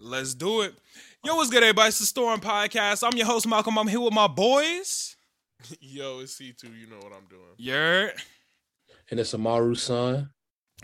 Let's 0.00 0.34
do 0.34 0.60
it. 0.60 0.74
Yo, 1.24 1.34
what's 1.34 1.50
good, 1.50 1.62
everybody? 1.64 1.88
It's 1.88 1.98
the 1.98 2.06
Storm 2.06 2.40
Podcast. 2.40 3.04
I'm 3.04 3.16
your 3.16 3.26
host, 3.26 3.48
Malcolm. 3.48 3.76
I'm 3.76 3.88
here 3.88 4.00
with 4.00 4.12
my 4.12 4.28
boys. 4.28 5.16
Yo, 5.80 6.20
it's 6.20 6.38
C2. 6.38 6.64
You 6.64 6.86
know 6.86 6.98
what 6.98 7.12
I'm 7.12 7.26
doing. 7.28 7.42
Yer. 7.56 8.12
and 9.10 9.18
it's 9.18 9.34
Amaru 9.34 9.74
son. 9.74 10.30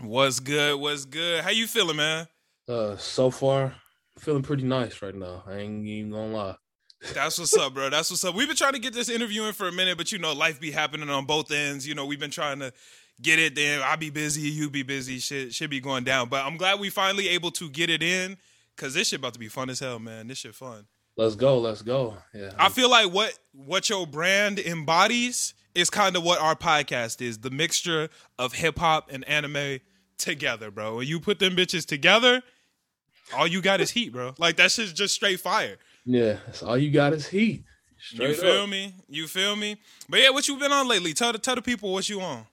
What's 0.01 0.41
good? 0.41 0.77
What's 0.81 1.05
good? 1.05 1.45
How 1.45 1.51
you 1.51 1.65
feeling, 1.65 1.95
man? 1.95 2.27
Uh, 2.67 2.97
so 2.97 3.29
far, 3.29 3.75
feeling 4.19 4.43
pretty 4.43 4.63
nice 4.63 5.01
right 5.01 5.15
now. 5.15 5.43
I 5.47 5.59
ain't 5.59 5.85
even 5.87 6.11
gonna 6.11 6.33
lie. 6.33 6.55
That's 7.13 7.39
what's 7.39 7.55
up, 7.55 7.73
bro. 7.73 7.89
That's 7.89 8.11
what's 8.11 8.25
up. 8.25 8.35
We've 8.35 8.47
been 8.47 8.57
trying 8.57 8.73
to 8.73 8.79
get 8.79 8.93
this 8.93 9.07
interview 9.07 9.43
in 9.43 9.53
for 9.53 9.69
a 9.69 9.71
minute, 9.71 9.97
but 9.97 10.11
you 10.11 10.17
know, 10.17 10.33
life 10.33 10.59
be 10.59 10.71
happening 10.71 11.09
on 11.09 11.25
both 11.25 11.51
ends. 11.53 11.87
You 11.87 11.95
know, 11.95 12.05
we've 12.05 12.19
been 12.19 12.31
trying 12.31 12.59
to 12.59 12.73
get 13.21 13.39
it. 13.39 13.55
Then 13.55 13.81
I 13.81 13.95
be 13.95 14.09
busy, 14.09 14.49
you 14.49 14.69
be 14.69 14.83
busy. 14.83 15.19
Shit 15.19 15.53
should 15.53 15.69
be 15.69 15.79
going 15.79 16.03
down. 16.03 16.27
But 16.27 16.45
I'm 16.45 16.57
glad 16.57 16.81
we 16.81 16.89
finally 16.89 17.29
able 17.29 17.51
to 17.51 17.69
get 17.69 17.89
it 17.89 18.03
in 18.03 18.35
because 18.75 18.93
this 18.93 19.09
shit 19.09 19.19
about 19.19 19.33
to 19.33 19.39
be 19.39 19.47
fun 19.47 19.69
as 19.69 19.79
hell, 19.79 19.99
man. 19.99 20.27
This 20.27 20.39
shit 20.39 20.55
fun. 20.55 20.85
Let's 21.17 21.35
go. 21.35 21.59
Let's 21.59 21.81
go. 21.81 22.17
Yeah. 22.33 22.51
I 22.57 22.69
feel 22.69 22.89
like 22.89 23.11
what 23.11 23.37
what 23.53 23.89
your 23.89 24.05
brand 24.05 24.59
embodies 24.59 25.53
is 25.73 25.89
kind 25.89 26.15
of 26.15 26.23
what 26.23 26.39
our 26.41 26.55
podcast 26.55 27.21
is. 27.21 27.39
The 27.39 27.49
mixture 27.51 28.09
of 28.37 28.53
hip 28.53 28.77
hop 28.79 29.09
and 29.11 29.23
anime 29.27 29.79
together, 30.17 30.71
bro. 30.71 30.97
When 30.97 31.07
you 31.07 31.19
put 31.19 31.39
them 31.39 31.55
bitches 31.55 31.85
together, 31.85 32.41
all 33.35 33.47
you 33.47 33.61
got 33.61 33.81
is 33.81 33.91
heat, 33.91 34.11
bro. 34.11 34.33
Like 34.37 34.57
that 34.57 34.71
shit's 34.71 34.93
just 34.93 35.13
straight 35.15 35.39
fire. 35.39 35.77
yeah. 36.05 36.37
That's 36.45 36.63
all 36.63 36.77
you 36.77 36.91
got 36.91 37.13
is 37.13 37.27
heat. 37.27 37.63
Straight 37.97 38.29
you 38.29 38.35
feel 38.35 38.61
up. 38.63 38.69
me? 38.69 38.93
You 39.07 39.25
feel 39.27 39.55
me? 39.55 39.77
But 40.09 40.19
yeah, 40.19 40.29
what 40.29 40.47
you 40.47 40.57
been 40.57 40.71
on 40.71 40.87
lately? 40.87 41.13
Tell 41.13 41.31
the 41.31 41.39
tell 41.39 41.55
the 41.55 41.61
people 41.61 41.91
what 41.91 42.07
you 42.09 42.21
on. 42.21 42.45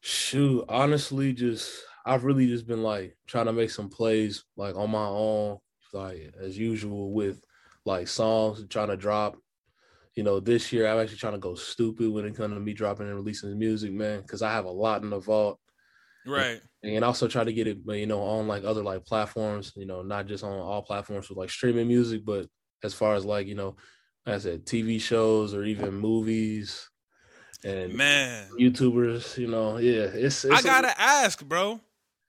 Shoot, 0.00 0.64
honestly, 0.68 1.32
just 1.32 1.70
I've 2.04 2.24
really 2.24 2.46
just 2.46 2.66
been 2.66 2.82
like 2.82 3.16
trying 3.26 3.46
to 3.46 3.52
make 3.52 3.70
some 3.70 3.88
plays 3.88 4.44
like 4.56 4.76
on 4.76 4.90
my 4.90 5.06
own, 5.06 5.58
like 5.92 6.34
as 6.40 6.58
usual 6.58 7.12
with 7.12 7.40
like 7.84 8.08
songs 8.08 8.60
and 8.60 8.70
trying 8.70 8.88
to 8.88 8.96
drop. 8.96 9.36
You 10.14 10.22
know, 10.22 10.40
this 10.40 10.72
year 10.72 10.86
I'm 10.86 10.98
actually 10.98 11.18
trying 11.18 11.32
to 11.34 11.38
go 11.38 11.54
stupid 11.54 12.10
when 12.10 12.26
it 12.26 12.36
comes 12.36 12.54
to 12.54 12.60
me 12.60 12.74
dropping 12.74 13.06
and 13.06 13.16
releasing 13.16 13.58
music, 13.58 13.92
man, 13.92 14.20
because 14.20 14.42
I 14.42 14.52
have 14.52 14.66
a 14.66 14.70
lot 14.70 15.02
in 15.02 15.10
the 15.10 15.18
vault. 15.18 15.58
Right. 16.26 16.60
and 16.84 17.04
also 17.04 17.26
try 17.26 17.42
to 17.42 17.52
get 17.52 17.66
it 17.66 17.78
you 17.84 18.06
know 18.06 18.22
on 18.22 18.46
like 18.46 18.62
other 18.62 18.82
like 18.82 19.04
platforms 19.04 19.72
you 19.74 19.86
know 19.86 20.02
not 20.02 20.26
just 20.26 20.44
on 20.44 20.52
all 20.52 20.82
platforms 20.82 21.28
with 21.28 21.36
like 21.36 21.50
streaming 21.50 21.88
music 21.88 22.24
but 22.24 22.46
as 22.84 22.94
far 22.94 23.16
as 23.16 23.24
like 23.24 23.48
you 23.48 23.56
know 23.56 23.74
like 24.24 24.36
i 24.36 24.38
said 24.38 24.64
tv 24.64 25.00
shows 25.00 25.52
or 25.52 25.64
even 25.64 25.94
movies 25.94 26.88
and 27.64 27.94
Man. 27.94 28.48
youtubers 28.58 29.36
you 29.36 29.48
know 29.48 29.78
yeah 29.78 30.04
it's, 30.12 30.44
it's 30.44 30.54
I 30.54 30.62
gotta 30.62 31.00
ask, 31.00 31.44
bro. 31.44 31.80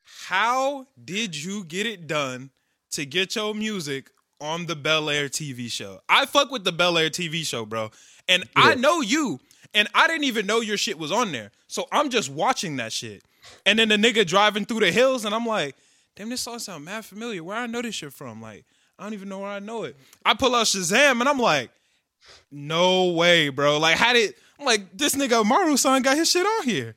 How 0.03 0.87
did 1.03 1.35
you 1.35 1.63
get 1.63 1.85
it 1.85 2.07
done 2.07 2.51
to 2.91 3.05
get 3.05 3.35
your 3.35 3.53
music 3.53 4.11
on 4.39 4.65
the 4.65 4.75
Bel 4.75 5.09
Air 5.09 5.29
TV 5.29 5.71
show? 5.71 6.01
I 6.07 6.25
fuck 6.25 6.51
with 6.51 6.63
the 6.63 6.71
Bel 6.71 6.97
Air 6.97 7.09
TV 7.09 7.45
show, 7.45 7.65
bro. 7.65 7.91
And 8.27 8.43
I 8.55 8.75
know 8.75 9.01
you, 9.01 9.39
and 9.73 9.87
I 9.93 10.07
didn't 10.07 10.25
even 10.25 10.45
know 10.45 10.61
your 10.61 10.77
shit 10.77 10.97
was 10.97 11.11
on 11.11 11.31
there. 11.31 11.51
So 11.67 11.87
I'm 11.91 12.09
just 12.09 12.29
watching 12.29 12.77
that 12.77 12.93
shit. 12.93 13.23
And 13.65 13.79
then 13.79 13.89
the 13.89 13.97
nigga 13.97 14.25
driving 14.25 14.65
through 14.65 14.81
the 14.81 14.91
hills, 14.91 15.25
and 15.25 15.35
I'm 15.35 15.45
like, 15.45 15.75
damn, 16.15 16.29
this 16.29 16.41
song 16.41 16.59
sound 16.59 16.85
mad 16.85 17.03
familiar. 17.05 17.43
Where 17.43 17.57
I 17.57 17.67
know 17.67 17.81
this 17.81 17.95
shit 17.95 18.13
from? 18.13 18.41
Like, 18.41 18.65
I 18.97 19.03
don't 19.03 19.13
even 19.13 19.27
know 19.27 19.39
where 19.39 19.49
I 19.49 19.59
know 19.59 19.83
it. 19.83 19.97
I 20.25 20.33
pull 20.33 20.55
out 20.55 20.67
Shazam, 20.67 21.19
and 21.19 21.27
I'm 21.27 21.39
like, 21.39 21.71
no 22.51 23.11
way, 23.11 23.49
bro. 23.49 23.79
Like, 23.79 23.97
how 23.97 24.13
did 24.13 24.33
I'm 24.59 24.65
like 24.65 24.97
this 24.97 25.15
nigga 25.15 25.45
Maru 25.45 25.75
son 25.75 26.01
got 26.01 26.15
his 26.15 26.29
shit 26.29 26.45
on 26.45 26.63
here? 26.63 26.95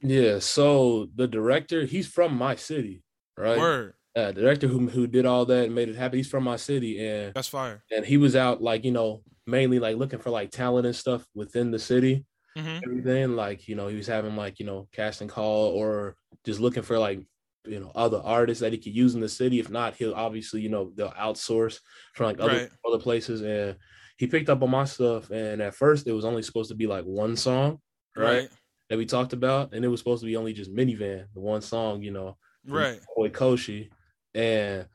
Yeah 0.00 0.38
so 0.38 1.06
the 1.14 1.26
director 1.26 1.84
he's 1.84 2.06
from 2.06 2.36
my 2.36 2.54
city 2.54 3.02
right 3.36 3.60
Word. 3.60 3.94
uh, 4.14 4.32
the 4.32 4.40
director 4.42 4.66
who, 4.68 4.88
who 4.88 5.06
did 5.06 5.26
all 5.26 5.44
that 5.46 5.66
and 5.66 5.74
made 5.74 5.88
it 5.88 5.96
happen 5.96 6.18
he's 6.18 6.30
from 6.30 6.44
my 6.44 6.56
city 6.56 7.04
and 7.06 7.34
That's 7.34 7.48
fire. 7.48 7.84
and 7.92 8.04
he 8.06 8.16
was 8.16 8.36
out 8.36 8.62
like 8.62 8.84
you 8.84 8.92
know 8.92 9.22
mainly 9.46 9.78
like 9.78 9.96
looking 9.96 10.18
for 10.18 10.30
like 10.30 10.50
talent 10.50 10.86
and 10.86 10.96
stuff 10.96 11.26
within 11.34 11.70
the 11.70 11.78
city 11.78 12.26
hmm 12.56 12.86
everything. 12.86 13.36
Like, 13.36 13.68
you 13.68 13.76
know, 13.76 13.88
he 13.88 13.96
was 13.96 14.06
having 14.08 14.36
like, 14.36 14.58
you 14.60 14.66
know, 14.66 14.88
casting 14.92 15.28
call 15.28 15.68
or 15.70 16.16
just 16.44 16.60
looking 16.60 16.82
for 16.82 16.98
like, 16.98 17.20
you 17.66 17.80
know, 17.80 17.92
other 17.94 18.20
artists 18.24 18.60
that 18.62 18.72
he 18.72 18.78
could 18.78 18.94
use 18.94 19.14
in 19.14 19.20
the 19.22 19.28
city. 19.28 19.60
If 19.60 19.70
not, 19.70 19.96
he'll 19.96 20.14
obviously, 20.14 20.62
you 20.62 20.68
know, 20.70 20.92
they'll 20.94 21.10
outsource 21.12 21.80
from 22.14 22.26
like 22.26 22.40
other 22.40 22.60
Right. 22.60 22.70
other 22.86 22.98
places. 23.02 23.42
And 23.42 23.78
he 24.18 24.26
picked 24.28 24.48
up 24.50 24.62
on 24.62 24.70
my 24.70 24.84
stuff. 24.84 25.30
And 25.30 25.62
at 25.62 25.74
first 25.74 26.06
it 26.06 26.12
was 26.12 26.24
only 26.24 26.42
supposed 26.42 26.70
to 26.70 26.76
be 26.76 26.86
like 26.86 27.04
one 27.04 27.36
song, 27.36 27.80
right? 28.16 28.42
Right. 28.42 28.50
That 28.88 28.98
we 28.98 29.06
talked 29.06 29.32
about. 29.32 29.74
And 29.74 29.84
it 29.84 29.88
was 29.88 30.00
supposed 30.00 30.20
to 30.20 30.26
be 30.26 30.36
only 30.36 30.52
just 30.52 30.74
minivan, 30.74 31.26
the 31.34 31.40
one 31.40 31.62
song, 31.62 32.02
you 32.02 32.12
know, 32.12 32.36
Right. 32.66 33.00
Boy 33.16 33.28
Koshi. 33.30 33.90
And 34.34 34.86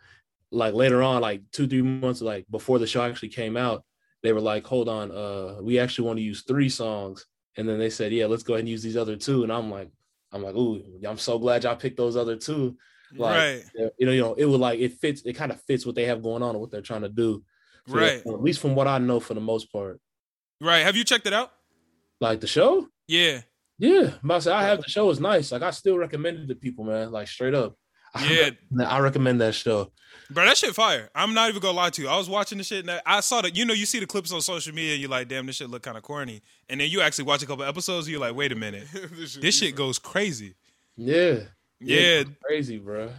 like 0.51 0.73
later 0.73 1.01
on, 1.01 1.21
like 1.21 1.41
two, 1.51 1.67
three 1.67 1.81
months 1.81 2.21
like 2.21 2.45
before 2.51 2.79
the 2.79 2.87
show 2.87 3.03
actually 3.03 3.29
came 3.29 3.57
out, 3.57 3.83
they 4.23 4.33
were 4.33 4.41
like, 4.41 4.65
hold 4.65 4.87
on, 4.89 5.11
uh, 5.11 5.57
we 5.61 5.79
actually 5.79 6.07
want 6.07 6.17
to 6.17 6.23
use 6.23 6.43
three 6.43 6.69
songs. 6.69 7.25
And 7.57 7.67
then 7.67 7.79
they 7.79 7.89
said, 7.89 8.11
Yeah, 8.11 8.27
let's 8.27 8.43
go 8.43 8.53
ahead 8.53 8.61
and 8.61 8.69
use 8.69 8.83
these 8.83 8.97
other 8.97 9.15
two. 9.15 9.43
And 9.43 9.51
I'm 9.51 9.69
like, 9.71 9.89
I'm 10.31 10.43
like, 10.43 10.55
ooh, 10.55 10.81
I'm 11.05 11.17
so 11.17 11.37
glad 11.37 11.63
y'all 11.63 11.75
picked 11.75 11.97
those 11.97 12.15
other 12.15 12.37
two. 12.37 12.77
Like, 13.13 13.37
right. 13.37 13.91
You 13.97 14.05
know, 14.05 14.11
you 14.13 14.21
know, 14.21 14.33
it 14.35 14.45
was 14.45 14.59
like 14.59 14.79
it 14.79 14.93
fits, 14.93 15.21
it 15.25 15.33
kind 15.33 15.51
of 15.51 15.61
fits 15.63 15.85
what 15.85 15.95
they 15.95 16.05
have 16.05 16.23
going 16.23 16.43
on 16.43 16.51
and 16.51 16.61
what 16.61 16.71
they're 16.71 16.81
trying 16.81 17.01
to 17.01 17.09
do. 17.09 17.43
So, 17.87 17.95
Right. 17.95 18.21
At 18.25 18.41
least 18.41 18.61
from 18.61 18.75
what 18.75 18.87
I 18.87 18.99
know 18.99 19.19
for 19.19 19.33
the 19.33 19.41
most 19.41 19.71
part. 19.71 19.99
Right. 20.61 20.79
Have 20.79 20.95
you 20.95 21.03
checked 21.03 21.27
it 21.27 21.33
out? 21.33 21.51
Like 22.21 22.39
the 22.39 22.47
show? 22.47 22.87
Yeah. 23.07 23.41
Yeah. 23.81 24.11
I'm 24.21 24.29
about 24.29 24.35
to 24.35 24.41
say 24.43 24.51
I 24.51 24.63
have 24.63 24.81
the 24.83 24.89
show 24.89 25.09
is 25.09 25.19
nice. 25.19 25.51
Like 25.51 25.63
I 25.63 25.71
still 25.71 25.97
recommend 25.97 26.37
it 26.37 26.47
to 26.47 26.55
people, 26.55 26.83
man. 26.85 27.11
Like 27.11 27.27
straight 27.27 27.55
up. 27.55 27.75
Yeah. 28.29 28.49
I 28.85 28.99
recommend 28.99 29.39
that 29.41 29.55
show. 29.55 29.91
Bro, 30.29 30.45
that 30.45 30.57
shit 30.57 30.75
fire. 30.75 31.09
I'm 31.15 31.33
not 31.33 31.49
even 31.49 31.61
gonna 31.61 31.77
lie 31.77 31.89
to 31.91 32.01
you. 32.01 32.07
I 32.09 32.17
was 32.17 32.29
watching 32.29 32.57
the 32.57 32.63
shit 32.63 32.87
and 32.87 33.01
I 33.05 33.21
saw 33.21 33.41
that 33.41 33.55
you 33.55 33.65
know, 33.65 33.73
you 33.73 33.85
see 33.85 33.99
the 33.99 34.05
clips 34.05 34.31
on 34.33 34.41
social 34.41 34.73
media 34.75 34.91
and 34.93 35.01
you're 35.01 35.09
like, 35.09 35.29
damn, 35.29 35.45
this 35.47 35.55
shit 35.55 35.69
look 35.69 35.81
kind 35.81 35.95
of 35.97 36.03
corny. 36.03 36.41
And 36.69 36.79
then 36.79 36.89
you 36.89 37.01
actually 37.01 37.23
watch 37.23 37.41
a 37.41 37.45
couple 37.47 37.63
episodes 37.63 38.05
and 38.07 38.11
you're 38.11 38.21
like, 38.21 38.35
wait 38.35 38.51
a 38.51 38.55
minute. 38.55 38.85
This 39.41 39.57
shit 39.57 39.75
goes 39.75 39.97
crazy. 39.97 40.53
Yeah. 40.95 41.39
Yeah. 41.79 42.23
Crazy, 42.45 42.77
bro. 42.77 43.09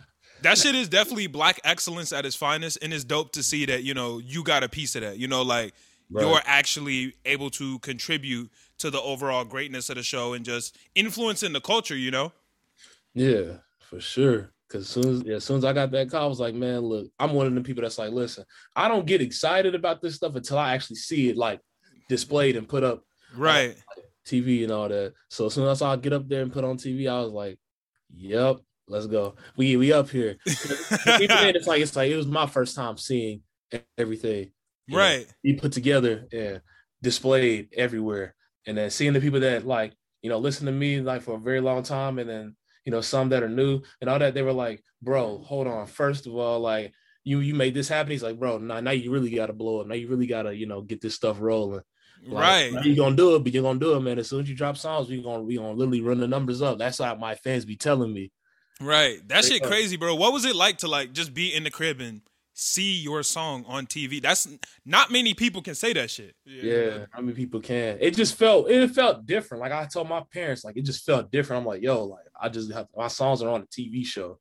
That 0.43 0.59
shit 0.59 0.75
is 0.75 0.89
definitely 0.89 1.27
black 1.27 1.59
excellence 1.65 2.13
at 2.13 2.27
its 2.27 2.37
finest, 2.37 2.79
and 2.83 2.93
it's 2.93 3.05
dope 3.05 3.33
to 3.33 3.43
see 3.43 3.65
that 3.67 3.83
you 3.85 3.95
know 3.95 4.19
you 4.19 4.43
got 4.45 4.63
a 4.63 4.69
piece 4.69 4.95
of 4.97 5.03
that. 5.03 5.17
You 5.19 5.27
know, 5.29 5.43
like 5.43 5.73
Right. 6.11 6.27
you're 6.27 6.41
actually 6.45 7.15
able 7.25 7.49
to 7.51 7.79
contribute 7.79 8.51
to 8.79 8.91
the 8.91 9.01
overall 9.01 9.45
greatness 9.45 9.89
of 9.91 9.97
the 9.97 10.03
show 10.03 10.33
and 10.33 10.45
just 10.45 10.77
influencing 10.95 11.53
the 11.53 11.61
culture. 11.61 11.97
You 11.97 12.11
know, 12.11 12.33
Yeah, 13.15 13.59
for 13.81 14.01
sure. 14.01 14.53
Cause 14.69 14.89
soon 14.89 15.07
as 15.07 15.23
yeah, 15.23 15.35
as 15.35 15.45
soon 15.45 15.59
as 15.59 15.67
I 15.67 15.75
got 15.75 15.91
that 15.91 16.11
call, 16.11 16.25
I 16.25 16.27
was 16.27 16.41
like, 16.41 16.55
man, 16.55 16.81
look, 16.81 17.07
I'm 17.19 17.35
one 17.35 17.47
of 17.47 17.55
the 17.55 17.61
people 17.61 17.83
that's 17.83 17.99
like, 17.99 18.11
listen, 18.11 18.45
I 18.75 18.89
don't 18.89 19.05
get 19.05 19.21
excited 19.21 19.75
about 19.75 20.01
this 20.01 20.15
stuff 20.15 20.35
until 20.35 20.59
I 20.59 20.73
actually 20.73 20.97
see 20.97 21.29
it 21.29 21.37
like 21.37 21.61
displayed 22.09 22.57
and 22.57 22.67
put 22.67 22.83
up 22.83 23.05
uh, 23.35 23.39
right? 23.39 23.77
TV 24.27 24.63
and 24.63 24.73
all 24.73 24.89
that. 24.89 25.13
So 25.29 25.47
as 25.47 25.55
soon 25.55 25.69
as 25.69 25.83
I 25.83 25.95
get 25.97 26.15
up 26.15 26.27
there 26.27 26.41
and 26.41 26.53
put 26.53 26.65
on 26.65 26.79
TV, 26.79 27.07
I 27.07 27.21
was 27.21 27.33
like, 27.33 27.59
Yep, 28.17 28.61
let's 28.89 29.07
go. 29.07 29.35
We 29.57 29.77
we 29.77 29.93
up 29.93 30.09
here. 30.09 30.37
It's 30.47 31.67
like 31.67 31.83
it's 31.83 31.97
like 31.97 32.11
it 32.11 32.17
was 32.17 32.27
my 32.27 32.47
first 32.47 32.75
time 32.75 32.97
seeing 32.97 33.43
everything. 33.99 34.53
you 34.87 34.97
know, 34.97 34.99
right. 34.99 35.27
be 35.43 35.55
put 35.55 35.73
together 35.73 36.27
and 36.33 36.61
displayed 37.03 37.69
everywhere. 37.77 38.35
And 38.67 38.77
then 38.77 38.91
seeing 38.91 39.13
the 39.13 39.21
people 39.21 39.41
that 39.41 39.67
like, 39.67 39.93
you 40.23 40.31
know, 40.31 40.39
listen 40.39 40.67
to 40.67 40.73
me 40.73 41.01
like 41.01 41.23
for 41.23 41.35
a 41.35 41.41
very 41.41 41.61
long 41.61 41.83
time 41.83 42.19
and 42.19 42.29
then, 42.29 42.57
you 42.85 42.93
know, 42.93 43.01
some 43.01 43.29
that 43.31 43.43
are 43.43 43.49
new 43.49 43.83
and 44.01 44.09
all 44.09 44.19
that, 44.19 44.35
they 44.35 44.43
were 44.43 44.53
like, 44.53 44.83
bro, 45.01 45.39
hold 45.39 45.67
on. 45.67 45.87
First 45.87 46.27
of 46.27 46.35
all, 46.37 46.61
like 46.61 46.93
you 47.25 47.41
you 47.41 47.55
made 47.55 47.75
this 47.75 47.89
happen. 47.89 48.13
He's 48.13 48.23
like, 48.23 48.39
bro, 48.39 48.59
now, 48.59 48.81
now 48.81 48.91
you 48.93 49.11
really 49.11 49.31
gotta 49.31 49.53
blow 49.53 49.81
up. 49.81 49.87
Now 49.87 49.95
you 49.95 50.09
really 50.09 50.27
gotta, 50.27 50.55
you 50.55 50.67
know, 50.67 50.83
get 50.83 51.01
this 51.01 51.15
stuff 51.15 51.39
rolling. 51.41 51.83
Like, 52.25 52.73
right. 52.73 52.85
You're 52.85 52.97
gonna 52.97 53.17
do 53.17 53.35
it, 53.35 53.41
but 53.41 53.53
you're 53.53 53.63
gonna 53.63 53.81
do 53.81 53.95
it, 53.95 54.01
man. 54.01 54.19
As 54.19 54.29
soon 54.29 54.43
as 54.43 54.49
you 54.49 54.55
drop 54.55 54.77
songs, 54.77 55.09
we 55.09 55.23
gonna 55.23 55.43
we 55.43 55.57
gonna 55.57 55.73
literally 55.73 56.01
run 56.01 56.21
the 56.21 56.29
numbers 56.29 56.63
up. 56.63 56.79
That's 56.79 56.99
how 56.99 57.15
my 57.17 57.35
fans 57.35 57.65
be 57.65 57.77
telling 57.77 58.13
me. 58.13 58.31
Right. 58.81 59.27
That 59.29 59.45
shit 59.45 59.63
crazy, 59.63 59.97
bro. 59.97 60.15
What 60.15 60.33
was 60.33 60.45
it 60.45 60.57
like 60.57 60.79
to 60.79 60.89
like 60.89 61.13
just 61.13 61.35
be 61.35 61.55
in 61.55 61.65
the 61.65 61.71
crib 61.71 62.01
and 62.01 62.21
see 62.55 62.97
your 63.01 63.23
song 63.23 63.65
on 63.67 63.87
TV? 63.87 64.21
That's 64.21 64.49
not 64.85 65.11
many 65.11 65.35
people 65.35 65.63
can 65.63 65.75
say 65.75 65.93
that 65.95 66.11
shit. 66.11 66.35
Yeah, 66.45 67.07
I 67.15 67.21
mean 67.21 67.35
people 67.35 67.61
can. 67.61 67.99
It 68.01 68.15
just 68.15 68.35
felt 68.37 68.71
it 68.71 68.91
felt 68.91 69.27
different. 69.27 69.61
Like 69.63 69.73
I 69.73 69.87
told 69.87 70.09
my 70.09 70.23
parents, 70.33 70.65
like 70.65 70.77
it 70.77 70.85
just 70.85 71.05
felt 71.05 71.31
different. 71.31 71.61
I'm 71.61 71.67
like, 71.67 71.83
yo, 71.83 72.05
like 72.05 72.25
I 72.41 72.49
just 72.49 72.73
have 72.73 72.87
my 72.97 73.09
songs 73.09 73.43
are 73.43 73.49
on 73.51 73.63
a 73.63 73.67
TV 73.67 74.05
show. 74.05 74.39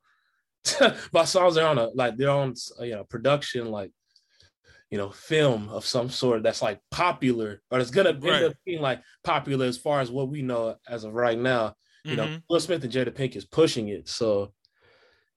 my 1.13 1.24
songs 1.25 1.58
are 1.58 1.68
on 1.68 1.78
a 1.80 1.88
like 1.96 2.18
they're 2.18 2.30
on 2.30 2.54
you 2.81 2.92
know 2.92 3.04
production 3.04 3.72
like 3.72 3.92
you 4.92 4.98
know 4.98 5.10
film 5.10 5.69
of 5.69 5.86
some 5.86 6.10
sort 6.10 6.44
that's 6.44 6.62
like 6.62 6.80
popular 6.92 7.62
or 7.72 7.80
it's 7.80 7.90
gonna 7.92 8.10
end 8.10 8.24
Right. 8.24 8.44
up 8.44 8.54
being 8.66 8.81
like 8.81 9.02
popular 9.24 9.66
as 9.66 9.78
far 9.78 10.02
as 10.02 10.12
what 10.12 10.30
we 10.30 10.42
know 10.42 10.75
as 10.88 11.04
of 11.04 11.13
right 11.13 11.38
now. 11.40 11.75
You 12.04 12.16
know, 12.16 12.25
Mhm. 12.28 12.44
Will 12.50 12.60
Smith 12.60 12.84
and 12.84 12.92
Jada 12.92 13.12
Pinkett's 13.12 13.46
pushing 13.46 13.90
it. 13.90 14.10
So 14.10 14.54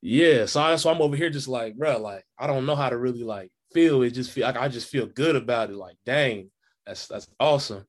yeah, 0.06 0.44
so 0.44 0.58
that's 0.60 0.84
why 0.84 0.92
I'm 0.92 1.00
over 1.00 1.16
here 1.16 1.30
just 1.30 1.48
like, 1.48 1.78
bro, 1.78 1.96
like 1.98 2.26
I 2.38 2.46
don't 2.46 2.66
know 2.66 2.76
how 2.76 2.90
to 2.90 2.98
really 2.98 3.22
like 3.22 3.50
feel. 3.72 4.02
It 4.02 4.10
just 4.10 4.32
feel 4.32 4.46
like 4.46 4.58
I 4.58 4.68
just 4.68 4.90
feel 4.90 5.06
good 5.06 5.34
about 5.34 5.70
it. 5.70 5.76
Like, 5.76 5.96
dang, 6.04 6.50
that's 6.86 7.08
that's 7.08 7.26
awesome. 7.40 7.86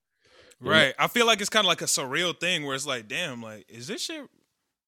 Right. 0.61 0.95
I 0.97 1.09
feel 1.09 1.25
like 1.25 1.41
it's 1.41 1.49
kind 1.49 1.65
of 1.65 1.67
like 1.67 1.81
a 1.81 1.85
surreal 1.85 2.39
thing 2.39 2.65
where 2.65 2.73
it's 2.73 2.87
like, 2.87 3.09
damn, 3.09 3.43
like, 3.43 3.65
is 3.67 3.87
this 3.87 4.01
shit 4.01 4.21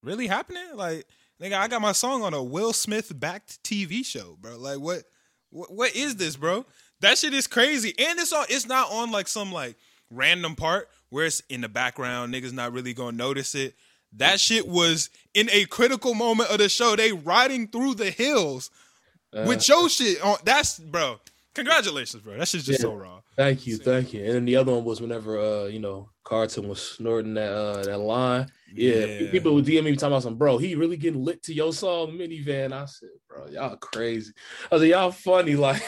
really 0.01 0.27
happening? 0.27 0.63
Like, 0.73 1.05
nigga, 1.41 1.55
I 1.55 1.67
got 1.67 1.81
my 1.81 1.91
song 1.91 2.23
on 2.23 2.33
a 2.33 2.41
Will 2.41 2.71
Smith 2.71 3.11
backed 3.19 3.61
TV 3.61 4.05
show, 4.05 4.37
bro. 4.39 4.57
Like, 4.57 4.79
what? 4.79 5.03
What, 5.49 5.73
what 5.73 5.95
is 5.95 6.15
this, 6.15 6.37
bro? 6.37 6.65
That 7.01 7.17
shit 7.17 7.33
is 7.33 7.45
crazy, 7.45 7.93
and 7.99 8.17
it's 8.19 8.31
on. 8.31 8.45
It's 8.47 8.65
not 8.65 8.89
on 8.89 9.11
like 9.11 9.27
some 9.27 9.51
like 9.51 9.75
random 10.09 10.55
part 10.55 10.87
where 11.09 11.25
it's 11.25 11.41
in 11.49 11.59
the 11.59 11.69
background. 11.69 12.33
Niggas 12.33 12.53
not 12.53 12.71
really 12.71 12.93
gonna 12.93 13.17
notice 13.17 13.53
it. 13.53 13.75
That 14.13 14.39
shit 14.39 14.67
was 14.67 15.09
in 15.37 15.49
a 15.51 15.65
critical 15.65 16.13
moment 16.13 16.49
of 16.49 16.57
the 16.57 16.67
show. 16.69 16.95
They 16.95 17.11
riding 17.11 17.67
through 17.67 17.95
the 17.95 18.09
hills 18.11 18.71
Uh, 19.33 19.43
with 19.47 19.67
your 19.67 19.89
shit 19.89 20.21
on. 20.23 20.37
That's 20.43 20.79
bro. 20.79 21.19
Congratulations, 21.53 22.21
bro. 22.23 22.37
That 22.37 22.47
shit's 22.47 22.65
just 22.65 22.79
Yeah. 22.79 22.83
so 22.83 22.93
raw. 22.95 23.21
Thank 23.35 23.67
you, 23.67 23.77
thank 23.77 24.13
you. 24.13 24.23
And 24.23 24.33
then 24.33 24.45
the 24.45 24.55
other 24.55 24.71
one 24.73 24.83
was 24.83 25.01
whenever 25.01 25.39
uh, 25.39 25.65
you 25.65 25.79
know, 25.79 26.09
Carlton 26.23 26.67
was 26.67 26.81
snorting 26.81 27.33
that 27.35 27.51
uh 27.51 27.83
that 27.83 27.97
line. 27.99 28.47
Yeah, 28.73 29.05
Yeah. 29.05 29.31
people 29.31 29.53
would 29.55 29.65
DM 29.65 29.83
me 29.83 29.95
talking 29.95 30.13
about 30.13 30.23
some 30.23 30.35
bro, 30.37 30.57
he 30.57 30.75
really 30.75 30.97
getting 30.97 31.23
lit 31.23 31.43
to 31.43 31.53
your 31.53 31.71
song 31.73 32.11
minivan. 32.13 32.73
I 32.73 32.85
said, 32.85 33.09
bro, 33.27 33.47
y'all 33.47 33.75
crazy. 33.77 34.33
I 34.71 34.75
was 34.75 34.81
like, 34.81 34.91
y'all 34.91 35.11
funny, 35.11 35.55
like 35.67 35.81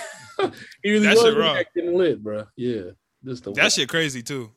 he 0.83 0.91
really 0.91 1.07
That 1.07 1.15
was 1.15 1.23
shit 1.23 1.37
raw. 1.37 1.61
getting 1.75 1.97
lit, 1.97 2.21
bro. 2.23 2.45
Yeah. 2.55 2.91
This 3.23 3.39
the 3.41 3.51
That 3.53 3.71
shit 3.71 3.89
crazy 3.89 4.21
too. 4.21 4.51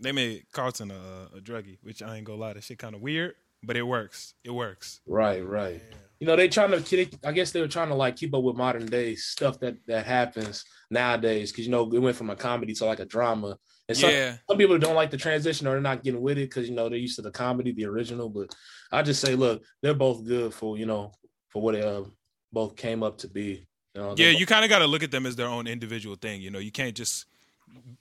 They 0.00 0.12
made 0.12 0.44
Carlton 0.52 0.90
a, 0.90 1.36
a 1.36 1.40
druggie, 1.40 1.78
which 1.82 2.02
I 2.02 2.16
ain't 2.16 2.24
gonna 2.26 2.38
lie, 2.40 2.52
that 2.54 2.64
shit 2.64 2.78
kind 2.78 2.94
of 2.94 3.00
weird, 3.00 3.34
but 3.62 3.76
it 3.76 3.82
works. 3.82 4.34
It 4.44 4.50
works. 4.50 5.00
Right, 5.06 5.44
right. 5.46 5.82
You 6.20 6.26
know, 6.26 6.36
they 6.36 6.48
trying 6.48 6.70
to. 6.70 7.08
I 7.24 7.32
guess 7.32 7.52
they 7.52 7.60
were 7.60 7.68
trying 7.68 7.88
to 7.88 7.94
like 7.94 8.16
keep 8.16 8.34
up 8.34 8.42
with 8.42 8.56
modern 8.56 8.86
day 8.86 9.14
stuff 9.14 9.60
that 9.60 9.76
that 9.86 10.04
happens 10.04 10.64
nowadays. 10.90 11.52
Because 11.52 11.66
you 11.66 11.70
know, 11.70 11.90
it 11.92 11.98
went 11.98 12.16
from 12.16 12.30
a 12.30 12.36
comedy 12.36 12.72
to 12.74 12.84
like 12.86 13.00
a 13.00 13.04
drama. 13.04 13.56
And 13.88 13.96
some, 13.96 14.10
yeah, 14.10 14.36
some 14.48 14.58
people 14.58 14.78
don't 14.78 14.96
like 14.96 15.10
the 15.10 15.16
transition 15.16 15.66
or 15.66 15.72
they're 15.72 15.80
not 15.80 16.02
getting 16.02 16.20
with 16.20 16.36
it 16.36 16.50
because 16.50 16.68
you 16.68 16.74
know 16.74 16.88
they're 16.88 16.98
used 16.98 17.16
to 17.16 17.22
the 17.22 17.30
comedy, 17.30 17.72
the 17.72 17.86
original. 17.86 18.28
But 18.28 18.54
I 18.90 19.02
just 19.02 19.20
say, 19.20 19.34
look, 19.34 19.62
they're 19.80 19.94
both 19.94 20.24
good 20.24 20.52
for 20.52 20.76
you 20.76 20.86
know 20.86 21.12
for 21.48 21.62
what 21.62 21.74
they 21.74 21.82
uh, 21.82 22.02
both 22.52 22.76
came 22.76 23.02
up 23.02 23.18
to 23.18 23.28
be. 23.28 23.66
You 23.94 24.02
know, 24.02 24.08
yeah. 24.10 24.26
they're 24.26 24.32
You 24.32 24.46
kind 24.46 24.64
of 24.64 24.70
got 24.70 24.80
to 24.80 24.86
look 24.86 25.04
at 25.04 25.12
them 25.12 25.24
as 25.24 25.36
their 25.36 25.46
own 25.46 25.66
individual 25.66 26.16
thing. 26.16 26.42
You 26.42 26.50
know, 26.50 26.58
you 26.58 26.72
can't 26.72 26.94
just 26.94 27.26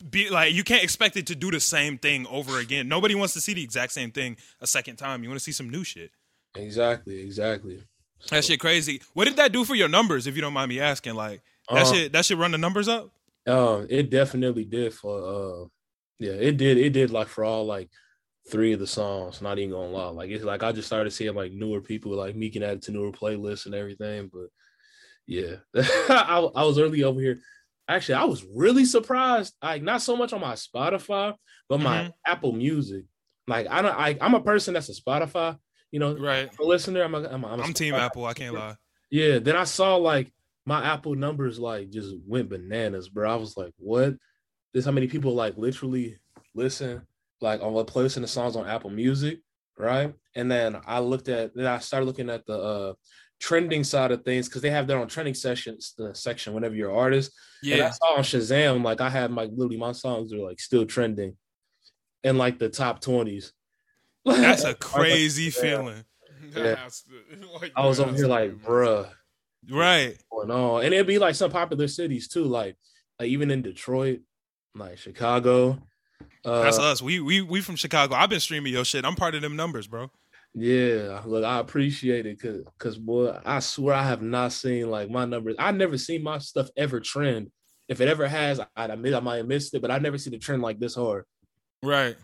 be 0.10 0.30
like 0.30 0.54
you 0.54 0.64
can't 0.64 0.84
expect 0.84 1.18
it 1.18 1.28
to 1.28 1.36
do 1.36 1.52
the 1.52 1.60
same 1.60 1.98
thing 1.98 2.26
over 2.28 2.60
again. 2.60 2.88
Nobody 2.88 3.16
wants 3.16 3.34
to 3.34 3.42
see 3.42 3.54
the 3.54 3.64
exact 3.64 3.92
same 3.92 4.12
thing 4.12 4.38
a 4.62 4.68
second 4.68 4.98
time. 4.98 5.24
You 5.24 5.30
want 5.30 5.40
to 5.40 5.44
see 5.44 5.52
some 5.52 5.70
new 5.70 5.84
shit. 5.84 6.12
exactly, 6.56 7.22
exactly. 7.22 7.84
That 8.32 8.44
shit 8.46 8.60
crazy. 8.60 9.02
What 9.14 9.26
did 9.26 9.36
that 9.38 9.52
do 9.52 9.64
for 9.64 9.76
your 9.76 9.88
numbers? 9.90 10.26
If 10.28 10.36
you 10.36 10.42
don't 10.42 10.54
mind 10.54 10.70
me 10.70 10.80
asking, 10.80 11.16
like 11.16 11.42
that 11.70 11.84
Uh, 11.86 11.94
shit. 11.94 12.12
That 12.14 12.26
shit 12.26 12.38
run 12.38 12.52
the 12.52 12.58
numbers 12.58 12.88
up. 12.88 13.12
Um, 13.46 13.88
it 13.90 14.10
definitely 14.10 14.66
did 14.66 14.94
for 14.94 15.64
uh 15.64 15.68
yeah, 16.20 16.34
it 16.34 16.58
did 16.58 16.78
it 16.78 16.92
did 16.92 17.12
like 17.12 17.28
for 17.28 17.44
all 17.44 17.66
like 17.66 17.90
three 18.52 18.74
of 18.74 18.80
the 18.80 18.88
songs, 18.88 19.42
not 19.42 19.60
even 19.60 19.72
gonna 19.72 19.90
lie. 19.90 20.10
Like 20.10 20.30
it's 20.32 20.44
like 20.44 20.64
I 20.64 20.72
just 20.72 20.88
started 20.88 21.12
seeing 21.12 21.36
like 21.36 21.52
newer 21.52 21.82
people 21.82 22.12
like 22.14 22.36
me 22.36 22.50
can 22.50 22.64
add 22.64 22.78
it 22.78 22.82
to 22.84 22.92
newer 22.92 23.12
playlists 23.12 23.66
and 23.66 23.76
everything. 23.76 24.30
But 24.34 24.48
yeah. 25.28 25.58
I, 25.76 26.50
I 26.56 26.64
was 26.64 26.80
early 26.80 27.04
over 27.04 27.20
here. 27.22 27.40
Actually, 27.88 28.16
I 28.16 28.26
was 28.26 28.46
really 28.54 28.86
surprised. 28.86 29.54
Like 29.62 29.82
not 29.82 30.02
so 30.02 30.16
much 30.18 30.34
on 30.34 30.42
my 30.42 30.54
Spotify, 30.54 31.36
but 31.70 31.80
my 31.80 32.04
Mhm. 32.04 32.14
Apple 32.26 32.52
Music. 32.52 33.06
Like 33.48 33.68
I 33.70 33.82
don't 33.82 33.96
I 33.96 34.18
I'm 34.20 34.34
a 34.34 34.42
person 34.42 34.74
that's 34.74 34.90
a 34.90 34.94
Spotify, 35.02 35.58
you 35.92 36.00
know, 36.00 36.18
Right. 36.18 36.50
a 36.60 36.64
listener. 36.64 37.04
I'm 37.04 37.16
a, 37.16 37.24
I'm, 37.28 37.44
a, 37.44 37.48
I'm, 37.48 37.60
a 37.60 37.64
I'm 37.64 37.74
Team 37.74 37.94
Apple. 37.96 38.26
I 38.26 38.34
can't 38.34 38.54
lie. 38.56 38.76
yeah, 39.10 39.40
then 39.40 39.56
I 39.56 39.64
saw 39.64 39.96
like 39.96 40.34
my 40.66 40.84
Apple 40.84 41.16
numbers 41.16 41.60
like 41.60 41.90
just 41.90 42.14
went 42.28 42.50
bananas, 42.50 43.08
bro. 43.08 43.32
I 43.32 43.36
was 43.36 43.56
like, 43.56 43.74
what? 43.78 44.16
This 44.74 44.84
how 44.84 44.92
many 44.92 45.08
people 45.08 45.34
like 45.34 45.58
literally 45.58 46.18
listen 46.54 47.04
like 47.40 47.62
on 47.62 47.72
what 47.72 47.88
placing 47.88 48.22
the 48.22 48.28
songs 48.28 48.58
on 48.58 48.68
Apple 48.68 48.90
Music, 48.90 49.40
right? 49.78 50.14
And 50.36 50.52
then 50.52 50.82
I 50.86 51.00
looked 51.00 51.30
at 51.30 51.56
then 51.56 51.68
I 51.68 51.80
started 51.80 52.06
looking 52.06 52.30
at 52.30 52.46
the 52.46 52.58
uh 52.60 52.94
trending 53.40 53.84
side 53.84 54.12
of 54.12 54.24
things 54.24 54.48
because 54.48 54.62
they 54.62 54.70
have 54.70 54.88
their 54.88 54.98
own 54.98 55.08
trending 55.08 55.34
sessions 55.34 55.94
the 55.98 56.14
section 56.14 56.54
whenever 56.54 56.76
you're 56.76 56.90
an 56.90 56.98
artist. 56.98 57.32
And 57.64 57.82
I 57.82 57.90
saw 57.92 58.18
on 58.18 58.24
Shazam, 58.24 58.84
like 58.84 59.02
I 59.02 59.10
have 59.10 59.32
my 59.32 59.46
literally 59.46 59.78
my 59.78 59.92
songs 59.92 60.34
are 60.34 60.38
like 60.38 60.60
still 60.60 60.86
trending 60.86 61.36
in 62.24 62.38
like 62.38 62.60
the 62.60 62.70
top 62.70 63.02
20s. 63.02 63.52
That's 64.26 64.64
a 64.64 64.68
like, 64.68 64.80
crazy 64.80 65.50
feeling. 65.50 66.04
Yeah. 66.56 66.88
like, 67.62 67.74
I 67.76 67.86
was 67.86 68.00
over 68.00 68.16
here 68.16 68.28
like, 68.28 68.56
bruh. 68.56 69.10
Right. 69.70 70.18
going 70.32 70.50
on. 70.50 70.86
And 70.86 70.94
it'd 70.94 71.06
be 71.06 71.20
like 71.20 71.36
some 71.36 71.52
popular 71.52 71.90
cities 71.90 72.30
too, 72.30 72.46
like 72.46 72.78
like 73.20 73.30
even 73.30 73.52
in 73.52 73.62
Detroit, 73.62 74.22
like 74.76 74.98
Chicago. 74.98 75.78
Uh, 76.46 76.62
That's 76.62 76.80
us. 76.80 77.02
We 77.02 77.20
we 77.20 77.42
we 77.42 77.62
from 77.62 77.76
Chicago. 77.76 78.16
I've 78.16 78.30
been 78.30 78.40
streaming 78.40 78.72
your 78.72 78.86
shit. 78.86 79.04
I'm 79.04 79.16
part 79.16 79.36
of 79.36 79.42
them 79.42 79.56
numbers, 79.56 79.88
bro. 79.88 80.10
Yeah, 80.54 81.22
look, 81.26 81.44
I 81.44 81.60
appreciate 81.60 82.26
it 82.26 82.38
because 82.40 82.64
because 82.78 82.98
boy, 82.98 83.38
I 83.46 83.60
swear 83.60 83.96
I 83.96 84.04
have 84.04 84.22
not 84.22 84.52
seen 84.54 84.90
like 84.90 85.10
my 85.10 85.26
numbers. 85.26 85.56
I 85.60 85.72
never 85.72 85.98
seen 85.98 86.24
my 86.24 86.40
stuff 86.40 86.70
ever 86.76 87.00
trend. 87.00 87.52
If 87.88 88.02
it 88.02 88.08
ever 88.08 88.28
has, 88.28 88.60
I'd 88.76 88.90
admit 88.90 89.14
I 89.14 89.20
might 89.20 89.38
have 89.38 89.48
missed 89.48 89.74
it, 89.74 89.82
but 89.82 89.92
I 89.92 90.00
never 90.00 90.18
seen 90.18 90.34
the 90.34 90.40
trend 90.40 90.62
like 90.62 90.80
this 90.80 90.96
hard. 90.96 91.26
Right. 91.84 92.18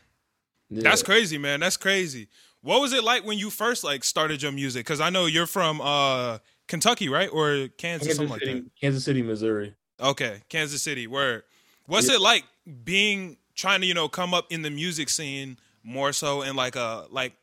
Yeah. 0.69 0.81
That's 0.81 1.03
crazy, 1.03 1.37
man. 1.37 1.59
That's 1.59 1.77
crazy. 1.77 2.27
What 2.61 2.81
was 2.81 2.93
it 2.93 3.03
like 3.03 3.25
when 3.25 3.37
you 3.37 3.49
first 3.49 3.83
like 3.83 4.03
started 4.03 4.41
your 4.41 4.51
music? 4.51 4.85
Because 4.85 4.99
I 5.01 5.09
know 5.09 5.25
you're 5.25 5.47
from 5.47 5.79
uh 5.81 6.39
Kentucky, 6.67 7.09
right, 7.09 7.29
or 7.31 7.67
Kansas, 7.77 8.07
Kansas 8.07 8.15
something 8.15 8.39
City, 8.39 8.53
like 8.53 8.63
Kansas 8.79 9.03
City, 9.03 9.21
Missouri. 9.21 9.75
Okay, 9.99 10.41
Kansas 10.49 10.81
City. 10.81 11.07
Where? 11.07 11.43
What's 11.85 12.09
Yeah. 12.09 12.15
it 12.15 12.21
like 12.21 12.45
being 12.83 13.37
trying 13.53 13.81
to 13.81 13.87
you 13.87 13.93
know 13.93 14.09
come 14.09 14.33
up 14.33 14.47
in 14.49 14.63
the 14.63 14.71
music 14.71 15.09
scene 15.09 15.57
more 15.83 16.13
so 16.13 16.41
in 16.41 16.55
like 16.55 16.75
a 16.75 17.05
like 17.11 17.33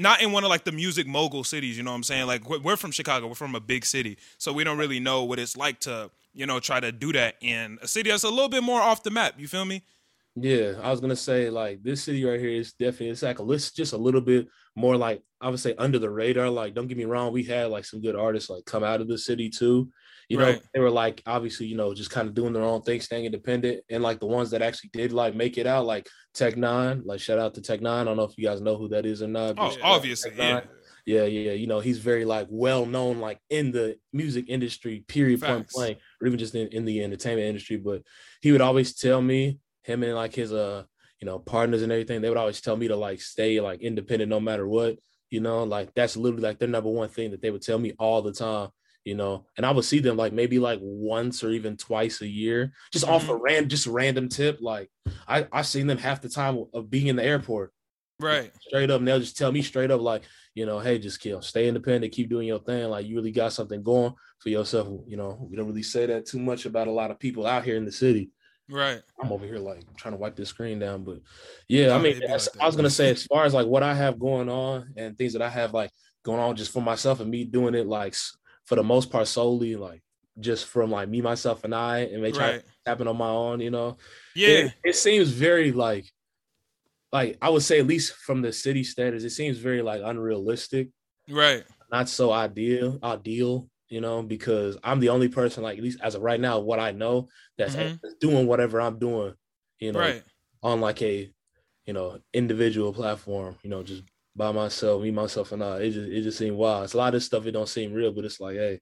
not 0.00 0.22
in 0.22 0.32
one 0.32 0.42
of 0.42 0.50
like 0.50 0.64
the 0.64 0.72
music 0.72 1.06
mogul 1.06 1.44
cities. 1.44 1.76
You 1.76 1.84
know 1.84 1.90
what 1.90 1.96
I'm 1.96 2.02
saying? 2.02 2.26
Like 2.26 2.48
we're 2.48 2.76
from 2.76 2.90
Chicago. 2.90 3.28
We're 3.28 3.34
from 3.34 3.54
a 3.54 3.60
big 3.60 3.84
city, 3.84 4.18
so 4.38 4.52
we 4.52 4.64
don't 4.64 4.78
really 4.78 4.98
know 4.98 5.24
what 5.24 5.38
it's 5.38 5.56
like 5.56 5.78
to 5.80 6.10
you 6.32 6.46
know 6.46 6.58
try 6.58 6.80
to 6.80 6.90
do 6.90 7.12
that 7.12 7.36
in 7.40 7.78
a 7.82 7.86
city 7.86 8.10
that's 8.10 8.24
a 8.24 8.30
little 8.30 8.48
bit 8.48 8.62
more 8.62 8.80
off 8.80 9.02
the 9.02 9.10
map. 9.10 9.34
You 9.38 9.46
feel 9.46 9.64
me? 9.64 9.82
Yeah, 10.36 10.72
I 10.82 10.90
was 10.90 11.00
gonna 11.00 11.14
say 11.14 11.50
like 11.50 11.82
this 11.82 12.02
city 12.02 12.24
right 12.24 12.40
here 12.40 12.50
is 12.50 12.72
definitely 12.72 13.10
it's 13.10 13.22
like 13.22 13.40
a 13.40 13.42
list 13.44 13.76
just 13.76 13.92
a 13.92 13.98
little 13.98 14.22
bit 14.22 14.48
more 14.74 14.96
like 14.96 15.22
I 15.40 15.50
would 15.50 15.60
say 15.60 15.74
under 15.76 15.98
the 15.98 16.10
radar. 16.10 16.48
Like, 16.48 16.74
don't 16.74 16.86
get 16.86 16.96
me 16.96 17.04
wrong, 17.04 17.32
we 17.32 17.44
had 17.44 17.70
like 17.70 17.84
some 17.84 18.00
good 18.00 18.16
artists 18.16 18.48
like 18.48 18.64
come 18.64 18.82
out 18.82 19.00
of 19.00 19.08
the 19.08 19.18
city 19.18 19.50
too. 19.50 19.90
You 20.30 20.38
know, 20.38 20.58
they 20.72 20.80
were 20.80 20.90
like 20.90 21.22
obviously, 21.26 21.66
you 21.66 21.76
know, 21.76 21.92
just 21.92 22.10
kind 22.10 22.28
of 22.28 22.34
doing 22.34 22.52
their 22.52 22.62
own 22.62 22.82
thing, 22.82 23.00
staying 23.00 23.24
independent. 23.24 23.82
And 23.90 24.02
like 24.02 24.20
the 24.20 24.26
ones 24.26 24.50
that 24.50 24.62
actually 24.62 24.90
did 24.92 25.12
like 25.12 25.34
make 25.34 25.58
it 25.58 25.66
out, 25.66 25.86
like 25.86 26.08
Tech 26.34 26.54
N9ne, 26.54 27.02
like 27.04 27.20
shout 27.20 27.38
out 27.38 27.54
to 27.54 27.60
Tech 27.60 27.80
N9ne. 27.80 28.00
I 28.00 28.04
don't 28.04 28.16
know 28.16 28.24
if 28.24 28.38
you 28.38 28.44
guys 28.44 28.60
know 28.60 28.76
who 28.76 28.88
that 28.90 29.04
is 29.04 29.22
or 29.22 29.28
not. 29.28 29.56
Oh, 29.58 29.70
shout 29.70 29.72
out 29.72 29.74
to 29.74 29.84
obviously, 29.84 30.32
yeah. 30.36 30.60
Yeah, 31.06 31.24
yeah, 31.24 31.52
you 31.52 31.66
know, 31.66 31.80
he's 31.80 31.98
very 31.98 32.24
like 32.24 32.46
well 32.50 32.86
known, 32.86 33.18
like 33.18 33.40
in 33.48 33.72
the 33.72 33.96
music 34.12 34.44
industry, 34.48 35.02
period, 35.08 35.40
point 35.40 35.68
blank, 35.74 35.98
or 36.20 36.26
even 36.26 36.38
just 36.38 36.54
in, 36.54 36.68
in 36.68 36.84
the 36.84 37.02
entertainment 37.02 37.48
industry. 37.48 37.78
But 37.78 38.02
he 38.42 38.52
would 38.52 38.60
always 38.60 38.94
tell 38.94 39.20
me, 39.20 39.58
him 39.82 40.02
and 40.02 40.14
like 40.14 40.34
his 40.34 40.52
uh, 40.52 40.84
you 41.20 41.26
know, 41.26 41.38
partners 41.38 41.82
and 41.82 41.92
everything, 41.92 42.20
they 42.20 42.28
would 42.28 42.38
always 42.38 42.60
tell 42.60 42.76
me 42.76 42.88
to 42.88 42.96
like 42.96 43.20
stay 43.20 43.60
like 43.60 43.82
independent 43.82 44.30
no 44.30 44.40
matter 44.40 44.66
what, 44.66 44.98
you 45.30 45.40
know, 45.40 45.64
like 45.64 45.92
that's 45.94 46.16
literally 46.16 46.42
like 46.42 46.58
their 46.58 46.68
number 46.68 46.90
one 46.90 47.08
thing 47.08 47.30
that 47.30 47.42
they 47.42 47.50
would 47.50 47.62
tell 47.62 47.78
me 47.78 47.92
all 47.98 48.22
the 48.22 48.32
time, 48.32 48.68
you 49.04 49.14
know. 49.14 49.46
And 49.56 49.64
I 49.66 49.70
would 49.70 49.84
see 49.84 50.00
them 50.00 50.16
like 50.16 50.32
maybe 50.32 50.58
like 50.58 50.78
once 50.82 51.42
or 51.44 51.50
even 51.50 51.76
twice 51.76 52.20
a 52.20 52.26
year, 52.28 52.72
just 52.92 53.06
off 53.06 53.28
a 53.28 53.34
random 53.36 53.68
just 53.68 53.86
random 53.86 54.28
tip. 54.28 54.58
Like 54.60 54.90
I 55.28 55.46
I 55.52 55.62
seen 55.62 55.86
them 55.86 55.98
half 55.98 56.20
the 56.20 56.28
time 56.28 56.64
of 56.74 56.90
being 56.90 57.06
in 57.08 57.16
the 57.16 57.24
airport 57.24 57.72
Right. 58.18 58.52
straight 58.60 58.90
up 58.90 58.98
and 58.98 59.08
they'll 59.08 59.18
just 59.18 59.38
tell 59.38 59.50
me 59.50 59.62
straight 59.62 59.90
up 59.90 60.02
like 60.02 60.24
you 60.54 60.66
know 60.66 60.78
hey 60.78 60.98
just 60.98 61.20
kill 61.22 61.40
stay 61.40 61.68
independent 61.68 62.12
keep 62.12 62.28
doing 62.28 62.46
your 62.46 62.58
thing 62.58 62.90
like 62.90 63.06
you 63.06 63.16
really 63.16 63.30
got 63.32 63.50
something 63.54 63.82
going 63.82 64.12
for 64.40 64.50
yourself 64.50 64.88
you 65.06 65.16
know 65.16 65.38
we 65.48 65.56
don't 65.56 65.66
really 65.66 65.82
say 65.82 66.04
that 66.04 66.26
too 66.26 66.38
much 66.38 66.66
about 66.66 66.86
a 66.86 66.90
lot 66.90 67.10
of 67.10 67.18
people 67.18 67.46
out 67.46 67.64
here 67.64 67.76
in 67.76 67.86
the 67.86 67.92
city 67.92 68.30
Right. 68.68 69.00
i'm 69.22 69.32
over 69.32 69.46
here 69.46 69.56
like 69.56 69.84
trying 69.96 70.12
to 70.12 70.18
wipe 70.18 70.36
this 70.36 70.50
screen 70.50 70.78
down 70.78 71.02
but 71.02 71.20
yeah 71.66 71.86
No, 71.86 71.96
i 71.96 72.02
mean 72.02 72.22
as- 72.24 72.48
like 72.48 72.52
that. 72.56 72.62
i 72.62 72.66
was 72.66 72.76
gonna 72.76 72.90
say 72.90 73.08
as 73.08 73.24
far 73.24 73.46
as 73.46 73.54
like 73.54 73.66
what 73.66 73.82
i 73.82 73.94
have 73.94 74.18
going 74.18 74.50
on 74.50 74.92
and 74.98 75.16
things 75.16 75.32
that 75.32 75.40
i 75.40 75.48
have 75.48 75.72
like 75.72 75.90
going 76.22 76.40
on 76.40 76.56
just 76.56 76.72
for 76.72 76.82
myself 76.82 77.20
and 77.20 77.30
me 77.30 77.44
doing 77.44 77.74
it 77.74 77.86
like 77.86 78.14
for 78.66 78.76
the 78.76 78.82
most 78.84 79.10
part 79.10 79.26
solely 79.28 79.76
like 79.76 80.02
just 80.40 80.66
from 80.66 80.90
like 80.90 81.08
me 81.08 81.20
myself 81.20 81.64
and 81.64 81.74
i 81.74 81.98
and 82.00 82.24
they 82.24 82.32
try 82.32 82.52
Right. 82.52 82.64
tapping 82.86 83.08
on 83.08 83.16
my 83.16 83.28
own 83.28 83.60
you 83.60 83.70
know 83.70 83.96
Yeah. 84.34 84.66
it, 84.66 84.74
it 84.84 84.96
seems 84.96 85.30
very 85.30 85.72
like 85.72 86.06
like 87.12 87.38
I 87.42 87.50
would 87.50 87.62
say 87.62 87.80
at 87.80 87.86
least 87.86 88.14
from 88.14 88.42
the 88.42 88.52
city 88.52 88.84
status, 88.84 89.24
it 89.24 89.30
seems 89.30 89.58
very 89.58 89.82
like 89.82 90.00
unrealistic, 90.04 90.90
Right. 91.28 91.64
not 91.90 92.08
so 92.08 92.32
ideal, 92.32 92.98
ideal, 93.02 93.68
you 93.88 94.00
know, 94.00 94.22
because 94.22 94.78
I'm 94.84 95.00
the 95.00 95.08
only 95.08 95.28
person 95.28 95.62
like 95.62 95.78
at 95.78 95.84
least 95.84 96.00
as 96.00 96.14
of 96.14 96.22
right 96.22 96.40
now, 96.40 96.60
what 96.60 96.78
I 96.78 96.92
know 96.92 97.28
that's, 97.58 97.76
Mhm. 97.76 98.00
doing 98.20 98.46
whatever 98.46 98.80
I'm 98.80 98.98
doing, 98.98 99.34
you 99.78 99.92
know, 99.92 100.00
Right. 100.00 100.22
on 100.62 100.80
like 100.80 101.02
a 101.02 101.32
you 101.86 101.92
know 101.94 102.20
individual 102.32 102.92
platform, 102.92 103.58
you 103.62 103.70
know, 103.70 103.82
just 103.82 104.04
by 104.36 104.52
myself, 104.52 105.02
me 105.02 105.10
myself 105.10 105.52
and 105.52 105.62
I. 105.62 105.78
It 105.78 105.90
just 105.90 106.08
it 106.10 106.22
just 106.22 106.38
seemed 106.38 106.56
wild. 106.56 106.84
It's 106.84 106.94
a 106.94 106.98
lot 106.98 107.08
of 107.08 107.14
this 107.14 107.26
stuff 107.26 107.46
it 107.46 107.52
don't 107.52 107.68
seem 107.68 107.92
real, 107.92 108.12
but 108.12 108.24
it's 108.24 108.40
like, 108.40 108.56
hey, 108.56 108.80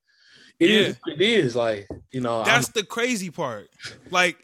it 0.61 0.71
is 0.71 0.89
Yeah. 0.89 0.95
what 1.05 1.21
it 1.21 1.21
is. 1.23 1.57
Like, 1.57 1.89
you 2.13 2.21
know, 2.21 2.37
I'm- 2.39 2.45
That's 2.47 2.69
the 2.69 2.85
crazy 2.85 3.31
part. 3.31 3.69
Like, 4.11 4.37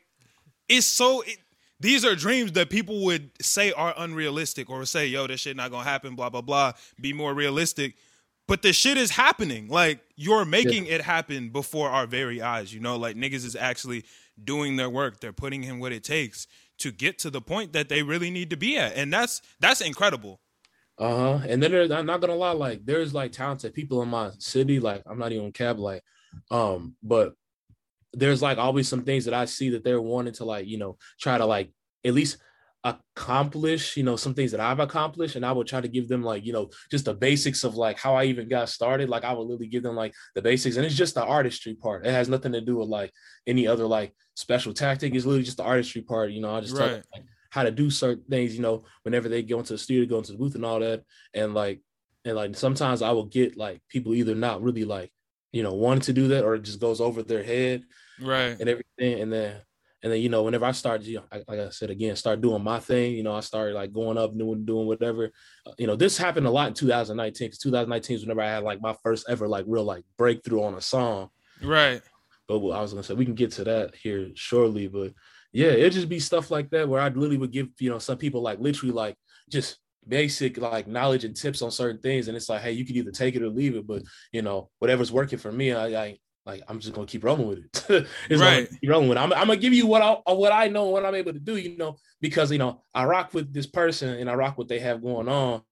it's 0.69 0.87
so. 0.87 1.21
It, 1.23 1.39
these 1.81 2.05
are 2.05 2.15
dreams 2.15 2.53
that 2.53 2.71
people 2.71 3.05
would 3.05 3.31
say 3.43 3.73
are 3.73 3.93
unrealistic 3.99 4.71
or 4.71 4.85
say, 4.87 5.07
"Yo, 5.09 5.27
this 5.27 5.41
shit 5.41 5.57
not 5.57 5.71
gonna 5.71 5.85
happen." 5.85 6.15
Blah 6.15 6.31
blah 6.31 6.41
blah. 6.41 6.73
Be 7.01 7.13
more 7.13 7.35
realistic. 7.35 7.95
but 8.47 8.61
the 8.61 8.75
shit 8.75 8.99
is 8.99 9.11
happening. 9.11 9.69
Like 9.69 10.01
you're 10.17 10.45
making 10.45 10.85
it 10.87 11.01
happen 11.01 11.49
before 11.49 11.89
our 11.89 12.07
very 12.07 12.43
eyes. 12.43 12.73
You 12.75 12.81
know, 12.81 12.97
like 12.97 13.17
niggas 13.17 13.45
is 13.45 13.57
actually 13.57 14.05
doing 14.43 14.77
their 14.77 14.91
work. 14.91 15.21
They're 15.21 15.33
putting 15.33 15.65
in 15.65 15.79
what 15.79 15.93
it 15.93 16.05
takes 16.05 16.47
to 16.79 16.93
get 16.93 17.19
to 17.21 17.31
the 17.31 17.41
point 17.41 17.73
that 17.73 17.89
they 17.89 18.03
really 18.03 18.31
need 18.31 18.51
to 18.51 18.57
be 18.59 18.77
at, 18.77 18.97
and 18.97 19.11
that's 19.13 19.41
that's 19.61 19.81
incredible. 19.81 20.41
Uh 20.99 21.17
huh. 21.17 21.47
And 21.49 21.63
then 21.63 21.73
there's, 21.73 21.91
I'm 21.91 22.07
not 22.07 22.21
gonna 22.21 22.37
lie, 22.37 22.53
like 22.53 22.85
there's 22.85 23.13
like 23.13 23.33
talented 23.33 23.75
people 23.75 24.03
in 24.03 24.09
my 24.09 24.31
city. 24.39 24.79
Like 24.79 25.03
I'm 25.07 25.19
not 25.19 25.33
even 25.33 25.53
cab 25.53 25.79
like, 25.79 26.03
um, 26.51 26.95
but 27.03 27.35
there's 28.13 28.43
like 28.43 28.59
always 28.59 28.89
some 28.89 29.03
things 29.03 29.25
that 29.25 29.35
I 29.35 29.45
see 29.47 29.71
that 29.71 29.83
they're 29.83 30.01
wanting 30.01 30.35
to 30.35 30.45
like, 30.45 30.67
you 30.67 30.79
know, 30.79 30.97
try 31.21 31.37
to 31.37 31.47
like 31.47 31.73
at 32.05 32.15
least 32.15 32.39
accomplish, 32.85 33.97
you 33.97 34.03
know, 34.05 34.15
some 34.15 34.35
things 34.35 34.53
that 34.53 34.61
I've 34.61 34.79
accomplished. 34.79 35.37
And 35.37 35.45
I 35.45 35.53
would 35.53 35.67
try 35.67 35.81
to 35.81 35.89
give 35.89 36.07
them 36.07 36.23
like, 36.23 36.45
you 36.45 36.53
know, 36.53 36.71
just 36.91 37.07
the 37.07 37.15
basics 37.15 37.65
of 37.65 37.75
like 37.75 37.99
how 37.99 38.15
I 38.15 38.25
even 38.25 38.49
got 38.49 38.69
started. 38.69 39.09
Like 39.09 39.25
I 39.25 39.33
would 39.33 39.43
literally 39.43 39.67
give 39.67 39.83
them 39.83 39.97
like 39.97 40.15
the 40.35 40.43
basics. 40.43 40.77
And 40.77 40.87
it's 40.87 40.95
just 40.95 41.15
the 41.15 41.25
artistry 41.25 41.75
part. 41.75 42.07
It 42.07 42.13
has 42.13 42.29
nothing 42.29 42.53
to 42.53 42.61
do 42.61 42.77
with 42.77 42.89
like 42.89 43.11
any 43.47 43.67
other 43.67 43.87
like 43.87 44.15
special 44.35 44.75
tactic. 44.75 45.15
It's 45.15 45.25
literally 45.25 45.45
just 45.45 45.57
the 45.57 45.65
artistry 45.65 46.03
part. 46.03 46.31
You 46.31 46.43
know, 46.43 46.55
I 46.55 46.61
just 46.61 46.75
right. 46.75 46.79
tell 46.79 46.89
them, 46.91 47.05
like, 47.15 47.25
how 47.55 47.63
to 47.63 47.71
do 47.71 47.89
certain 47.89 48.25
things, 48.29 48.57
you 48.57 48.63
know, 48.63 48.83
whenever 49.05 49.29
they 49.29 49.41
go 49.41 49.61
into 49.61 49.75
the 49.75 49.79
studio, 49.79 50.09
go 50.09 50.19
into 50.19 50.33
the 50.33 50.39
booth 50.39 50.57
and 50.57 50.65
all 50.65 50.81
that. 50.81 51.05
And 51.35 51.55
like, 51.55 51.81
and 52.25 52.35
like 52.35 52.57
sometimes 52.57 53.01
I 53.01 53.13
will 53.13 53.27
get 53.27 53.57
like 53.57 53.81
people 53.89 54.13
either 54.13 54.35
not 54.35 54.61
really 54.61 54.85
like, 54.85 55.13
you 55.53 55.63
know, 55.63 55.73
wanting 55.73 56.01
to 56.01 56.13
do 56.13 56.27
that 56.29 56.43
or 56.43 56.57
it 56.57 56.63
just 56.63 56.81
goes 56.81 57.01
over 57.01 57.23
their 57.23 57.45
head. 57.45 57.85
Right. 58.21 58.59
And 58.59 58.69
everything. 58.69 59.21
And 59.21 59.33
then 59.33 59.61
and 60.03 60.13
then, 60.13 60.21
you 60.21 60.31
know, 60.31 60.43
whenever 60.43 60.65
I 60.65 60.73
started, 60.73 61.07
you 61.07 61.19
know, 61.19 61.43
like 61.47 61.61
I 61.61 61.69
said 61.69 61.91
again, 61.91 62.17
start 62.17 62.41
doing 62.41 62.65
my 62.65 62.81
thing, 62.81 63.13
you 63.13 63.23
know, 63.23 63.37
I 63.37 63.41
started 63.41 63.77
like 63.77 63.93
going 63.93 64.19
up, 64.19 64.37
doing, 64.37 64.67
doing 64.67 64.89
whatever. 64.89 65.31
Uh, 65.65 65.73
you 65.79 65.87
know, 65.87 65.95
this 65.95 66.19
happened 66.19 66.49
a 66.49 66.51
lot 66.51 66.67
in 66.67 66.75
2019 66.75 67.47
because 67.47 67.59
2019 67.61 68.17
is 68.17 68.23
whenever 68.23 68.43
I 68.43 68.51
had 68.51 68.65
like 68.65 68.83
my 68.83 68.97
first 69.05 69.27
ever 69.29 69.47
like 69.47 69.65
real 69.69 69.85
like 69.85 70.03
breakthrough 70.19 70.65
on 70.65 70.75
a 70.75 70.81
song. 70.81 71.29
Right. 71.63 72.03
But 72.49 72.57
I 72.57 72.83
was 72.83 72.93
gonna 72.93 73.05
say 73.05 73.15
we 73.15 73.25
can 73.25 73.37
get 73.37 73.53
to 73.53 73.65
that 73.65 73.95
here 73.95 74.31
shortly. 74.35 74.89
But 74.89 75.13
yeah, 75.55 75.69
it'd 75.69 75.93
just 75.93 76.09
be 76.09 76.19
stuff 76.19 76.51
like 76.51 76.69
that 76.71 76.89
where 76.89 77.01
I 77.01 77.07
literally 77.07 77.39
would 77.39 77.53
give, 77.53 77.69
you 77.79 77.89
know, 77.89 78.01
some 78.01 78.19
people 78.19 78.43
like 78.43 78.59
literally 78.59 78.93
like 78.93 79.15
just 79.49 79.79
basic 80.07 80.59
like 80.59 80.89
knowledge 80.89 81.25
and 81.25 81.37
tips 81.37 81.63
on 81.63 81.71
certain 81.71 82.01
things. 82.01 82.27
And 82.27 82.37
it's 82.37 82.49
like, 82.49 82.61
hey, 82.61 82.73
you 82.73 82.85
can 82.85 82.97
either 82.97 83.13
take 83.13 83.37
it 83.37 83.43
or 83.43 83.49
leave 83.49 83.77
it. 83.77 83.87
But 83.87 84.03
you 84.33 84.43
know, 84.43 84.69
whatever's 84.81 85.13
working 85.13 85.39
for 85.39 85.53
me, 85.53 85.73
I, 85.73 85.87
I 85.87 86.19
like 86.45 86.63
I'm 86.67 86.81
just 86.81 86.93
gonna 86.93 87.07
keep 87.07 87.23
rolling 87.23 87.47
with 87.47 87.59
it. 87.59 88.07
it's 88.29 88.41
right. 88.41 88.69
Keep 88.69 88.91
rolling 88.91 89.09
with 89.09 89.17
it. 89.17 89.21
I'm, 89.21 89.33
I'm, 89.33 89.47
gonna 89.47 89.57
give 89.57 89.73
you 89.73 89.87
what 89.87 90.03
I 90.03 90.33
what 90.33 90.53
I 90.53 90.67
know, 90.67 90.87
what 90.87 91.07
I'm 91.07 91.15
able 91.15 91.33
to 91.33 91.39
do. 91.39 91.57
You 91.57 91.77
know, 91.77 91.99
because 92.21 92.51
you 92.51 92.59
know 92.59 92.83
I 92.93 93.05
rock 93.05 93.33
with 93.33 93.53
this 93.53 93.69
person 93.69 94.19
and 94.19 94.29
I 94.29 94.35
rock 94.35 94.59
what 94.59 94.67
they 94.67 94.81
have 94.81 95.03
going 95.03 95.29
on. 95.29 95.63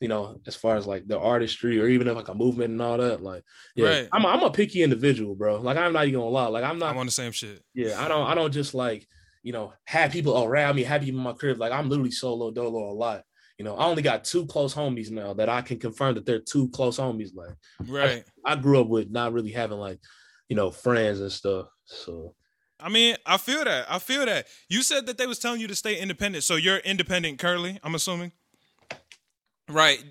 You 0.00 0.08
know, 0.08 0.38
as 0.46 0.54
far 0.54 0.76
as 0.76 0.86
like 0.86 1.08
the 1.08 1.18
artistry 1.18 1.80
or 1.80 1.86
even 1.86 2.08
if 2.08 2.14
like 2.14 2.28
a 2.28 2.34
movement 2.34 2.72
and 2.72 2.82
all 2.82 2.98
that. 2.98 3.22
Like, 3.22 3.42
yeah, 3.74 3.88
right. 3.88 4.08
I'm 4.12 4.24
a, 4.24 4.28
I'm 4.28 4.42
a 4.42 4.50
picky 4.50 4.82
individual, 4.82 5.34
bro. 5.34 5.60
Like 5.60 5.78
I'm 5.78 5.94
not 5.94 6.04
even 6.04 6.20
gonna 6.20 6.30
lie. 6.30 6.46
Like 6.48 6.64
I'm 6.64 6.78
not. 6.78 6.90
I'm 6.90 6.98
on 6.98 7.06
the 7.06 7.12
same 7.12 7.32
shit. 7.32 7.62
Yeah, 7.72 8.02
I 8.02 8.06
don't 8.06 8.26
I 8.26 8.34
don't 8.34 8.52
just 8.52 8.74
like 8.74 9.08
you 9.42 9.52
know 9.52 9.72
have 9.84 10.12
people 10.12 10.42
around 10.42 10.76
me, 10.76 10.82
have 10.84 11.02
people 11.02 11.20
in 11.20 11.24
my 11.24 11.32
crib. 11.32 11.58
Like 11.58 11.72
I'm 11.72 11.88
literally 11.88 12.10
solo 12.10 12.50
dolo 12.50 12.90
a 12.90 12.94
lot. 12.94 13.22
You 13.58 13.64
know, 13.64 13.76
I 13.76 13.84
only 13.84 14.02
got 14.02 14.24
two 14.24 14.46
close 14.46 14.74
homies 14.74 15.10
now 15.10 15.34
that 15.34 15.50
I 15.50 15.60
can 15.60 15.78
confirm 15.78 16.14
that 16.14 16.24
they're 16.24 16.40
two 16.40 16.70
close 16.70 16.98
homies. 16.98 17.34
Like, 17.34 17.54
right. 17.86 18.24
I, 18.46 18.52
I 18.52 18.56
grew 18.56 18.80
up 18.80 18.88
with 18.88 19.10
not 19.10 19.34
really 19.34 19.52
having 19.52 19.76
like 19.76 20.00
you 20.50 20.56
know, 20.56 20.70
friends 20.70 21.20
and 21.20 21.32
stuff. 21.32 21.68
So 21.86 22.34
I 22.78 22.90
mean, 22.90 23.16
I 23.24 23.38
feel 23.38 23.64
that. 23.64 23.86
I 23.88 23.98
feel 23.98 24.26
that. 24.26 24.46
You 24.68 24.82
said 24.82 25.06
that 25.06 25.16
they 25.16 25.26
was 25.26 25.38
telling 25.38 25.60
you 25.60 25.68
to 25.68 25.74
stay 25.74 25.98
independent. 25.98 26.44
So 26.44 26.56
you're 26.56 26.78
independent 26.78 27.38
currently, 27.38 27.78
I'm 27.82 27.94
assuming. 27.94 28.32
Right. 29.68 30.02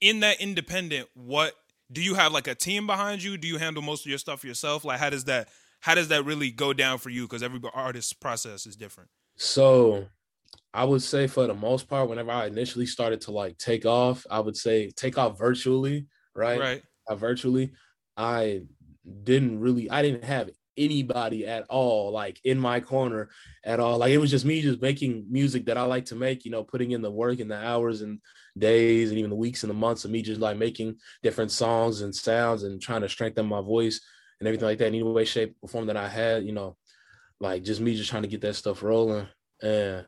In 0.00 0.20
that 0.20 0.40
independent, 0.40 1.08
what 1.14 1.54
do 1.90 2.02
you 2.02 2.14
have 2.14 2.32
like 2.32 2.46
a 2.46 2.54
team 2.54 2.86
behind 2.86 3.22
you? 3.22 3.38
Do 3.38 3.48
you 3.48 3.56
handle 3.56 3.82
most 3.82 4.04
of 4.04 4.10
your 4.10 4.18
stuff 4.18 4.44
yourself? 4.44 4.84
Like 4.84 5.00
how 5.00 5.10
does 5.10 5.24
that 5.24 5.48
how 5.80 5.94
does 5.94 6.08
that 6.08 6.24
really 6.24 6.50
go 6.50 6.72
down 6.72 6.98
for 6.98 7.10
you? 7.10 7.22
Because 7.22 7.42
every 7.42 7.60
artist's 7.72 8.12
process 8.12 8.66
is 8.66 8.76
different. 8.76 9.10
So 9.36 10.06
I 10.74 10.84
would 10.84 11.02
say 11.02 11.26
for 11.26 11.46
the 11.46 11.54
most 11.54 11.88
part, 11.88 12.08
whenever 12.08 12.30
I 12.30 12.46
initially 12.46 12.86
started 12.86 13.20
to 13.22 13.30
like 13.30 13.58
take 13.58 13.86
off, 13.86 14.26
I 14.30 14.40
would 14.40 14.56
say 14.56 14.90
take 14.90 15.18
off 15.18 15.38
virtually, 15.38 16.06
right? 16.34 16.60
Right. 16.60 16.82
I 17.08 17.14
virtually, 17.14 17.72
I 18.16 18.62
didn't 19.22 19.60
really 19.60 19.90
I 19.90 20.02
didn't 20.02 20.24
have 20.24 20.50
anybody 20.76 21.46
at 21.46 21.64
all 21.68 22.12
like 22.12 22.38
in 22.44 22.58
my 22.58 22.78
corner 22.78 23.28
at 23.64 23.80
all 23.80 23.98
like 23.98 24.12
it 24.12 24.18
was 24.18 24.30
just 24.30 24.44
me 24.44 24.62
just 24.62 24.80
making 24.80 25.26
music 25.28 25.64
that 25.66 25.76
I 25.76 25.82
like 25.82 26.04
to 26.06 26.14
make 26.14 26.44
you 26.44 26.52
know 26.52 26.62
putting 26.62 26.92
in 26.92 27.02
the 27.02 27.10
work 27.10 27.40
and 27.40 27.50
the 27.50 27.56
hours 27.56 28.02
and 28.02 28.20
days 28.56 29.10
and 29.10 29.18
even 29.18 29.30
the 29.30 29.36
weeks 29.36 29.64
and 29.64 29.70
the 29.70 29.74
months 29.74 30.04
of 30.04 30.12
me 30.12 30.22
just 30.22 30.40
like 30.40 30.56
making 30.56 30.96
different 31.22 31.50
songs 31.50 32.02
and 32.02 32.14
sounds 32.14 32.62
and 32.62 32.80
trying 32.80 33.00
to 33.00 33.08
strengthen 33.08 33.46
my 33.46 33.60
voice 33.60 34.00
and 34.40 34.48
everything 34.48 34.66
like 34.66 34.78
that 34.78 34.88
in 34.88 34.94
any 34.94 35.02
way 35.02 35.24
shape 35.24 35.56
or 35.62 35.68
form 35.68 35.86
that 35.86 35.96
I 35.96 36.08
had 36.08 36.44
you 36.44 36.52
know 36.52 36.76
like 37.40 37.62
just 37.62 37.80
me 37.80 37.94
just 37.94 38.10
trying 38.10 38.22
to 38.22 38.28
get 38.28 38.40
that 38.42 38.54
stuff 38.54 38.82
rolling 38.82 39.26
and 39.62 40.06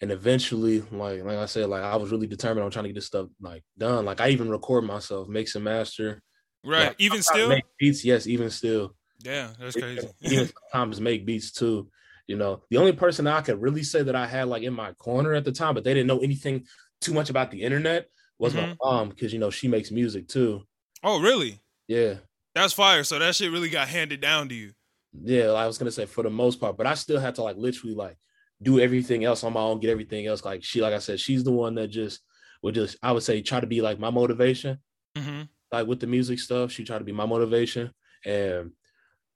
and 0.00 0.10
eventually 0.10 0.80
like 0.90 1.22
like 1.22 1.38
I 1.38 1.46
said 1.46 1.68
like 1.68 1.82
I 1.82 1.96
was 1.96 2.10
really 2.10 2.26
determined 2.26 2.64
on 2.64 2.70
trying 2.70 2.84
to 2.84 2.88
get 2.90 2.96
this 2.96 3.06
stuff 3.06 3.28
like 3.40 3.64
done 3.78 4.04
like 4.04 4.20
I 4.20 4.30
even 4.30 4.50
record 4.50 4.84
myself 4.84 5.28
mix 5.28 5.54
and 5.54 5.64
master 5.64 6.22
Right. 6.64 6.88
Like, 6.88 6.96
even 6.98 7.22
still 7.22 7.48
make 7.48 7.64
beats, 7.78 8.04
yes, 8.04 8.26
even 8.26 8.50
still. 8.50 8.94
Yeah, 9.22 9.50
that's 9.58 9.76
crazy. 9.76 10.08
even 10.22 10.50
sometimes 10.72 11.00
make 11.00 11.26
beats 11.26 11.52
too. 11.52 11.90
You 12.26 12.36
know, 12.36 12.62
the 12.70 12.78
only 12.78 12.92
person 12.92 13.26
I 13.26 13.42
could 13.42 13.60
really 13.60 13.82
say 13.82 14.02
that 14.02 14.16
I 14.16 14.26
had 14.26 14.48
like 14.48 14.62
in 14.62 14.72
my 14.72 14.92
corner 14.92 15.34
at 15.34 15.44
the 15.44 15.52
time, 15.52 15.74
but 15.74 15.84
they 15.84 15.92
didn't 15.92 16.06
know 16.06 16.20
anything 16.20 16.64
too 17.00 17.12
much 17.12 17.28
about 17.28 17.50
the 17.50 17.62
internet 17.62 18.06
was 18.38 18.54
mm-hmm. 18.54 18.70
my 18.70 18.76
mom 18.82 19.08
because 19.10 19.32
you 19.32 19.38
know 19.38 19.50
she 19.50 19.68
makes 19.68 19.90
music 19.90 20.26
too. 20.26 20.62
Oh, 21.02 21.20
really? 21.20 21.60
Yeah. 21.86 22.14
That's 22.54 22.72
fire. 22.72 23.04
So 23.04 23.18
that 23.18 23.34
shit 23.34 23.50
really 23.50 23.70
got 23.70 23.88
handed 23.88 24.20
down 24.20 24.48
to 24.48 24.54
you. 24.54 24.72
Yeah, 25.12 25.52
I 25.52 25.66
was 25.66 25.78
gonna 25.78 25.90
say 25.90 26.06
for 26.06 26.22
the 26.22 26.30
most 26.30 26.60
part, 26.60 26.76
but 26.76 26.86
I 26.86 26.94
still 26.94 27.20
had 27.20 27.34
to 27.36 27.42
like 27.42 27.56
literally 27.56 27.94
like 27.94 28.16
do 28.62 28.80
everything 28.80 29.24
else 29.24 29.44
on 29.44 29.52
my 29.52 29.60
own, 29.60 29.80
get 29.80 29.90
everything 29.90 30.26
else. 30.26 30.44
Like 30.44 30.64
she, 30.64 30.80
like 30.80 30.94
I 30.94 30.98
said, 30.98 31.20
she's 31.20 31.44
the 31.44 31.52
one 31.52 31.74
that 31.76 31.88
just 31.88 32.20
would 32.62 32.74
just 32.74 32.96
I 33.02 33.12
would 33.12 33.22
say 33.22 33.42
try 33.42 33.60
to 33.60 33.66
be 33.66 33.80
like 33.80 33.98
my 33.98 34.10
motivation. 34.10 34.78
Mm-hmm 35.16 35.42
like 35.74 35.86
with 35.86 36.00
the 36.00 36.06
music 36.06 36.38
stuff. 36.38 36.70
She 36.70 36.84
tried 36.84 36.98
to 36.98 37.04
be 37.04 37.12
my 37.12 37.26
motivation, 37.26 37.92
and 38.24 38.70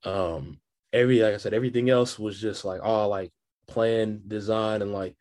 um, 0.03 0.59
every 0.93 1.21
like 1.21 1.33
I 1.33 1.37
said, 1.37 1.53
everything 1.53 1.89
else 1.89 2.17
was 2.17 2.39
just 2.39 2.65
like 2.65 2.81
all 2.81 3.09
like 3.09 3.31
plan, 3.67 4.21
design, 4.27 4.81
and 4.81 4.93
like 4.93 5.15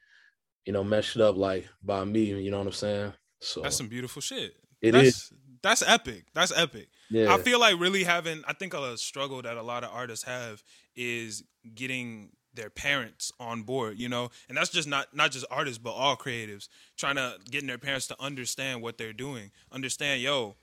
you 0.64 0.72
know 0.72 0.84
meshed 0.84 1.18
up 1.18 1.36
like 1.36 1.68
by 1.82 2.04
me. 2.04 2.24
You 2.24 2.50
know 2.50 2.58
what 2.58 2.68
I'm 2.68 2.72
saying? 2.72 3.12
So 3.40 3.62
that's 3.62 3.76
some 3.76 3.88
beautiful 3.88 4.22
shit. 4.22 4.54
It 4.80 4.92
that's, 4.92 5.08
is. 5.08 5.32
That's 5.62 5.82
epic. 5.82 6.26
That's 6.34 6.56
epic. 6.56 6.88
Yeah. 7.10 7.32
I 7.32 7.38
feel 7.38 7.58
like 7.60 7.78
really 7.78 8.04
having. 8.04 8.42
I 8.46 8.52
think 8.52 8.74
a 8.74 8.96
struggle 8.96 9.42
that 9.42 9.56
a 9.56 9.62
lot 9.62 9.84
of 9.84 9.90
artists 9.92 10.24
have 10.24 10.62
is 10.96 11.44
getting 11.74 12.30
their 12.54 12.70
parents 12.70 13.30
on 13.38 13.62
board 13.62 14.00
you 14.00 14.08
know 14.08 14.30
and 14.48 14.56
that's 14.56 14.70
just 14.70 14.88
not 14.88 15.14
not 15.14 15.30
just 15.30 15.46
artists 15.48 15.78
but 15.78 15.90
all 15.90 16.16
creatives 16.16 16.66
trying 16.96 17.14
to 17.14 17.36
getting 17.48 17.68
their 17.68 17.78
parents 17.78 18.08
to 18.08 18.16
understand 18.18 18.82
what 18.82 18.98
they're 18.98 19.12
doing 19.12 19.52
understand 19.70 20.20
yo 20.20 20.56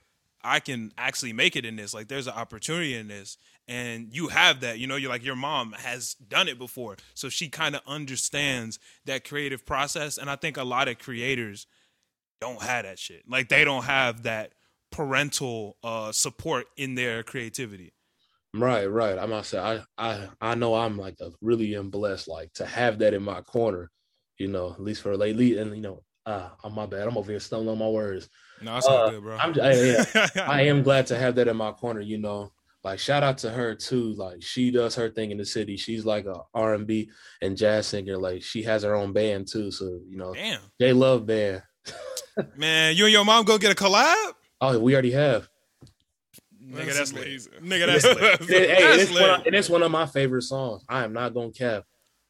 I 0.46 0.60
can 0.60 0.92
actually 0.96 1.32
make 1.32 1.56
it 1.56 1.64
in 1.64 1.76
this. 1.76 1.92
Like 1.92 2.08
there's 2.08 2.28
an 2.28 2.34
opportunity 2.34 2.94
in 2.94 3.08
this. 3.08 3.36
And 3.68 4.14
you 4.14 4.28
have 4.28 4.60
that, 4.60 4.78
you 4.78 4.86
know, 4.86 4.94
you're 4.94 5.10
like 5.10 5.24
your 5.24 5.34
mom 5.34 5.72
has 5.72 6.14
done 6.14 6.46
it 6.46 6.56
before. 6.56 6.96
So 7.14 7.28
she 7.28 7.48
kind 7.48 7.74
of 7.74 7.82
understands 7.86 8.78
that 9.06 9.24
creative 9.28 9.66
process. 9.66 10.18
And 10.18 10.30
I 10.30 10.36
think 10.36 10.56
a 10.56 10.62
lot 10.62 10.86
of 10.86 10.98
creators 10.98 11.66
don't 12.40 12.62
have 12.62 12.84
that 12.84 12.98
shit. 12.98 13.24
Like 13.28 13.48
they 13.48 13.64
don't 13.64 13.84
have 13.84 14.22
that 14.22 14.52
parental 14.96 15.76
uh 15.84 16.10
support 16.10 16.66
in 16.76 16.94
their 16.94 17.22
creativity. 17.22 17.92
Right, 18.54 18.86
right. 18.86 19.18
I 19.18 19.26
must 19.26 19.50
say 19.50 19.58
I 19.58 19.82
I 19.98 20.28
I 20.40 20.54
know 20.54 20.74
I'm 20.74 20.96
like 20.96 21.16
a 21.20 21.30
really 21.42 21.76
am 21.76 21.90
blessed 21.90 22.28
like 22.28 22.52
to 22.54 22.64
have 22.64 22.98
that 23.00 23.12
in 23.12 23.22
my 23.22 23.42
corner, 23.42 23.90
you 24.38 24.48
know, 24.48 24.72
at 24.72 24.80
least 24.80 25.02
for 25.02 25.14
lately. 25.16 25.58
And 25.58 25.76
you 25.76 25.82
know, 25.82 26.02
uh, 26.24 26.48
oh 26.64 26.70
my 26.70 26.86
bad. 26.86 27.06
I'm 27.06 27.18
over 27.18 27.30
here 27.30 27.40
stumbling 27.40 27.70
on 27.70 27.78
my 27.78 27.88
words. 27.88 28.30
No, 28.62 28.72
that's 28.72 28.88
uh, 28.88 29.10
good, 29.10 29.22
bro. 29.22 29.36
I'm, 29.36 29.60
I, 29.60 29.74
yeah, 29.74 30.28
I 30.46 30.62
am 30.62 30.82
glad 30.82 31.06
to 31.08 31.18
have 31.18 31.34
that 31.34 31.48
in 31.48 31.56
my 31.58 31.72
corner. 31.72 32.00
You 32.00 32.16
know, 32.16 32.52
like 32.82 32.98
shout 32.98 33.22
out 33.22 33.36
to 33.38 33.50
her 33.50 33.74
too. 33.74 34.14
Like 34.14 34.42
she 34.42 34.70
does 34.70 34.94
her 34.94 35.10
thing 35.10 35.30
in 35.30 35.36
the 35.36 35.44
city. 35.44 35.76
She's 35.76 36.06
like 36.06 36.24
a 36.24 36.40
R 36.54 36.72
and 36.72 36.86
B 36.86 37.10
and 37.42 37.54
jazz 37.54 37.88
singer. 37.88 38.16
Like 38.16 38.42
she 38.42 38.62
has 38.62 38.82
her 38.82 38.94
own 38.94 39.12
band 39.12 39.48
too. 39.48 39.70
So 39.70 40.00
you 40.08 40.16
know, 40.16 40.32
damn, 40.32 40.60
they 40.78 40.94
Love 40.94 41.26
band. 41.26 41.62
Man, 42.56 42.96
you 42.96 43.04
and 43.04 43.12
your 43.12 43.24
mom 43.24 43.44
go 43.44 43.58
get 43.58 43.72
a 43.72 43.74
collab? 43.74 44.32
Oh, 44.60 44.78
we 44.78 44.94
already 44.94 45.12
have. 45.12 45.48
Nigga, 46.62 46.94
that's, 46.94 47.12
that's 47.12 47.48
Nigga, 47.62 47.86
that's 47.86 48.04
lit. 48.04 48.50
hey, 48.50 48.82
that's 48.82 49.02
it's, 49.02 49.12
one 49.12 49.30
of, 49.30 49.46
it's 49.46 49.68
one 49.68 49.82
of 49.82 49.90
my 49.90 50.06
favorite 50.06 50.42
songs. 50.42 50.82
I 50.88 51.04
am 51.04 51.12
not 51.12 51.32
gonna 51.32 51.52
cap. 51.52 51.84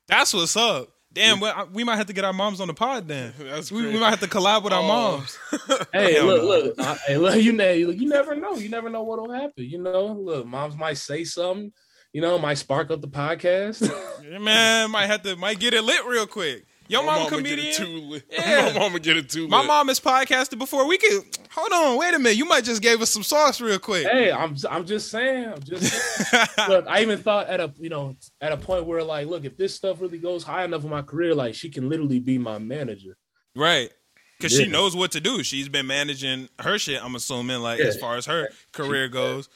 That's 0.09 0.35
what's 0.35 0.57
up. 0.57 0.89
Damn, 1.17 1.41
well, 1.41 1.67
we 1.73 1.83
might 1.83 1.97
have 1.97 2.09
to 2.09 2.13
get 2.13 2.27
our 2.27 2.33
moms 2.35 2.61
on 2.61 2.69
the 2.69 2.75
pod 2.75 3.09
then. 3.09 3.33
we, 3.73 3.87
we, 3.87 3.99
might 3.99 4.11
have 4.11 4.21
to 4.21 4.27
collab 4.27 4.63
with 4.63 4.75
oh. 4.75 4.77
our 4.77 4.83
moms. 4.83 5.39
hey, 5.93 6.21
look, 6.21 6.43
look, 6.43 6.75
I, 6.79 6.99
hey, 7.07 7.17
look, 7.17 7.41
you 7.43 7.53
know, 7.53 7.73
you 7.73 8.07
never 8.07 8.35
know. 8.35 8.57
You 8.57 8.69
never 8.69 8.91
know 8.91 9.03
what'll 9.03 9.33
happen. 9.33 9.65
You 9.65 9.79
know, 9.79 10.09
look, 10.09 10.47
moms 10.47 10.77
might 10.77 10.99
say 10.99 11.25
something. 11.25 11.73
You 12.13 12.21
know, 12.21 12.39
might 12.39 12.59
spark 12.59 12.91
up 12.91 13.01
the 13.01 13.09
podcast. 13.09 13.91
yeah, 14.31 14.39
man, 14.39 14.91
might 14.91 15.07
have 15.07 15.23
to 15.23 15.37
might 15.37 15.59
get 15.59 15.73
it 15.73 15.83
lit 15.83 16.05
real 16.05 16.27
quick. 16.27 16.67
Your 16.89 17.03
My 17.03 17.07
mom 17.07 17.19
mama 17.25 17.31
comedian. 17.37 17.57
Get 17.59 17.69
it 17.69 17.77
too. 17.77 18.21
Yeah. 18.31 18.73
My 18.73 18.79
mama 18.79 19.01
get 19.01 19.17
it 19.17 19.29
too 19.29 19.49
My 19.49 19.65
mom 19.67 19.89
has 19.89 19.99
podcasted 20.01 20.59
before. 20.59 20.87
We 20.87 20.99
could 20.99 21.23
hold 21.51 21.73
on. 21.73 21.99
Wait 21.99 22.15
a 22.15 22.19
minute. 22.19 22.37
You 22.37 22.45
might 22.45 22.65
just 22.65 22.81
gave 22.83 23.03
us 23.03 23.11
some 23.11 23.23
sauce 23.23 23.61
real 23.61 23.79
quick. 23.79 24.07
Hey, 24.07 24.31
I'm 24.31 24.57
I'm 24.71 24.87
just 24.87 25.11
saying. 25.11 25.47
I'm 25.49 25.63
just 25.63 25.93
saying. 26.31 26.47
look. 26.69 26.87
I 26.89 27.03
even 27.03 27.19
thought 27.19 27.49
at 27.49 27.61
a 27.61 27.73
you 27.79 27.89
know 27.89 28.17
at 28.41 28.53
a 28.53 28.57
point 28.57 28.87
where 28.87 29.03
like, 29.03 29.27
look, 29.27 29.45
if 29.45 29.57
this 29.57 29.75
stuff 29.75 30.01
really 30.01 30.19
goes 30.19 30.43
high 30.45 30.65
enough 30.65 30.85
in 30.85 30.91
my 30.91 31.03
career, 31.03 31.35
like 31.35 31.55
she 31.55 31.69
can 31.71 31.89
literally 31.89 32.21
be 32.21 32.39
my 32.39 32.59
manager. 32.59 33.17
right. 33.55 33.91
Because 34.39 34.53
she 34.55 34.67
knows 34.67 34.95
what 34.95 35.13
to 35.13 35.21
do. 35.21 35.43
She's 35.43 35.71
been 35.71 35.87
managing 35.87 36.51
her 36.59 36.79
shit. 36.79 37.03
I'm 37.03 37.15
assuming, 37.15 37.61
like 37.61 37.79
Yeah. 37.79 37.87
as 37.87 37.97
far 37.97 38.17
as 38.17 38.27
her 38.27 38.51
career 38.73 39.09
goes. 39.09 39.49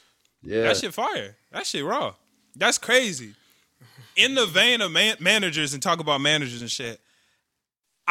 Yeah. 0.42 0.62
That 0.62 0.78
shit 0.78 0.94
fire. 0.94 1.37
That 1.52 1.66
shit 1.66 1.84
raw. 1.84 2.14
That's 2.56 2.78
crazy. 2.78 3.34
In 4.16 4.34
the 4.34 4.46
vein 4.46 4.80
of 4.80 4.90
man- 4.90 5.16
managers 5.20 5.75
and 5.75 5.82
talk 5.82 6.00
about 6.00 6.22
managers 6.22 6.62
and 6.62 6.70
shit, 6.70 6.99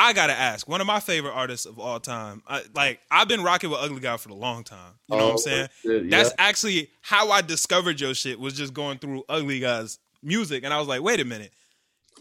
I 0.01 0.13
gotta 0.13 0.33
ask. 0.33 0.65
One 0.67 0.79
of 0.79 0.87
my 0.87 0.99
favorite 1.01 1.33
artists 1.33 1.65
of 1.65 1.77
all 1.77 1.99
time. 1.99 2.41
I, 2.47 2.63
like 2.73 3.01
I've 3.11 3.27
been 3.27 3.43
rocking 3.43 3.69
with 3.69 3.79
Ugly 3.81 3.99
God 3.99 4.21
for 4.21 4.29
a 4.29 4.33
long 4.33 4.63
time. 4.63 4.93
You 5.07 5.17
know 5.17 5.23
what 5.25 5.29
I'm 5.31 5.35
Oh, 5.35 5.37
saying? 5.37 5.67
yeah. 5.83 5.99
That's 6.09 6.33
actually 6.37 6.89
how 7.01 7.31
I 7.31 7.41
discovered 7.41 7.99
your 7.99 8.13
shit. 8.13 8.39
Was 8.39 8.53
just 8.53 8.73
going 8.73 8.99
through 8.99 9.23
Ugly 9.27 9.59
God's 9.59 9.99
music, 10.23 10.63
and 10.63 10.73
I 10.73 10.79
was 10.79 10.87
like, 10.87 11.01
wait 11.01 11.19
a 11.19 11.25
minute, 11.25 11.51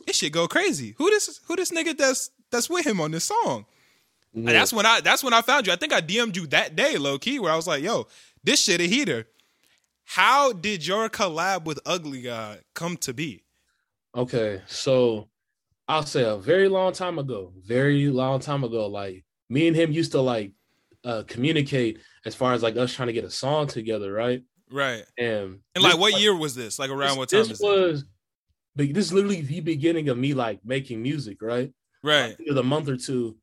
this 0.06 0.16
shit 0.16 0.32
go 0.32 0.49
crazy. 0.49 0.94
Who 0.99 1.08
this? 1.11 1.40
Who 1.47 1.54
this 1.56 1.70
nigga 1.70 1.97
that's 1.97 2.30
that's 2.50 2.68
with 2.68 2.85
him 2.87 3.00
on 3.00 3.12
this 3.12 3.25
song? 3.25 3.64
And 4.35 4.44
Yeah. 4.44 4.54
that's 4.54 4.73
when 4.73 4.85
I 4.85 5.00
that's 5.00 5.23
when 5.23 5.32
I 5.32 5.42
found 5.42 5.66
you. 5.68 5.73
I 5.73 5.76
think 5.76 5.92
I 5.92 6.00
DM'd 6.00 6.37
you 6.37 6.47
that 6.49 6.75
day, 6.75 6.97
low 6.99 7.18
key, 7.18 7.38
where 7.38 7.52
I 7.52 7.56
was 7.56 7.66
like, 7.68 7.82
"Yo, 7.85 8.08
this 8.42 8.62
shit 8.64 8.80
a 8.80 8.85
heater." 8.88 9.26
How 10.04 10.52
did 10.52 10.87
your 10.87 11.08
collab 11.11 11.64
with 11.64 11.78
Ugly 11.87 12.23
God 12.23 12.62
come 12.75 12.97
to 12.99 13.12
be? 13.12 13.44
Okay, 14.16 14.62
so 14.66 15.28
I'll 15.88 16.04
say 16.04 16.23
a 16.23 16.37
very 16.37 16.68
long 16.68 16.92
time 16.92 17.18
ago, 17.18 17.52
very 17.64 18.09
long 18.09 18.40
time 18.40 18.62
ago, 18.64 18.87
like 18.87 19.25
me 19.49 19.66
and 19.68 19.76
him 19.76 19.90
used 19.92 20.12
to 20.12 20.21
like 20.21 20.52
uh 21.04 21.23
communicate 21.26 22.00
as 22.25 22.35
far 22.35 22.52
as 22.52 22.62
like 22.62 22.76
us 22.76 22.92
trying 22.92 23.07
to 23.07 23.12
get 23.12 23.25
a 23.25 23.30
song 23.30 23.66
together, 23.66 24.12
right? 24.12 24.42
Right. 24.71 25.04
And 25.16 25.61
And 25.75 25.83
like, 25.85 25.99
what 25.99 26.21
year 26.21 26.37
was 26.37 26.54
this? 26.54 26.78
Like 26.78 26.90
around 26.90 27.11
this, 27.11 27.16
what 27.16 27.28
time 27.30 27.38
this 27.49 27.50
is 27.52 27.61
was 27.61 28.04
but 28.76 28.92
this 28.95 29.07
is 29.07 29.12
literally 29.12 29.40
the 29.40 29.61
beginning 29.61 30.09
of 30.09 30.18
me 30.18 30.35
like 30.35 30.61
making 30.64 31.02
music, 31.02 31.40
right? 31.42 31.73
Right. 32.02 32.37
Either 32.38 32.61
a 32.61 32.64
month 32.64 32.88
or 32.88 32.97
two, 32.97 33.37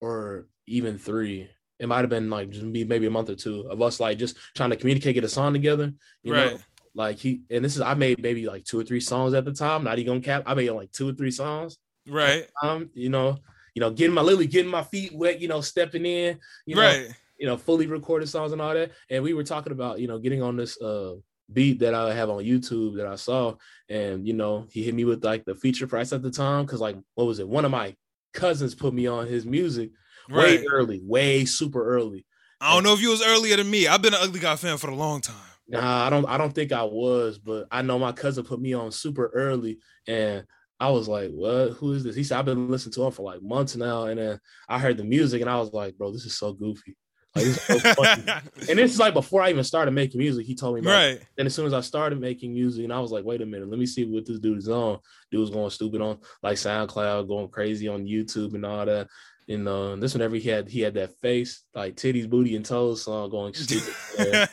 or 0.00 0.46
even 0.66 0.98
three. 0.98 1.48
It 1.78 1.88
might 1.88 2.00
have 2.00 2.10
been 2.10 2.28
like 2.30 2.50
just 2.50 2.64
maybe 2.64 3.06
a 3.06 3.10
month 3.10 3.30
or 3.30 3.36
two 3.36 3.62
of 3.70 3.80
us 3.82 4.00
like 4.00 4.18
just 4.18 4.36
trying 4.54 4.70
to 4.70 4.76
communicate, 4.76 5.14
get 5.14 5.24
a 5.24 5.28
song 5.28 5.52
together. 5.52 5.92
You 6.22 6.32
Right. 6.32 6.52
know, 6.52 6.58
like 6.94 7.18
he 7.18 7.42
and 7.50 7.64
this 7.64 7.76
is 7.76 7.82
I 7.82 7.94
made 7.94 8.22
maybe 8.22 8.46
like 8.46 8.64
two 8.64 8.78
or 8.78 8.84
three 8.84 9.00
songs 9.00 9.34
at 9.34 9.44
the 9.44 9.52
time. 9.52 9.84
Not 9.84 9.98
even 9.98 10.14
gonna 10.14 10.20
cap. 10.20 10.44
I 10.46 10.54
made 10.54 10.70
like 10.70 10.92
two 10.92 11.08
or 11.08 11.12
three 11.12 11.30
songs. 11.30 11.78
Right. 12.08 12.46
Um, 12.62 12.90
you 12.94 13.08
know, 13.08 13.38
you 13.74 13.80
know, 13.80 13.90
getting 13.90 14.14
my 14.14 14.22
lily, 14.22 14.46
getting 14.46 14.70
my 14.70 14.82
feet 14.82 15.14
wet, 15.14 15.40
you 15.40 15.48
know, 15.48 15.60
stepping 15.60 16.06
in, 16.06 16.38
you 16.66 16.74
know, 16.76 16.82
right. 16.82 17.08
you 17.38 17.46
know, 17.46 17.56
fully 17.56 17.86
recorded 17.86 18.28
songs 18.28 18.52
and 18.52 18.60
all 18.60 18.74
that. 18.74 18.92
And 19.10 19.22
we 19.22 19.34
were 19.34 19.44
talking 19.44 19.72
about, 19.72 20.00
you 20.00 20.08
know, 20.08 20.18
getting 20.18 20.42
on 20.42 20.56
this 20.56 20.80
uh 20.80 21.14
beat 21.52 21.78
that 21.80 21.94
I 21.94 22.12
have 22.12 22.30
on 22.30 22.44
YouTube 22.44 22.96
that 22.96 23.06
I 23.06 23.16
saw. 23.16 23.54
And 23.88 24.26
you 24.26 24.34
know, 24.34 24.66
he 24.70 24.82
hit 24.82 24.94
me 24.94 25.04
with 25.04 25.24
like 25.24 25.44
the 25.44 25.54
feature 25.54 25.86
price 25.86 26.12
at 26.12 26.22
the 26.22 26.30
time. 26.30 26.66
Cause 26.66 26.80
like 26.80 26.96
what 27.14 27.26
was 27.26 27.38
it? 27.38 27.48
One 27.48 27.64
of 27.64 27.70
my 27.70 27.94
cousins 28.34 28.74
put 28.74 28.92
me 28.94 29.06
on 29.06 29.26
his 29.26 29.46
music 29.46 29.90
Right. 30.28 30.60
way 30.60 30.66
early, 30.66 31.00
way 31.02 31.44
super 31.44 31.84
early. 31.84 32.26
I 32.60 32.74
don't 32.74 32.82
know 32.82 32.92
if 32.92 33.00
you 33.00 33.10
was 33.10 33.24
earlier 33.24 33.56
than 33.56 33.70
me. 33.70 33.86
I've 33.86 34.02
been 34.02 34.14
an 34.14 34.20
Ugly 34.22 34.40
God 34.40 34.58
fan 34.58 34.76
for 34.78 34.90
a 34.90 34.94
long 34.94 35.20
time. 35.20 35.36
Nah, 35.68 36.06
I 36.06 36.10
don't 36.10 36.26
I 36.26 36.38
don't 36.38 36.54
think 36.54 36.72
I 36.72 36.84
was, 36.84 37.38
but 37.38 37.66
I 37.70 37.82
know 37.82 37.98
my 37.98 38.12
cousin 38.12 38.44
put 38.44 38.60
me 38.60 38.72
on 38.72 38.90
super 38.90 39.30
early 39.34 39.78
and 40.06 40.44
I 40.80 40.90
was 40.90 41.08
like, 41.08 41.30
what? 41.30 41.72
Who 41.72 41.92
is 41.92 42.04
this? 42.04 42.16
He 42.16 42.24
said, 42.24 42.38
I've 42.38 42.44
been 42.44 42.68
listening 42.70 42.92
to 42.94 43.04
him 43.04 43.12
for 43.12 43.22
like 43.22 43.42
months 43.42 43.76
now. 43.76 44.04
And 44.04 44.18
then 44.18 44.40
I 44.68 44.78
heard 44.78 44.96
the 44.96 45.04
music 45.04 45.40
and 45.40 45.50
I 45.50 45.58
was 45.58 45.72
like, 45.72 45.98
bro, 45.98 46.12
this 46.12 46.24
is 46.24 46.38
so 46.38 46.52
goofy. 46.52 46.96
Like, 47.34 47.44
this 47.44 47.62
so 47.62 48.04
and 48.70 48.78
this 48.78 48.92
is 48.92 48.98
like 48.98 49.12
before 49.12 49.42
I 49.42 49.50
even 49.50 49.64
started 49.64 49.90
making 49.90 50.18
music. 50.18 50.46
He 50.46 50.54
told 50.54 50.76
me 50.76 50.80
about 50.80 50.90
it. 50.90 50.94
right. 50.94 51.26
Then 51.36 51.46
as 51.46 51.54
soon 51.54 51.66
as 51.66 51.74
I 51.74 51.80
started 51.80 52.20
making 52.20 52.54
music, 52.54 52.84
and 52.84 52.92
I 52.92 53.00
was 53.00 53.10
like, 53.10 53.24
wait 53.24 53.42
a 53.42 53.46
minute, 53.46 53.68
let 53.68 53.78
me 53.78 53.86
see 53.86 54.04
what 54.04 54.24
this 54.24 54.38
dude 54.38 54.58
is 54.58 54.68
on. 54.68 54.98
Dude 55.30 55.40
was 55.40 55.50
going 55.50 55.70
stupid 55.70 56.00
on 56.00 56.18
like 56.42 56.56
SoundCloud, 56.56 57.28
going 57.28 57.48
crazy 57.48 57.88
on 57.88 58.06
YouTube 58.06 58.54
and 58.54 58.64
all 58.64 58.86
that. 58.86 59.08
And 59.48 59.66
uh, 59.66 59.96
this 59.96 60.14
whenever 60.14 60.36
he 60.36 60.48
had 60.48 60.68
he 60.68 60.80
had 60.80 60.94
that 60.94 61.18
face, 61.20 61.64
like 61.74 61.96
titties, 61.96 62.28
booty, 62.28 62.54
and 62.54 62.64
toes 62.64 63.02
song 63.02 63.30
going 63.30 63.54
stupid. 63.54 63.94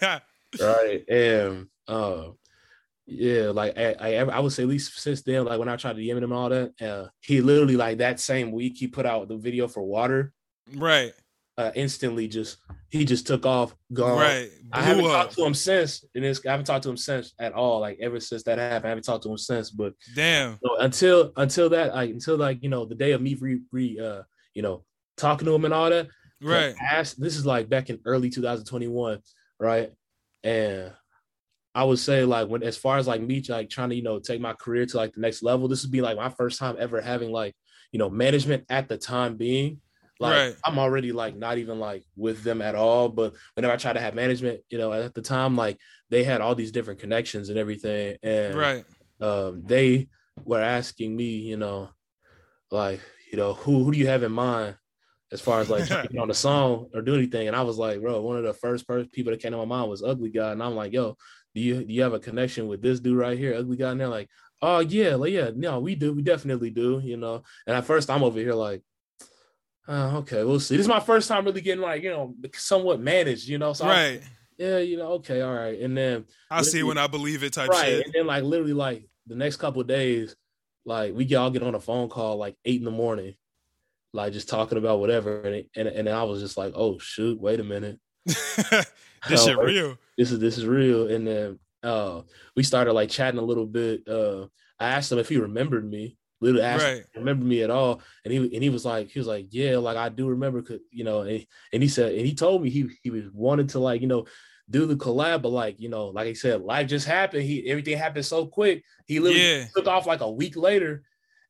Right 0.61 1.03
and 1.09 1.67
uh 1.87 2.29
yeah 3.07 3.51
like 3.51 3.77
I, 3.77 3.93
I 3.99 4.11
I 4.25 4.39
would 4.39 4.51
say 4.51 4.63
at 4.63 4.69
least 4.69 4.97
since 4.99 5.21
then 5.21 5.45
like 5.45 5.59
when 5.59 5.69
I 5.69 5.75
tried 5.75 5.95
to 5.95 6.01
DM 6.01 6.17
him 6.17 6.23
and 6.23 6.33
all 6.33 6.49
that 6.49 6.73
uh 6.81 7.07
he 7.21 7.41
literally 7.41 7.75
like 7.75 7.99
that 7.99 8.19
same 8.19 8.51
week 8.51 8.77
he 8.77 8.87
put 8.87 9.05
out 9.05 9.27
the 9.27 9.37
video 9.37 9.67
for 9.67 9.83
water 9.83 10.33
right. 10.75 11.13
uh 11.57 11.71
instantly 11.75 12.27
just 12.27 12.57
he 12.89 13.05
just 13.05 13.27
took 13.27 13.45
off 13.45 13.75
gone 13.93 14.17
Right. 14.17 14.49
I 14.73 14.81
haven't 14.81 15.05
up. 15.05 15.11
talked 15.11 15.35
to 15.35 15.45
him 15.45 15.53
since 15.53 16.03
and 16.15 16.25
it's, 16.25 16.43
I 16.45 16.51
haven't 16.51 16.65
talked 16.65 16.83
to 16.83 16.89
him 16.89 16.97
since 16.97 17.33
at 17.37 17.53
all 17.53 17.79
like 17.79 17.99
ever 18.01 18.19
since 18.19 18.41
that 18.43 18.57
happened 18.57 18.85
I 18.87 18.89
haven't 18.89 19.03
talked 19.03 19.23
to 19.23 19.29
him 19.31 19.37
since 19.37 19.69
but 19.69 19.93
Damn. 20.15 20.57
so 20.63 20.77
until 20.79 21.31
until 21.37 21.69
that 21.69 21.93
like 21.93 22.09
until 22.09 22.37
like 22.37 22.63
you 22.63 22.69
know 22.69 22.85
the 22.85 22.95
day 22.95 23.11
of 23.11 23.21
me 23.21 23.35
re, 23.35 23.61
re 23.71 23.99
uh 23.99 24.23
you 24.55 24.63
know 24.63 24.83
talking 25.17 25.45
to 25.45 25.53
him 25.53 25.65
and 25.65 25.73
all 25.73 25.89
that 25.91 26.07
Right. 26.41 26.75
past, 26.75 27.19
this 27.19 27.37
is 27.37 27.45
like 27.45 27.69
back 27.69 27.89
in 27.89 27.99
early 28.05 28.29
2021, 28.29 29.19
right? 29.59 29.91
And 30.45 30.93
I 31.73 31.83
would 31.83 31.99
say 31.99 32.23
like 32.23 32.47
when 32.47 32.63
as 32.63 32.77
far 32.77 32.97
as 32.97 33.07
like 33.07 33.21
me 33.21 33.43
like 33.49 33.69
trying 33.69 33.89
to 33.89 33.95
you 33.95 34.03
know 34.03 34.19
take 34.19 34.39
my 34.39 34.53
career 34.53 34.85
to 34.85 34.97
like 34.97 35.13
the 35.13 35.19
next 35.19 35.43
level, 35.43 35.67
this 35.67 35.83
would 35.83 35.91
be 35.91 36.01
like 36.01 36.15
my 36.15 36.29
first 36.29 36.59
time 36.59 36.77
ever 36.79 37.01
having 37.01 37.31
like 37.31 37.53
you 37.91 37.99
know 37.99 38.09
management 38.09 38.63
at 38.69 38.87
the 38.87 38.97
time 38.97 39.35
being. 39.35 39.81
Like 40.19 40.31
Right. 40.35 40.55
I'm 40.63 40.79
already 40.79 41.11
like 41.11 41.35
not 41.35 41.57
even 41.57 41.79
like 41.79 42.05
with 42.15 42.43
them 42.43 42.61
at 42.61 42.75
all, 42.75 43.09
but 43.09 43.33
whenever 43.55 43.73
I 43.73 43.77
try 43.77 43.91
to 43.91 43.99
have 43.99 44.15
management, 44.15 44.61
you 44.69 44.77
know, 44.77 44.93
at 44.93 45.13
the 45.13 45.21
time 45.21 45.57
like 45.57 45.77
they 46.09 46.23
had 46.23 46.39
all 46.39 46.55
these 46.55 46.71
different 46.71 47.01
connections 47.01 47.49
and 47.49 47.57
everything, 47.57 48.15
and 48.23 48.55
Right. 48.55 48.85
um, 49.19 49.63
they 49.65 50.07
were 50.45 50.61
asking 50.61 51.15
me, 51.17 51.25
you 51.25 51.57
know, 51.57 51.89
like, 52.71 53.01
you 53.31 53.37
know, 53.37 53.53
who 53.53 53.83
who 53.83 53.91
do 53.91 53.97
you 53.97 54.07
have 54.07 54.23
in 54.23 54.31
mind 54.31 54.77
as 55.31 55.41
far 55.41 55.59
as 55.59 55.69
like 55.69 55.89
on 56.19 56.27
the 56.27 56.33
song 56.33 56.87
or 56.93 57.01
do 57.01 57.15
anything? 57.15 57.47
And 57.47 57.55
I 57.55 57.61
was 57.63 57.77
like, 57.77 58.01
bro, 58.01 58.21
one 58.21 58.37
of 58.37 58.43
the 58.43 58.53
first 58.53 58.85
first 58.85 59.11
people 59.11 59.31
that 59.31 59.41
came 59.41 59.51
to 59.51 59.57
my 59.57 59.65
mind 59.65 59.89
was 59.89 60.03
Ugly 60.03 60.29
God, 60.29 60.53
and 60.53 60.63
I'm 60.63 60.75
like, 60.75 60.93
yo, 60.93 61.17
do 61.53 61.61
you 61.61 61.83
do 61.83 61.93
you 61.93 62.01
have 62.03 62.13
a 62.13 62.19
connection 62.19 62.67
with 62.67 62.81
this 62.81 62.99
dude 62.99 63.17
right 63.17 63.37
here, 63.37 63.55
Ugly 63.55 63.77
God? 63.77 63.91
And 63.91 64.01
they're 64.01 64.07
like, 64.07 64.29
oh 64.61 64.79
yeah, 64.79 65.15
like 65.15 65.31
yeah, 65.33 65.51
no, 65.55 65.79
we 65.79 65.95
do, 65.95 66.13
we 66.13 66.21
definitely 66.21 66.69
do, 66.69 67.01
you 67.03 67.17
know. 67.17 67.43
And 67.67 67.75
at 67.75 67.85
first, 67.85 68.09
I'm 68.09 68.23
over 68.23 68.39
here 68.39 68.53
like. 68.53 68.81
Uh, 69.87 70.17
okay, 70.17 70.43
we'll 70.43 70.59
see. 70.59 70.75
This 70.75 70.85
is 70.85 70.89
my 70.89 70.99
first 70.99 71.27
time 71.27 71.45
really 71.45 71.61
getting 71.61 71.81
like 71.83 72.01
you 72.01 72.09
know 72.09 72.33
somewhat 72.55 72.99
managed, 72.99 73.47
you 73.47 73.59
know. 73.59 73.73
So 73.73 73.85
Right. 73.85 74.13
like, 74.15 74.23
yeah, 74.57 74.79
you 74.79 74.97
know, 74.97 75.11
okay, 75.13 75.41
all 75.41 75.53
right. 75.53 75.79
And 75.79 75.95
then 75.95 76.25
I 76.49 76.63
see 76.63 76.81
when 76.81 76.97
I 76.97 77.05
believe 77.05 77.43
it 77.43 77.53
type 77.53 77.69
right 77.69 77.85
shit. 77.85 78.05
and 78.05 78.13
then 78.13 78.25
like 78.25 78.43
literally 78.43 78.73
like 78.73 79.07
the 79.27 79.35
next 79.35 79.57
couple 79.57 79.81
of 79.81 79.87
days 79.87 80.35
like 80.85 81.13
we 81.13 81.33
all 81.35 81.49
get 81.51 81.63
on 81.63 81.75
a 81.75 81.79
phone 81.79 82.09
call 82.09 82.37
like 82.37 82.55
eight 82.65 82.79
in 82.79 82.85
the 82.85 82.91
morning 82.91 83.35
like 84.15 84.33
just 84.33 84.49
talking 84.49 84.77
about 84.77 84.99
whatever 84.99 85.41
and 85.41 85.55
it, 85.55 85.69
and, 85.75 85.87
and 85.87 86.09
i 86.09 86.23
was 86.23 86.41
just 86.41 86.57
like 86.57 86.73
oh 86.75 86.97
shoot 86.99 87.39
wait 87.39 87.59
a 87.59 87.63
minute 87.63 87.99
this 88.25 89.43
shit 89.43 89.57
real. 89.57 89.97
this 90.17 90.31
is 90.31 90.39
this 90.39 90.57
is 90.57 90.65
real 90.65 91.07
and 91.09 91.27
then 91.27 91.59
uh 91.83 92.21
we 92.55 92.63
started 92.63 92.93
like 92.93 93.09
chatting 93.09 93.39
a 93.39 93.43
little 93.43 93.65
bit 93.65 94.07
uh 94.07 94.45
i 94.79 94.87
asked 94.89 95.11
him 95.11 95.19
if 95.19 95.29
he 95.29 95.37
remembered 95.37 95.87
me 95.89 96.17
literally 96.41 96.65
asked 96.65 96.83
Right. 96.83 97.03
he 97.13 97.33
me 97.33 97.61
at 97.61 97.69
all 97.69 98.01
and 98.23 98.31
he 98.33 98.37
and 98.37 98.63
he 98.63 98.69
was 98.69 98.85
like 98.85 99.09
he 99.09 99.19
was 99.19 99.27
like 99.27 99.47
yeah 99.51 99.77
like 99.77 99.97
i 99.97 100.09
do 100.09 100.27
remember 100.27 100.63
you 100.91 101.03
know 101.03 101.21
and, 101.21 101.45
and 101.73 101.83
he 101.83 101.89
said 101.89 102.13
and 102.13 102.25
he 102.25 102.33
told 102.33 102.61
me 102.61 102.69
he 102.69 102.89
he 103.03 103.09
was 103.09 103.23
wanted 103.33 103.69
to 103.69 103.79
like 103.79 104.01
you 104.01 104.07
know 104.07 104.25
do 104.69 104.85
the 104.85 104.95
collab 104.95 105.41
but 105.43 105.49
like 105.49 105.79
you 105.79 105.89
know 105.89 106.07
like 106.07 106.27
i 106.27 106.33
said 106.33 106.61
life 106.61 106.87
just 106.87 107.05
happened 107.07 107.43
he 107.43 107.69
everything 107.69 107.97
happened 107.97 108.25
so 108.25 108.47
quick 108.47 108.83
he 109.05 109.19
literally 109.19 109.59
Yeah. 109.59 109.65
took 109.75 109.87
off 109.87 110.07
like 110.07 110.21
a 110.21 110.31
week 110.31 110.55
later 110.57 111.03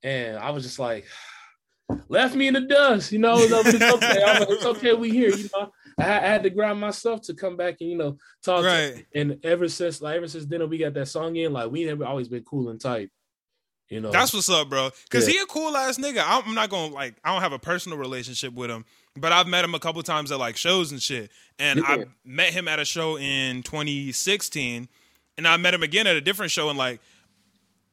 and 0.03 0.37
i 0.37 0.51
was 0.51 0.63
just 0.63 0.79
like 0.79 1.05
left 2.09 2.35
me 2.35 2.47
in 2.47 2.53
the 2.55 2.61
dust 2.61 3.11
you 3.11 3.19
know 3.19 3.35
no, 3.47 3.63
but 3.63 3.73
it's 3.75 3.83
okay 3.83 4.23
I'm 4.25 4.39
like, 4.41 4.49
it's 4.49 4.65
okay 4.65 4.93
we 4.93 5.11
here 5.11 5.29
you 5.29 5.49
know 5.53 5.71
I, 5.99 6.03
I 6.03 6.19
had 6.19 6.43
to 6.43 6.49
grind 6.49 6.79
myself 6.79 7.21
to 7.23 7.33
come 7.33 7.57
back 7.57 7.77
and 7.81 7.89
you 7.89 7.97
know 7.97 8.17
talk 8.43 8.61
to 8.61 8.67
Right. 8.67 9.05
and 9.13 9.39
ever 9.43 9.67
since 9.67 10.01
like 10.01 10.17
ever 10.17 10.27
since 10.27 10.45
then 10.45 10.67
we 10.69 10.77
got 10.79 10.93
that 10.95 11.07
song 11.07 11.35
in 11.35 11.53
like 11.53 11.69
we 11.71 11.83
have 11.83 12.01
always 12.01 12.27
been 12.27 12.43
cool 12.43 12.69
and 12.69 12.81
tight 12.81 13.11
you 13.87 14.01
know 14.01 14.09
That's 14.09 14.33
what's 14.33 14.49
up, 14.49 14.67
bro. 14.67 14.89
Cause 15.11 15.27
Yeah. 15.27 15.33
he 15.33 15.39
a 15.41 15.45
cool 15.45 15.77
ass 15.77 15.99
nigga. 15.99 16.23
I'm 16.25 16.55
not 16.55 16.71
gonna 16.71 16.91
like. 16.91 17.13
I 17.23 17.31
don't 17.31 17.43
have 17.43 17.53
a 17.53 17.59
personal 17.59 17.99
relationship 17.99 18.51
with 18.51 18.71
him, 18.71 18.83
but 19.15 19.31
I've 19.31 19.45
met 19.45 19.63
him 19.63 19.75
a 19.75 19.79
couple 19.79 20.01
times 20.01 20.31
at 20.31 20.39
like 20.39 20.57
shows 20.57 20.91
and 20.91 20.99
shit. 20.99 21.29
And 21.59 21.77
Yeah. 21.81 21.85
I 21.87 22.05
met 22.25 22.49
him 22.51 22.67
at 22.67 22.79
a 22.79 22.85
show 22.85 23.15
in 23.19 23.61
2016, 23.61 24.89
and 25.37 25.47
I 25.47 25.57
met 25.57 25.75
him 25.75 25.83
again 25.83 26.07
at 26.07 26.15
a 26.15 26.21
different 26.21 26.51
show 26.51 26.71
in 26.71 26.77
like 26.77 26.99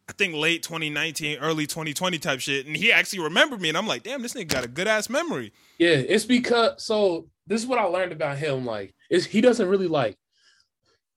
I 0.09 0.13
think 0.13 0.35
late 0.35 0.63
2019, 0.63 1.39
early 1.39 1.67
2020 1.67 2.19
type 2.19 2.41
shit. 2.41 2.67
And 2.67 2.77
he 2.77 2.93
actually 2.93 3.21
remembered 3.21 3.61
me, 3.61 3.69
and 3.69 3.79
I'm 3.79 3.87
like, 3.87 4.03
damn, 4.03 4.21
this 4.23 4.35
nigga 4.35 4.49
got 4.49 4.65
a 4.65 4.69
good 4.69 4.89
ass 4.89 5.09
memory. 5.09 5.53
Yeah, 5.79 5.91
it's 5.91 6.25
because 6.25 6.85
so 6.85 7.29
this 7.47 7.61
is 7.61 7.67
what 7.67 7.79
I 7.79 7.85
learned 7.85 8.13
about 8.13 8.39
him. 8.39 8.67
Like, 8.67 8.95
is 9.11 9.27
he 9.27 9.41
doesn't 9.41 9.69
really 9.69 9.89
like 9.89 10.17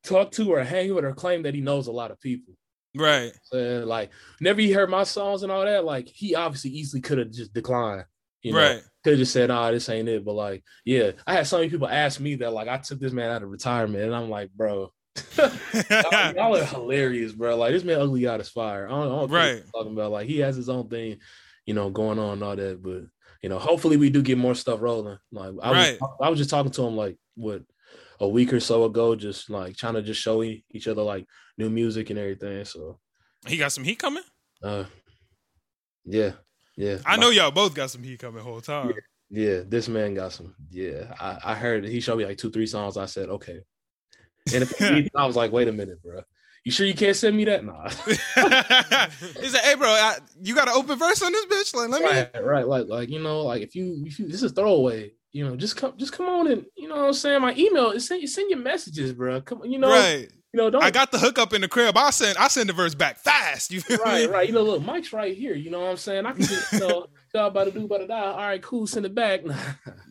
talk 0.04 0.32
to 0.34 0.54
or 0.54 0.64
hang 0.64 0.94
with 0.94 1.04
or 1.04 1.14
claim 1.14 1.44
that 1.44 1.56
he 1.56 1.62
knows 1.62 1.88
a 1.88 1.92
lot 1.92 2.12
of 2.12 2.20
people. 2.22 2.54
Right. 2.96 3.34
Like, 3.52 4.12
whenever 4.40 4.62
he 4.62 4.72
heard 4.72 4.90
my 4.90 5.04
songs 5.04 5.44
and 5.44 5.52
all 5.52 5.66
that, 5.66 5.84
like 5.84 6.08
he 6.08 6.36
obviously 6.36 6.72
easily 6.72 7.02
could 7.02 7.18
have 7.18 7.32
just 7.32 7.54
declined. 7.54 8.06
You 8.42 8.54
know, 8.54 8.60
Right. 8.60 8.84
could 9.04 9.14
have 9.14 9.20
just 9.20 9.34
said, 9.34 9.50
"Ah, 9.50 9.72
this 9.72 9.90
ain't 9.90 10.08
it." 10.08 10.24
But 10.24 10.34
like, 10.34 10.64
yeah, 10.86 11.12
I 11.26 11.34
had 11.34 11.48
so 11.48 11.58
many 11.58 11.70
people 11.70 11.88
ask 11.88 12.20
me 12.20 12.36
that, 12.36 12.54
like, 12.54 12.68
I 12.68 12.78
took 12.78 13.00
this 13.00 13.12
man 13.12 13.32
out 13.32 13.42
of 13.42 13.50
retirement, 13.50 14.04
and 14.04 14.16
I'm 14.16 14.30
like, 14.30 14.52
bro, 14.52 14.94
y'all, 15.38 16.56
are 16.56 16.66
hilarious, 16.66 17.32
bro. 17.34 17.56
Like, 17.56 17.72
this 17.72 17.84
man 17.84 18.00
ugly 18.00 18.22
God 18.22 18.42
is 18.42 18.50
fire. 18.50 18.88
I 18.88 18.90
don't, 18.90 19.04
I 19.04 19.06
don't 19.20 19.32
Right. 19.32 19.64
talking 19.74 19.94
about 19.94 20.12
like 20.12 20.28
he 20.28 20.40
has 20.40 20.56
his 20.56 20.70
own 20.70 20.90
thing, 20.90 21.20
you 21.66 21.74
know, 21.74 21.90
going 21.90 22.20
on 22.20 22.34
and 22.34 22.44
all 22.44 22.56
that. 22.56 22.82
But 22.82 23.04
you 23.42 23.50
know, 23.50 23.60
hopefully 23.60 23.98
we 23.98 24.10
do 24.10 24.22
get 24.22 24.38
more 24.38 24.56
stuff 24.56 24.82
rolling. 24.82 25.18
Like, 25.32 25.54
I 25.62 25.72
Right. 25.72 26.02
was, 26.02 26.10
I 26.22 26.30
was 26.30 26.40
just 26.40 26.50
talking 26.50 26.72
to 26.72 26.84
him 26.84 26.96
like 26.96 27.18
what 27.36 27.64
a 28.20 28.28
week 28.28 28.54
or 28.54 28.60
so 28.60 28.86
ago, 28.86 29.16
just 29.16 29.50
like 29.50 29.76
trying 29.76 29.94
to 29.96 30.02
just 30.02 30.22
show 30.22 30.42
each 30.44 30.88
other 30.88 31.02
like 31.04 31.28
new 31.58 31.70
music 31.70 32.10
and 32.10 32.20
everything. 32.20 32.66
So, 32.66 33.00
he 33.46 33.58
got 33.58 33.72
some 33.72 33.84
heat 33.84 34.00
coming. 34.00 34.24
uh, 34.64 34.86
yeah, 36.06 36.34
yeah. 36.78 36.98
I 37.06 37.18
know 37.18 37.30
y'all 37.30 37.52
both 37.52 37.74
got 37.74 37.90
some 37.92 38.04
heat 38.04 38.20
coming 38.20 38.44
whole 38.44 38.62
time. 38.62 38.94
Yeah, 39.30 39.62
this 39.66 39.88
man 39.88 40.14
got 40.14 40.34
some. 40.34 40.56
Yeah, 40.70 41.14
I, 41.20 41.40
I 41.52 41.56
heard 41.56 41.84
he 41.86 42.00
showed 42.00 42.18
me 42.18 42.26
like 42.26 42.38
two, 42.38 42.52
three 42.52 42.68
songs. 42.68 42.96
I 42.96 43.06
said, 43.06 43.30
okay. 43.30 43.62
And 44.54 44.64
if 44.64 45.16
I 45.16 45.26
was 45.26 45.36
like, 45.36 45.52
wait 45.52 45.68
a 45.68 45.72
minute, 45.72 46.02
bro. 46.04 46.22
You 46.66 46.72
sure 46.72 46.88
you 46.88 46.96
can't 46.96 47.16
send 47.16 47.38
me 47.38 47.46
that? 47.46 47.64
Nah. 47.64 47.90
he 48.10 49.50
said, 49.50 49.62
"Hey, 49.62 49.76
bro, 49.76 49.88
I, 49.88 50.18
you 50.42 50.56
got 50.56 50.68
an 50.68 50.74
open 50.76 50.98
verse 50.98 51.22
on 51.22 51.32
this 51.32 51.46
bitch? 51.46 51.76
Like, 51.76 51.90
let 51.90 52.02
me." 52.02 52.10
right, 52.10 52.44
right. 52.44 52.68
Like, 52.68 52.88
like 52.88 53.10
you 53.10 53.22
know, 53.22 53.44
like 53.44 53.62
if 53.62 53.76
you, 53.76 54.04
if 54.04 54.18
you, 54.18 54.28
this 54.28 54.42
is 54.42 54.52
throwaway. 54.52 55.12
You 55.32 55.46
know, 55.46 55.56
just 55.58 55.76
come, 55.76 55.94
just 55.98 56.14
come 56.14 56.28
on 56.28 56.48
and 56.48 56.66
you 56.76 56.88
know 56.88 56.96
what 56.96 57.06
I'm 57.08 57.14
saying. 57.14 57.42
My 57.42 57.54
email, 57.56 58.00
send, 58.00 58.28
send 58.30 58.50
your 58.50 58.60
messages, 58.60 59.12
bro. 59.14 59.42
Come, 59.42 59.62
on, 59.62 59.72
you 59.72 59.78
know, 59.78 59.90
right. 59.90 60.30
you 60.54 60.58
know, 60.58 60.70
don't. 60.70 60.82
I 60.82 60.92
got 60.92 61.12
the 61.12 61.20
hookup 61.20 61.54
in 61.54 61.62
the 61.62 61.68
crib. 61.68 61.98
I 61.98 62.10
send, 62.10 62.38
I 62.38 62.48
send 62.48 62.70
the 62.70 62.74
verse 62.74 62.96
back 62.96 63.18
fast. 63.20 63.70
You 63.70 63.82
feel 63.82 63.98
right, 63.98 64.28
me? 64.28 64.34
right. 64.34 64.48
You 64.48 64.56
know, 64.56 64.64
look, 64.64 64.82
Mike's 64.82 65.12
right 65.12 65.36
here. 65.36 65.54
You 65.54 65.70
know 65.70 65.82
what 65.82 65.90
I'm 65.90 65.98
saying? 65.98 66.26
I 66.26 66.32
can 66.32 66.44
just, 66.44 66.72
you 66.72 66.80
know, 66.80 67.08
y'all 67.34 67.48
about 67.48 67.66
to 67.66 67.72
do, 67.72 67.84
about 67.84 67.98
to 67.98 68.08
die. 68.08 68.32
All 68.32 68.38
right, 68.38 68.62
cool. 68.62 68.88
Send 68.88 69.06
it 69.06 69.14
back. 69.14 69.42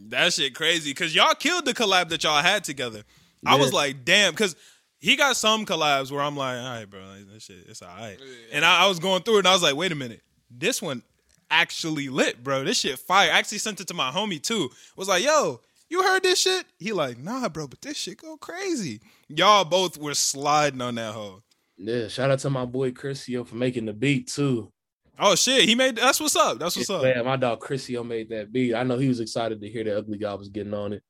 That 0.09 0.35
shit 0.35 0.55
crazy 0.55 0.91
because 0.91 1.15
y'all 1.15 1.35
killed 1.35 1.65
the 1.65 1.73
collab 1.73 2.11
that 2.11 2.23
y'all 2.23 2.43
had 2.43 2.63
together. 2.63 3.03
I 3.47 3.57
was 3.57 3.73
like, 3.73 4.05
damn, 4.05 4.33
because 4.33 4.57
he 5.01 5.17
got 5.17 5.37
some 5.37 5.67
collabs 5.67 6.11
where 6.11 6.23
I'm 6.23 6.37
like, 6.37 6.57
all 6.59 6.65
right, 6.65 6.89
bro, 6.89 7.01
like, 7.01 7.33
that 7.33 7.43
shit, 7.43 7.65
it's 7.69 7.83
all 7.83 7.89
right. 7.89 8.19
And 8.53 8.65
I, 8.65 8.85
I 8.85 8.89
was 8.89 8.99
going 8.99 9.23
through 9.23 9.37
it 9.37 9.39
and 9.41 9.49
I 9.49 9.53
was 9.53 9.63
like, 9.63 9.77
wait 9.77 9.93
a 9.93 9.95
minute, 9.95 10.23
this 10.51 10.81
one 10.81 11.03
actually 11.51 12.09
lit, 12.09 12.43
bro. 12.43 12.65
This 12.65 12.81
shit 12.81 12.99
fire. 12.99 13.31
I 13.31 13.39
actually 13.39 13.59
sent 13.59 13.81
it 13.81 13.89
to 13.89 13.95
my 13.95 14.11
homie 14.11 14.43
too. 14.43 14.71
Was 14.97 15.09
like, 15.09 15.23
yo, 15.23 15.61
you 15.89 16.03
heard 16.03 16.23
this 16.23 16.41
shit? 16.41 16.65
He 16.79 16.93
like, 16.93 17.19
nah, 17.19 17.49
bro, 17.49 17.69
but 17.69 17.83
this 17.83 17.97
shit 17.97 18.19
go 18.19 18.37
crazy. 18.37 19.01
Y'all 19.29 19.65
both 19.65 19.99
were 19.99 20.15
sliding 20.15 20.81
on 20.81 20.95
that 20.97 21.15
hoe. 21.15 21.43
yeah. 21.77 22.09
Shout 22.09 22.31
out 22.31 22.39
to 22.41 22.51
my 22.51 22.65
boy 22.65 22.91
Chrisio 22.93 23.47
for 23.47 23.57
making 23.57 23.87
the 23.87 23.93
beat 23.93 24.29
too. 24.29 24.71
Oh 25.19 25.37
shit, 25.37 25.69
he 25.69 25.77
made 25.77 25.95
that's 25.97 26.19
what's 26.19 26.35
up. 26.35 26.59
That's 26.59 26.77
what's 26.77 26.91
up. 26.91 27.03
Man, 27.03 27.25
my 27.25 27.37
dog 27.37 27.61
Chrisio 27.61 28.05
made 28.05 28.31
that 28.31 28.53
beat. 28.53 28.75
I 28.75 28.83
know 28.83 28.99
he 28.99 29.07
was 29.07 29.21
excited 29.21 29.61
to 29.61 29.69
hear 29.69 29.85
that 29.85 29.97
Ugly 29.99 30.19
God 30.19 30.41
was 30.41 30.49
getting 30.49 30.75
on 30.75 30.93
it. 30.93 31.05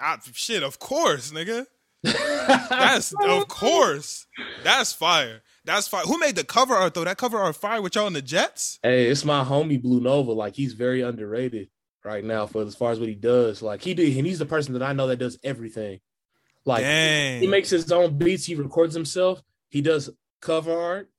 I, 0.00 0.16
shit, 0.32 0.62
of 0.62 0.78
course, 0.78 1.30
nigga. 1.32 1.66
That's 2.02 3.12
of 3.12 3.48
course. 3.48 4.26
That's 4.64 4.92
fire. 4.92 5.42
That's 5.64 5.86
fire. 5.86 6.04
Who 6.04 6.18
made 6.18 6.36
the 6.36 6.44
cover 6.44 6.74
art 6.74 6.94
though? 6.94 7.04
That 7.04 7.18
cover 7.18 7.36
art 7.38 7.56
fire 7.56 7.82
with 7.82 7.94
y'all 7.94 8.06
in 8.06 8.14
the 8.14 8.22
Jets? 8.22 8.78
Hey, 8.82 9.06
it's 9.08 9.24
my 9.24 9.44
homie 9.44 9.80
Blue 9.80 10.00
Nova. 10.00 10.32
Like 10.32 10.54
he's 10.56 10.72
very 10.72 11.02
underrated 11.02 11.68
right 12.02 12.24
now 12.24 12.46
for 12.46 12.62
as 12.62 12.74
far 12.74 12.92
as 12.92 12.98
what 12.98 13.08
he 13.10 13.14
does. 13.14 13.60
Like 13.60 13.82
he 13.82 13.92
did, 13.92 14.16
and 14.16 14.26
he's 14.26 14.38
the 14.38 14.46
person 14.46 14.72
that 14.74 14.82
I 14.82 14.94
know 14.94 15.06
that 15.08 15.18
does 15.18 15.38
everything. 15.44 16.00
Like 16.64 16.80
Dang. 16.82 17.40
he 17.42 17.46
makes 17.46 17.68
his 17.68 17.92
own 17.92 18.16
beats. 18.16 18.46
He 18.46 18.54
records 18.54 18.94
himself. 18.94 19.42
He 19.68 19.82
does 19.82 20.08
cover 20.40 20.72
art. 20.72 21.10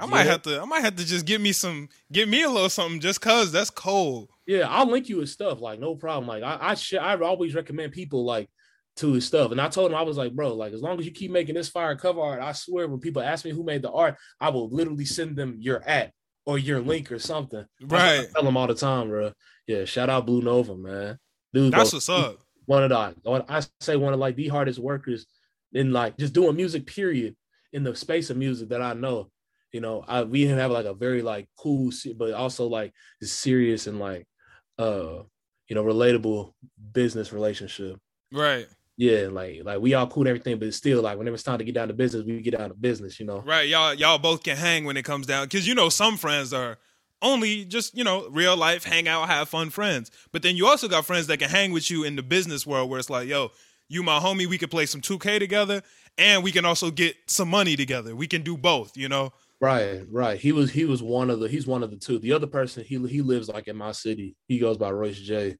I 0.00 0.06
might 0.06 0.24
Yeah. 0.24 0.32
have 0.32 0.42
to 0.42 0.60
I 0.60 0.64
might 0.64 0.80
have 0.82 0.96
to 0.96 1.06
just 1.06 1.24
give 1.26 1.40
me 1.40 1.52
some 1.52 1.88
give 2.10 2.28
me 2.28 2.42
a 2.42 2.48
little 2.50 2.68
something 2.68 2.98
just 3.00 3.20
cause 3.20 3.52
that's 3.52 3.70
cold. 3.70 4.30
Yeah, 4.46 4.66
I'll 4.68 4.90
link 4.90 5.08
you 5.08 5.18
his 5.20 5.32
stuff. 5.32 5.60
Like 5.60 5.78
no 5.80 5.94
problem. 5.94 6.26
Like 6.26 6.42
I, 6.42 6.70
I, 6.70 6.74
sh- 6.74 6.94
I 6.94 7.16
always 7.20 7.54
recommend 7.54 7.92
people 7.92 8.24
like 8.24 8.48
to 8.96 9.12
his 9.12 9.24
stuff. 9.26 9.52
And 9.52 9.60
I 9.60 9.68
told 9.68 9.90
him 9.90 9.96
I 9.96 10.02
was 10.02 10.16
like, 10.16 10.34
bro, 10.34 10.54
like 10.54 10.72
as 10.72 10.82
long 10.82 10.98
as 10.98 11.06
you 11.06 11.12
keep 11.12 11.30
making 11.30 11.54
this 11.54 11.68
fire 11.68 11.96
cover 11.96 12.20
art, 12.20 12.40
I 12.42 12.52
swear 12.52 12.88
when 12.88 13.00
people 13.00 13.22
ask 13.22 13.44
me 13.44 13.52
who 13.52 13.64
made 13.64 13.82
the 13.82 13.90
art, 13.92 14.16
I 14.40 14.50
will 14.50 14.68
literally 14.70 15.04
send 15.04 15.36
them 15.36 15.56
your 15.60 15.82
at 15.84 16.12
or 16.44 16.58
your 16.58 16.80
link 16.80 17.12
or 17.12 17.18
something. 17.18 17.64
What 17.86 18.00
I 18.00 18.18
Right. 18.18 18.28
tell 18.34 18.42
them 18.42 18.56
all 18.56 18.66
the 18.66 18.74
time, 18.74 19.08
bro. 19.08 19.32
Yeah, 19.66 19.84
shout 19.84 20.10
out 20.10 20.26
Blue 20.26 20.42
Nova, 20.42 20.76
man. 20.76 21.18
Dude, 21.54 21.72
That's 21.72 21.90
bro, 21.92 21.96
what's 21.96 22.08
up. 22.08 22.38
one 22.66 22.82
of 22.82 22.90
the 22.90 23.44
I 23.48 23.62
say 23.80 23.96
one 23.96 24.12
of 24.12 24.18
like 24.18 24.34
the 24.36 24.48
hardest 24.48 24.78
workers 24.80 25.26
in 25.72 25.92
like 25.92 26.16
just 26.18 26.34
doing 26.34 26.56
music, 26.56 26.84
period, 26.86 27.36
in 27.72 27.84
the 27.84 27.94
space 27.94 28.28
of 28.28 28.36
music 28.36 28.70
that 28.70 28.82
I 28.82 28.92
know. 28.94 29.30
You 29.70 29.80
know, 29.80 30.04
I 30.06 30.24
we 30.24 30.42
didn't 30.42 30.58
have 30.58 30.70
like 30.72 30.84
a 30.84 30.92
very 30.92 31.22
like 31.22 31.48
cool, 31.56 31.92
but 32.18 32.32
also 32.34 32.66
like 32.66 32.92
serious 33.22 33.86
and 33.86 33.98
like 34.00 34.26
uh 34.78 35.22
you 35.68 35.74
know 35.74 35.84
relatable 35.84 36.52
business 36.92 37.32
relationship. 37.32 37.98
Right. 38.32 38.66
Yeah, 38.96 39.28
like 39.30 39.62
like 39.64 39.80
we 39.80 39.94
all 39.94 40.06
cool 40.06 40.22
and 40.22 40.28
everything, 40.28 40.58
but 40.58 40.72
still 40.74 41.02
like 41.02 41.18
whenever 41.18 41.34
it's 41.34 41.42
time 41.42 41.58
to 41.58 41.64
get 41.64 41.74
down 41.74 41.88
to 41.88 41.94
business, 41.94 42.24
we 42.24 42.40
get 42.40 42.56
down 42.58 42.68
to 42.68 42.74
business. 42.74 43.18
You 43.18 43.26
know. 43.26 43.40
Right. 43.40 43.68
Y'all 43.68 43.94
y'all 43.94 44.18
both 44.18 44.42
can 44.42 44.56
hang 44.56 44.84
when 44.84 44.96
it 44.96 45.04
comes 45.04 45.26
down. 45.26 45.48
Cause 45.48 45.66
you 45.66 45.74
know 45.74 45.88
some 45.88 46.16
friends 46.16 46.52
are 46.52 46.78
only 47.22 47.64
just, 47.64 47.96
you 47.96 48.04
know, 48.04 48.28
real 48.28 48.56
life, 48.56 48.84
hang 48.84 49.08
out, 49.08 49.28
have 49.28 49.48
fun 49.48 49.70
friends. 49.70 50.10
But 50.32 50.42
then 50.42 50.56
you 50.56 50.66
also 50.66 50.88
got 50.88 51.06
friends 51.06 51.28
that 51.28 51.38
can 51.38 51.48
hang 51.48 51.72
with 51.72 51.90
you 51.90 52.04
in 52.04 52.16
the 52.16 52.22
business 52.22 52.66
world 52.66 52.90
where 52.90 52.98
it's 52.98 53.08
like, 53.08 53.28
yo, 53.28 53.52
you 53.88 54.02
my 54.02 54.18
homie, 54.18 54.46
we 54.46 54.58
could 54.58 54.70
play 54.70 54.86
some 54.86 55.00
2K 55.00 55.38
together 55.38 55.82
and 56.18 56.42
we 56.42 56.52
can 56.52 56.64
also 56.64 56.90
get 56.90 57.16
some 57.26 57.48
money 57.48 57.76
together. 57.76 58.14
We 58.14 58.26
can 58.26 58.42
do 58.42 58.56
both, 58.56 58.96
you 58.96 59.08
know? 59.08 59.32
Right, 59.62 60.02
right. 60.10 60.40
He 60.40 60.50
was 60.50 60.72
he 60.72 60.84
was 60.84 61.04
one 61.04 61.30
of 61.30 61.38
the 61.38 61.48
he's 61.48 61.68
one 61.68 61.84
of 61.84 61.90
the 61.92 61.96
two. 61.96 62.18
The 62.18 62.32
other 62.32 62.48
person 62.48 62.82
he 62.82 62.98
he 63.06 63.22
lives 63.22 63.48
like 63.48 63.68
in 63.68 63.76
my 63.76 63.92
city. 63.92 64.34
He 64.48 64.58
goes 64.58 64.76
by 64.76 64.90
Royce 64.90 65.20
J. 65.20 65.56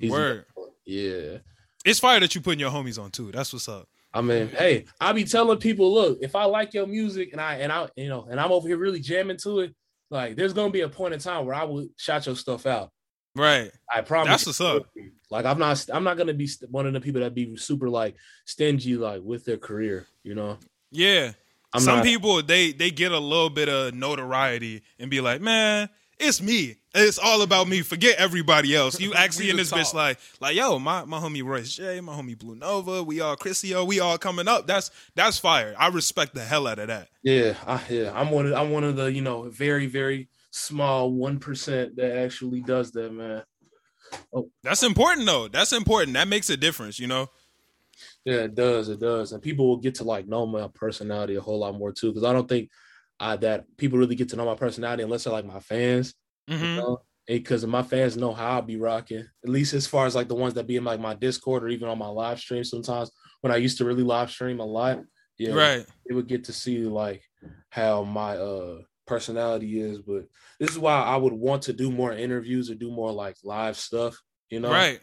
He's 0.00 0.10
Word. 0.10 0.44
yeah. 0.84 1.38
It's 1.84 2.00
fire 2.00 2.18
that 2.18 2.34
you 2.34 2.40
putting 2.40 2.58
your 2.58 2.72
homies 2.72 3.00
on 3.00 3.12
too. 3.12 3.30
That's 3.30 3.52
what's 3.52 3.68
up. 3.68 3.86
I 4.12 4.22
mean, 4.22 4.48
hey, 4.48 4.86
I 5.00 5.12
be 5.12 5.22
telling 5.22 5.58
people, 5.58 5.94
look, 5.94 6.18
if 6.20 6.34
I 6.34 6.46
like 6.46 6.74
your 6.74 6.88
music 6.88 7.30
and 7.30 7.40
I 7.40 7.54
and 7.58 7.70
I 7.70 7.88
you 7.94 8.08
know 8.08 8.26
and 8.28 8.40
I'm 8.40 8.50
over 8.50 8.66
here 8.66 8.76
really 8.76 8.98
jamming 8.98 9.36
to 9.44 9.60
it, 9.60 9.74
like 10.10 10.34
there's 10.34 10.52
gonna 10.52 10.72
be 10.72 10.80
a 10.80 10.88
point 10.88 11.14
in 11.14 11.20
time 11.20 11.46
where 11.46 11.54
I 11.54 11.62
will 11.62 11.86
shout 11.96 12.26
your 12.26 12.34
stuff 12.34 12.66
out. 12.66 12.90
Right. 13.36 13.70
I 13.92 14.00
promise. 14.00 14.30
That's 14.30 14.46
what's 14.46 14.60
up. 14.60 14.86
Like 15.30 15.44
I'm 15.44 15.60
not 15.60 15.86
I'm 15.92 16.02
not 16.02 16.16
gonna 16.16 16.34
be 16.34 16.48
one 16.70 16.88
of 16.88 16.92
the 16.92 17.00
people 17.00 17.20
that 17.20 17.34
be 17.34 17.56
super 17.56 17.88
like 17.88 18.16
stingy 18.46 18.96
like 18.96 19.22
with 19.22 19.44
their 19.44 19.58
career. 19.58 20.08
You 20.24 20.34
know, 20.34 20.58
Yeah. 20.90 21.34
I'm 21.74 21.80
Some 21.80 21.96
not, 21.96 22.04
people 22.04 22.40
they 22.40 22.72
they 22.72 22.92
get 22.92 23.10
a 23.10 23.18
little 23.18 23.50
bit 23.50 23.68
of 23.68 23.94
notoriety 23.94 24.82
and 25.00 25.10
be 25.10 25.20
like, 25.20 25.40
man, 25.40 25.88
it's 26.20 26.40
me. 26.40 26.76
It's 26.94 27.18
all 27.18 27.42
about 27.42 27.66
me. 27.66 27.82
Forget 27.82 28.16
everybody 28.16 28.76
else. 28.76 29.00
You 29.00 29.12
actually 29.16 29.50
in 29.50 29.56
the 29.56 29.62
this 29.64 29.72
bitch 29.72 29.92
like, 29.92 30.18
like, 30.40 30.54
yo, 30.54 30.78
my, 30.78 31.04
my 31.04 31.18
homie 31.18 31.42
Royce 31.42 31.74
J, 31.74 32.00
my 32.00 32.14
homie 32.14 32.38
Blue 32.38 32.54
Nova, 32.54 33.02
we 33.02 33.20
all 33.20 33.36
Chrisio, 33.36 33.84
we 33.84 33.98
all 33.98 34.16
coming 34.16 34.46
up. 34.46 34.68
That's 34.68 34.92
that's 35.16 35.38
fire. 35.38 35.74
I 35.76 35.88
respect 35.88 36.36
the 36.36 36.44
hell 36.44 36.68
out 36.68 36.78
of 36.78 36.86
that. 36.86 37.08
Yeah, 37.24 37.56
I, 37.66 37.82
yeah. 37.90 38.12
I'm 38.14 38.30
one 38.30 38.46
of 38.46 38.52
I'm 38.52 38.70
one 38.70 38.84
of 38.84 38.94
the 38.94 39.12
you 39.12 39.22
know 39.22 39.50
very 39.50 39.86
very 39.86 40.28
small 40.52 41.12
one 41.12 41.40
percent 41.40 41.96
that 41.96 42.16
actually 42.16 42.60
does 42.60 42.92
that, 42.92 43.12
man. 43.12 43.42
Oh. 44.32 44.48
That's 44.62 44.84
important 44.84 45.26
though. 45.26 45.48
That's 45.48 45.72
important. 45.72 46.14
That 46.14 46.28
makes 46.28 46.48
a 46.50 46.56
difference, 46.56 47.00
you 47.00 47.08
know? 47.08 47.30
Yeah, 48.24 48.44
it 48.44 48.54
does. 48.54 48.88
It 48.88 49.00
does, 49.00 49.32
and 49.32 49.42
people 49.42 49.68
will 49.68 49.76
get 49.78 49.96
to 49.96 50.04
like 50.04 50.26
know 50.26 50.46
my 50.46 50.68
personality 50.68 51.34
a 51.36 51.40
whole 51.40 51.58
lot 51.60 51.74
more 51.76 51.92
too. 51.92 52.10
Because 52.10 52.24
I 52.24 52.32
don't 52.32 52.48
think 52.48 52.70
uh, 53.20 53.36
that 53.38 53.66
people 53.76 53.98
really 53.98 54.14
get 54.16 54.30
to 54.30 54.36
know 54.36 54.46
my 54.46 54.54
personality 54.54 55.02
unless 55.02 55.24
they're 55.24 55.32
like 55.32 55.44
my 55.44 55.60
fans. 55.60 56.14
hmm 56.48 56.76
You 56.76 56.82
know? 56.82 56.98
Because 57.26 57.64
my 57.66 57.82
fans 57.82 58.16
know 58.18 58.32
how 58.34 58.58
I 58.58 58.60
be 58.60 58.76
rocking, 58.76 59.20
at 59.44 59.48
least 59.50 59.72
as 59.74 59.86
far 59.86 60.06
as 60.06 60.14
like 60.14 60.28
the 60.28 60.34
ones 60.34 60.54
that 60.54 60.66
be 60.66 60.76
in 60.76 60.84
like 60.84 61.00
my 61.00 61.14
Discord 61.14 61.64
or 61.64 61.68
even 61.68 61.88
on 61.88 61.98
my 61.98 62.08
live 62.08 62.38
stream. 62.38 62.64
Sometimes 62.64 63.10
when 63.40 63.52
I 63.52 63.56
used 63.56 63.78
to 63.78 63.84
really 63.86 64.02
live 64.02 64.30
stream 64.30 64.60
a 64.60 64.64
lot, 64.64 65.00
yeah, 65.38 65.52
Right. 65.54 65.86
they 66.06 66.14
would 66.14 66.28
get 66.28 66.44
to 66.44 66.52
see 66.52 66.84
like 66.84 67.22
how 67.70 68.04
my 68.04 68.36
uh 68.36 68.82
personality 69.06 69.80
is. 69.80 70.00
But 70.00 70.26
this 70.60 70.70
is 70.70 70.78
why 70.78 70.94
I 71.02 71.16
would 71.16 71.32
want 71.32 71.62
to 71.64 71.72
do 71.72 71.90
more 71.90 72.12
interviews 72.12 72.70
or 72.70 72.74
do 72.74 72.90
more 72.90 73.12
like 73.12 73.36
live 73.42 73.76
stuff. 73.78 74.16
You 74.50 74.60
know, 74.60 74.70
Right. 74.70 75.00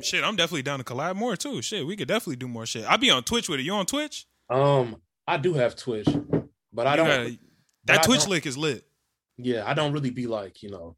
Shit, 0.00 0.24
I'm 0.24 0.36
definitely 0.36 0.62
down 0.62 0.78
to 0.78 0.84
collab 0.84 1.16
more 1.16 1.36
too. 1.36 1.60
Shit, 1.62 1.86
we 1.86 1.96
could 1.96 2.08
definitely 2.08 2.36
do 2.36 2.48
more 2.48 2.66
shit. 2.66 2.84
I 2.88 2.96
be 2.96 3.10
on 3.10 3.22
Twitch 3.24 3.48
with 3.48 3.60
it. 3.60 3.64
You 3.64 3.74
on 3.74 3.86
Twitch? 3.86 4.26
Um, 4.48 4.96
I 5.26 5.36
do 5.36 5.54
have 5.54 5.76
Twitch, 5.76 6.08
but 6.72 6.86
I 6.86 6.92
You 6.92 6.96
don't. 6.96 7.06
gotta- 7.06 7.38
that 7.84 7.98
I 8.00 8.02
Twitch 8.02 8.20
don't- 8.20 8.30
link 8.30 8.46
is 8.46 8.56
lit. 8.56 8.84
yeah, 9.38 9.64
I 9.66 9.74
don't 9.74 9.92
really 9.92 10.10
be 10.10 10.26
like 10.26 10.62
you 10.62 10.70
know 10.70 10.96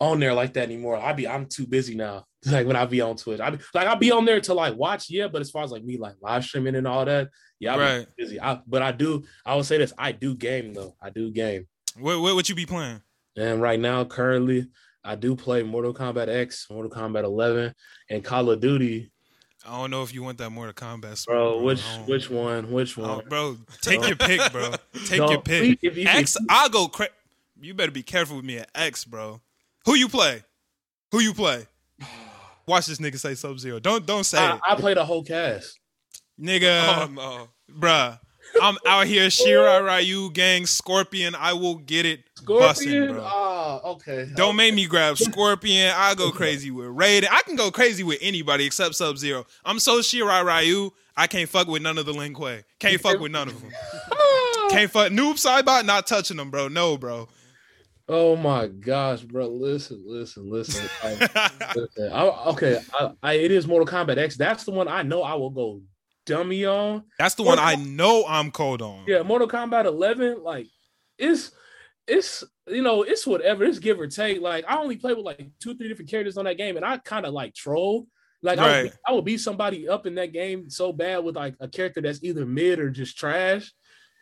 on 0.00 0.18
there 0.20 0.34
like 0.34 0.54
that 0.54 0.64
anymore. 0.64 0.96
I 0.96 1.12
be 1.12 1.26
I'm 1.28 1.46
too 1.46 1.66
busy 1.66 1.94
now. 1.94 2.26
Like 2.44 2.66
when 2.66 2.74
I 2.74 2.84
be 2.86 3.00
on 3.00 3.16
Twitch, 3.16 3.38
I 3.38 3.50
be 3.50 3.58
like 3.72 3.86
I'll 3.86 3.94
be 3.96 4.10
on 4.10 4.24
there 4.24 4.40
to 4.40 4.52
like 4.54 4.74
watch, 4.76 5.08
yeah. 5.08 5.28
But 5.28 5.42
as 5.42 5.50
far 5.52 5.62
as 5.62 5.70
like 5.70 5.84
me 5.84 5.96
like 5.96 6.16
live 6.20 6.42
streaming 6.44 6.74
and 6.74 6.88
all 6.88 7.04
that, 7.04 7.28
yeah, 7.60 7.74
I 7.74 7.76
be 7.76 7.82
Right. 7.82 8.06
busy. 8.16 8.40
I, 8.40 8.58
but 8.66 8.82
I 8.82 8.90
do. 8.90 9.22
I 9.46 9.54
will 9.54 9.62
say 9.62 9.78
this: 9.78 9.92
I 9.96 10.10
do 10.10 10.34
game 10.34 10.74
though. 10.74 10.96
I 11.00 11.10
do 11.10 11.30
game, 11.30 11.68
What, 11.96 12.20
what 12.20 12.34
what 12.34 12.48
you 12.48 12.56
be 12.56 12.66
playing? 12.66 13.00
and 13.36 13.62
right 13.62 13.78
now 13.78 14.04
currently 14.04 14.66
I 15.04 15.14
do 15.16 15.34
play 15.34 15.62
Mortal 15.62 15.92
Kombat 15.94 16.28
X, 16.28 16.66
Mortal 16.70 16.90
Kombat 16.90 17.24
11, 17.24 17.74
and 18.10 18.24
Call 18.24 18.50
of 18.50 18.60
Duty. 18.60 19.10
I 19.66 19.70
don't 19.80 19.90
know 19.90 20.02
if 20.02 20.12
you 20.14 20.22
want 20.22 20.38
that 20.38 20.50
Mortal 20.50 20.72
Kombat, 20.74 21.16
smoke, 21.18 21.34
bro. 21.34 21.62
Which 21.62 21.82
which 22.06 22.30
one? 22.30 22.70
Which 22.72 22.98
I 22.98 23.00
one? 23.02 23.10
don't- 23.10 23.28
bro, 23.28 23.56
take 23.80 24.06
your 24.06 24.16
pick, 24.16 24.40
bro. 24.52 24.72
Take 25.06 25.18
No, 25.20 25.30
your 25.30 25.40
pick. 25.40 25.62
please, 25.62 25.78
if 25.82 25.96
you- 25.96 26.06
X, 26.08 26.36
I'll 26.48 26.68
go. 26.68 26.88
Cra- 26.88 27.08
you 27.60 27.74
better 27.74 27.92
be 27.92 28.02
careful 28.02 28.36
with 28.36 28.44
me 28.44 28.58
at 28.58 28.68
X, 28.74 29.04
bro. 29.04 29.40
Who 29.86 29.94
you 29.94 30.08
play? 30.08 30.42
Who 31.12 31.20
you 31.20 31.32
play? 31.34 31.66
Watch 32.66 32.86
this 32.86 32.98
nigga 32.98 33.18
say 33.18 33.34
Sub 33.34 33.58
Zero. 33.58 33.78
Don't 33.80 34.06
don't 34.06 34.24
say 34.24 34.38
I, 34.38 34.54
it, 34.54 34.60
I 34.64 34.74
played 34.76 34.96
a 34.98 35.04
whole 35.04 35.22
cast. 35.24 35.78
nigga. 36.40 36.82
oh 37.08 37.10
no. 37.12 37.48
Bruh, 37.72 38.18
I'm 38.60 38.76
out 38.86 39.06
here, 39.06 39.28
Shirai 39.28 39.84
Ryu 39.84 40.30
gang, 40.32 40.66
Scorpion. 40.66 41.34
I 41.36 41.52
will 41.54 41.76
get 41.76 42.04
it 42.06 42.20
busting, 42.44 42.88
Scorpion. 42.90 43.14
bro. 43.14 43.22
Uh, 43.24 43.28
Ah, 43.72 43.88
okay. 43.90 44.28
Don't 44.34 44.56
make 44.56 44.74
me 44.74 44.86
grab 44.86 45.16
Scorpion. 45.16 45.92
I 45.96 46.14
go 46.14 46.30
crazy 46.30 46.70
with 46.70 46.88
Raiden. 46.88 47.26
I 47.30 47.42
can 47.42 47.56
go 47.56 47.70
crazy 47.70 48.02
with 48.02 48.18
anybody 48.20 48.66
except 48.66 48.94
Sub 48.94 49.16
Zero. 49.16 49.46
I'm 49.64 49.78
so 49.78 50.00
Shirai 50.00 50.44
Ryu. 50.44 50.90
I 51.16 51.26
can't 51.26 51.48
fuck 51.48 51.68
with 51.68 51.82
none 51.82 51.98
of 51.98 52.06
the 52.06 52.12
Lin 52.12 52.34
Kuei. 52.34 52.64
Can't 52.78 53.00
fuck 53.00 53.20
with 53.20 53.32
none 53.32 53.48
of 53.48 53.60
them. 53.60 53.70
Can't 54.70 54.90
fuck. 54.90 55.12
Noob 55.12 55.34
Saibot, 55.34 55.84
not 55.84 56.06
touching 56.06 56.38
them, 56.38 56.50
bro. 56.50 56.68
No, 56.68 56.96
bro. 56.96 57.28
Oh 58.08 58.36
my 58.36 58.66
gosh, 58.66 59.22
bro! 59.22 59.46
Listen, 59.48 60.02
listen, 60.06 60.50
listen. 60.50 60.88
I, 61.02 61.50
listen. 61.76 62.12
I, 62.12 62.26
okay, 62.48 62.80
I, 62.98 63.10
I, 63.22 63.32
it 63.34 63.50
is 63.50 63.66
Mortal 63.66 63.86
Kombat 63.86 64.18
X. 64.18 64.36
That's 64.36 64.64
the 64.64 64.70
one 64.70 64.88
I 64.88 65.02
know 65.02 65.22
I 65.22 65.34
will 65.34 65.50
go 65.50 65.82
dummy 66.26 66.64
on. 66.64 67.04
That's 67.18 67.34
the 67.34 67.42
one 67.42 67.58
I 67.58 67.76
know 67.76 68.24
I'm 68.26 68.50
cold 68.50 68.82
on. 68.82 69.04
Yeah, 69.06 69.22
Mortal 69.22 69.48
Kombat 69.48 69.84
11, 69.84 70.42
like 70.42 70.66
it's 71.18 71.52
it's 72.06 72.44
you 72.66 72.82
know 72.82 73.02
it's 73.02 73.26
whatever. 73.26 73.64
It's 73.64 73.78
give 73.78 74.00
or 74.00 74.06
take. 74.06 74.40
Like 74.40 74.64
I 74.68 74.76
only 74.78 74.96
play 74.96 75.14
with 75.14 75.24
like 75.24 75.46
two, 75.60 75.74
three 75.76 75.88
different 75.88 76.10
characters 76.10 76.36
on 76.36 76.44
that 76.46 76.56
game, 76.58 76.76
and 76.76 76.84
I 76.84 76.98
kind 76.98 77.26
of 77.26 77.32
like 77.32 77.54
troll. 77.54 78.06
Like 78.44 78.58
I, 78.58 78.66
Right. 78.66 78.82
would, 78.84 78.92
I 79.06 79.12
would 79.12 79.24
beat 79.24 79.38
somebody 79.40 79.88
up 79.88 80.04
in 80.06 80.16
that 80.16 80.32
game 80.32 80.68
so 80.68 80.92
bad 80.92 81.18
with 81.18 81.36
like 81.36 81.54
a 81.60 81.68
character 81.68 82.00
that's 82.00 82.22
either 82.24 82.44
mid 82.44 82.80
or 82.80 82.90
just 82.90 83.16
trash. 83.16 83.72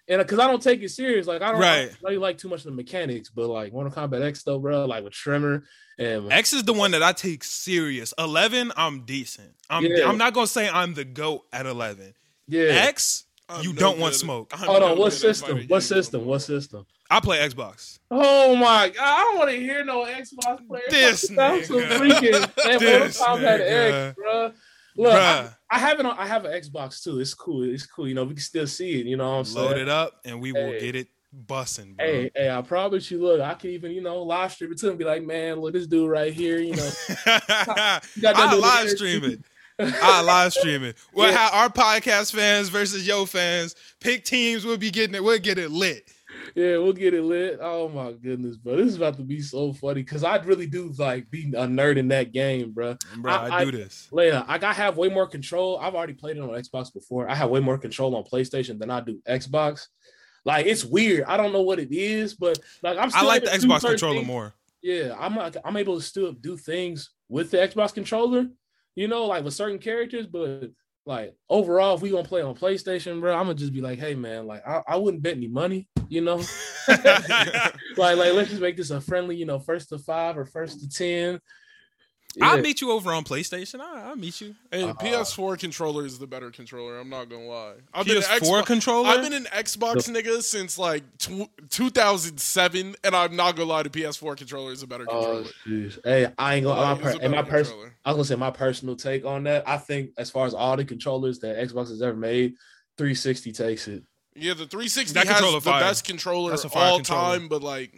And 0.08 0.20
uh, 0.20 0.24
because 0.24 0.38
I 0.40 0.46
don't 0.46 0.62
take 0.62 0.82
it 0.82 0.90
serious, 0.90 1.26
like 1.26 1.40
I 1.40 1.52
don't 1.52 1.60
Right. 1.60 1.90
really 2.02 2.18
like 2.18 2.36
too 2.36 2.48
much 2.48 2.60
of 2.60 2.64
the 2.66 2.72
mechanics, 2.72 3.30
but 3.30 3.48
like 3.48 3.72
Mortal 3.72 3.92
Kombat 3.92 4.22
X 4.22 4.42
though, 4.42 4.58
bro, 4.58 4.84
like 4.84 5.04
with 5.04 5.12
Tremor 5.14 5.64
and 5.98 6.30
X 6.32 6.52
is 6.52 6.64
the 6.64 6.72
one 6.74 6.90
that 6.90 7.02
I 7.02 7.12
take 7.12 7.44
serious. 7.44 8.12
Eleven, 8.18 8.72
I'm 8.76 9.04
decent. 9.06 9.54
I'm 9.70 9.84
Yeah. 9.86 10.06
I'm 10.08 10.18
not 10.18 10.34
gonna 10.34 10.46
say 10.46 10.68
I'm 10.68 10.92
the 10.94 11.04
goat 11.04 11.42
at 11.52 11.64
eleven. 11.64 12.12
yeah. 12.46 12.64
X, 12.88 13.24
I'm 13.48 13.62
you 13.64 13.72
no 13.72 13.78
don't 13.78 13.98
want 14.00 14.12
good 14.12 14.16
at- 14.16 14.20
smoke. 14.20 14.50
I'm 14.52 14.58
Hold 14.66 14.80
no 14.80 14.86
on, 14.92 14.98
what 14.98 15.12
system? 15.14 15.64
What 15.68 15.82
system? 15.82 16.26
What 16.26 16.40
system? 16.40 16.84
I 17.10 17.18
play 17.20 17.38
Xbox. 17.38 17.98
Oh 18.10 18.54
my 18.54 18.88
god, 18.90 19.02
I 19.04 19.24
don't 19.24 19.38
want 19.38 19.50
to 19.50 19.56
hear 19.56 19.84
no 19.84 20.04
Xbox 20.04 20.66
player. 20.68 20.82
This 20.90 21.22
Sounds 21.22 21.66
so 21.66 21.74
nigga. 21.74 21.88
freaking 21.98 22.32
man, 22.66 22.78
This 22.78 23.20
nigga. 23.20 24.08
X, 24.08 24.14
bro. 24.16 24.52
Look, 24.96 25.12
I. 25.14 25.48
I 25.72 25.78
have 25.78 26.00
it 26.00 26.06
on. 26.06 26.16
I 26.18 26.26
have 26.26 26.44
an 26.44 26.52
Xbox 26.52 27.02
too. 27.02 27.20
It's 27.20 27.34
cool. 27.34 27.62
It's 27.64 27.86
cool. 27.86 28.06
You 28.08 28.14
know, 28.14 28.24
we 28.24 28.34
can 28.34 28.42
still 28.42 28.66
see 28.66 29.00
it. 29.00 29.06
You 29.06 29.16
know 29.16 29.28
what 29.30 29.36
I'm 29.38 29.44
saying? 29.44 29.66
Load 29.70 29.78
it 29.78 29.88
up 29.88 30.20
and 30.24 30.40
we 30.40 30.52
will 30.52 30.72
get 30.72 30.96
it 30.96 31.08
bussing, 31.46 31.96
bro. 31.96 32.04
Hey, 32.06 32.30
hey, 32.34 32.50
I 32.50 32.60
promise 32.62 33.08
you. 33.10 33.22
Look, 33.22 33.40
I 33.40 33.54
can 33.54 33.70
even 33.70 33.92
you 33.92 34.02
know 34.02 34.22
live 34.22 34.52
stream 34.52 34.72
it 34.72 34.78
to 34.78 34.90
him. 34.90 34.96
Be 34.96 35.04
like, 35.04 35.22
man, 35.22 35.60
look, 35.60 35.72
this 35.74 35.86
dude 35.86 36.10
right 36.10 36.32
here. 36.32 36.58
You 36.58 36.74
know, 36.76 36.90
I 37.26 38.56
live 38.60 38.90
stream 38.90 39.24
it. 39.24 39.40
I 40.02 40.22
live 40.22 40.52
stream 40.52 40.84
it. 40.84 40.96
We'll 41.14 41.30
Yeah. 41.30 41.38
have 41.38 41.54
our 41.54 41.68
podcast 41.70 42.34
fans 42.34 42.68
versus 42.68 43.06
yo 43.06 43.24
fans. 43.24 43.74
Pick 44.00 44.24
teams. 44.24 44.64
We'll 44.64 44.76
be 44.76 44.90
getting 44.90 45.14
it. 45.14 45.24
We'll 45.24 45.38
get 45.38 45.58
it 45.58 45.70
lit. 45.70 46.08
Yeah, 46.54 46.76
we'll 46.78 46.92
get 46.92 47.14
it 47.14 47.22
lit. 47.22 47.58
Oh 47.60 47.88
my 47.88 48.12
goodness, 48.12 48.56
bro, 48.56 48.76
this 48.76 48.86
is 48.88 48.96
about 48.96 49.16
to 49.16 49.22
be 49.22 49.40
so 49.40 49.72
funny 49.72 50.02
because 50.02 50.24
I 50.24 50.36
really 50.38 50.66
do 50.66 50.92
like 50.98 51.30
be 51.30 51.44
a 51.56 51.66
nerd 51.66 51.96
in 51.96 52.08
that 52.08 52.32
game, 52.32 52.72
bro. 52.72 52.96
Bro, 53.18 53.32
I, 53.32 53.58
I- 53.58 53.64
do 53.64 53.70
this. 53.72 54.08
Like 54.12 54.62
I 54.62 54.72
have 54.72 54.96
way 54.96 55.08
more 55.08 55.26
control. 55.26 55.78
I've 55.78 55.94
already 55.94 56.14
played 56.14 56.36
it 56.36 56.42
on 56.42 56.48
Xbox 56.50 56.92
before. 56.92 57.28
I 57.28 57.34
have 57.34 57.50
way 57.50 57.60
more 57.60 57.78
control 57.78 58.14
on 58.16 58.24
PlayStation 58.24 58.78
than 58.78 58.90
I 58.90 59.00
do 59.00 59.20
Xbox. 59.28 59.86
Like 60.44 60.66
it's 60.66 60.84
weird. 60.84 61.24
I 61.24 61.36
don't 61.36 61.52
know 61.52 61.62
what 61.62 61.78
it 61.78 61.92
is, 61.92 62.34
but 62.34 62.58
like 62.82 62.96
I'm. 62.98 63.10
I 63.14 63.22
like 63.22 63.44
the 63.44 63.50
Xbox 63.50 63.80
controller 63.84 64.16
things. 64.16 64.26
more. 64.26 64.54
Yeah, 64.82 65.14
I'm 65.18 65.36
like 65.36 65.56
I'm 65.64 65.76
able 65.76 65.96
to 65.96 66.02
still 66.02 66.32
do 66.32 66.56
things 66.56 67.10
with 67.28 67.50
the 67.50 67.58
Xbox 67.58 67.92
controller. 67.92 68.46
You 68.96 69.06
know, 69.08 69.26
like 69.26 69.44
with 69.44 69.54
certain 69.54 69.78
characters, 69.78 70.26
but 70.26 70.70
like 71.06 71.34
overall, 71.48 71.94
if 71.94 72.02
we 72.02 72.10
gonna 72.10 72.24
play 72.24 72.42
on 72.42 72.54
PlayStation, 72.54 73.20
bro, 73.20 73.34
I'm 73.34 73.44
gonna 73.44 73.54
just 73.54 73.72
be 73.72 73.80
like, 73.80 73.98
hey 73.98 74.14
man, 74.14 74.46
like 74.46 74.66
I, 74.66 74.82
I 74.86 74.96
wouldn't 74.96 75.22
bet 75.22 75.36
any 75.36 75.48
money. 75.48 75.88
You 76.08 76.20
know, 76.22 76.36
like 76.88 77.72
like 77.96 78.32
let's 78.34 78.50
just 78.50 78.60
make 78.60 78.76
this 78.76 78.90
a 78.90 79.00
friendly, 79.00 79.36
you 79.36 79.46
know, 79.46 79.58
first 79.58 79.88
to 79.90 79.98
five 79.98 80.36
or 80.36 80.44
first 80.44 80.80
to 80.80 80.88
ten. 80.88 81.40
I'll 82.40 82.60
meet 82.60 82.80
you 82.80 82.92
over 82.92 83.12
on 83.12 83.24
PlayStation. 83.24 83.80
I, 83.80 84.08
I'll 84.08 84.16
meet 84.16 84.40
you. 84.40 84.54
Hey, 84.70 84.84
Uh, 84.84 84.94
PS4 84.94 85.58
controller 85.58 86.06
is 86.06 86.18
the 86.18 86.26
better 86.26 86.50
controller. 86.50 86.98
I'm 86.98 87.08
not 87.08 87.28
gonna 87.28 87.46
lie. 87.46 87.74
I've 87.92 88.06
been 88.06 88.18
an 88.18 88.22
PS4 88.22 88.40
Xbox- 88.62 88.66
controller. 88.66 89.08
I've 89.08 89.22
been 89.22 89.32
an 89.32 89.44
Xbox 89.52 90.08
nigga 90.08 90.40
since 90.42 90.78
like 90.78 91.02
tw- 91.18 91.50
2007, 91.70 92.94
and 93.04 93.16
I'm 93.16 93.34
not 93.36 93.56
gonna 93.56 93.68
lie. 93.68 93.82
The 93.82 93.90
PS4 93.90 94.36
controller 94.36 94.72
is 94.72 94.82
a 94.82 94.86
better 94.86 95.06
Oh, 95.08 95.42
controller. 95.42 95.44
jeez. 95.66 95.98
Hey, 96.04 96.32
I 96.38 96.54
ain't 96.56 96.64
gonna. 96.66 96.80
Like, 96.80 97.00
my 97.00 97.12
per- 97.12 97.18
and 97.20 97.32
my 97.32 97.38
better 97.42 97.50
person. 97.50 97.72
controller. 97.72 97.94
I 98.04 98.10
was 98.10 98.16
gonna 98.16 98.24
say 98.24 98.40
my 98.40 98.50
personal 98.50 98.96
take 98.96 99.24
on 99.24 99.44
that. 99.44 99.68
I 99.68 99.78
think 99.78 100.10
as 100.16 100.30
far 100.30 100.46
as 100.46 100.54
all 100.54 100.76
the 100.76 100.84
controllers 100.84 101.38
that 101.40 101.56
Xbox 101.56 101.88
has 101.88 102.02
ever 102.02 102.16
made, 102.16 102.54
360 102.98 103.52
takes 103.52 103.88
it. 103.88 104.02
Yeah, 104.36 104.54
the 104.54 104.66
360 104.66 105.14
That 105.14 105.26
has 105.26 105.40
the 105.40 105.60
fire. 105.60 105.80
best 105.80 106.04
controller 106.04 106.52
of 106.52 106.64
all 106.76 106.96
controller. 106.98 107.38
time, 107.38 107.48
but 107.48 107.62
like 107.62 107.92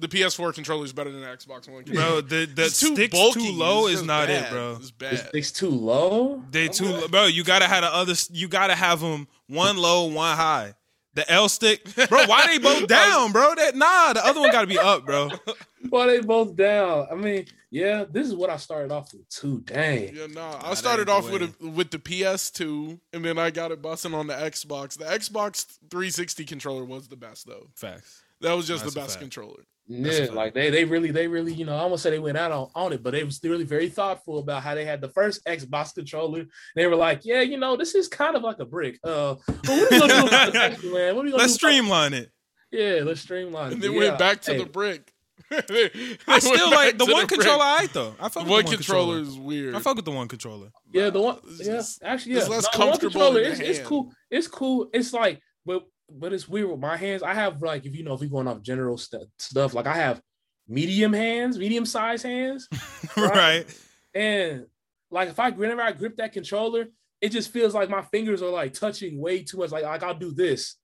the 0.00 0.08
PS4 0.08 0.54
controller 0.54 0.84
is 0.84 0.92
better 0.92 1.10
than 1.12 1.20
the 1.20 1.26
Xbox 1.26 1.68
One. 1.68 1.84
controller. 1.84 2.10
Bro, 2.10 2.20
the 2.22 2.46
the 2.46 2.64
It's 2.66 2.80
too 2.80 2.94
sticks 2.94 3.12
bulky. 3.16 3.46
too 3.48 3.52
low 3.52 3.86
It's 3.86 4.00
is 4.00 4.06
not 4.06 4.28
bad. 4.28 4.46
it, 4.46 4.50
bro. 4.50 4.76
It's 4.78 4.88
It 4.88 4.98
bad. 4.98 5.28
sticks 5.28 5.52
too 5.52 5.70
low. 5.70 6.42
They 6.50 6.68
too, 6.68 7.08
bro. 7.08 7.26
You 7.26 7.44
gotta 7.44 7.66
have 7.66 7.82
the 7.82 7.94
other. 7.94 8.14
You 8.30 8.48
gotta 8.48 8.74
have 8.74 9.00
them 9.00 9.28
one 9.48 9.76
low, 9.76 10.06
one 10.06 10.36
high. 10.36 10.74
The 11.14 11.28
L 11.30 11.48
stick, 11.48 11.84
bro. 12.08 12.24
Why 12.26 12.46
they 12.46 12.58
both 12.58 12.86
down, 12.88 13.32
bro? 13.32 13.54
That 13.56 13.74
nah. 13.74 14.12
The 14.12 14.24
other 14.24 14.40
one 14.40 14.52
gotta 14.52 14.66
be 14.68 14.78
up, 14.78 15.04
bro. 15.04 15.28
Why 15.88 16.06
they 16.06 16.20
both 16.20 16.54
down? 16.56 17.08
I 17.10 17.14
mean, 17.16 17.46
yeah, 17.70 18.04
this 18.08 18.26
is 18.28 18.34
what 18.34 18.48
I 18.50 18.56
started 18.58 18.92
off 18.92 19.12
with 19.12 19.28
too. 19.28 19.60
Dang. 19.62 20.14
Yeah, 20.14 20.26
nah. 20.26 20.60
I 20.62 20.74
started 20.74 21.02
ain't 21.02 21.06
the 21.08 21.12
off 21.14 21.30
with 21.30 21.42
a, 21.60 21.66
with 21.68 21.90
the 21.90 21.98
PS2, 21.98 23.00
and 23.12 23.24
then 23.24 23.38
I 23.38 23.50
got 23.50 23.72
it 23.72 23.82
busting 23.82 24.14
on 24.14 24.26
the 24.28 24.34
Xbox. 24.34 24.96
The 24.98 25.04
Xbox 25.06 25.64
360 25.90 26.44
controller 26.44 26.84
was 26.84 27.08
the 27.08 27.16
best 27.16 27.46
though. 27.46 27.66
Facts. 27.74 28.22
That 28.40 28.52
was 28.52 28.66
just 28.68 28.84
That's 28.84 28.94
the 28.94 29.00
best 29.00 29.10
fact. 29.14 29.20
controller. 29.22 29.64
That's 29.90 30.18
Yeah, 30.20 30.26
like 30.34 30.54
they 30.54 30.70
they 30.70 30.84
really 30.84 31.10
they 31.10 31.26
really 31.26 31.52
you 31.52 31.64
know 31.64 31.76
I 31.76 31.84
won't 31.86 31.98
say 32.00 32.10
they 32.10 32.18
went 32.20 32.38
out 32.38 32.52
on, 32.52 32.70
on 32.76 32.92
it, 32.92 33.02
but 33.02 33.10
they 33.10 33.24
was 33.24 33.40
really 33.42 33.64
very 33.64 33.88
thoughtful 33.88 34.38
about 34.38 34.62
how 34.62 34.74
they 34.76 34.84
had 34.84 35.00
the 35.00 35.08
first 35.08 35.44
Xbox 35.44 35.92
controller. 35.94 36.44
They 36.76 36.86
were 36.86 36.94
like, 36.96 37.24
yeah, 37.24 37.40
you 37.40 37.58
know, 37.58 37.76
this 37.76 37.94
is 37.96 38.06
kind 38.06 38.36
of 38.36 38.42
like 38.42 38.60
a 38.60 38.64
brick. 38.64 39.00
Uh, 39.02 39.34
but 39.46 39.58
what 39.66 39.70
are 39.70 39.88
we 39.90 39.98
gonna 39.98 40.20
do 40.20 40.26
about 40.28 40.52
the 40.52 40.58
next 40.68 40.84
man? 40.84 41.16
What 41.16 41.22
are 41.22 41.24
we 41.24 41.30
gonna 41.32 41.42
Let's 41.42 41.54
do 41.54 41.68
streamline 41.68 42.14
it. 42.14 42.30
Yeah, 42.70 43.00
let's 43.04 43.20
streamline. 43.22 43.72
And 43.72 43.82
it. 43.82 43.86
then 43.88 43.92
Yeah, 43.94 43.98
went 43.98 44.18
back 44.20 44.42
to 44.42 44.52
hey, 44.52 44.58
the 44.58 44.66
brick. 44.66 45.12
They- 45.50 45.58
they 45.88 46.16
I 46.28 46.38
still 46.38 46.70
like 46.70 46.96
the 46.96 47.06
one 47.06 47.26
brick. 47.26 47.40
controller. 47.40 47.64
I 47.64 47.88
though. 47.92 48.14
I 48.20 48.28
fuck 48.28 48.44
with 48.44 48.50
One 48.52 48.64
the 48.64 48.64
one 48.70 48.76
controller 48.76 49.16
controller. 49.16 49.20
is 49.22 49.38
weird. 49.38 49.74
I 49.74 49.80
fuck 49.80 49.96
with 49.96 50.04
the 50.04 50.12
one 50.12 50.28
controller. 50.28 50.68
Yeah, 50.92 51.10
the 51.10 51.20
one. 51.20 51.38
Yeah, 51.58 51.64
just- 51.64 52.00
actually, 52.04 52.34
yeah. 52.34 52.40
it's 52.42 52.48
less 52.48 52.64
No, 52.64 52.70
the 52.72 52.78
one 52.78 52.88
comfortable 52.90 53.10
controller, 53.32 53.40
in 53.40 53.58
the 53.58 53.68
It's, 53.68 53.78
it's 53.80 53.88
cool. 53.88 54.12
It's 54.30 54.46
cool. 54.46 54.88
It's 54.94 55.12
like, 55.12 55.40
but 55.66 55.82
but 56.18 56.32
it's 56.32 56.48
weird 56.48 56.70
with 56.70 56.80
my 56.80 56.96
hands. 56.96 57.22
I 57.22 57.34
have 57.34 57.62
like, 57.62 57.86
if 57.86 57.94
you 57.94 58.04
know, 58.04 58.14
if 58.14 58.20
we 58.20 58.28
going 58.28 58.48
off 58.48 58.62
general 58.62 58.96
st- 58.98 59.28
stuff, 59.38 59.74
like 59.74 59.86
I 59.86 59.94
have 59.94 60.20
medium 60.68 61.12
hands, 61.12 61.58
medium 61.58 61.86
size 61.86 62.22
hands, 62.22 62.68
right. 63.16 63.64
and 64.14 64.66
like 65.10 65.28
if 65.28 65.38
I 65.38 65.50
whenever 65.50 65.82
I 65.82 65.92
grip 65.92 66.16
that 66.16 66.32
controller, 66.32 66.86
it 67.20 67.30
just 67.30 67.52
feels 67.52 67.74
like 67.74 67.90
my 67.90 68.02
fingers 68.02 68.42
are 68.42 68.50
like 68.50 68.72
touching 68.72 69.20
way 69.20 69.42
too 69.42 69.58
much. 69.58 69.70
Like 69.70 69.84
like 69.84 70.02
I'll 70.02 70.14
do 70.14 70.32
this, 70.32 70.76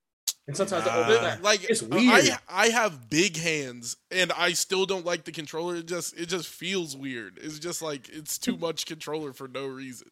and 0.49 0.57
sometimes 0.57 0.87
I'll 0.87 1.07
do 1.09 1.21
that. 1.21 1.43
like 1.43 1.69
It's 1.69 1.83
weird. 1.83 2.31
I 2.31 2.39
I 2.49 2.69
have 2.69 3.11
big 3.11 3.37
hands 3.37 3.97
and 4.11 4.31
I 4.33 4.53
still 4.53 4.87
don't 4.87 5.05
like 5.05 5.25
the 5.25 5.33
controller. 5.33 5.77
It 5.77 5.87
just 5.87 6.17
it 6.19 6.27
just 6.27 6.49
feels 6.49 6.97
weird. 6.97 7.39
It's 7.43 7.59
just 7.59 7.83
like 7.83 8.09
it's 8.09 8.39
too 8.39 8.57
much 8.57 8.87
controller 8.87 9.33
for 9.33 9.49
no 9.49 9.67
reason. 9.67 10.09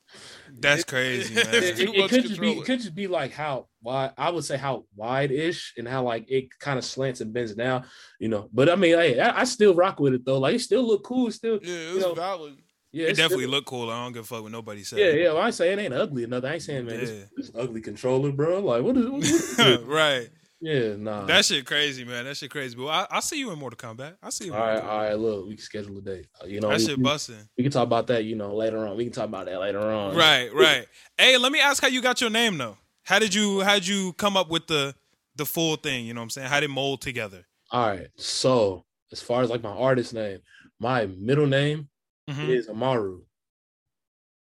That's 0.58 0.84
crazy, 0.84 1.34
man. 1.36 1.46
It, 1.54 1.54
It's 1.62 1.80
it- 1.80 1.86
too 1.86 1.92
it 1.92 1.98
much 2.00 2.10
could 2.10 2.22
just 2.26 2.40
be 2.40 2.52
it 2.52 2.64
could 2.64 2.80
just 2.80 2.94
be 2.94 3.06
like 3.06 3.32
how 3.32 3.68
wide 3.82 4.12
I 4.18 4.30
would 4.30 4.44
say 4.44 4.56
how 4.56 4.86
wide 4.96 5.30
ish 5.30 5.74
and 5.76 5.86
how 5.86 6.02
like 6.02 6.24
it 6.30 6.46
kind 6.58 6.78
of 6.78 6.84
slants 6.84 7.20
and 7.20 7.32
bends 7.32 7.54
down, 7.54 7.84
you 8.18 8.28
know. 8.28 8.48
But 8.52 8.68
I 8.68 8.76
mean, 8.76 8.96
hey, 8.96 9.20
I, 9.20 9.40
I 9.40 9.44
still 9.44 9.74
rock 9.74 10.00
with 10.00 10.14
it 10.14 10.24
though. 10.24 10.38
Like 10.38 10.56
it 10.56 10.60
still 10.60 10.82
look 10.86 11.04
cool. 11.04 11.30
Still 11.30 11.60
Yeah, 11.62 11.74
it's 11.74 11.94
You 11.94 12.00
know, 12.00 12.14
valid. 12.14 12.54
Yeah, 12.94 13.08
It 13.08 13.16
definitely 13.16 13.46
look 13.48 13.66
cool. 13.66 13.90
I 13.90 14.02
don't 14.04 14.12
give 14.12 14.22
a 14.22 14.26
fuck 14.26 14.42
what 14.42 14.52
nobody 14.52 14.84
said. 14.84 14.98
Yeah, 15.00 15.10
yeah. 15.24 15.32
When 15.32 15.42
I 15.42 15.50
say 15.50 15.72
it 15.72 15.78
ain't 15.78 15.92
ugly 15.92 16.22
enough, 16.24 16.44
I 16.44 16.54
ain't 16.54 16.62
saying 16.62 16.86
man, 16.86 16.94
Yeah. 16.94 17.00
this, 17.04 17.24
this 17.36 17.50
ugly 17.54 17.80
controller, 17.80 18.30
bro. 18.32 18.60
Like 18.60 18.82
what 18.82 18.96
is, 18.96 19.06
what 19.08 19.22
is 19.24 19.58
right. 19.84 20.28
yeah, 20.60 20.94
nah. 20.96 21.24
That 21.26 21.44
shit 21.44 21.66
crazy, 21.66 22.04
man. 22.04 22.24
That 22.24 22.36
shit 22.36 22.50
crazy. 22.50 22.76
But 22.76 22.86
I, 22.86 23.06
I 23.10 23.20
see 23.20 23.38
you 23.38 23.50
in 23.50 23.58
Mortal 23.58 23.76
Kombat. 23.76 24.14
I'll 24.22 24.30
see 24.30 24.46
you. 24.46 24.54
All 24.54 24.60
right, 24.60 24.80
Kombat. 24.82 24.86
right. 25.10 25.18
Look, 25.18 25.46
we 25.48 25.54
can 25.56 25.64
schedule 25.64 25.98
a 25.98 26.00
date. 26.00 26.26
Uh, 26.42 26.46
You 26.46 26.60
know, 26.60 26.68
That 26.68 26.78
we, 26.78 26.84
shit 26.86 27.02
busting. 27.02 27.36
we 27.58 27.64
can 27.64 27.72
talk 27.72 27.82
about 27.82 28.06
that. 28.06 28.24
You 28.24 28.36
know, 28.36 28.54
later 28.54 28.78
on. 28.86 28.96
We 28.96 29.04
can 29.04 29.12
talk 29.12 29.24
about 29.26 29.46
that 29.46 29.58
later 29.60 29.80
on. 29.80 30.14
Right, 30.16 30.54
right. 30.54 30.86
Hey, 31.18 31.36
let 31.36 31.50
me 31.52 31.60
ask 31.60 31.82
how 31.82 31.88
you 31.88 32.00
got 32.00 32.20
your 32.20 32.30
name 32.30 32.56
though. 32.58 32.76
How 33.02 33.18
did 33.18 33.34
you 33.34 33.60
how 33.60 33.74
did 33.74 33.86
you 33.88 34.12
come 34.14 34.36
up 34.36 34.48
with 34.50 34.66
the 34.68 34.94
the 35.36 35.44
full 35.44 35.76
thing? 35.76 36.06
You 36.06 36.14
know 36.14 36.20
what 36.20 36.24
I'm 36.24 36.30
saying? 36.30 36.48
How 36.48 36.60
did 36.60 36.70
it 36.70 36.72
mold 36.72 37.00
together? 37.02 37.44
All 37.70 37.88
right. 37.88 38.06
So 38.16 38.84
as 39.12 39.20
far 39.20 39.42
as 39.42 39.50
like 39.50 39.62
my 39.62 39.70
artist 39.76 40.14
name, 40.14 40.38
my 40.78 41.06
middle 41.06 41.46
name 41.46 41.88
Mhm. 42.28 42.48
is 42.48 42.68
Amaru. 42.68 43.22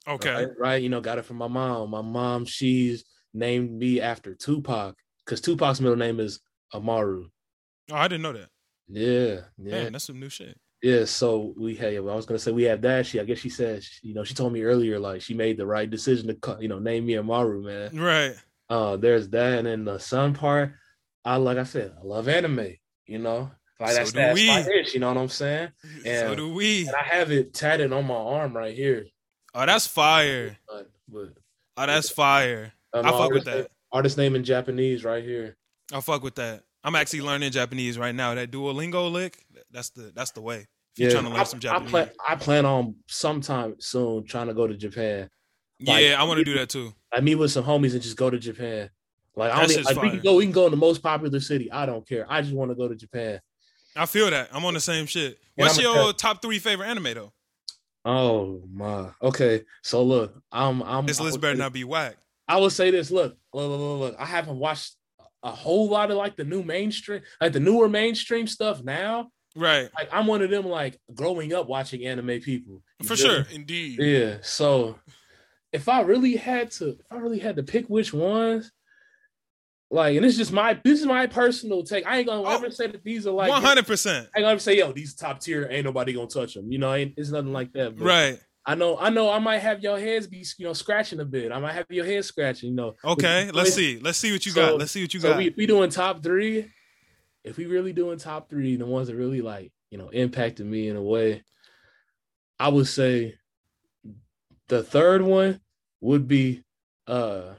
Okay. 0.06 0.32
Right, 0.32 0.48
right? 0.58 0.82
You 0.82 0.88
know, 0.88 1.00
got 1.00 1.18
it 1.18 1.24
from 1.24 1.36
my 1.36 1.48
mom. 1.48 1.90
My 1.90 2.00
mom, 2.02 2.44
she's 2.46 3.04
named 3.34 3.70
me 3.72 4.00
after 4.00 4.34
Tupac 4.34 4.96
because 5.24 5.40
Tupac's 5.40 5.80
middle 5.80 5.96
name 5.96 6.18
is 6.20 6.40
Amaru. 6.72 7.28
Oh, 7.90 7.94
I 7.94 8.08
didn't 8.08 8.22
know 8.22 8.32
that. 8.32 8.48
Yeah, 8.88 9.40
yeah, 9.58 9.82
Man, 9.82 9.92
that's 9.92 10.06
some 10.06 10.18
new 10.18 10.30
shit. 10.30 10.56
yeah. 10.82 11.04
So 11.04 11.52
we 11.58 11.74
had. 11.74 11.94
I 11.94 12.00
was 12.00 12.24
gonna 12.24 12.38
say 12.38 12.52
we 12.52 12.62
have 12.64 12.80
that. 12.82 13.04
She, 13.04 13.20
I 13.20 13.24
guess 13.24 13.38
she 13.38 13.50
said, 13.50 13.82
you 14.02 14.14
know, 14.14 14.24
she 14.24 14.32
told 14.32 14.52
me 14.54 14.62
earlier 14.62 14.98
like 14.98 15.20
she 15.20 15.34
made 15.34 15.58
the 15.58 15.66
right 15.66 15.90
decision 15.90 16.26
to, 16.28 16.56
you 16.60 16.68
know, 16.68 16.78
name 16.78 17.04
me 17.04 17.18
Amaru, 17.18 17.62
man. 17.62 17.94
Right. 17.98 18.34
Uh, 18.70 18.96
there's 18.96 19.28
that, 19.30 19.58
and 19.58 19.66
then 19.66 19.84
the 19.84 19.98
sun 19.98 20.32
part. 20.34 20.72
I 21.24 21.36
like 21.36 21.58
I 21.58 21.64
said, 21.64 21.92
I 22.00 22.02
love 22.06 22.28
anime. 22.28 22.76
You 23.06 23.18
know, 23.18 23.50
like 23.80 23.90
So 23.90 23.96
that's 23.96 24.12
do 24.12 24.18
that's 24.18 24.46
my 24.46 24.64
we. 24.68 24.80
itch. 24.80 24.94
You 24.94 25.00
know 25.00 25.08
what 25.08 25.16
I'm 25.20 25.28
saying? 25.28 25.68
So 26.04 26.10
And, 26.10 26.36
do 26.36 26.52
we. 26.52 26.86
and 26.86 26.94
I 26.96 27.02
have 27.04 27.30
it 27.30 27.54
tatted 27.54 27.92
on 27.92 28.06
my 28.06 28.14
arm 28.14 28.56
right 28.56 28.74
here. 28.74 29.06
Oh, 29.54 29.64
that's 29.66 29.86
fire. 29.86 30.56
But, 30.68 30.90
but 31.08 31.28
Oh, 31.76 31.86
that's 31.86 32.10
fire. 32.10 32.72
uh, 32.92 33.00
I 33.04 33.10
fuck 33.10 33.12
with 33.12 33.20
artist 33.20 33.44
that. 33.46 33.56
name- 33.56 33.66
Artist 33.90 34.18
name 34.18 34.36
in 34.36 34.44
Japanese 34.44 35.04
right 35.04 35.24
here. 35.24 35.56
I 35.92 36.00
fuck 36.00 36.22
with 36.22 36.34
that. 36.34 36.62
I'm 36.84 36.94
actually 36.94 37.22
learning 37.22 37.50
Japanese 37.52 37.96
right 37.98 38.14
now. 38.14 38.34
That 38.34 38.50
Duolingo 38.50 39.10
lick, 39.10 39.38
that's 39.70 39.90
the 39.90 40.12
that's 40.14 40.32
the 40.32 40.40
way. 40.42 40.66
If 40.96 41.02
you're 41.02 41.10
trying 41.12 41.24
to 41.24 41.30
learn 41.30 41.40
I, 41.40 41.44
some 41.44 41.60
I 41.70 41.78
plan, 41.80 42.10
I 42.28 42.34
plan 42.34 42.66
on 42.66 42.96
sometime 43.06 43.76
soon 43.78 44.24
trying 44.24 44.48
to 44.48 44.54
go 44.54 44.66
to 44.66 44.76
Japan. 44.76 45.30
like- 45.80 46.04
yeah, 46.04 46.20
I 46.20 46.24
want 46.24 46.38
to 46.38 46.44
do 46.44 46.54
that 46.58 46.68
too. 46.68 46.92
I 47.12 47.20
meet 47.20 47.36
with 47.36 47.50
some 47.52 47.64
homies 47.64 47.92
and 47.92 48.02
just 48.02 48.16
go 48.16 48.28
to 48.28 48.38
Japan. 48.38 48.90
Like 49.36 49.52
I 49.52 49.66
That 49.66 49.74
don't 49.74 49.84
like 49.84 50.02
we 50.02 50.10
can 50.10 50.20
go, 50.20 50.34
we 50.36 50.44
can 50.44 50.52
go 50.52 50.64
in 50.66 50.70
the 50.72 50.76
most 50.76 51.02
popular 51.02 51.38
city. 51.40 51.70
I 51.72 51.86
don't 51.86 52.06
care. 52.06 52.26
I 52.28 52.42
just 52.42 52.52
want 52.54 52.70
to 52.70 52.74
go 52.74 52.88
to 52.88 52.94
Japan. 52.96 53.40
I 53.98 54.06
feel 54.06 54.30
that. 54.30 54.48
I'm 54.52 54.64
on 54.64 54.74
the 54.74 54.80
same 54.80 55.06
shit. 55.06 55.38
What's 55.56 55.80
your 55.80 56.12
top 56.12 56.40
three 56.42 56.58
favorite 56.58 56.86
anime 56.86 57.14
though? 57.14 57.32
Oh 58.04 58.62
my. 58.72 59.10
Okay. 59.22 59.62
So 59.82 60.02
look, 60.02 60.40
I'm 60.52 60.82
I'm 60.82 61.06
This 61.06 61.20
list 61.20 61.40
better 61.40 61.54
say- 61.54 61.58
not 61.62 61.72
be 61.72 61.84
whack. 61.84 62.16
I 62.46 62.56
will 62.56 62.70
say 62.70 62.90
this. 62.90 63.10
Look, 63.10 63.36
look, 63.52 63.68
look, 63.68 63.80
look, 63.80 64.00
look. 64.00 64.16
I 64.18 64.24
haven't 64.24 64.58
watched 64.58 64.94
a 65.42 65.50
whole 65.50 65.88
lot 65.90 66.10
of 66.10 66.16
like 66.16 66.36
the 66.36 66.44
new 66.44 66.62
mainstream, 66.62 67.20
like 67.40 67.52
the 67.52 67.60
newer 67.60 67.88
mainstream 67.88 68.46
stuff 68.46 68.82
now. 68.82 69.28
Right. 69.54 69.90
Like 69.94 70.08
I'm 70.12 70.26
one 70.26 70.40
of 70.42 70.50
them 70.50 70.64
like 70.66 70.98
growing 71.14 71.52
up 71.52 71.68
watching 71.68 72.06
anime 72.06 72.40
people. 72.40 72.82
For 73.02 73.16
feel 73.16 73.16
sure. 73.16 73.46
Indeed. 73.52 73.98
Yeah. 74.00 74.36
So 74.42 74.98
if 75.72 75.88
I 75.88 76.00
really 76.00 76.36
had 76.36 76.70
to, 76.72 76.90
if 76.90 77.06
I 77.10 77.16
really 77.16 77.38
had 77.40 77.56
to 77.56 77.62
pick 77.62 77.86
which 77.88 78.14
ones, 78.14 78.70
like, 79.90 80.16
and 80.16 80.24
it's 80.26 80.36
just 80.36 80.52
my 80.52 80.78
this 80.84 81.00
is 81.00 81.06
my 81.06 81.26
personal 81.26 81.82
take. 81.82 82.06
I 82.06 82.18
ain't 82.18 82.26
gonna 82.26 82.42
Oh, 82.42 82.54
ever 82.54 82.70
say 82.70 82.86
that 82.88 83.02
these 83.04 83.26
are 83.26 83.30
like 83.32 83.48
One 83.48 83.62
hundred 83.62 83.86
percent. 83.86 84.28
I 84.34 84.38
ain't 84.40 84.46
gonna 84.46 84.60
say, 84.60 84.78
yo, 84.78 84.92
these 84.92 85.14
top 85.14 85.40
tier, 85.40 85.66
ain't 85.70 85.84
nobody 85.84 86.12
gonna 86.12 86.26
touch 86.26 86.54
them. 86.54 86.70
You 86.70 86.78
know, 86.78 86.92
ain't, 86.92 87.14
it's 87.16 87.30
nothing 87.30 87.52
like 87.52 87.72
that. 87.72 87.96
But 87.96 88.04
Right. 88.04 88.40
I 88.66 88.74
know, 88.74 88.98
I 88.98 89.08
know, 89.08 89.30
I 89.30 89.38
might 89.38 89.60
have 89.60 89.82
your 89.82 89.98
heads 89.98 90.26
be, 90.26 90.44
you 90.58 90.66
know, 90.66 90.74
scratching 90.74 91.20
a 91.20 91.24
bit. 91.24 91.52
I 91.52 91.58
might 91.58 91.72
have 91.72 91.86
your 91.88 92.04
head 92.04 92.22
scratching. 92.26 92.68
You 92.70 92.74
know. 92.76 92.96
Okay. 93.02 93.44
But- 93.46 93.54
Let's 93.54 93.72
see. 93.74 93.98
Let's 93.98 94.18
see 94.18 94.30
what 94.30 94.44
you 94.44 94.52
So- 94.52 94.72
got. 94.72 94.78
Let's 94.78 94.92
see 94.92 95.02
what 95.02 95.14
you 95.14 95.20
So 95.20 95.30
got. 95.30 95.38
we 95.38 95.54
we 95.56 95.64
doing 95.66 95.88
top 95.90 96.22
three. 96.22 96.70
If 97.44 97.56
we 97.56 97.64
really 97.64 97.94
doing 97.94 98.18
top 98.18 98.50
three, 98.50 98.76
the 98.76 98.84
ones 98.84 99.08
that 99.08 99.16
really 99.16 99.40
like 99.40 99.72
you 99.90 99.96
know 99.96 100.10
impacted 100.10 100.66
me 100.66 100.88
in 100.88 100.96
a 100.96 101.02
way, 101.02 101.44
I 102.60 102.68
would 102.68 102.88
say 102.88 103.36
the 104.68 104.82
third 104.82 105.22
one 105.22 105.60
would 106.02 106.28
be 106.28 106.62
uh 107.06 107.54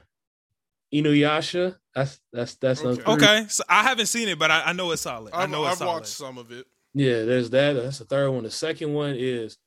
Inuyasha. 0.92 1.76
That's 1.94 2.20
that's 2.32 2.54
that's 2.56 2.82
Okay. 2.82 3.02
okay. 3.12 3.46
So 3.48 3.64
I 3.68 3.82
haven't 3.82 4.06
seen 4.06 4.28
it, 4.28 4.38
but 4.38 4.50
I, 4.50 4.62
I 4.66 4.72
know 4.72 4.90
it's 4.92 5.02
solid. 5.02 5.32
I 5.34 5.42
I've, 5.44 5.50
know 5.50 5.62
it's 5.64 5.72
I've 5.72 5.78
solid. 5.78 5.92
watched 5.92 6.06
some 6.08 6.38
of 6.38 6.50
it. 6.52 6.66
Yeah, 6.94 7.24
there's 7.24 7.50
that. 7.50 7.74
That's 7.74 7.98
the 7.98 8.04
third 8.04 8.30
one. 8.30 8.42
The 8.44 8.50
second 8.50 8.92
one 8.94 9.14
is 9.16 9.58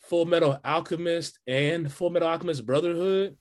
Full 0.00 0.24
Metal 0.26 0.58
Alchemist 0.64 1.38
and 1.46 1.90
Full 1.92 2.10
Metal 2.10 2.28
Alchemist 2.28 2.64
Brotherhood. 2.66 3.36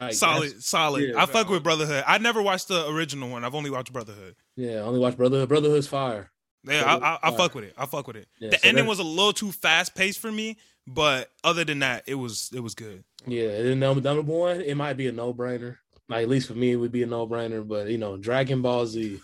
Like, 0.00 0.12
solid, 0.12 0.62
solid. 0.62 1.08
yeah, 1.08 1.22
I 1.22 1.24
fuck 1.26 1.48
with 1.48 1.62
Brotherhood. 1.62 2.04
I 2.06 2.18
never 2.18 2.42
watched 2.42 2.68
the 2.68 2.86
original 2.90 3.30
one. 3.30 3.44
I've 3.44 3.54
only 3.54 3.70
watched 3.70 3.92
Brotherhood. 3.92 4.36
Yeah, 4.54 4.76
I 4.76 4.80
only 4.80 4.98
watched 5.00 5.16
Brotherhood. 5.16 5.48
Brotherhood's 5.48 5.86
fire. 5.88 6.30
Yeah, 6.68 6.82
I, 6.84 6.96
I, 7.14 7.18
I 7.32 7.36
fuck 7.36 7.54
with 7.54 7.64
it. 7.64 7.74
I 7.78 7.86
fuck 7.86 8.06
with 8.06 8.16
it. 8.16 8.28
Yeah, 8.38 8.50
the 8.50 8.58
so 8.58 8.68
ending 8.68 8.84
that- 8.84 8.88
was 8.90 8.98
a 8.98 9.04
little 9.04 9.32
too 9.32 9.52
fast 9.52 9.94
paced 9.94 10.18
for 10.18 10.30
me, 10.30 10.58
but 10.86 11.30
other 11.44 11.64
than 11.64 11.78
that, 11.78 12.02
it 12.06 12.16
was 12.16 12.50
it 12.54 12.60
was 12.60 12.74
good. 12.74 13.04
Yeah, 13.26 13.48
and 13.48 13.66
then 13.68 13.78
number, 13.80 14.00
number 14.02 14.22
one, 14.22 14.60
it 14.60 14.76
might 14.76 14.94
be 14.98 15.06
a 15.08 15.12
no 15.12 15.32
brainer. 15.32 15.78
Like 16.08 16.22
at 16.22 16.28
least 16.28 16.48
for 16.48 16.54
me, 16.54 16.72
it 16.72 16.76
would 16.76 16.92
be 16.92 17.02
a 17.02 17.06
no 17.06 17.26
brainer. 17.26 17.66
But 17.66 17.88
you 17.88 17.98
know, 17.98 18.16
Dragon 18.16 18.62
Ball 18.62 18.86
Z. 18.86 19.20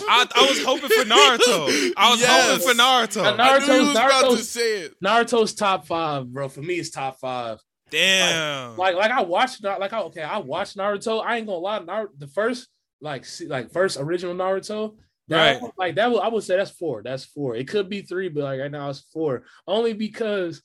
I, 0.00 0.26
I 0.32 0.46
was 0.48 0.62
hoping 0.64 0.88
for 0.88 1.04
Naruto. 1.04 1.92
I 1.96 2.10
was 2.10 2.20
Yes. 2.20 2.50
hoping 2.62 2.68
for 2.68 2.74
Naruto. 2.74 3.24
I 3.24 3.30
knew 3.58 3.66
Naruto's- 3.66 3.90
about 3.90 4.20
to 4.20 4.26
Naruto's- 4.28 4.48
say 4.48 4.78
it. 4.82 4.94
Naruto's 5.02 5.54
top 5.54 5.86
five, 5.86 6.26
bro. 6.32 6.48
For 6.48 6.62
me, 6.62 6.74
it's 6.74 6.90
top 6.90 7.18
five. 7.18 7.58
Damn. 7.90 8.76
Like, 8.76 8.94
like 8.94 9.10
I 9.10 9.22
watched, 9.22 9.62
Nar- 9.62 9.78
like, 9.80 9.92
I, 9.92 10.00
okay, 10.02 10.22
I 10.22 10.38
watched 10.38 10.76
Naruto. 10.76 11.24
I 11.24 11.36
ain't 11.38 11.46
gonna 11.46 11.58
lie, 11.58 11.80
Naruto, 11.80 12.08
the 12.16 12.28
first, 12.28 12.68
like, 13.00 13.24
see, 13.24 13.46
like 13.48 13.72
first 13.72 13.96
original 13.98 14.34
Naruto. 14.34 14.94
That, 15.28 15.60
Right. 15.62 15.72
Like 15.76 15.94
that, 15.96 16.10
was, 16.10 16.20
I 16.22 16.28
would 16.28 16.44
say 16.44 16.56
that's 16.56 16.70
four. 16.70 17.02
That's 17.02 17.24
four. 17.24 17.56
It 17.56 17.66
could 17.68 17.88
be 17.88 18.02
three, 18.02 18.28
but 18.28 18.44
like 18.44 18.60
right 18.60 18.70
now 18.70 18.88
it's 18.90 19.00
four. 19.12 19.42
Only 19.66 19.92
because, 19.94 20.62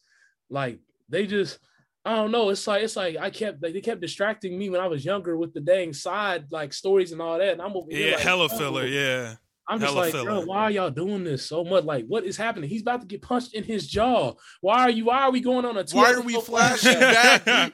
like, 0.50 0.80
they 1.10 1.26
just. 1.28 1.58
I 2.06 2.16
don't 2.16 2.32
know. 2.32 2.50
It's 2.50 2.68
like 2.68 2.84
it's 2.84 2.96
like 2.96 3.16
I 3.18 3.30
kept 3.30 3.64
like 3.64 3.74
they 3.74 3.82
kept 3.82 4.02
distracting 4.02 4.58
me 4.58 4.70
when 4.70 4.82
I 4.82 4.88
was 4.88 5.06
younger 5.06 5.38
with 5.38 5.54
the 5.54 5.62
dang 5.62 5.94
side 5.94 6.46
like 6.52 6.74
stories 6.74 7.12
and 7.14 7.22
all 7.22 7.38
that. 7.38 7.54
And 7.54 7.62
I'm 7.62 7.76
over 7.76 7.90
here 7.90 8.10
yeah, 8.10 8.16
like, 8.16 8.24
hella 8.24 8.50
oh. 8.52 8.58
filler. 8.58 8.86
Yeah. 8.86 9.36
I'm 9.66 9.80
just 9.80 9.94
Hella 9.94 10.04
like, 10.04 10.12
filler. 10.12 10.46
why 10.46 10.64
are 10.64 10.72
y'all 10.72 10.90
doing 10.90 11.24
this 11.24 11.46
so 11.46 11.64
much? 11.64 11.86
Like, 11.86 12.06
what 12.08 12.26
is 12.26 12.36
happening? 12.36 12.70
He's 12.70 12.82
about 12.82 13.00
to 13.00 13.08
get 13.08 13.22
punched 13.22 13.54
in 13.54 13.64
his 13.64 13.88
jaw. 13.88 14.34
Why 14.60 14.82
are 14.82 14.90
you? 14.90 15.06
Why 15.06 15.22
are 15.22 15.32
we 15.32 15.40
going 15.40 15.64
on 15.64 15.78
a? 15.78 15.86
Why 15.94 16.12
are 16.12 16.22
we 16.22 16.40
flashing 16.42 17.00
back? 17.00 17.44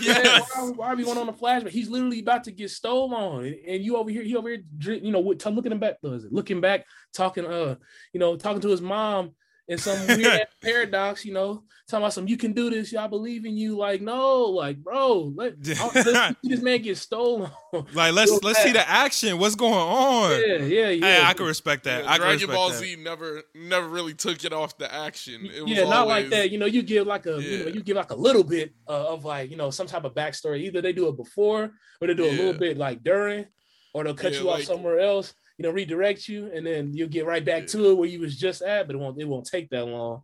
Yeah, 0.00 0.20
yes. 0.22 0.50
why, 0.54 0.62
are, 0.62 0.72
why 0.72 0.86
are 0.88 0.96
we 0.96 1.04
going 1.04 1.18
on 1.18 1.28
a 1.28 1.32
flashback? 1.32 1.68
He's 1.68 1.90
literally 1.90 2.20
about 2.20 2.44
to 2.44 2.50
get 2.50 2.70
stolen 2.70 3.12
on, 3.12 3.44
and, 3.44 3.56
and 3.66 3.84
you 3.84 3.96
over 3.96 4.10
here, 4.10 4.22
he 4.22 4.34
over 4.36 4.48
here, 4.48 4.62
you 4.80 5.12
know, 5.12 5.20
looking 5.20 5.78
back, 5.78 5.98
what 6.00 6.14
is 6.14 6.24
it? 6.24 6.32
Looking 6.32 6.60
back, 6.60 6.86
talking, 7.12 7.44
uh, 7.44 7.76
you 8.12 8.20
know, 8.20 8.36
talking 8.36 8.62
to 8.62 8.68
his 8.68 8.80
mom 8.80 9.32
in 9.68 9.78
some 9.78 10.06
weird 10.16 10.46
paradox, 10.60 11.24
you 11.24 11.32
know, 11.32 11.64
talking 11.88 12.02
about 12.02 12.12
some, 12.12 12.26
you 12.26 12.36
can 12.36 12.52
do 12.52 12.70
this, 12.70 12.92
y'all 12.92 13.08
believe 13.08 13.44
in 13.44 13.56
you. 13.56 13.76
Like, 13.76 14.00
no, 14.00 14.44
like, 14.44 14.78
bro, 14.78 15.32
let, 15.34 15.54
let's 15.66 16.04
see 16.04 16.34
this 16.42 16.60
man 16.60 16.82
get 16.82 16.96
stolen. 16.96 17.50
Like 17.94 18.12
let's 18.12 18.42
let's 18.42 18.62
see 18.62 18.72
the 18.72 18.86
action. 18.86 19.38
What's 19.38 19.54
going 19.54 19.72
on? 19.72 20.30
yeah, 20.32 20.56
yeah, 20.56 20.88
yeah. 20.88 21.06
Hey, 21.06 21.24
I 21.24 21.32
can 21.32 21.46
respect 21.46 21.84
that. 21.84 22.04
Yeah, 22.04 22.10
I 22.10 22.18
can 22.18 22.20
Dragon 22.20 22.34
respect 22.34 22.52
Ball 22.52 22.68
that. 22.68 22.74
Z 22.76 22.96
never 22.96 23.42
never 23.54 23.88
really 23.88 24.12
took 24.12 24.44
it 24.44 24.52
off 24.52 24.76
the 24.76 24.92
action. 24.92 25.46
It 25.46 25.62
was 25.62 25.72
yeah, 25.72 25.84
not 25.84 26.06
like 26.06 26.28
that. 26.28 26.50
You 26.50 26.58
know, 26.58 26.66
you 26.66 26.82
give 26.82 27.06
like 27.06 27.24
a 27.24 27.40
you, 27.40 27.64
know, 27.64 27.70
you 27.70 27.82
give 27.82 27.96
like 27.96 28.10
a 28.10 28.14
little 28.14 28.44
bit 28.44 28.74
uh, 28.86 29.08
of 29.08 29.24
like 29.24 29.50
you 29.50 29.56
know 29.56 29.70
some 29.70 29.86
type 29.86 30.04
of 30.04 30.14
backstory. 30.14 30.60
Either 30.64 30.82
they 30.82 30.92
do 30.92 31.08
it 31.08 31.16
before, 31.16 31.72
or 32.00 32.06
they 32.06 32.12
do 32.12 32.26
a 32.26 32.30
little 32.30 32.52
bit 32.52 32.76
like 32.76 33.02
during, 33.02 33.46
or 33.94 34.04
they'll 34.04 34.12
cut 34.12 34.34
Yeah, 34.34 34.40
you 34.40 34.50
off 34.50 34.64
somewhere 34.64 35.00
else. 35.00 35.32
You 35.62 35.68
know, 35.68 35.74
redirect 35.74 36.26
you, 36.28 36.50
and 36.52 36.66
then 36.66 36.92
you'll 36.92 37.08
get 37.08 37.24
right 37.24 37.44
back 37.44 37.60
Yeah. 37.62 37.66
to 37.68 37.90
it 37.90 37.94
where 37.94 38.08
you 38.08 38.18
was 38.18 38.36
just 38.36 38.62
at. 38.62 38.88
But 38.88 38.96
it 38.96 38.98
won't 38.98 39.20
it 39.20 39.28
won't 39.28 39.46
take 39.46 39.70
that 39.70 39.84
long. 39.84 40.22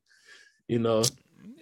You 0.66 0.80
know, 0.80 1.04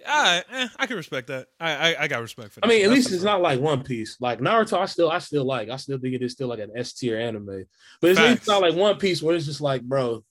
I, 0.09 0.43
eh, 0.51 0.69
I 0.79 0.87
can 0.87 0.97
respect 0.97 1.27
that. 1.29 1.49
I, 1.61 1.93
I 1.95 2.03
I 2.05 2.09
got 2.09 2.23
respect 2.23 2.53
for 2.53 2.61
that. 2.61 2.67
I 2.67 2.69
mean, 2.71 2.85
at 2.85 2.89
That's 2.89 2.97
least 2.97 3.13
it's 3.13 3.23
bro. 3.23 3.33
not 3.33 3.43
like 3.43 3.61
One 3.61 3.83
Piece. 3.83 4.17
Like 4.19 4.41
Naruto, 4.41 4.79
I 4.79 4.87
still 4.87 5.11
I 5.11 5.19
still 5.19 5.45
like. 5.45 5.69
I 5.69 5.77
still 5.77 5.99
think 5.99 6.15
it 6.15 6.23
is 6.23 6.33
still 6.33 6.49
like 6.49 6.61
an 6.61 6.71
S 6.75 6.95
tier 6.95 7.21
anime. 7.21 7.67
But 8.01 8.13
it's, 8.13 8.21
it's 8.21 8.49
not 8.49 8.63
like 8.63 8.75
One 8.75 8.97
Piece 8.97 9.23
where 9.23 9.37
it's 9.37 9.45
just 9.45 9.61
like, 9.61 9.83
bro, 9.83 10.25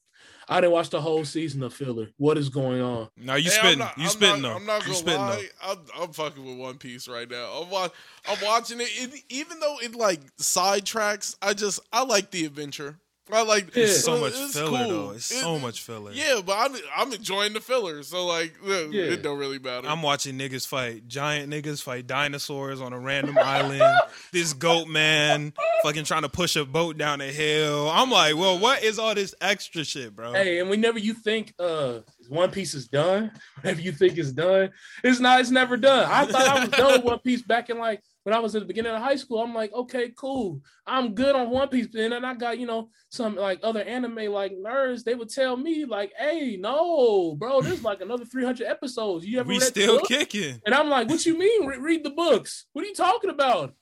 I 0.49 0.60
didn't 0.60 0.73
watch 0.73 0.89
the 0.89 0.99
whole 1.01 1.23
season 1.23 1.62
of 1.62 1.71
filler. 1.73 2.08
What 2.17 2.38
is 2.39 2.49
going 2.49 2.81
on? 2.81 3.10
No, 3.15 3.36
you 3.36 3.51
Hey, 3.51 3.58
spitting. 3.58 3.79
not- 3.79 3.95
You 3.97 4.05
I'm 4.05 4.10
spitting 4.10 4.41
not- 4.41 4.49
though. 4.49 4.55
I'm 4.55 4.65
not 4.65 4.79
You 4.81 4.86
gonna 4.88 4.95
spitting 4.95 5.21
though. 5.21 5.27
lie. 5.27 5.47
I'm, 5.63 5.77
I'm 6.01 6.13
fucking 6.13 6.43
with 6.43 6.58
One 6.58 6.77
Piece 6.79 7.08
right 7.08 7.29
now. 7.29 7.62
I'm, 7.62 7.69
wa- 7.69 7.89
I'm 8.27 8.38
watching 8.43 8.81
it. 8.81 8.89
it. 8.95 9.21
Even 9.29 9.60
though 9.60 9.77
it 9.84 9.93
like 9.95 10.19
sidetracks, 10.38 11.36
I 11.41 11.53
just 11.53 11.79
I 11.93 12.03
like 12.03 12.31
the 12.31 12.45
adventure. 12.45 12.97
I 13.31 13.41
like 13.41 13.75
Yeah. 13.75 13.85
It's 13.85 14.03
so 14.03 14.19
much 14.19 14.33
it's 14.35 14.53
filler 14.53 14.85
cool. 14.85 14.88
though. 15.07 15.11
It's 15.11 15.31
It- 15.31 15.39
so 15.39 15.57
much 15.57 15.81
filler. 15.81 16.11
Yeah, 16.11 16.41
but 16.45 16.57
I'm 16.57 16.75
I'm 16.95 17.11
enjoying 17.11 17.53
the 17.53 17.59
filler. 17.59 18.03
So 18.03 18.25
like, 18.27 18.53
it, 18.63 18.93
Yeah. 18.93 19.03
it 19.13 19.23
don't 19.23 19.39
really 19.39 19.57
matter. 19.57 19.88
I'm 19.88 20.03
watching 20.03 20.38
niggas 20.38 20.67
fight 20.67 21.07
giant 21.07 21.51
niggas 21.51 21.81
fight 21.81 22.05
dinosaurs 22.05 22.81
on 22.81 22.93
a 22.93 22.99
random 22.99 23.38
island. 23.38 23.81
This 24.31 24.53
goat 24.53 24.88
man 24.88 25.53
fucking 25.83 26.03
trying 26.03 26.21
to 26.23 26.29
push 26.29 26.55
a 26.55 26.65
boat 26.65 26.97
down 26.97 27.21
a 27.21 27.31
hill. 27.31 27.89
I'm 27.89 28.11
like, 28.11 28.35
well, 28.35 28.59
what 28.59 28.83
is 28.83 28.99
all 28.99 29.15
this 29.15 29.33
extra 29.41 29.83
shit, 29.85 30.15
bro? 30.15 30.33
Hey, 30.33 30.59
and 30.59 30.69
whenever 30.69 30.99
you 30.99 31.13
think 31.13 31.53
uh 31.59 31.99
One 32.29 32.51
Piece 32.51 32.73
is 32.73 32.88
done, 32.88 33.31
Whatever 33.61 33.81
you 33.81 33.91
think 33.91 34.17
is 34.17 34.33
done, 34.33 34.71
it's 35.03 35.19
not. 35.19 35.39
It's 35.39 35.51
never 35.51 35.77
done. 35.77 36.09
I 36.09 36.25
thought 36.25 36.47
I 36.47 36.59
was 36.61 36.69
done 36.69 36.93
with 36.93 37.03
One 37.03 37.19
Piece 37.19 37.41
back 37.41 37.69
in 37.69 37.78
like 37.78 38.01
when 38.23 38.34
I 38.34 38.39
was 38.39 38.55
at 38.55 38.61
the 38.61 38.65
beginning 38.65 38.93
of 38.93 39.01
high 39.01 39.15
school. 39.15 39.41
I'm 39.41 39.53
like, 39.53 39.73
okay, 39.73 40.11
cool, 40.15 40.61
I'm 40.86 41.13
good 41.13 41.36
on 41.36 41.49
One 41.49 41.67
Piece. 41.69 41.88
And 41.95 42.11
then 42.11 42.26
I 42.26 42.34
got 42.34 42.59
you 42.59 42.67
know 42.67 42.89
some 43.09 43.36
like 43.36 43.59
other 43.63 43.82
anime 43.82 44.32
like 44.32 44.53
nerds. 44.53 45.03
They 45.03 45.15
would 45.15 45.30
tell 45.30 45.57
me 45.57 45.86
like, 45.86 46.11
hey, 46.17 46.57
no, 46.59 47.36
bro, 47.36 47.61
there's 47.61 47.84
like 47.84 48.01
another 48.01 48.26
300 48.26 48.65
episodes. 48.67 49.26
You 49.26 49.39
ever 49.39 49.49
we 49.49 49.59
still 49.59 49.99
kicking. 50.01 50.61
And 50.65 50.73
I'm 50.73 50.89
like, 50.89 51.09
what 51.09 51.26
you 51.26 51.38
mean? 51.38 51.65
Re- 51.65 51.78
read 51.78 52.03
the 52.03 52.11
books. 52.11 52.65
What 52.73 52.84
are 52.84 52.88
you 52.88 52.95
talking 52.95 53.30
about? 53.30 53.73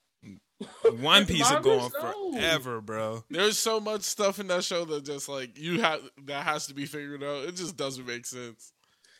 One 0.99 1.25
Piece 1.25 1.49
are 1.51 1.61
going 1.61 1.89
No. 2.01 2.31
forever, 2.33 2.81
bro. 2.81 3.23
There's 3.29 3.57
so 3.57 3.79
much 3.79 4.01
stuff 4.01 4.39
in 4.39 4.47
that 4.47 4.63
show 4.63 4.85
that 4.85 5.05
just 5.05 5.27
like 5.29 5.57
you 5.57 5.81
have 5.81 6.01
that 6.25 6.43
has 6.45 6.67
to 6.67 6.73
be 6.73 6.85
figured 6.85 7.23
out. 7.23 7.45
It 7.45 7.55
just 7.55 7.77
doesn't 7.77 8.05
make 8.05 8.25
sense. 8.25 8.71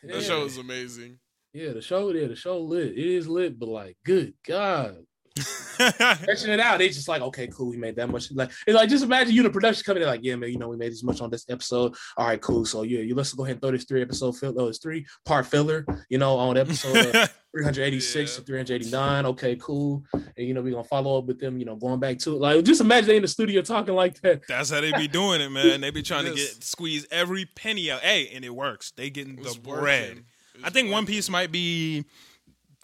That 0.02 0.16
Yeah. 0.16 0.20
show 0.22 0.44
is 0.44 0.58
amazing. 0.58 1.18
Yeah, 1.52 1.72
the 1.72 1.82
show, 1.82 2.10
yeah, 2.10 2.26
the 2.26 2.34
show 2.36 2.60
lit. 2.60 2.92
It 2.92 2.98
is 2.98 3.28
lit, 3.28 3.58
but 3.58 3.68
like, 3.68 3.96
good 4.04 4.34
God. 4.46 5.04
Stretching 5.38 6.50
it 6.52 6.60
out, 6.60 6.78
they 6.78 6.88
just 6.88 7.08
like, 7.08 7.22
okay, 7.22 7.48
cool, 7.48 7.70
we 7.70 7.76
made 7.76 7.96
that 7.96 8.08
much. 8.08 8.30
Like, 8.32 8.50
it's 8.66 8.74
like 8.74 8.88
just 8.88 9.04
imagine 9.04 9.34
you 9.34 9.42
the 9.42 9.50
production 9.50 9.82
coming 9.84 10.02
in, 10.02 10.08
like, 10.08 10.20
yeah, 10.22 10.36
man, 10.36 10.50
you 10.50 10.58
know, 10.58 10.68
we 10.68 10.76
made 10.76 10.92
this 10.92 11.02
much 11.02 11.20
on 11.20 11.30
this 11.30 11.44
episode. 11.48 11.94
All 12.16 12.26
right, 12.26 12.40
cool. 12.40 12.64
So 12.64 12.82
yeah, 12.82 13.00
you 13.00 13.14
let's 13.14 13.32
go 13.32 13.44
ahead 13.44 13.54
and 13.54 13.62
throw 13.62 13.72
this 13.72 13.84
three 13.84 14.02
episode 14.02 14.36
fill, 14.36 14.54
oh, 14.60 14.68
it's 14.68 14.78
three 14.78 15.06
part 15.24 15.46
filler, 15.46 15.84
you 16.08 16.18
know, 16.18 16.36
on 16.36 16.56
episode 16.56 16.96
uh, 17.14 17.26
386 17.52 18.32
Yeah. 18.32 18.38
to 18.38 18.44
389. 18.44 19.26
Okay, 19.26 19.56
cool. 19.56 20.04
And 20.12 20.32
you 20.36 20.54
know, 20.54 20.62
we're 20.62 20.72
gonna 20.72 20.84
follow 20.84 21.18
up 21.18 21.24
with 21.26 21.40
them, 21.40 21.58
you 21.58 21.64
know, 21.64 21.76
going 21.76 21.98
back 22.00 22.18
to 22.20 22.34
it. 22.36 22.40
Like, 22.40 22.64
just 22.64 22.80
imagine 22.80 23.08
they 23.08 23.16
in 23.16 23.22
the 23.22 23.28
studio 23.28 23.62
talking 23.62 23.94
like 23.94 24.20
that. 24.22 24.46
That's 24.46 24.70
how 24.70 24.80
they 24.80 24.92
be 24.92 25.08
doing 25.08 25.40
it, 25.40 25.50
man. 25.50 25.80
They 25.80 25.90
be 25.90 26.02
trying 26.04 26.26
to 26.26 26.34
get 26.34 26.62
squeeze 26.62 27.06
every 27.10 27.46
penny 27.46 27.90
out. 27.90 28.00
Hey, 28.00 28.30
and 28.34 28.44
it 28.44 28.54
works. 28.54 28.92
They 28.92 29.10
getting 29.10 29.36
the 29.36 29.42
It's 29.42 29.56
bread. 29.56 30.24
It's 30.54 30.64
I 30.64 30.70
think 30.70 30.92
One. 30.92 31.04
Piece 31.04 31.28
might 31.28 31.50
be 31.50 32.04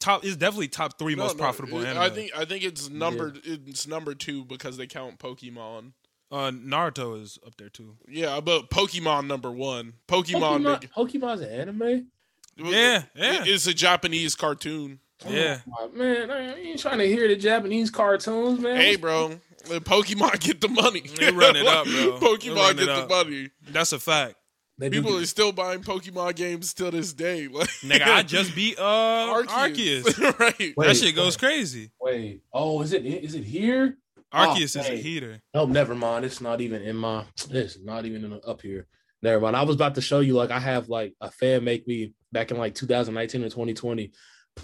top. 0.01 0.25
Is 0.25 0.37
definitely 0.37 0.69
top 0.69 0.99
three 0.99 1.15
No, 1.15 1.25
most 1.25 1.37
no, 1.37 1.43
profitable 1.43 1.81
it- 1.83 1.87
anime. 1.87 2.03
I 2.03 2.11
think 2.11 2.31
I 2.37 2.45
think 2.45 2.65
it's 2.65 2.89
number 2.91 3.35
it's 3.45 3.87
number 3.87 4.15
two 4.15 4.45
because 4.45 4.77
they 4.77 4.87
count 4.87 5.19
Pokemon. 5.19 5.93
uh, 6.33 6.51
Naruto 6.51 7.21
is 7.21 7.39
up 7.47 7.57
there 7.57 7.69
too. 7.69 7.97
Yeah, 8.09 8.41
but 8.41 8.71
Pokemon 8.71 9.27
number 9.27 9.51
one. 9.51 9.95
Pokemon, 10.09 10.63
Pokemon, 10.63 10.81
big- 10.81 10.91
Pokemon's 10.93 11.41
an 11.43 11.51
anime. 11.51 12.07
Yeah, 12.57 13.03
yeah. 13.15 13.43
It- 13.43 13.49
it's 13.49 13.67
a 13.67 13.75
Japanese 13.75 14.35
cartoon. 14.35 15.01
Yeah. 15.29 15.59
Oh, 15.79 15.89
man, 15.91 16.31
I 16.31 16.55
ain't 16.55 16.81
trying 16.81 16.99
to 16.99 17.07
hear 17.07 17.29
the 17.29 17.37
Japanese 17.37 17.91
cartoons, 17.91 18.59
man. 18.59 18.77
Hey, 18.77 18.97
bro, 18.97 19.39
the 19.69 19.81
Pokemon 19.81 20.41
get 20.45 20.61
the 20.63 20.69
money. 20.69 21.01
They 21.03 21.31
run 21.31 21.57
it 21.57 21.67
up, 21.67 21.85
bro. 21.85 22.19
Pokemon 22.21 22.71
it 22.73 22.77
get 22.87 22.87
the 22.87 23.07
money. 23.09 23.51
That's 23.69 23.93
a 23.93 23.99
fact. 23.99 24.37
They 24.81 24.89
People 24.89 25.15
are 25.19 25.27
still 25.27 25.53
buying 25.53 25.83
Pokemon 25.83 26.37
games 26.37 26.73
till 26.73 26.91
this 26.91 27.13
day. 27.13 27.49
Like, 27.53 27.69
Nigga, 27.83 28.07
I 28.07 28.23
just 28.23 28.55
beat 28.55 28.79
uh 28.79 29.43
Arceus. 29.43 30.19
right? 30.41 30.59
Wait, 30.59 30.75
that 30.79 30.97
shit 30.97 31.15
goes 31.15 31.35
wait. 31.35 31.39
crazy. 31.39 31.91
Wait. 32.01 32.41
Oh, 32.51 32.81
is 32.81 32.95
it 32.95 33.05
is 33.05 33.35
it 33.35 33.45
here? 33.45 33.99
Arceus 34.33 34.81
is 34.81 34.89
a 34.89 34.97
heater. 34.97 35.43
Oh, 35.53 35.67
never 35.67 35.95
mind. 35.95 36.25
It's 36.25 36.41
not 36.41 36.63
even 36.63 36.81
in 36.81 36.97
my. 36.97 37.25
It's 37.51 37.79
not 37.79 38.07
even 38.07 38.25
in, 38.25 38.41
up 38.47 38.63
here. 38.63 38.87
Never 39.21 39.39
mind. 39.41 39.55
I 39.55 39.65
was 39.65 39.77
about 39.77 39.97
to 39.97 40.01
show 40.01 40.21
you. 40.21 40.33
Like 40.33 40.51
I 40.51 40.59
have 40.59 40.89
like 40.89 41.13
a 41.21 41.31
fan 41.31 41.63
make 41.63 41.87
me 41.87 42.15
back 42.33 42.51
in 42.51 42.57
like 42.57 42.75
2019 42.75 43.43
or 43.43 43.51
2020. 43.51 44.13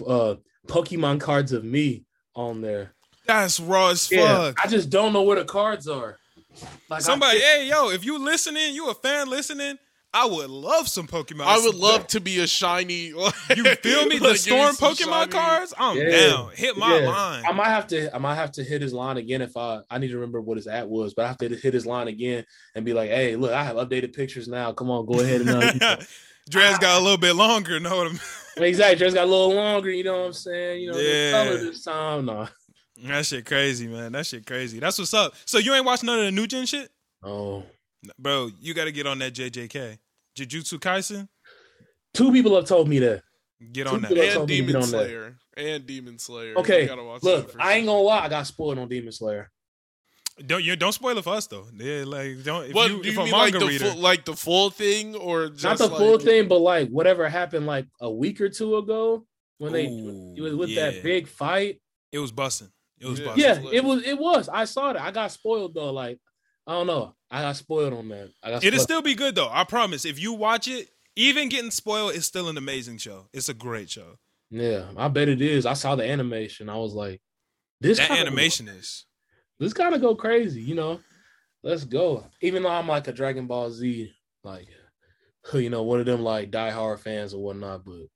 Uh, 0.05 0.35
Pokemon 0.67 1.19
cards 1.19 1.51
of 1.51 1.63
me 1.63 2.05
on 2.35 2.61
there. 2.61 2.95
That's 3.27 3.59
raw 3.59 3.89
as 3.89 4.09
Yeah, 4.11 4.25
fuck. 4.35 4.65
I 4.65 4.67
just 4.67 4.89
don't 4.89 5.13
know 5.13 5.21
where 5.21 5.37
the 5.37 5.45
cards 5.45 5.87
are. 5.87 6.17
Like 6.89 7.01
Somebody, 7.01 7.37
think- 7.39 7.43
hey 7.43 7.69
yo, 7.69 7.89
if 7.89 8.03
you 8.03 8.17
listening, 8.17 8.73
you 8.73 8.89
a 8.89 8.95
fan 8.95 9.29
listening, 9.29 9.77
I 10.19 10.25
would 10.25 10.49
love 10.49 10.87
some 10.87 11.05
Pokemon. 11.07 11.41
I 11.45 11.59
would 11.59 11.75
love 11.75 12.07
to 12.07 12.19
be 12.19 12.39
a 12.39 12.47
shiny. 12.47 13.13
Like, 13.13 13.33
You 13.55 13.63
feel 13.75 14.05
me? 14.07 14.17
The 14.17 14.29
like, 14.29 14.37
storm 14.37 14.75
Pokemon 14.75 15.19
shiny- 15.19 15.31
cards, 15.31 15.73
I'm 15.77 15.97
Yeah. 15.97 16.09
down. 16.09 16.51
Hit 16.55 16.75
my 16.77 16.97
Yeah. 16.99 17.07
line. 17.09 17.43
I 17.47 17.51
might 17.51 17.67
have 17.69 17.85
to. 17.87 18.13
I 18.15 18.17
might 18.17 18.35
have 18.35 18.51
to 18.53 18.63
hit 18.63 18.81
his 18.81 18.93
line 18.93 19.17
again 19.17 19.41
if 19.41 19.55
I. 19.55 19.81
I 19.89 19.99
need 19.99 20.07
to 20.07 20.15
remember 20.15 20.41
what 20.41 20.57
his 20.57 20.67
ad 20.67 20.87
was, 20.87 21.13
but 21.13 21.25
I 21.25 21.27
have 21.27 21.37
to 21.39 21.49
hit 21.55 21.73
his 21.73 21.85
line 21.85 22.07
again 22.07 22.45
and 22.75 22.83
be 22.83 22.93
like, 22.93 23.09
"Hey, 23.09 23.35
look, 23.35 23.51
I 23.51 23.63
have 23.63 23.75
updated 23.75 24.15
pictures 24.15 24.47
now. 24.47 24.71
Come 24.73 24.89
on, 24.89 25.05
go 25.05 25.19
ahead 25.19 25.41
and." 25.41 25.49
Uh, 25.51 25.71
you 25.73 25.79
know. 25.79 25.97
Dress 26.49 26.77
got 26.79 26.99
a 26.99 27.03
little 27.03 27.17
bit 27.17 27.33
longer. 27.35 27.77
Know 27.79 27.97
what 27.97 28.07
I'm? 28.07 28.19
exactly. 28.63 28.95
Dress 28.97 29.13
got 29.13 29.25
a 29.25 29.29
little 29.29 29.53
longer. 29.53 29.91
You 29.91 30.03
know 30.05 30.17
what 30.19 30.25
I'm 30.27 30.33
saying? 30.33 30.81
You 30.81 30.91
know, 30.93 30.97
Yeah. 30.97 31.31
the 31.43 31.49
color 31.49 31.57
this 31.63 31.83
time. 31.83 32.25
No. 32.25 32.47
That 33.03 33.25
shit 33.25 33.45
crazy, 33.45 33.87
man. 33.87 34.13
That 34.13 34.25
shit 34.25 34.45
crazy. 34.47 34.79
That's 34.79 34.97
what's 34.97 35.13
up. 35.13 35.33
So 35.45 35.57
you 35.59 35.73
ain't 35.75 35.85
watched 35.85 36.03
none 36.03 36.17
of 36.19 36.25
the 36.25 36.31
new 36.31 36.47
gen 36.47 36.65
shit, 36.65 36.89
Oh. 37.21 37.63
bro? 38.17 38.49
You 38.61 38.73
got 38.73 38.85
to 38.85 38.91
get 38.93 39.05
on 39.05 39.19
that 39.19 39.33
JJK, 39.33 39.97
Jujutsu 40.37 40.79
Kaisen. 40.79 41.27
Two 42.13 42.31
people 42.31 42.55
have 42.55 42.65
told 42.65 42.87
me 42.87 42.99
that. 42.99 43.23
Get 43.71 43.87
Two 43.87 43.95
on 43.95 44.01
that. 44.03 44.11
and 44.11 44.33
told 44.33 44.49
me 44.49 44.57
to 44.57 44.61
get 44.61 44.67
Demon 44.67 44.75
on 44.75 44.81
that. 44.81 44.87
Slayer 44.87 45.37
and 45.57 45.85
Demon 45.87 46.19
Slayer. 46.19 46.55
Okay, 46.57 46.81
You 46.83 46.87
gotta 46.87 47.03
watch 47.03 47.23
Look, 47.23 47.55
I 47.59 47.73
ain't 47.73 47.87
gonna 47.87 47.99
lie. 47.99 48.19
I 48.25 48.29
got 48.29 48.45
spoiled 48.47 48.77
on 48.77 48.87
Demon 48.87 49.11
Slayer. 49.11 49.51
Don't 50.45 50.63
you 50.63 50.75
don't 50.75 50.91
spoil 50.91 51.17
it 51.17 51.23
for 51.23 51.33
us 51.33 51.47
though. 51.47 51.65
Yeah, 51.75 52.03
like 52.05 52.43
don't. 52.43 52.65
If 52.65 52.73
What 52.75 52.91
you, 52.91 53.01
do 53.01 53.09
if 53.09 53.15
you 53.15 53.21
a 53.21 53.23
mean, 53.23 53.33
like 53.33 53.53
the 53.53 53.65
reader, 53.65 53.85
full, 53.85 53.99
like 53.99 54.23
the 54.25 54.35
full 54.35 54.69
thing, 54.69 55.15
or 55.15 55.49
just 55.49 55.63
Not 55.63 55.77
the 55.79 55.87
like, 55.87 55.97
full 55.97 56.19
thing, 56.19 56.47
but 56.47 56.59
like 56.59 56.89
whatever 56.89 57.27
happened 57.27 57.65
like 57.65 57.87
a 58.01 58.11
week 58.11 58.39
or 58.39 58.47
two 58.49 58.77
ago 58.77 59.25
when 59.57 59.73
they 59.73 59.87
Ooh, 59.87 60.35
it 60.37 60.41
was 60.41 60.53
with 60.55 60.69
yeah. 60.69 60.91
that 60.91 61.01
big 61.03 61.27
fight. 61.27 61.81
it 62.11 62.19
was 62.19 62.31
busting. 62.31 62.69
It 62.99 63.07
was 63.07 63.19
Yeah. 63.19 63.25
busting. 63.25 63.43
Yeah, 63.43 63.61
it 63.73 63.83
was. 63.83 64.03
It 64.03 64.19
was. 64.19 64.47
I 64.47 64.65
saw 64.65 64.93
that. 64.93 65.01
I 65.01 65.09
got 65.09 65.31
spoiled 65.31 65.73
though. 65.73 65.91
Like 65.91 66.19
I 66.67 66.73
don't 66.73 66.87
know. 66.87 67.15
I 67.31 67.41
got 67.41 67.55
spoiled 67.55 67.93
on 67.93 68.09
that. 68.09 68.29
I 68.43 68.51
got. 68.51 68.63
It'll 68.63 68.77
spoiled. 68.79 68.81
still 68.81 69.01
be 69.01 69.15
good 69.15 69.35
though. 69.35 69.49
I 69.51 69.63
promise. 69.63 70.05
If 70.05 70.19
you 70.19 70.33
watch 70.33 70.67
it, 70.67 70.89
even 71.15 71.49
getting 71.49 71.71
spoiled, 71.71 72.13
it's 72.15 72.25
still 72.25 72.49
an 72.49 72.57
amazing 72.57 72.97
show. 72.97 73.27
It's 73.33 73.49
a 73.49 73.53
great 73.53 73.89
show. 73.89 74.17
Yeah, 74.49 74.85
I 74.95 75.07
bet 75.07 75.27
it 75.29 75.41
is. 75.41 75.65
I 75.65 75.73
saw 75.73 75.95
the 75.95 76.07
animation. 76.09 76.69
I 76.69 76.77
was 76.77 76.93
like, 76.93 77.21
this 77.81 77.97
That 77.97 78.11
animation 78.11 78.67
is. 78.67 79.05
This 79.59 79.73
kind 79.73 79.95
of 79.95 80.01
go 80.01 80.15
crazy. 80.15 80.61
You 80.61 80.75
know, 80.75 80.99
let's 81.63 81.83
go. 81.83 82.25
Even 82.41 82.63
though 82.63 82.69
I'm 82.69 82.87
like 82.87 83.07
a 83.07 83.11
Dragon 83.13 83.47
Ball 83.47 83.71
Z, 83.71 84.11
like, 84.43 84.67
you 85.53 85.69
know, 85.69 85.83
one 85.83 85.99
of 85.99 86.05
them 86.05 86.21
like 86.23 86.51
diehard 86.51 86.99
fans 86.99 87.33
or 87.33 87.43
whatnot. 87.43 87.83
But 87.85 88.07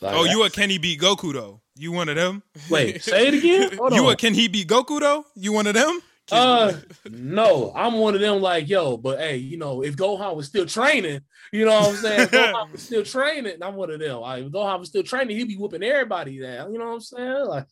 like, 0.00 0.14
Oh, 0.14 0.24
you 0.24 0.44
a 0.44 0.50
can 0.50 0.70
he 0.70 0.78
beat 0.78 1.00
Goku 1.00 1.32
though? 1.32 1.60
You 1.76 1.92
one 1.92 2.08
of 2.08 2.16
them? 2.16 2.42
wait, 2.70 3.02
say 3.02 3.28
it 3.28 3.34
again. 3.34 3.76
Hold 3.78 3.92
You 3.94 4.06
on. 4.06 4.12
a 4.12 4.16
can 4.16 4.34
he 4.34 4.48
beat 4.48 4.68
Goku 4.68 4.98
though? 5.00 5.24
You 5.36 5.52
one 5.52 5.66
of 5.68 5.74
them? 5.74 6.00
Uh, 6.30 6.74
no, 7.10 7.72
I'm 7.74 7.94
one 7.94 8.14
of 8.14 8.20
them. 8.20 8.40
Like, 8.40 8.68
yo, 8.68 8.96
but 8.96 9.18
hey, 9.18 9.36
you 9.36 9.56
know, 9.56 9.82
if 9.82 9.96
Gohan 9.96 10.36
was 10.36 10.46
still 10.46 10.66
training, 10.66 11.20
you 11.52 11.64
know 11.64 11.72
what 11.72 11.88
I'm 11.90 11.96
saying? 11.96 12.22
If 12.24 12.30
Gohan 12.30 12.72
was 12.72 12.82
still 12.82 13.04
training. 13.04 13.62
I'm 13.62 13.74
one 13.76 13.90
of 13.90 14.00
them. 14.00 14.20
Like, 14.20 14.44
if 14.44 14.52
Gohan 14.52 14.78
was 14.80 14.88
still 14.88 15.02
training, 15.02 15.36
he'd 15.36 15.48
be 15.48 15.56
whooping 15.56 15.82
everybody 15.82 16.38
down. 16.40 16.72
You 16.72 16.78
know 16.78 16.86
what 16.86 16.94
I'm 16.94 17.00
saying? 17.00 17.44
Like, 17.46 17.66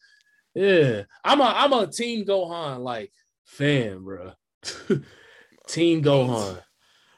yeah, 0.55 1.03
I'm 1.25 1.41
a 1.41 1.45
I'm 1.45 1.73
a 1.73 1.87
Team 1.87 2.25
Gohan 2.25 2.79
like 2.81 3.13
fan, 3.45 4.03
bro. 4.03 4.33
team 5.69 6.03
Gohan. 6.03 6.63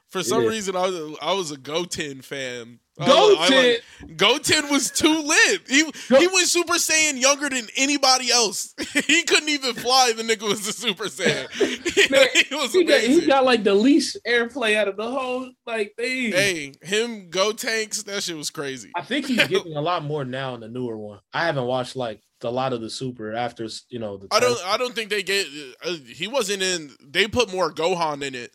For 0.08 0.22
some 0.22 0.42
Yeah. 0.42 0.48
reason, 0.50 0.74
I 0.76 0.88
was 0.88 1.18
I 1.22 1.32
was 1.34 1.50
a 1.50 1.56
Goten 1.56 2.22
fan. 2.22 2.80
I 3.00 3.04
was- 3.08 3.36
Goten. 3.48 3.56
like- 3.56 4.16
Goten 4.16 4.70
was 4.70 4.90
too 4.90 5.22
lit. 5.22 5.62
He 5.68 5.82
Go- 6.08 6.20
he 6.20 6.26
was 6.28 6.50
Super 6.50 6.74
Saiyan 6.74 7.20
younger 7.20 7.48
than 7.48 7.66
anybody 7.76 8.30
else. 8.30 8.74
he 8.92 9.22
couldn't 9.24 9.48
even 9.48 9.74
fly. 9.74 10.12
The 10.16 10.22
nigga 10.22 10.42
was 10.48 10.66
a 10.66 10.72
Super 10.72 11.04
Saiyan. 11.04 12.10
Man, 12.10 12.26
he 12.48 12.54
was 12.54 12.72
He 12.72 12.84
got, 12.84 12.98
amazing. 12.98 13.20
he 13.20 13.26
got 13.26 13.44
like 13.44 13.64
the 13.64 13.74
least 13.74 14.16
airplay 14.26 14.76
out 14.76 14.88
of 14.88 14.96
the 14.96 15.10
whole 15.10 15.50
like 15.66 15.94
thing. 15.96 16.32
hey, 16.32 16.72
him 16.82 17.30
Gotenks. 17.30 18.04
That 18.04 18.22
shit 18.22 18.36
was 18.36 18.50
crazy. 18.50 18.90
I 18.96 19.02
think 19.02 19.26
he's 19.26 19.46
getting 19.48 19.76
a 19.76 19.80
lot 19.82 20.04
more 20.04 20.24
now 20.24 20.54
in 20.54 20.60
the 20.60 20.68
newer 20.68 20.96
one. 20.96 21.20
I 21.32 21.44
haven't 21.46 21.64
watched 21.66 21.96
like 21.96 22.20
a 22.42 22.50
lot 22.50 22.72
of 22.72 22.80
the 22.80 22.88
super 22.90 23.32
after 23.34 23.68
you 23.88 23.98
know 23.98 24.16
the. 24.16 24.28
I 24.30 24.40
don't. 24.40 24.58
I 24.64 24.76
don't 24.76 24.94
think 24.94 25.10
they 25.10 25.22
get. 25.22 25.46
Uh, 25.84 25.94
he 26.06 26.26
wasn't 26.28 26.62
in. 26.62 26.90
They 27.04 27.26
put 27.28 27.52
more 27.52 27.72
Gohan 27.72 28.22
in 28.22 28.34
it. 28.34 28.52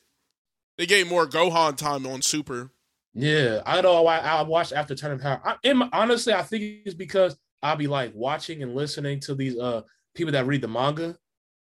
They 0.78 0.86
gave 0.86 1.08
more 1.08 1.28
Gohan 1.28 1.76
time 1.78 2.08
on 2.08 2.22
Super. 2.22 2.72
Yeah, 3.14 3.62
I 3.66 3.82
know. 3.82 4.06
I, 4.08 4.18
I 4.20 4.42
watched 4.42 4.74
after 4.74 4.96
Turning 4.96 5.20
Power. 5.20 5.42
I, 5.44 5.56
in 5.64 5.78
my- 5.78 5.90
honestly, 5.94 6.34
I 6.34 6.42
think 6.42 6.64
it's 6.86 6.96
because 6.96 7.38
I'll 7.62 7.76
be 7.76 7.88
like 7.88 8.12
watching 8.16 8.64
and 8.64 8.76
listening 8.76 9.20
to 9.22 9.36
these 9.36 9.58
uh 9.58 9.82
people 10.16 10.32
that 10.34 10.46
read 10.48 10.62
the 10.62 10.68
manga. 10.68 11.16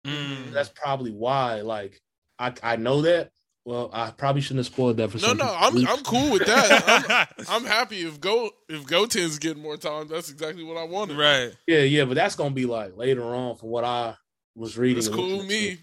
Mm. 0.06 0.52
That's 0.52 0.70
probably 0.70 1.12
why. 1.12 1.62
Like, 1.62 2.00
I 2.38 2.54
I 2.64 2.76
know 2.76 3.02
that. 3.04 3.32
Well, 3.66 3.90
I 3.94 4.10
probably 4.12 4.42
shouldn't 4.42 4.66
have 4.66 4.74
spoiled 4.74 4.98
that 4.98 5.12
for 5.12 5.18
No, 5.18 5.28
some 5.28 5.38
no, 5.38 5.46
people. 5.72 5.88
I'm 5.92 5.98
I'm 5.98 6.04
cool 6.04 6.32
with 6.32 6.46
that. 6.48 7.30
I'm, 7.40 7.46
I'm 7.50 7.66
happy 7.66 7.98
if 8.02 8.20
Go 8.20 8.50
if 8.68 8.86
Goten's 8.86 9.38
getting 9.38 9.62
more 9.62 9.78
time. 9.78 10.08
That's 10.08 10.30
exactly 10.32 10.64
what 10.64 10.78
I 10.78 10.84
wanted. 10.84 11.18
right. 11.18 11.52
yeah, 11.68 11.80
yeah, 11.82 12.06
but 12.06 12.16
that's 12.16 12.36
gonna 12.36 12.52
be 12.56 12.66
like 12.66 12.98
later 12.98 13.24
on 13.24 13.58
from 13.58 13.70
what 13.70 13.84
I 13.84 14.16
was 14.60 14.78
reading. 14.78 14.98
It's 15.00 15.08
cool 15.08 15.38
with 15.40 15.48
me. 15.48 15.80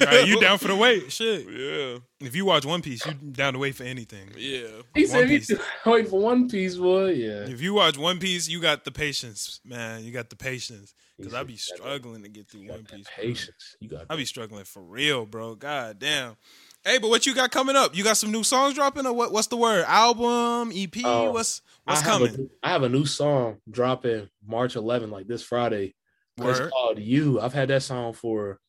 Right. 0.00 0.26
You 0.26 0.40
down 0.40 0.58
for 0.58 0.68
the 0.68 0.76
wait? 0.76 1.12
Shit. 1.12 1.46
Yeah, 1.46 1.98
If 2.26 2.34
you 2.34 2.44
watch 2.46 2.64
One 2.64 2.80
Piece, 2.80 3.04
you 3.04 3.12
down 3.12 3.52
to 3.54 3.58
wait 3.58 3.74
for 3.74 3.82
anything. 3.84 4.30
yeah. 4.36 4.66
He 4.94 5.02
One 5.02 5.08
said, 5.10 5.28
"Me 5.28 5.38
Piece. 5.38 5.52
Wait 5.86 6.08
for 6.08 6.20
One 6.20 6.48
Piece, 6.48 6.76
boy." 6.76 7.10
Yeah, 7.10 7.46
If 7.46 7.60
you 7.60 7.74
watch 7.74 7.98
One 7.98 8.18
Piece, 8.18 8.48
you 8.48 8.60
got 8.62 8.84
the 8.84 8.90
patience, 8.90 9.60
man. 9.64 10.04
You 10.04 10.12
got 10.12 10.30
the 10.30 10.36
patience. 10.36 10.94
Because 11.18 11.34
I 11.34 11.38
said, 11.40 11.46
be 11.48 11.52
"You 11.54 11.58
got 11.58 11.68
that- 11.68 11.82
struggling 11.82 12.22
to 12.22 12.28
get 12.30 12.48
through 12.48 12.60
you 12.62 12.68
got 12.68 12.74
One 12.76 12.84
that 12.84 12.96
Piece. 12.96 13.06
bro. 13.16 13.24
Patience. 13.24 13.76
You 13.80 13.88
got. 13.90 14.06
I 14.08 14.16
be 14.16 14.24
struggling 14.24 14.64
for 14.64 14.82
real, 14.82 15.26
bro. 15.26 15.54
God 15.54 15.98
damn. 15.98 16.36
Hey, 16.84 16.98
but 16.98 17.10
what 17.10 17.26
you 17.26 17.34
got 17.34 17.50
coming 17.50 17.76
up? 17.76 17.94
You 17.94 18.04
got 18.04 18.16
some 18.16 18.30
new 18.32 18.44
songs 18.44 18.74
dropping, 18.74 19.04
or 19.04 19.12
what? 19.12 19.32
What's 19.32 19.48
the 19.48 19.56
word? 19.58 19.84
Album, 19.86 20.70
EP? 20.74 20.96
Oh, 21.04 21.32
what's 21.32 21.60
what's 21.84 22.02
I 22.02 22.04
coming? 22.04 22.48
A, 22.62 22.66
I 22.66 22.70
have 22.70 22.84
a 22.84 22.88
new 22.88 23.04
song 23.04 23.58
dropping 23.70 24.30
March 24.46 24.76
11, 24.76 25.10
like 25.10 25.26
this 25.26 25.42
Friday. 25.42 25.94
It's 26.46 26.70
called 26.70 26.98
"You." 26.98 27.40
I've 27.40 27.52
had 27.52 27.68
that 27.68 27.82
song 27.82 28.12
for, 28.12 28.60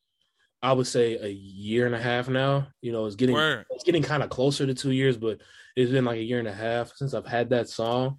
I 0.62 0.72
would 0.72 0.86
say, 0.86 1.16
a 1.16 1.28
year 1.28 1.86
and 1.86 1.94
a 1.94 2.00
half 2.00 2.28
now. 2.28 2.68
You 2.82 2.92
know, 2.92 3.06
it's 3.06 3.16
getting 3.16 3.34
Word. 3.34 3.66
it's 3.70 3.84
getting 3.84 4.02
kind 4.02 4.22
of 4.22 4.30
closer 4.30 4.66
to 4.66 4.74
two 4.74 4.90
years, 4.92 5.16
but 5.16 5.40
it's 5.76 5.90
been 5.90 6.04
like 6.04 6.18
a 6.18 6.22
year 6.22 6.38
and 6.38 6.48
a 6.48 6.52
half 6.52 6.92
since 6.96 7.14
I've 7.14 7.26
had 7.26 7.50
that 7.50 7.68
song, 7.68 8.18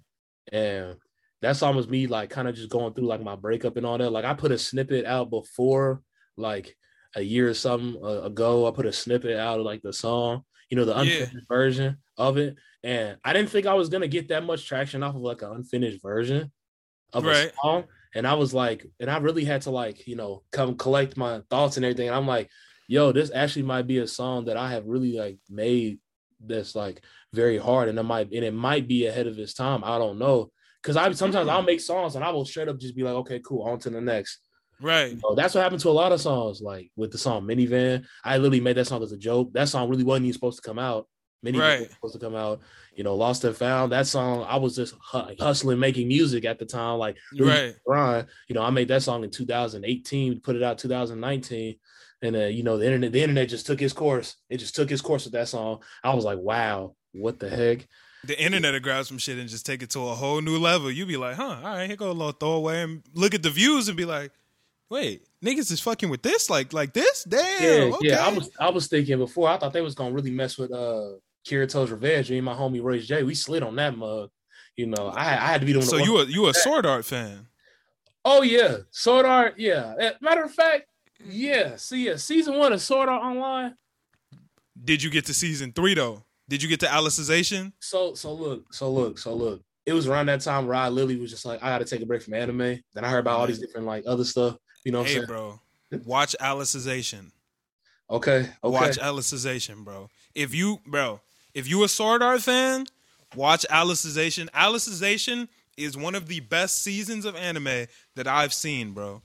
and 0.52 0.96
that 1.42 1.56
song 1.56 1.76
was 1.76 1.88
me 1.88 2.06
like 2.06 2.30
kind 2.30 2.48
of 2.48 2.54
just 2.54 2.68
going 2.70 2.94
through 2.94 3.06
like 3.06 3.22
my 3.22 3.34
breakup 3.36 3.76
and 3.76 3.84
all 3.86 3.98
that. 3.98 4.10
Like 4.10 4.24
I 4.24 4.34
put 4.34 4.52
a 4.52 4.58
snippet 4.58 5.04
out 5.04 5.28
before, 5.30 6.02
like 6.36 6.76
a 7.16 7.20
year 7.22 7.48
or 7.48 7.54
something 7.54 8.00
uh, 8.02 8.22
ago. 8.22 8.66
I 8.66 8.70
put 8.70 8.86
a 8.86 8.92
snippet 8.92 9.36
out 9.36 9.58
of 9.60 9.66
like 9.66 9.82
the 9.82 9.92
song, 9.92 10.44
you 10.70 10.76
know, 10.76 10.84
the 10.84 10.92
Yeah. 10.94 11.00
unfinished 11.24 11.48
version 11.48 11.98
of 12.16 12.38
it, 12.38 12.56
and 12.82 13.18
I 13.24 13.32
didn't 13.32 13.50
think 13.50 13.66
I 13.66 13.74
was 13.74 13.88
gonna 13.88 14.08
get 14.08 14.28
that 14.28 14.44
much 14.44 14.66
traction 14.66 15.02
off 15.02 15.14
of 15.14 15.20
like 15.20 15.42
an 15.42 15.52
unfinished 15.52 16.00
version. 16.02 16.50
of 17.14 17.24
Right. 17.26 17.48
a 17.50 17.54
song. 17.62 17.84
And 18.14 18.26
I 18.26 18.34
was 18.34 18.52
like, 18.52 18.86
and 19.00 19.10
I 19.10 19.18
really 19.18 19.44
had 19.44 19.62
to 19.62 19.70
like, 19.70 20.06
you 20.06 20.16
know, 20.16 20.42
come 20.52 20.76
collect 20.76 21.16
my 21.16 21.40
thoughts 21.50 21.76
and 21.76 21.84
everything. 21.84 22.08
And 22.08 22.16
I'm 22.16 22.26
like, 22.26 22.48
yo, 22.88 23.12
this 23.12 23.30
actually 23.34 23.62
might 23.62 23.86
be 23.86 23.98
a 23.98 24.06
song 24.06 24.44
that 24.46 24.56
I 24.56 24.70
have 24.72 24.86
really 24.86 25.12
like 25.18 25.38
made 25.48 25.98
that's 26.44 26.74
like 26.74 27.02
very 27.32 27.56
hard. 27.58 27.88
And 27.88 27.98
it 27.98 28.02
might 28.02 28.30
and 28.32 28.44
it 28.44 28.52
might 28.54 28.86
be 28.88 29.06
ahead 29.06 29.26
of 29.26 29.38
its 29.38 29.54
time. 29.54 29.82
I 29.84 29.96
don't 29.98 30.18
know. 30.18 30.50
Cause 30.82 30.96
I 30.96 31.10
sometimes 31.12 31.48
Mm. 31.48 31.52
I'll 31.52 31.62
make 31.62 31.80
songs 31.80 32.16
and 32.16 32.24
I 32.24 32.30
will 32.30 32.44
straight 32.44 32.68
up 32.68 32.78
just 32.78 32.96
be 32.96 33.02
like, 33.04 33.14
okay, 33.14 33.40
cool, 33.44 33.62
on 33.62 33.78
to 33.80 33.90
the 33.90 34.00
next. 34.00 34.40
Right. 34.80 35.16
So 35.20 35.34
that's 35.36 35.54
what 35.54 35.62
happened 35.62 35.80
to 35.82 35.90
a 35.90 35.92
lot 35.92 36.10
of 36.10 36.20
songs. 36.20 36.60
Like 36.60 36.90
with 36.96 37.12
the 37.12 37.18
song 37.18 37.44
Minivan, 37.44 38.04
I 38.24 38.36
literally 38.38 38.60
made 38.60 38.76
that 38.76 38.86
song 38.88 39.02
as 39.02 39.12
a 39.12 39.16
joke. 39.16 39.52
That 39.52 39.68
song 39.68 39.88
really 39.88 40.02
wasn't 40.04 40.26
even 40.26 40.34
supposed 40.34 40.60
to 40.62 40.68
come 40.68 40.80
out. 40.80 41.08
Minivan 41.46 41.58
Right. 41.60 41.80
was 41.80 41.90
supposed 41.92 42.14
to 42.14 42.20
come 42.20 42.34
out. 42.34 42.60
You 42.94 43.04
know, 43.04 43.14
Lost 43.14 43.44
and 43.44 43.56
Found. 43.56 43.92
That 43.92 44.06
song, 44.06 44.44
I 44.48 44.56
was 44.56 44.76
just 44.76 44.94
hu- 45.12 45.34
hustling, 45.40 45.78
making 45.78 46.08
music 46.08 46.44
at 46.44 46.58
the 46.58 46.66
time. 46.66 46.98
Like 46.98 47.16
Right. 47.38 47.74
grind. 47.86 48.26
You 48.48 48.54
know, 48.54 48.62
I 48.62 48.70
made 48.70 48.88
that 48.88 49.02
song 49.02 49.24
in 49.24 49.30
2018, 49.30 50.40
put 50.40 50.56
it 50.56 50.62
out 50.62 50.78
2019, 50.78 51.76
and 52.22 52.36
uh, 52.36 52.40
you 52.40 52.62
know, 52.62 52.76
the 52.78 52.84
internet, 52.86 53.12
the 53.12 53.22
internet 53.22 53.48
just 53.48 53.66
took 53.66 53.80
its 53.80 53.92
course. 53.94 54.36
It 54.50 54.58
just 54.58 54.74
took 54.74 54.90
its 54.90 55.00
course 55.02 55.24
with 55.24 55.32
that 55.32 55.48
song. 55.48 55.82
I 56.04 56.14
was 56.14 56.24
like, 56.24 56.38
wow, 56.38 56.94
what 57.12 57.38
the 57.40 57.48
heck? 57.48 57.88
The 58.24 58.40
internet 58.40 58.72
will 58.74 58.80
grab 58.80 59.04
some 59.06 59.18
shit 59.18 59.38
and 59.38 59.48
just 59.48 59.66
take 59.66 59.82
it 59.82 59.90
to 59.90 60.00
a 60.00 60.14
whole 60.14 60.40
new 60.40 60.58
level. 60.58 60.90
You 60.90 61.06
be 61.06 61.16
like, 61.16 61.34
huh, 61.34 61.56
all 61.56 61.62
right, 61.62 61.88
here 61.88 61.96
go 61.96 62.10
a 62.10 62.12
little 62.12 62.30
throwaway 62.32 62.82
and 62.82 63.02
look 63.14 63.34
at 63.34 63.42
the 63.42 63.50
views 63.50 63.88
and 63.88 63.96
be 63.96 64.04
like, 64.04 64.30
wait, 64.90 65.26
niggas 65.44 65.72
is 65.72 65.80
fucking 65.80 66.08
with 66.10 66.22
this? 66.22 66.48
Like 66.48 66.72
like 66.72 66.92
this? 66.92 67.24
Damn. 67.24 67.88
Yeah, 67.88 67.94
okay. 67.96 68.08
yeah. 68.08 68.26
I 68.26 68.28
was 68.32 68.50
I 68.60 68.70
was 68.70 68.86
thinking 68.86 69.18
before. 69.18 69.48
I 69.48 69.56
thought 69.58 69.72
they 69.72 69.80
was 69.80 69.94
gonna 69.96 70.14
really 70.14 70.30
mess 70.30 70.56
with 70.58 70.70
uh 70.72 71.12
Kirito's 71.46 71.90
Revenge. 71.90 72.30
Me 72.30 72.38
and 72.38 72.44
my 72.44 72.54
homie 72.54 72.82
Royce 72.82 73.06
J, 73.06 73.22
we 73.22 73.34
slid 73.34 73.62
on 73.62 73.76
that 73.76 73.96
mug. 73.96 74.30
You 74.76 74.86
know, 74.86 75.08
I 75.08 75.20
I 75.32 75.34
had 75.34 75.60
to 75.60 75.66
be 75.66 75.72
the 75.72 75.80
one. 75.80 75.88
so 75.88 75.96
you 75.98 76.18
a 76.18 76.24
you 76.24 76.46
a 76.48 76.54
sword 76.54 76.86
art 76.86 77.04
fan. 77.04 77.46
Oh 78.24 78.42
yeah, 78.42 78.76
Sword 78.92 79.26
Art. 79.26 79.54
Yeah. 79.58 79.94
Eh, 79.98 80.12
Matter 80.20 80.44
of 80.44 80.52
fact, 80.54 80.84
yeah. 81.24 81.74
See, 81.76 82.06
yeah, 82.06 82.16
season 82.16 82.56
one 82.56 82.72
of 82.72 82.80
Sword 82.80 83.08
Art 83.08 83.22
Online. 83.22 83.74
Did 84.84 85.02
you 85.02 85.10
get 85.10 85.26
to 85.26 85.34
season 85.34 85.72
three 85.72 85.94
though? 85.94 86.24
Did 86.48 86.62
you 86.62 86.68
get 86.68 86.80
to 86.80 86.86
Alicization? 86.86 87.72
So 87.80 88.14
so 88.14 88.32
look, 88.32 88.72
so 88.72 88.90
look, 88.90 89.18
so 89.18 89.34
look. 89.34 89.62
It 89.86 89.92
was 89.92 90.06
around 90.06 90.26
that 90.26 90.40
time 90.40 90.68
where 90.68 90.76
I 90.76 90.88
literally 90.88 91.16
was 91.16 91.30
just 91.32 91.44
like, 91.44 91.60
I 91.62 91.66
got 91.70 91.78
to 91.78 91.84
take 91.84 92.00
a 92.02 92.06
break 92.06 92.22
from 92.22 92.34
anime. 92.34 92.58
Then 92.94 93.04
I 93.04 93.08
heard 93.10 93.18
about 93.18 93.40
all 93.40 93.46
these 93.48 93.58
different 93.58 93.86
like 93.86 94.04
other 94.06 94.22
stuff. 94.24 94.56
You 94.84 94.92
know 94.92 94.98
what 94.98 95.08
I'm 95.08 95.08
Hey 95.08 95.14
saying? 95.14 95.26
bro. 95.26 95.60
Watch 96.04 96.36
Alicization. 96.40 97.32
Okay. 98.08 98.38
Okay. 98.40 98.48
Watch 98.62 98.98
Alicization, 98.98 99.82
bro. 99.84 100.08
If 100.34 100.54
you, 100.54 100.78
bro, 100.86 101.20
if 101.54 101.68
you 101.68 101.82
a 101.84 101.88
Sword 101.88 102.22
Art 102.22 102.42
fan, 102.42 102.86
watch 103.34 103.66
Alicization. 103.70 104.48
Alicization 104.50 105.48
is 105.76 105.96
one 105.96 106.14
of 106.14 106.28
the 106.28 106.40
best 106.40 106.82
seasons 106.82 107.24
of 107.24 107.36
anime 107.36 107.86
that 108.14 108.26
I've 108.26 108.54
seen, 108.54 108.92
bro. 108.92 109.22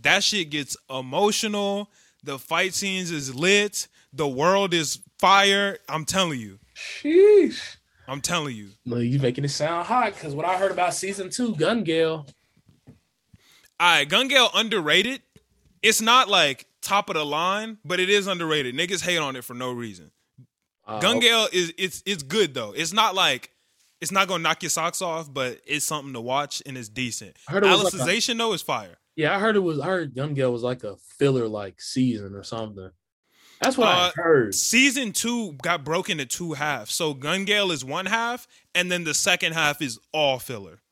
That 0.00 0.22
shit 0.22 0.50
gets 0.50 0.76
emotional. 0.90 1.90
The 2.22 2.38
fight 2.38 2.74
scenes 2.74 3.10
is 3.10 3.34
lit. 3.34 3.88
The 4.12 4.28
world 4.28 4.74
is 4.74 5.00
fire. 5.18 5.78
I'm 5.88 6.04
telling 6.04 6.40
you. 6.40 6.58
Sheesh. 6.74 7.76
I'm 8.08 8.20
telling 8.20 8.56
you. 8.56 8.70
No, 8.84 8.96
you 8.98 9.18
making 9.18 9.44
it 9.44 9.48
sound 9.48 9.86
hot 9.86 10.14
because 10.14 10.34
what 10.34 10.46
I 10.46 10.56
heard 10.56 10.70
about 10.70 10.94
season 10.94 11.30
two, 11.30 11.54
Gun 11.56 11.82
Gale. 11.82 12.26
All 12.88 12.94
right, 13.80 14.08
Gun 14.08 14.28
Gale 14.28 14.50
underrated. 14.54 15.22
It's 15.82 16.00
not 16.00 16.28
like 16.28 16.66
top 16.82 17.10
of 17.10 17.14
the 17.14 17.24
line, 17.24 17.78
but 17.84 18.00
it 18.00 18.08
is 18.08 18.26
underrated. 18.26 18.74
Niggas 18.74 19.02
hate 19.02 19.18
on 19.18 19.36
it 19.36 19.44
for 19.44 19.54
no 19.54 19.72
reason. 19.72 20.10
Uh, 20.86 21.00
Gun 21.00 21.18
Gale 21.20 21.48
is 21.52 21.72
it's 21.78 22.02
it's 22.06 22.22
good 22.22 22.54
though. 22.54 22.72
It's 22.72 22.92
not 22.92 23.14
like 23.14 23.50
it's 24.00 24.12
not 24.12 24.28
gonna 24.28 24.42
knock 24.42 24.62
your 24.62 24.70
socks 24.70 25.02
off, 25.02 25.32
but 25.32 25.60
it's 25.66 25.84
something 25.84 26.12
to 26.14 26.20
watch 26.20 26.62
and 26.66 26.76
it's 26.78 26.88
decent. 26.88 27.36
I 27.48 27.52
heard 27.52 27.64
it 27.64 27.66
like 27.66 27.78
a- 28.36 28.36
though 28.38 28.52
is 28.52 28.62
fire. 28.62 28.98
Yeah, 29.16 29.34
I 29.34 29.38
heard 29.40 29.56
it 29.56 29.60
was. 29.60 29.80
I 29.80 29.86
heard 29.86 30.14
Gun 30.14 30.34
Gale 30.34 30.52
was 30.52 30.62
like 30.62 30.84
a 30.84 30.96
filler 31.18 31.48
like 31.48 31.80
season 31.80 32.34
or 32.34 32.42
something. 32.42 32.90
That's 33.62 33.78
what 33.78 33.88
I 33.88 34.08
Uh, 34.08 34.10
heard. 34.16 34.54
Season 34.54 35.12
two 35.12 35.54
got 35.62 35.82
broken 35.82 36.20
into 36.20 36.26
two 36.26 36.52
halves. 36.52 36.92
So 36.92 37.14
Gun 37.14 37.46
Gale 37.46 37.72
is 37.72 37.82
one 37.84 38.04
half, 38.06 38.46
and 38.74 38.92
then 38.92 39.04
the 39.04 39.14
second 39.14 39.54
half 39.54 39.80
is 39.80 39.98
all 40.12 40.38
filler. 40.38 40.82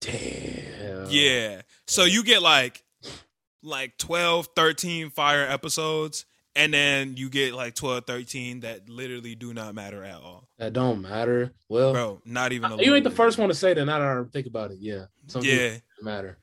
Damn. 0.00 1.06
Yeah. 1.10 1.62
So 1.86 2.04
you 2.04 2.24
get 2.24 2.42
like 2.42 2.82
like 3.62 3.96
12, 3.98 4.48
13 4.56 5.10
fire 5.10 5.46
episodes, 5.46 6.24
and 6.54 6.72
then 6.74 7.16
you 7.16 7.28
get 7.30 7.54
like 7.54 7.74
12, 7.74 8.04
13 8.06 8.60
that 8.60 8.88
literally 8.88 9.34
do 9.34 9.54
not 9.54 9.74
matter 9.74 10.04
at 10.04 10.16
all. 10.16 10.48
That 10.58 10.72
don't 10.72 11.00
matter. 11.02 11.52
Well, 11.68 11.92
Bro, 11.92 12.22
not 12.24 12.52
even 12.52 12.66
a 12.70 12.74
you 12.74 12.76
little 12.78 12.94
ain't 12.96 13.04
the 13.04 13.10
first 13.10 13.38
one 13.38 13.48
to 13.48 13.54
say 13.54 13.74
that. 13.74 13.84
Now 13.84 13.98
that 13.98 14.26
I 14.26 14.30
think 14.30 14.46
about 14.46 14.70
it, 14.70 14.78
yeah. 14.80 15.04
Some 15.26 15.42
people 15.42 15.56
Yeah. 15.58 15.68
don't 15.70 16.04
matter. 16.04 16.38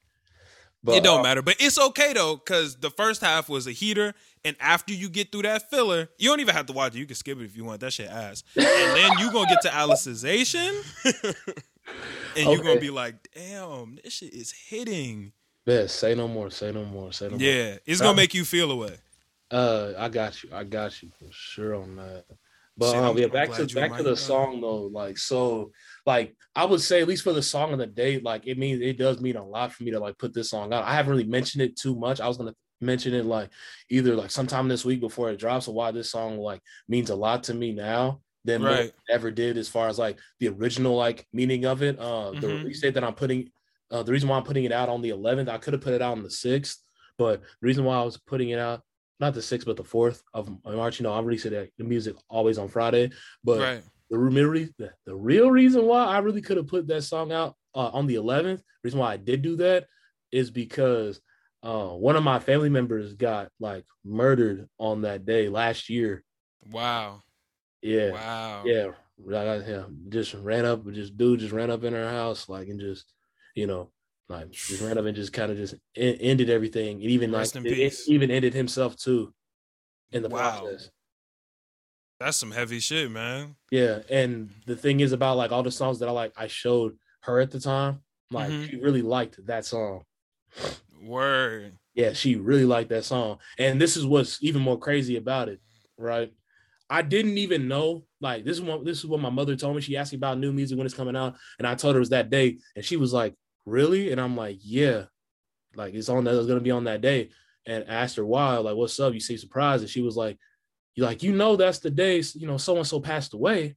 it 0.88 1.04
don't 1.04 1.20
uh, 1.20 1.24
matter, 1.24 1.42
but 1.42 1.58
it's 1.60 1.78
okay 1.80 2.14
though, 2.14 2.36
because 2.38 2.78
the 2.78 2.90
first 2.90 3.22
half 3.22 3.50
was 3.50 3.68
a 3.68 3.72
heater, 3.72 4.14
and 4.46 4.56
after 4.60 4.94
you 4.94 5.10
get 5.10 5.32
through 5.32 5.42
that 5.44 5.70
filler, 5.70 6.10
you 6.18 6.30
don't 6.30 6.40
even 6.40 6.56
have 6.56 6.66
to 6.68 6.74
watch 6.74 6.96
it. 6.96 7.00
You 7.00 7.06
can 7.06 7.16
skip 7.16 7.38
it 7.40 7.44
if 7.46 7.56
you 7.58 7.66
want. 7.66 7.82
That 7.82 7.92
shit 7.94 8.10
ass. 8.10 8.44
And 8.56 8.66
then 8.66 9.20
you 9.20 9.32
gonna 9.32 9.50
get 9.50 9.62
to 9.64 9.70
Alicization, 9.70 10.72
and 12.38 12.50
you're 12.52 12.64
gonna 12.64 12.80
be 12.80 12.90
like, 12.90 13.16
"Damn, 13.36 14.00
this 14.04 14.14
shit 14.14 14.34
is 14.34 14.52
hitting." 14.52 15.34
Best. 15.66 15.98
Say 15.98 16.16
no 16.16 16.28
more. 16.28 16.50
Say 16.50 16.72
no 16.72 16.86
more. 16.86 17.12
Say 17.12 17.26
no 17.26 17.32
more. 17.32 17.40
Yeah, 17.40 17.76
it's 17.86 18.00
gonna 18.02 18.16
make 18.16 18.34
you 18.34 18.46
feel 18.46 18.72
away. 18.72 18.96
Uh, 19.52 19.94
I 19.98 20.10
got 20.10 20.44
you. 20.44 20.50
I 20.54 20.64
got 20.64 21.02
you 21.02 21.10
for 21.20 21.28
sure 21.32 21.76
on 21.76 21.96
that. 21.96 22.26
But 22.78 22.96
um, 22.96 23.18
yeah, 23.18 23.28
back 23.28 23.52
to 23.52 23.66
back 23.76 23.96
to 23.98 24.04
the 24.04 24.16
song 24.16 24.62
though. 24.62 24.84
Like 24.84 25.18
so, 25.18 25.72
like 26.06 26.36
I 26.56 26.64
would 26.66 26.80
say 26.82 27.02
at 27.02 27.08
least 27.08 27.24
for 27.24 27.34
the 27.34 27.42
song 27.42 27.74
of 27.74 27.80
the 27.80 27.88
day, 27.88 28.20
like 28.20 28.48
it 28.48 28.58
means 28.58 28.82
it 28.82 28.98
does 28.98 29.20
mean 29.20 29.36
a 29.36 29.46
lot 29.46 29.74
for 29.74 29.84
me 29.84 29.92
to 29.92 30.00
like 30.00 30.18
put 30.18 30.34
this 30.34 30.50
song 30.52 30.72
out. 30.72 30.86
I 30.86 30.94
haven't 30.94 31.12
really 31.12 31.26
mentioned 31.26 31.62
it 31.64 31.76
too 31.76 31.96
much. 31.96 32.22
I 32.22 32.28
was 32.28 32.38
gonna 32.38 32.56
mention 32.80 33.14
it 33.14 33.26
like 33.26 33.50
either 33.90 34.16
like 34.16 34.32
sometime 34.32 34.70
this 34.70 34.86
week 34.86 35.02
before 35.02 35.30
it 35.30 35.40
drops, 35.40 35.68
or 35.68 35.74
why 35.74 35.92
this 35.92 36.12
song 36.12 36.38
like 36.38 36.62
means 36.88 37.10
a 37.10 37.16
lot 37.16 37.44
to 37.46 37.54
me 37.54 37.74
now 37.74 38.22
than 38.46 38.62
Right. 38.62 38.94
ever 39.10 39.32
did 39.32 39.58
as 39.58 39.68
far 39.68 39.90
as 39.90 40.00
like 40.00 40.18
the 40.40 40.48
original 40.48 40.96
like 40.96 41.28
meaning 41.34 41.66
of 41.66 41.82
it. 41.84 42.00
Uh, 42.00 42.32
the 42.32 42.48
Mhm. 42.48 42.60
release 42.64 42.80
date 42.82 42.94
that 42.94 43.04
I'm 43.04 43.16
putting, 43.16 43.52
uh, 43.92 44.04
the 44.04 44.12
reason 44.14 44.30
why 44.30 44.38
I'm 44.38 44.44
putting 44.46 44.64
it 44.64 44.72
out 44.72 44.88
on 44.88 45.02
the 45.02 45.10
11th, 45.10 45.50
I 45.50 45.58
could 45.58 45.74
have 45.74 45.82
put 45.82 45.94
it 45.94 46.02
out 46.02 46.14
on 46.14 46.24
the 46.24 46.30
6th, 46.32 46.82
but 47.18 47.42
the 47.42 47.48
reason 47.68 47.84
why 47.84 47.98
I 47.98 48.04
was 48.04 48.18
putting 48.18 48.50
it 48.52 48.60
out 48.60 48.84
not 49.20 49.34
the 49.34 49.42
sixth, 49.42 49.66
but 49.66 49.78
the 49.78 49.84
fourth 49.84 50.24
of 50.34 50.50
March. 50.66 51.00
You 51.00 51.04
know, 51.04 51.14
I'm 51.14 51.26
releasing 51.26 51.52
the 51.52 51.70
the 51.78 51.84
music 51.84 52.16
always 52.30 52.58
on 52.58 52.68
Friday. 52.68 53.12
But 53.44 53.60
right. 53.60 53.84
the 54.10 54.18
real 54.18 54.48
reason, 54.48 54.74
the, 54.78 54.92
the 55.06 55.16
real 55.16 55.52
reason 55.52 55.86
why 55.86 56.06
I 56.06 56.20
really 56.20 56.42
could 56.42 56.58
have 56.58 56.68
put 56.68 56.88
that 56.88 57.04
song 57.04 57.32
out 57.32 57.56
uh, 57.76 57.90
on 57.90 58.08
the 58.08 58.16
11th, 58.16 58.62
reason 58.84 59.00
why 59.00 59.14
I 59.14 59.18
did 59.18 59.42
do 59.42 59.58
that 59.58 59.88
is 60.32 60.52
because 60.52 61.20
uh, 61.64 61.88
one 61.88 62.16
of 62.16 62.24
my 62.24 62.40
family 62.40 62.70
members 62.70 63.14
got 63.14 63.50
like 63.60 63.86
murdered 64.04 64.68
on 64.78 65.02
that 65.02 65.26
day 65.26 65.50
last 65.50 65.90
year. 65.90 66.24
Wow. 66.72 67.22
Yeah, 67.82 68.12
Wow. 68.12 68.64
yeah, 68.66 68.92
like, 69.18 69.68
yeah. 69.68 69.84
Just 70.10 70.34
ran 70.34 70.66
up, 70.66 70.90
just 70.92 71.18
dude 71.18 71.40
just 71.40 71.54
ran 71.54 71.72
up 71.72 71.84
in 71.84 71.94
her 71.94 72.10
house, 72.10 72.50
like 72.50 72.68
and 72.68 72.80
just, 72.80 73.14
you 73.56 73.68
know, 73.68 73.92
like 74.30 74.52
just 74.52 74.82
ran 74.82 74.98
up 74.98 75.06
and 75.06 75.16
just 75.16 75.34
kind 75.34 75.52
of 75.52 75.58
just 75.58 75.74
en- 75.96 76.16
ended 76.16 76.50
everything. 76.50 77.02
And 77.02 77.04
even 77.10 77.32
Rest 77.32 77.56
like 77.56 77.66
in 77.66 77.72
it- 77.74 77.80
it 77.80 78.00
even 78.08 78.30
ended 78.32 78.54
himself 78.54 78.96
too 78.96 79.34
in 80.12 80.22
the 80.24 80.30
Wow. 80.30 80.60
process. 80.62 80.90
That's 82.20 82.38
some 82.38 82.52
heavy 82.52 82.80
shit, 82.80 83.10
man. 83.10 83.56
Yeah, 83.72 84.02
and 84.10 84.50
the 84.66 84.76
thing 84.76 85.00
is 85.00 85.14
about 85.14 85.38
like 85.38 85.52
all 85.52 85.64
the 85.64 85.72
songs 85.72 86.00
that 86.00 86.10
I 86.10 86.12
like, 86.12 86.34
I 86.38 86.48
showed 86.48 86.98
her 87.22 87.40
at 87.40 87.50
the 87.52 87.60
time. 87.60 88.04
Like 88.32 88.52
Mhm. 88.52 88.70
she 88.70 88.76
really 88.76 89.02
liked 89.02 89.44
that 89.48 89.66
song. 89.66 90.04
Word. 91.02 91.78
Yeah, 91.96 92.14
she 92.14 92.36
really 92.36 92.66
liked 92.66 92.90
that 92.90 93.06
song. 93.06 93.40
And 93.58 93.82
this 93.82 93.98
is 93.98 94.06
what's 94.06 94.42
even 94.44 94.62
more 94.62 94.78
crazy 94.78 95.16
about 95.16 95.50
it, 95.50 95.60
right? 95.98 96.32
I 96.90 97.02
didn't 97.02 97.38
even 97.38 97.68
know. 97.68 98.06
Like 98.22 98.44
this 98.44 98.58
is 98.58 98.62
what 98.62 98.84
this 98.86 99.00
is 99.00 99.06
what 99.06 99.22
my 99.22 99.30
mother 99.30 99.56
told 99.56 99.76
me. 99.76 99.82
She 99.82 99.96
asked 99.98 100.12
me 100.12 100.18
about 100.18 100.38
new 100.40 100.52
music 100.52 100.78
when 100.78 100.86
it's 100.86 100.96
coming 100.96 101.16
out, 101.16 101.36
and 101.58 101.68
I 101.68 101.74
told 101.76 101.96
her 101.96 102.00
it 102.00 102.02
was 102.02 102.10
that 102.10 102.30
day, 102.30 102.58
and 102.76 102.84
she 102.86 102.98
was 102.98 103.14
like, 103.14 103.34
"Really?" 103.66 104.12
And 104.12 104.20
I'm 104.20 104.36
like, 104.36 104.60
"Yeah." 104.62 105.06
Like 105.76 105.94
it's 105.94 106.10
on 106.10 106.24
that. 106.24 106.36
It's 106.36 106.48
gonna 106.48 106.60
be 106.60 106.72
on 106.72 106.86
that 106.86 107.02
day. 107.02 107.30
And 107.66 107.86
I 107.88 107.94
asked 107.94 108.16
her 108.16 108.26
why. 108.26 108.58
Like, 108.58 108.76
what's 108.76 109.00
up? 109.00 109.14
You 109.14 109.20
seem 109.20 109.38
surprised, 109.38 109.84
and 109.84 109.90
she 109.90 110.02
was 110.02 110.18
like, 110.18 110.38
"You 110.96 111.04
like 111.04 111.24
you 111.24 111.32
know 111.34 111.56
that's 111.56 111.80
the 111.80 111.92
day 111.92 112.24
you 112.36 112.48
know 112.48 112.58
so 112.58 112.78
and 112.78 112.88
so 112.88 113.00
passed 113.00 113.34
away," 113.34 113.76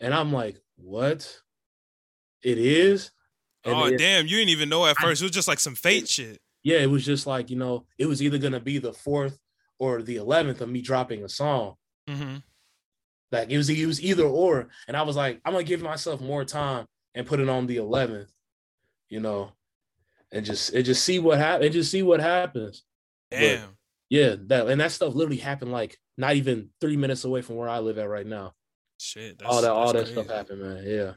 and 0.00 0.12
I'm 0.12 0.32
like, 0.32 0.60
"What? 0.76 1.40
It 2.42 2.58
is?" 2.58 3.10
And 3.64 3.74
oh 3.74 3.96
damn, 3.96 4.26
you 4.26 4.36
didn't 4.36 4.50
even 4.50 4.68
know 4.68 4.84
at 4.86 4.96
first. 4.98 5.22
It 5.22 5.26
was 5.26 5.32
just 5.32 5.48
like 5.48 5.60
some 5.60 5.74
fate 5.74 6.08
shit. 6.08 6.40
yeah, 6.64 6.78
it 6.78 6.90
was 6.90 7.04
just 7.04 7.26
like, 7.26 7.48
you 7.50 7.56
know, 7.56 7.86
it 7.98 8.06
was 8.06 8.22
either 8.22 8.38
gonna 8.38 8.60
be 8.60 8.78
the 8.78 8.92
fourth 8.92 9.38
or 9.78 10.02
the 10.02 10.16
eleventh 10.16 10.60
of 10.60 10.68
me 10.68 10.80
dropping 10.82 11.24
a 11.24 11.28
song. 11.28 11.74
Mm-hmm. 12.08 12.36
Like 13.30 13.50
it 13.50 13.56
was 13.56 13.70
it 13.70 13.86
was 13.86 14.02
either 14.02 14.24
or. 14.24 14.68
And 14.88 14.96
I 14.96 15.02
was 15.02 15.16
like, 15.16 15.40
I'm 15.44 15.52
gonna 15.52 15.64
give 15.64 15.80
myself 15.80 16.20
more 16.20 16.44
time 16.44 16.86
and 17.14 17.26
put 17.26 17.40
it 17.40 17.48
on 17.48 17.66
the 17.66 17.76
eleventh, 17.78 18.32
you 19.12 19.20
know, 19.20 19.52
and 20.32 20.44
just 20.44 20.72
and 20.72 20.84
just 20.86 21.04
see 21.04 21.18
what 21.18 21.38
happens 21.38 21.66
and 21.66 21.72
just 21.74 21.90
see 21.90 22.02
what 22.02 22.20
happens. 22.20 22.82
Damn. 23.30 23.76
Yeah, 24.08 24.36
that 24.46 24.68
and 24.68 24.80
that 24.80 24.90
stuff 24.90 25.14
literally 25.14 25.36
happened 25.36 25.70
like 25.70 25.98
not 26.16 26.34
even 26.36 26.70
three 26.80 26.96
minutes 26.96 27.24
away 27.24 27.42
from 27.42 27.56
where 27.56 27.68
I 27.68 27.80
live 27.80 27.98
at 27.98 28.08
right 28.08 28.26
now. 28.26 28.54
Shit. 28.98 29.38
That's, 29.38 29.50
all 29.50 29.60
that 29.60 29.70
all 29.70 29.92
that 29.92 29.98
that's 29.98 30.10
stuff 30.10 30.28
happened, 30.28 30.62
man. 30.62 30.84
Yeah. 30.86 31.12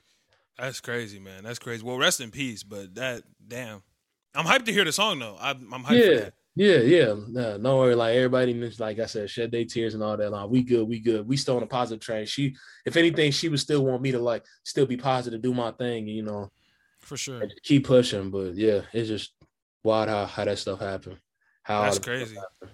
That's 0.57 0.81
crazy, 0.81 1.19
man. 1.19 1.43
That's 1.43 1.59
crazy. 1.59 1.83
Well, 1.83 1.97
rest 1.97 2.19
in 2.19 2.31
peace. 2.31 2.63
But 2.63 2.95
that, 2.95 3.23
damn, 3.45 3.81
I'm 4.33 4.45
hyped 4.45 4.65
to 4.65 4.73
hear 4.73 4.85
the 4.85 4.91
song 4.91 5.19
though. 5.19 5.37
I'm, 5.39 5.73
I'm 5.73 5.83
hyped 5.83 6.17
for 6.17 6.33
Yeah, 6.55 6.77
yeah, 6.77 6.77
yeah. 6.79 7.15
No, 7.29 7.57
don't 7.57 7.79
worry. 7.79 7.95
Like 7.95 8.15
everybody, 8.15 8.53
like 8.77 8.99
I 8.99 9.05
said, 9.05 9.29
shed 9.29 9.51
their 9.51 9.63
tears 9.63 9.93
and 9.93 10.03
all 10.03 10.17
that. 10.17 10.31
Like 10.31 10.49
we 10.49 10.63
good, 10.63 10.85
we 10.85 10.99
good. 10.99 11.25
We 11.25 11.37
still 11.37 11.55
on 11.55 11.63
a 11.63 11.67
positive 11.67 12.01
train. 12.01 12.25
She, 12.25 12.55
if 12.85 12.97
anything, 12.97 13.31
she 13.31 13.47
would 13.47 13.59
still 13.61 13.85
want 13.85 14.01
me 14.01 14.11
to 14.11 14.19
like 14.19 14.43
still 14.63 14.85
be 14.85 14.97
positive, 14.97 15.41
do 15.41 15.53
my 15.53 15.71
thing, 15.71 16.07
you 16.07 16.23
know, 16.23 16.51
for 17.06 17.18
sure. 17.18 17.41
keep 17.64 17.86
pushing. 17.86 18.30
But 18.30 18.56
yeah, 18.56 18.82
it's 18.93 19.08
just 19.08 19.32
wild 19.84 20.10
how 20.10 20.26
how 20.26 20.45
that 20.45 20.58
stuff 20.60 20.80
happened. 20.80 21.18
How 21.64 21.84
That's 21.84 21.97
all 21.97 22.03
that 22.03 22.28
stuff 22.28 22.43
crazy. 22.62 22.72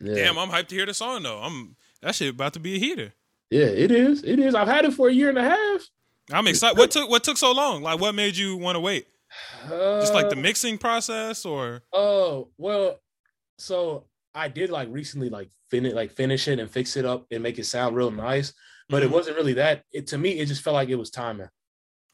Yeah. 0.00 0.14
Damn, 0.14 0.38
I'm 0.38 0.48
hyped 0.48 0.68
to 0.68 0.74
hear 0.76 0.86
the 0.86 0.94
song 0.94 1.22
though. 1.22 1.38
I'm 1.40 1.76
that 2.02 2.14
shit 2.14 2.34
about 2.34 2.52
to 2.54 2.60
be 2.60 2.76
a 2.76 2.78
heater. 2.78 3.12
yeah, 3.50 3.64
it 3.66 3.90
is. 3.90 4.22
It 4.22 4.38
is. 4.38 4.54
I've 4.54 4.68
had 4.68 4.84
it 4.84 4.92
for 4.94 5.08
a 5.08 5.12
year 5.12 5.28
and 5.28 5.38
a 5.38 5.42
half. 5.42 5.82
I'm 6.30 6.46
excited. 6.46 6.78
What 6.78 6.90
took 6.90 7.08
what 7.10 7.24
took 7.24 7.36
so 7.38 7.52
long? 7.52 7.82
Like, 7.82 7.98
what 8.00 8.14
made 8.14 8.36
you 8.36 8.56
want 8.56 8.76
to 8.76 8.80
wait? 8.80 9.06
Just 9.68 10.14
like 10.14 10.28
the 10.30 10.36
Uh, 10.36 10.40
mixing 10.40 10.78
process, 10.78 11.44
or 11.44 11.82
Oh 11.92 12.48
well, 12.58 12.98
so 13.58 14.04
I 14.34 14.48
did 14.48 14.70
like 14.70 14.88
recently 14.90 15.28
like 15.30 15.50
finish 15.70 15.92
like 15.92 16.12
finish 16.12 16.46
it 16.48 16.58
and 16.60 16.70
fix 16.70 16.96
it 16.96 17.04
up 17.04 17.26
and 17.30 17.42
make 17.42 17.58
it 17.58 17.64
sound 17.64 17.96
real 17.96 18.10
nice, 18.10 18.52
but 18.88 19.02
it 19.02 19.08
Mhm. 19.08 19.12
wasn't 19.12 19.36
really 19.36 19.54
that. 19.54 19.84
It 19.92 20.06
to 20.08 20.18
me, 20.18 20.38
it 20.38 20.46
just 20.46 20.62
felt 20.62 20.74
like 20.74 20.88
it 20.90 20.94
was 20.96 21.10
timing. 21.10 21.48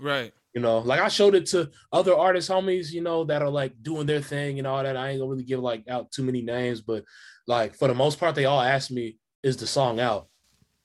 right? 0.00 0.32
You 0.54 0.60
know, 0.60 0.78
like 0.78 1.00
I 1.00 1.08
showed 1.08 1.34
it 1.34 1.46
to 1.46 1.68
other 1.92 2.14
artists, 2.16 2.48
homies, 2.48 2.92
you 2.92 3.00
know, 3.00 3.24
that 3.24 3.42
are 3.42 3.50
like 3.50 3.74
doing 3.82 4.06
their 4.06 4.20
thing 4.20 4.58
and 4.58 4.68
all 4.68 4.82
that. 4.82 4.96
I 4.96 5.10
ain't 5.10 5.18
gonna 5.18 5.30
really 5.30 5.42
give 5.42 5.58
like 5.58 5.88
out 5.88 6.12
too 6.12 6.22
many 6.22 6.42
names, 6.42 6.80
but 6.80 7.04
like 7.48 7.74
for 7.74 7.88
the 7.88 7.94
most 7.94 8.20
part, 8.20 8.36
they 8.36 8.44
all 8.44 8.60
asked 8.60 8.92
me, 8.92 9.18
"Is 9.42 9.56
the 9.56 9.66
song 9.66 9.98
out?" 9.98 10.28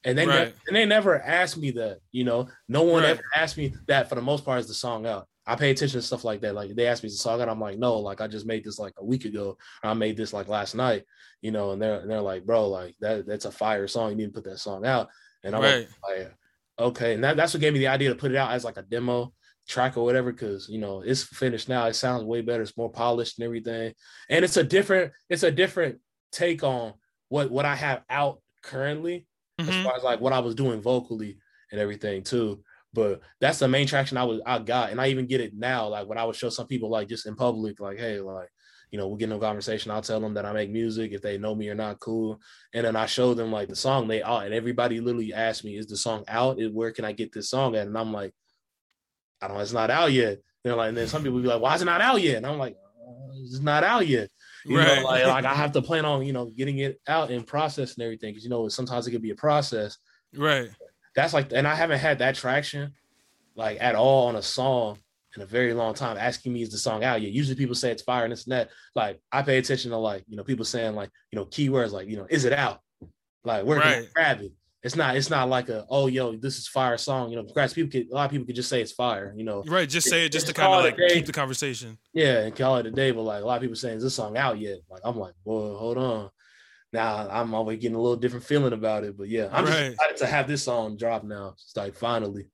And 0.03 0.17
they 0.17 0.26
ne- 0.26 0.53
and 0.67 0.76
they 0.76 0.86
never 0.86 1.22
asked 1.22 1.57
me 1.57 1.70
that. 1.72 1.99
You 2.11 2.24
know, 2.24 2.49
no 2.67 2.82
one 2.82 3.03
Right. 3.03 3.11
ever 3.11 3.24
asked 3.36 3.57
me 3.57 3.76
that. 3.88 4.09
For 4.09 4.15
the 4.15 4.22
most 4.22 4.43
part, 4.43 4.59
is 4.59 4.67
the 4.67 4.74
song 4.74 5.05
out? 5.05 5.28
I 5.45 5.55
pay 5.55 5.70
attention 5.72 5.99
to 5.99 6.05
stuff 6.05 6.24
like 6.24 6.41
that. 6.41 6.55
Like 6.55 6.74
they 6.76 6.88
asked 6.88 7.03
me, 7.03 7.07
"Is 7.07 7.13
the 7.17 7.22
song 7.22 7.39
out?" 7.39 7.47
I'm 7.49 7.59
like, 7.59 7.78
"No, 7.78 7.99
like 7.99 8.22
I 8.22 8.28
just 8.28 8.47
made 8.47 8.63
this 8.63 8.80
like 8.80 8.93
a 8.97 9.05
week 9.05 9.26
ago. 9.26 9.55
I 9.84 9.93
made 9.93 10.17
this 10.17 10.34
like 10.34 10.47
last 10.47 10.74
night." 10.74 11.05
You 11.41 11.51
know, 11.51 11.72
and 11.74 11.82
they're 11.82 11.99
and 11.99 12.09
they're 12.09 12.22
like, 12.22 12.43
"Bro, 12.43 12.70
like 12.70 12.95
that 13.01 13.28
that's 13.28 13.45
a 13.45 13.51
fire 13.51 13.88
song. 13.88 14.09
You 14.09 14.15
need 14.15 14.34
to 14.34 14.41
put 14.41 14.45
that 14.45 14.57
song 14.57 14.84
out." 14.84 15.09
And 15.43 15.55
I'm 15.55 15.61
right. 15.61 15.88
like, 16.09 16.34
okay, 16.80 17.13
and 17.13 17.24
that, 17.24 17.38
that's 17.38 17.53
what 17.53 17.61
gave 17.61 17.74
me 17.74 17.80
the 17.80 17.88
idea 17.88 18.09
to 18.09 18.15
put 18.15 18.32
it 18.32 18.38
out 18.38 18.51
as 18.51 18.65
like 18.65 18.78
a 18.78 18.82
demo 18.82 19.32
track 19.70 19.95
or 19.95 20.03
whatever, 20.03 20.32
because 20.34 20.67
you 20.67 20.80
know 20.80 21.01
it's 21.01 21.24
finished 21.24 21.70
now. 21.70 21.86
It 21.86 21.93
sounds 21.93 22.24
way 22.26 22.41
better. 22.41 22.63
It's 22.63 22.76
more 22.76 22.91
polished 22.91 23.38
and 23.39 23.45
everything, 23.45 23.93
and 24.30 24.43
it's 24.43 24.57
a 24.57 24.63
different, 24.63 25.13
it's 25.30 25.43
a 25.43 25.51
different 25.51 25.99
take 26.32 26.63
on 26.63 26.93
what 27.30 27.49
what 27.51 27.65
I 27.65 27.76
have 27.76 28.01
out 28.09 28.41
currently, 28.61 29.26
as 29.59 29.67
Mhm. 29.67 29.84
far 29.84 29.95
as 29.95 30.03
like 30.03 30.20
what 30.20 30.34
I 30.34 30.39
was 30.39 30.55
doing 30.55 30.82
vocally 30.82 31.38
and 31.72 31.80
everything 31.80 32.24
too. 32.24 32.63
But 32.91 33.22
that's 33.39 33.59
the 33.59 33.67
main 33.67 33.86
traction 33.88 34.17
I 34.17 34.24
was 34.24 34.41
I 34.45 34.59
got, 34.59 34.89
and 34.91 34.99
I 34.99 35.07
even 35.09 35.28
get 35.28 35.41
it 35.41 35.53
now. 35.55 35.88
Like 35.88 36.07
when 36.07 36.17
I 36.17 36.26
would 36.26 36.36
show 36.36 36.49
some 36.49 36.67
people 36.67 36.89
like 36.89 37.07
just 37.07 37.28
in 37.28 37.36
public, 37.36 37.80
like, 37.80 37.97
hey, 37.99 38.20
like. 38.20 38.49
You 38.91 38.97
know, 38.97 39.07
we 39.07 39.20
get 39.20 39.30
in 39.30 39.34
a 39.34 39.39
conversation. 39.39 39.91
I'll 39.91 40.01
tell 40.01 40.20
them 40.20 40.34
that 40.34 40.47
I 40.47 40.51
make 40.51 40.72
music. 40.72 41.11
If 41.11 41.22
they 41.22 41.38
know 41.38 41.53
me 41.53 41.70
or 41.70 41.76
not, 41.76 41.99
cool. 41.99 42.41
And 42.74 42.84
then 42.84 42.95
I 42.95 43.05
show 43.05 43.36
them 43.36 43.51
like 43.51 43.70
the 43.70 43.76
song 43.76 44.07
they 44.07 44.24
all 44.24 44.39
and 44.39 44.51
everybody 44.51 44.99
literally 44.99 45.32
asked 45.32 45.63
me, 45.63 45.78
is 45.78 45.86
the 45.86 45.95
song 45.95 46.24
out? 46.28 46.57
Where 46.74 46.89
can 46.91 47.05
I 47.05 47.11
get 47.11 47.32
this 47.32 47.51
song 47.51 47.76
at? 47.76 47.86
And 47.86 47.95
I'm 47.95 48.11
like, 48.11 48.34
I 49.41 49.47
don't 49.47 49.57
know, 49.57 49.63
it's 49.63 49.73
not 49.73 49.89
out 49.89 50.11
yet. 50.11 50.39
They're 50.63 50.75
like, 50.75 50.89
and 50.89 50.97
then 50.97 51.07
some 51.07 51.23
people 51.23 51.39
be 51.39 51.47
like, 51.47 51.61
why 51.61 51.75
is 51.75 51.81
it 51.81 51.85
not 51.85 52.01
out 52.01 52.21
yet? 52.21 52.37
And 52.37 52.45
I'm 52.45 52.57
like, 52.57 52.75
uh, 53.07 53.31
it's 53.41 53.59
not 53.59 53.83
out 53.83 54.07
yet. 54.07 54.29
You 54.65 54.77
Right. 54.77 54.97
know, 55.01 55.03
like, 55.07 55.25
like 55.25 55.45
I 55.53 55.53
have 55.53 55.71
to 55.73 55.81
plan 55.81 56.05
on, 56.05 56.25
you 56.25 56.33
know, 56.33 56.45
getting 56.47 56.79
it 56.79 56.99
out 57.07 57.31
and 57.31 57.47
processing 57.47 58.03
everything. 58.03 58.33
Cause 58.33 58.43
you 58.43 58.49
know, 58.49 58.67
sometimes 58.67 59.07
it 59.07 59.11
could 59.11 59.21
be 59.21 59.31
a 59.31 59.35
process. 59.35 59.97
Right. 60.35 60.69
That's 61.15 61.33
like, 61.33 61.53
and 61.53 61.67
I 61.67 61.75
haven't 61.75 61.99
had 61.99 62.19
that 62.19 62.35
traction 62.35 62.93
like 63.55 63.77
at 63.81 63.95
all 63.95 64.27
on 64.27 64.35
a 64.35 64.41
song 64.41 64.97
in 65.35 65.41
a 65.41 65.45
very 65.45 65.73
long 65.73 65.93
time 65.93 66.17
asking 66.17 66.53
me 66.53 66.61
is 66.61 66.71
the 66.71 66.77
song 66.77 67.03
out 67.03 67.21
yet. 67.21 67.31
Usually 67.31 67.55
people 67.55 67.75
say 67.75 67.91
it's 67.91 68.01
fire 68.03 68.23
and 68.23 68.31
this 68.31 68.43
and 68.45 68.51
that. 68.53 68.69
Like 68.95 69.21
I 69.31 69.41
pay 69.41 69.57
attention 69.57 69.91
to 69.91 69.97
like, 69.97 70.23
you 70.27 70.35
know, 70.37 70.43
people 70.43 70.65
saying 70.65 70.95
like, 70.95 71.09
you 71.31 71.37
know, 71.37 71.45
keywords 71.45 71.91
like, 71.91 72.07
you 72.07 72.17
know, 72.17 72.27
is 72.29 72.45
it 72.45 72.53
out? 72.53 72.81
Like 73.43 73.63
where 73.65 73.79
can 73.79 73.87
I 74.03 74.07
grab 74.13 74.41
it? 74.41 74.51
It's 74.82 74.95
not, 74.95 75.17
it's 75.17 75.30
not 75.30 75.49
like 75.49 75.67
a, 75.67 75.86
oh 75.89 76.07
yo, 76.07 76.38
this 76.38 76.57
is 76.57 76.67
fire 76.67 76.97
song. 76.97 77.30
You 77.32 77.36
know, 77.36 77.43
congrats. 77.43 77.73
People 77.73 77.91
could 77.91 78.09
a 78.09 78.15
lot 78.15 78.25
of 78.25 78.32
people 78.32 78.45
could 78.45 78.55
just 78.55 78.69
say 78.69 78.82
it's 78.82 78.93
fire, 78.93 79.34
you 79.36 79.43
know. 79.43 79.61
Right. 79.67 79.89
Just 79.89 80.07
say 80.09 80.25
it 80.25 80.32
just 80.32 80.47
to 80.47 80.53
kind 80.53 80.73
of 80.73 80.84
like 80.84 81.09
keep 81.11 81.25
the 81.25 81.34
conversation. 81.34 81.97
Yeah, 82.13 82.39
and 82.39 82.55
call 82.55 82.77
it 82.77 82.86
a 82.86 82.91
day, 82.91 83.11
but 83.11 83.23
like 83.23 83.43
a 83.43 83.45
lot 83.45 83.55
of 83.57 83.61
people 83.61 83.75
saying 83.75 83.97
is 83.97 84.03
this 84.03 84.15
song 84.15 84.38
out 84.38 84.57
yet? 84.57 84.77
Like 84.89 85.01
I'm 85.03 85.17
like, 85.17 85.34
well, 85.43 85.75
hold 85.75 85.97
on. 85.97 86.30
Now 86.93 87.27
I'm 87.30 87.53
always 87.53 87.77
getting 87.80 87.95
a 87.97 88.01
little 88.01 88.15
different 88.15 88.45
feeling 88.45 88.71
about 88.73 89.03
it. 89.03 89.17
But 89.17 89.27
yeah, 89.27 89.49
I'm 89.51 89.65
Right. 89.65 89.71
just 89.73 89.91
excited 89.93 90.17
to 90.17 90.25
have 90.27 90.47
this 90.47 90.63
song 90.63 90.95
drop 90.95 91.23
now. 91.25 91.55
It's 91.55 91.75
like 91.75 91.95
finally. 91.95 92.47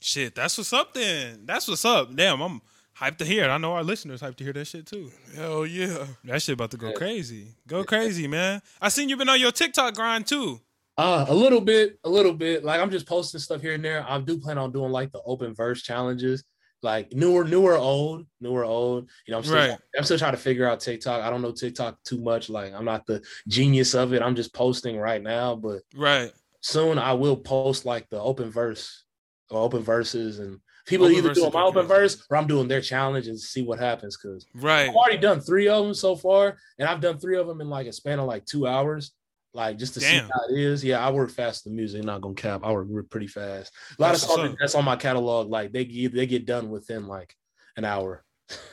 Shit, 0.00 0.34
that's 0.36 0.56
what's 0.58 0.72
up 0.72 0.94
then. 0.94 1.46
That's 1.46 1.66
what's 1.66 1.84
up. 1.84 2.14
Damn, 2.14 2.40
I'm 2.42 2.60
hyped 2.96 3.18
to 3.18 3.24
hear 3.24 3.44
it. 3.44 3.48
I 3.48 3.58
know 3.58 3.72
our 3.72 3.82
listeners 3.82 4.20
hyped 4.22 4.36
to 4.36 4.44
hear 4.44 4.52
that 4.52 4.66
shit 4.66 4.86
too. 4.86 5.10
Hell 5.34 5.66
yeah. 5.66 6.06
That 6.24 6.40
shit 6.42 6.52
about 6.54 6.70
to 6.70 6.76
go 6.76 6.88
Yeah. 6.88 6.94
crazy. 6.94 7.48
Go 7.66 7.82
crazy, 7.82 8.28
man. 8.28 8.62
I 8.80 8.88
seen 8.88 9.08
you 9.08 9.16
been 9.16 9.28
on 9.28 9.40
your 9.40 9.52
TikTok 9.52 9.94
grind 9.94 10.26
too. 10.28 10.60
Uh, 10.98 11.26
a 11.28 11.34
little 11.34 11.60
bit, 11.60 11.98
a 12.04 12.08
little 12.08 12.32
bit. 12.32 12.64
Like 12.64 12.80
I'm 12.80 12.90
just 12.90 13.06
posting 13.06 13.40
stuff 13.40 13.60
here 13.60 13.74
and 13.74 13.84
there. 13.84 14.04
I 14.08 14.18
do 14.20 14.38
plan 14.38 14.56
on 14.56 14.72
doing 14.72 14.90
like 14.90 15.12
the 15.12 15.20
open 15.26 15.54
verse 15.54 15.82
challenges, 15.82 16.42
like 16.82 17.12
newer, 17.12 17.44
newer, 17.44 17.76
old, 17.76 18.26
newer, 18.40 18.64
old. 18.64 19.10
You 19.26 19.32
know, 19.32 19.38
I'm 19.38 19.44
still, 19.44 19.56
Right. 19.56 19.78
I'm 19.96 20.04
still 20.04 20.18
trying 20.18 20.32
to 20.32 20.38
figure 20.38 20.66
out 20.68 20.80
TikTok. 20.80 21.22
I 21.22 21.28
don't 21.28 21.42
know 21.42 21.52
TikTok 21.52 22.02
too 22.02 22.18
much. 22.22 22.48
Like 22.48 22.72
I'm 22.72 22.86
not 22.86 23.06
the 23.06 23.22
genius 23.46 23.94
of 23.94 24.14
it. 24.14 24.22
I'm 24.22 24.34
just 24.34 24.54
posting 24.54 24.96
right 24.96 25.22
now, 25.22 25.54
but 25.54 25.82
Right. 25.94 26.32
soon 26.62 26.98
I 26.98 27.12
will 27.12 27.36
post 27.36 27.84
like 27.84 28.08
the 28.08 28.20
open 28.20 28.50
verse 28.50 29.04
or 29.50 29.60
open 29.60 29.82
verses 29.82 30.38
and 30.38 30.60
people 30.86 31.06
Open 31.06 31.18
either 31.18 31.34
doing 31.34 31.52
my 31.52 31.62
open 31.62 31.84
verse 31.86 32.24
or 32.30 32.38
I'm 32.38 32.46
doing 32.46 32.68
their 32.68 32.80
challenge 32.80 33.26
and 33.26 33.38
see 33.38 33.60
what 33.62 33.78
happens. 33.78 34.16
Cause 34.16 34.46
Right. 34.54 34.88
I've 34.88 34.94
already 34.94 35.18
done 35.18 35.40
three 35.40 35.68
of 35.68 35.84
them 35.84 35.92
so 35.92 36.16
far, 36.16 36.56
and 36.78 36.88
I've 36.88 37.02
done 37.02 37.18
three 37.18 37.36
of 37.36 37.46
them 37.46 37.60
in 37.60 37.68
like 37.68 37.86
a 37.86 37.92
span 37.92 38.18
of 38.18 38.26
like 38.26 38.46
two 38.46 38.66
hours, 38.66 39.12
like 39.56 39.78
just 39.78 39.94
to 39.94 40.00
Damn. 40.00 40.26
see 40.26 40.30
how 40.32 40.54
it 40.54 40.58
is. 40.58 40.84
Yeah, 40.84 41.04
I 41.04 41.10
work 41.10 41.30
fast 41.30 41.66
in 41.66 41.74
music, 41.74 42.04
not 42.04 42.20
gonna 42.20 42.34
cap. 42.34 42.60
I 42.62 42.70
work 42.72 43.10
pretty 43.10 43.26
fast. 43.26 43.72
A 43.98 44.02
lot 44.02 44.10
That's 44.10 44.22
of 44.24 44.30
songs 44.30 44.56
that's 44.60 44.74
on 44.74 44.84
my 44.84 44.96
catalog, 44.96 45.48
like 45.48 45.72
they 45.72 45.84
get 45.84 46.14
they 46.14 46.26
get 46.26 46.46
done 46.46 46.68
within 46.68 47.06
like 47.06 47.34
an 47.76 47.84
hour. 47.84 48.22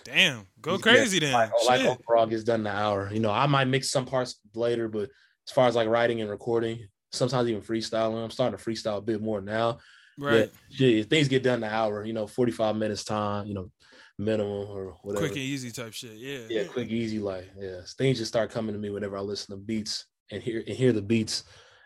Damn. 0.03 0.45
Go 0.61 0.73
Yeah, 0.73 0.77
crazy 0.79 1.19
then. 1.19 1.33
Like, 1.33 1.51
like 1.65 1.81
Shit. 1.81 1.89
overall 1.89 2.27
gets 2.27 2.43
done 2.43 2.59
in 2.61 2.67
an 2.67 2.75
hour. 2.75 3.09
You 3.11 3.21
know, 3.21 3.31
I 3.31 3.47
might 3.47 3.67
mix 3.67 3.89
some 3.89 4.05
parts 4.05 4.39
later, 4.53 4.89
but 4.89 5.09
as 5.47 5.53
far 5.53 5.67
as 5.67 5.75
like 5.75 5.87
writing 5.87 6.21
and 6.21 6.29
recording, 6.29 6.85
sometimes 7.13 7.49
even 7.49 7.61
freestyling, 7.61 8.21
I'm 8.21 8.29
starting 8.29 8.57
to 8.57 8.63
freestyle 8.63 8.97
a 8.97 9.01
bit 9.01 9.21
more 9.21 9.41
now. 9.41 9.79
Right. 10.19 10.51
Shit, 10.69 11.09
things 11.09 11.27
get 11.27 11.43
done 11.43 11.59
in 11.59 11.63
an 11.63 11.73
hour, 11.73 12.03
you 12.03 12.13
know, 12.13 12.27
45 12.27 12.75
minutes 12.75 13.03
time, 13.03 13.47
you 13.47 13.55
know, 13.55 13.71
minimum 14.19 14.67
or 14.69 14.97
whatever. 15.01 15.25
Quick 15.25 15.37
and 15.37 15.41
easy 15.41 15.71
type 15.71 15.93
shit. 15.93 16.17
Yeah. 16.17 16.45
yeah, 16.49 16.63
quick, 16.65 16.89
easy, 16.89 17.19
like 17.19 17.49
yeah. 17.59 17.79
Things 17.97 18.19
just 18.19 18.29
start 18.29 18.51
coming 18.51 18.73
to 18.73 18.79
me 18.79 18.89
whenever 18.89 19.17
I 19.17 19.21
listen 19.21 19.55
to 19.55 19.61
beats 19.61 20.05
and 20.33 20.41
hear 20.43 20.59
and 20.65 20.75
hear 20.75 20.91
the 20.91 21.01
beats 21.01 21.43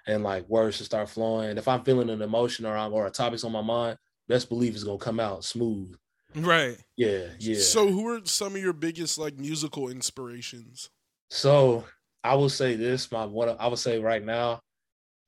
and 0.07 0.23
like 0.23 0.47
words 0.49 0.77
to 0.77 0.83
start 0.85 1.09
flowing. 1.09 1.57
If 1.57 1.67
I'm 1.67 1.83
feeling 1.83 2.09
an 2.09 2.21
emotion 2.21 2.65
or 2.65 2.75
I'm, 2.77 2.93
or 2.93 3.05
a 3.05 3.11
topic's 3.11 3.43
on 3.43 3.51
my 3.51 3.61
mind, 3.61 3.97
best 4.27 4.49
believe 4.49 4.73
it's 4.73 4.83
gonna 4.83 4.97
come 4.97 5.19
out 5.19 5.43
smooth. 5.43 5.95
Right. 6.35 6.77
Yeah, 6.95 7.27
yeah. 7.39 7.59
So, 7.59 7.87
who 7.87 8.07
are 8.09 8.21
some 8.25 8.55
of 8.55 8.61
your 8.61 8.73
biggest 8.73 9.17
like 9.17 9.37
musical 9.37 9.89
inspirations? 9.89 10.89
So 11.29 11.83
I 12.23 12.35
will 12.35 12.49
say 12.49 12.75
this, 12.75 13.11
my 13.11 13.25
what 13.25 13.59
I 13.59 13.67
would 13.67 13.79
say 13.79 13.99
right 13.99 14.23
now, 14.23 14.61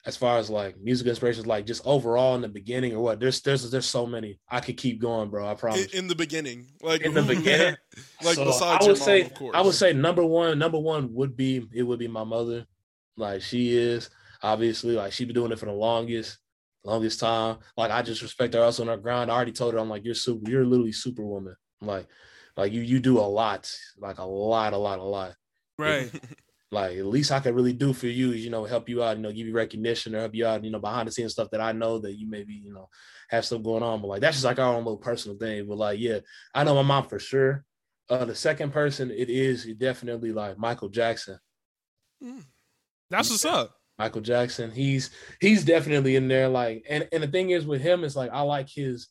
as 0.05 0.15
far 0.15 0.37
as 0.37 0.49
like 0.49 0.77
music 0.79 1.07
inspirations, 1.07 1.45
like 1.47 1.65
just 1.65 1.81
overall 1.85 2.35
in 2.35 2.41
the 2.41 2.47
beginning 2.49 2.93
or 2.93 3.01
what, 3.01 3.19
there's 3.19 3.41
there's 3.41 3.69
there's 3.69 3.85
so 3.85 4.05
many. 4.05 4.39
I 4.49 4.59
could 4.59 4.77
keep 4.77 5.01
going, 5.01 5.29
bro. 5.29 5.45
I 5.47 5.51
In, 5.51 5.57
promise. 5.57 5.85
in 5.87 6.07
the 6.07 6.15
beginning, 6.15 6.67
like 6.81 7.01
In 7.01 7.13
the 7.13 7.23
beginning, 7.35 7.75
like 8.23 8.35
So 8.35 8.45
besides 8.45 8.85
I 8.85 8.87
would 8.89 8.97
say 8.97 9.21
of 9.21 9.33
course. 9.33 9.55
I 9.55 9.61
would 9.61 9.75
say 9.75 9.93
number 9.93 10.23
one, 10.25 10.57
number 10.59 10.79
one 10.79 11.13
would 11.13 11.35
be 11.35 11.67
it 11.73 11.83
would 11.83 11.99
be 11.99 12.07
my 12.07 12.23
mother. 12.23 12.65
Like 13.19 13.41
she 13.41 13.75
is 13.75 14.09
obviously 14.41 14.95
like 14.95 15.11
she 15.11 15.25
been 15.25 15.35
doing 15.35 15.51
it 15.51 15.59
for 15.59 15.65
the 15.65 15.71
longest, 15.71 16.37
longest 16.83 17.19
time. 17.19 17.57
Like 17.77 17.91
I 17.91 18.01
just 18.01 18.21
respect 18.21 18.53
her 18.53 18.63
also 18.63 18.83
on 18.83 18.89
her 18.89 18.97
grind. 18.97 19.29
I 19.29 19.35
already 19.35 19.51
told 19.51 19.73
her 19.73 19.79
I'm 19.79 19.89
like 19.89 20.05
you're 20.05 20.15
super, 20.15 20.49
you're 20.49 20.65
literally 20.65 20.91
superwoman. 20.91 21.55
Like 21.81 22.07
like 22.57 22.73
you 22.73 22.81
you 22.81 22.99
do 22.99 23.19
a 23.19 23.21
lot, 23.21 23.71
like 23.97 24.19
a 24.19 24.23
lot, 24.23 24.73
a 24.73 24.77
lot, 24.77 24.99
a 24.99 25.03
lot. 25.03 25.35
Right. 25.77 26.11
Like 26.71 26.97
at 26.97 27.05
least 27.05 27.31
I 27.31 27.39
could 27.39 27.55
really 27.55 27.73
do 27.73 27.93
for 27.93 28.05
you 28.05 28.31
is 28.31 28.43
you 28.43 28.51
know 28.51 28.63
help 28.63 28.89
you 28.89 29.01
out, 29.01 29.17
you 29.17 29.23
know 29.23 29.31
give 29.31 29.47
you 29.47 29.55
recognition 29.55 30.13
or 30.13 30.19
help 30.19 30.35
you 30.35 30.45
out, 30.45 30.63
you 30.63 30.69
know 30.69 30.77
behind 30.79 31.07
the 31.07 31.11
scenes 31.11 31.31
stuff 31.31 31.49
that 31.49 31.61
I 31.61 31.71
know 31.71 31.97
that 31.97 32.13
you 32.13 32.29
maybe 32.29 32.53
you 32.53 32.71
know 32.71 32.89
have 33.29 33.43
stuff 33.43 33.63
going 33.63 33.81
on. 33.81 34.01
But 34.01 34.07
like 34.09 34.21
that's 34.21 34.35
just 34.35 34.45
like 34.45 34.59
our 34.59 34.75
own 34.75 34.83
little 34.83 34.97
personal 34.97 35.35
thing. 35.35 35.67
But 35.67 35.79
like 35.79 35.99
yeah, 35.99 36.19
I 36.53 36.63
know 36.63 36.75
my 36.75 36.83
mom 36.83 37.07
for 37.07 37.17
sure. 37.17 37.65
Uh, 38.07 38.25
the 38.25 38.35
second 38.35 38.71
person 38.71 39.09
it 39.09 39.31
is 39.31 39.65
definitely 39.77 40.31
like 40.31 40.59
Michael 40.59 40.89
Jackson. 40.89 41.39
That's 43.09 43.29
what's 43.29 43.45
up. 43.45 43.75
Michael 43.97 44.21
Jackson. 44.21 44.71
He's 44.71 45.09
he's 45.41 45.65
definitely 45.65 46.15
in 46.15 46.27
there. 46.27 46.47
Like, 46.47 46.85
and 46.89 47.07
and 47.11 47.23
the 47.23 47.27
thing 47.27 47.49
is 47.49 47.65
with 47.65 47.81
him 47.81 48.03
is 48.03 48.15
like 48.15 48.31
I 48.31 48.41
like 48.41 48.69
his 48.69 49.09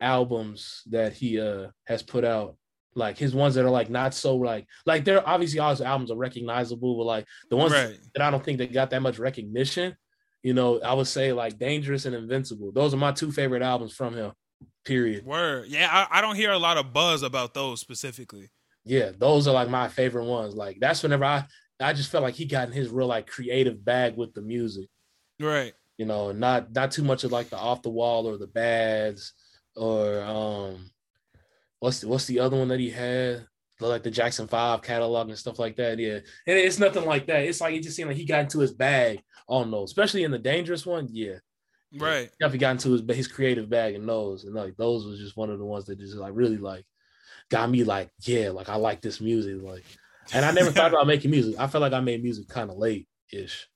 albums 0.00 0.82
that 0.90 1.12
he 1.12 1.40
uh 1.40 1.68
has 1.86 2.02
put 2.02 2.24
out. 2.24 2.56
Like 2.94 3.16
his 3.16 3.32
ones 3.34 3.54
that 3.54 3.64
are 3.64 3.70
like 3.70 3.90
not 3.90 4.12
so 4.12 4.36
like 4.36 4.66
like 4.84 5.04
they're 5.04 5.26
obviously 5.26 5.60
all 5.60 5.70
his 5.70 5.80
albums 5.80 6.10
are 6.10 6.16
recognizable, 6.16 6.96
but 6.96 7.04
like 7.04 7.26
the 7.48 7.56
ones 7.56 7.72
Right. 7.72 7.96
that 8.14 8.22
I 8.22 8.30
don't 8.30 8.44
think 8.44 8.58
they 8.58 8.66
got 8.66 8.90
that 8.90 9.02
much 9.02 9.18
recognition. 9.18 9.94
You 10.42 10.54
know, 10.54 10.80
I 10.80 10.94
would 10.94 11.06
say 11.06 11.32
like 11.32 11.58
Dangerous 11.58 12.06
and 12.06 12.14
Invincible. 12.16 12.72
Those 12.72 12.94
are 12.94 12.98
my 12.98 13.12
two 13.12 13.30
favorite 13.30 13.62
albums 13.62 13.94
from 13.94 14.14
him. 14.14 14.32
Period. 14.84 15.24
Word. 15.24 15.66
Yeah, 15.68 15.88
I, 15.92 16.18
I 16.18 16.20
don't 16.20 16.34
hear 16.34 16.50
a 16.50 16.58
lot 16.58 16.76
of 16.76 16.92
buzz 16.92 17.22
about 17.22 17.54
those 17.54 17.80
specifically. 17.80 18.50
Yeah, 18.84 19.10
those 19.16 19.46
are 19.46 19.54
like 19.54 19.68
my 19.68 19.86
favorite 19.88 20.24
ones. 20.24 20.54
Like 20.56 20.78
that's 20.80 21.02
whenever 21.02 21.24
I 21.24 21.44
I 21.80 21.92
just 21.92 22.10
felt 22.10 22.24
like 22.24 22.34
he 22.34 22.44
got 22.44 22.66
in 22.68 22.72
his 22.74 22.88
real 22.90 23.06
like 23.06 23.26
creative 23.26 23.84
bag 23.84 24.16
with 24.16 24.34
the 24.34 24.42
music. 24.42 24.88
Right. 25.40 25.72
You 25.96 26.06
know, 26.06 26.32
not 26.32 26.72
not 26.72 26.90
too 26.90 27.04
much 27.04 27.24
of 27.24 27.32
like 27.32 27.50
the 27.50 27.56
off 27.56 27.82
the 27.82 27.90
wall 27.90 28.26
or 28.26 28.36
the 28.36 28.46
bads 28.46 29.32
or 29.76 30.20
um 30.22 30.90
what's 31.80 32.00
the, 32.00 32.08
what's 32.08 32.26
the 32.26 32.40
other 32.40 32.56
one 32.56 32.68
that 32.68 32.80
he 32.80 32.90
had? 32.90 33.46
Like 33.80 34.02
the 34.02 34.10
Jackson 34.10 34.48
Five 34.48 34.82
catalog 34.82 35.28
and 35.28 35.38
stuff 35.38 35.60
like 35.60 35.76
that. 35.76 35.98
Yeah, 36.00 36.14
and 36.46 36.58
it's 36.58 36.80
nothing 36.80 37.04
like 37.04 37.26
that. 37.26 37.44
It's 37.44 37.60
like 37.60 37.74
it 37.74 37.84
just 37.84 37.94
seemed 37.96 38.08
like 38.08 38.16
he 38.16 38.24
got 38.24 38.40
into 38.40 38.58
his 38.58 38.72
bag 38.72 39.22
on 39.48 39.70
those, 39.70 39.90
especially 39.90 40.24
in 40.24 40.32
the 40.32 40.38
dangerous 40.38 40.84
one. 40.84 41.06
Yeah, 41.12 41.36
Right. 41.96 42.28
definitely 42.40 42.58
got 42.58 42.72
into 42.72 42.90
his 42.90 43.16
his 43.16 43.28
creative 43.28 43.70
bag 43.70 43.94
and 43.94 44.08
those, 44.08 44.42
and 44.44 44.54
like 44.54 44.76
those 44.76 45.06
was 45.06 45.20
just 45.20 45.36
one 45.36 45.48
of 45.50 45.60
the 45.60 45.64
ones 45.64 45.84
that 45.84 46.00
just 46.00 46.16
like 46.16 46.32
really 46.34 46.56
like 46.56 46.84
got 47.50 47.70
me 47.70 47.84
like 47.84 48.10
yeah, 48.22 48.50
like 48.50 48.68
I 48.68 48.74
like 48.74 49.00
this 49.00 49.20
music, 49.20 49.62
like. 49.62 49.84
And 50.32 50.44
I 50.44 50.52
never 50.52 50.70
thought 50.70 50.88
about 50.92 51.06
making 51.06 51.30
music. 51.30 51.56
I 51.58 51.66
felt 51.66 51.82
like 51.82 51.92
I 51.92 52.00
made 52.00 52.22
music 52.22 52.48
kind 52.48 52.70
of 52.70 52.76
late 52.76 53.08
ish, 53.32 53.68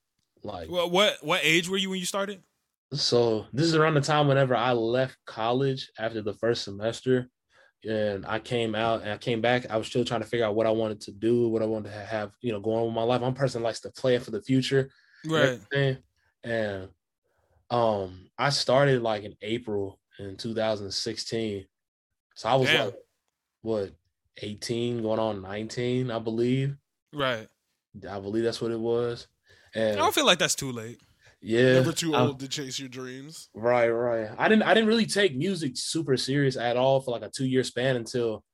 like. 0.42 0.68
Well, 0.70 0.90
what 0.90 1.18
what 1.22 1.40
age 1.42 1.68
were 1.68 1.76
you 1.76 1.90
when 1.90 1.98
you 2.00 2.06
started? 2.06 2.42
So 2.92 3.46
this 3.52 3.66
is 3.66 3.74
around 3.74 3.94
the 3.94 4.02
time 4.02 4.28
whenever 4.28 4.54
I 4.54 4.72
left 4.72 5.16
college 5.24 5.90
after 5.98 6.20
the 6.20 6.34
first 6.34 6.64
semester, 6.64 7.30
and 7.88 8.26
I 8.26 8.38
came 8.38 8.74
out 8.74 9.02
and 9.02 9.10
I 9.10 9.16
came 9.16 9.40
back. 9.40 9.70
I 9.70 9.76
was 9.78 9.86
still 9.86 10.04
trying 10.04 10.20
to 10.20 10.26
figure 10.26 10.44
out 10.44 10.54
what 10.54 10.66
I 10.66 10.70
wanted 10.70 11.00
to 11.02 11.12
do, 11.12 11.48
what 11.48 11.62
I 11.62 11.66
wanted 11.66 11.90
to 11.90 11.98
have, 12.04 12.32
you 12.42 12.52
know, 12.52 12.60
going 12.60 12.78
on 12.78 12.86
with 12.86 12.94
my 12.94 13.02
life. 13.02 13.22
I'm 13.22 13.32
a 13.32 13.36
person 13.36 13.62
that 13.62 13.66
likes 13.66 13.80
to 13.80 13.90
plan 13.90 14.20
for 14.20 14.30
the 14.30 14.42
future, 14.42 14.90
and 15.24 15.32
Right. 15.32 15.60
everything. 15.72 16.02
And 16.44 16.88
um, 17.70 18.28
I 18.38 18.50
started 18.50 19.02
like 19.02 19.24
in 19.24 19.36
April 19.40 19.98
in 20.18 20.36
2016, 20.36 21.66
so 22.34 22.48
I 22.48 22.54
was 22.56 22.70
Damn. 22.70 22.86
like, 22.86 22.94
what, 23.62 23.92
18, 24.38 25.02
going 25.02 25.18
on 25.18 25.42
19, 25.42 26.10
I 26.10 26.18
believe. 26.18 26.76
Right. 27.12 27.48
I 28.10 28.20
believe 28.20 28.44
that's 28.44 28.60
what 28.60 28.70
it 28.70 28.80
was. 28.80 29.26
I 29.74 29.94
don't 29.94 30.14
feel 30.14 30.26
like 30.26 30.38
that's 30.38 30.54
too 30.54 30.70
late. 30.72 31.00
yeah, 31.40 31.74
Never 31.74 31.92
too 31.92 32.14
I- 32.14 32.20
old 32.22 32.40
to 32.40 32.48
chase 32.48 32.78
your 32.78 32.88
dreams. 32.88 33.48
Right, 33.54 33.88
right. 33.88 34.30
I 34.38 34.48
didn't 34.48 34.62
I 34.64 34.74
didn't 34.74 34.88
really 34.88 35.06
take 35.06 35.36
music 35.36 35.72
super 35.76 36.16
serious 36.16 36.56
at 36.56 36.76
all 36.76 37.00
for 37.00 37.10
like 37.10 37.22
a 37.22 37.30
two 37.30 37.46
year 37.46 37.64
span 37.64 37.96
until 37.96 38.44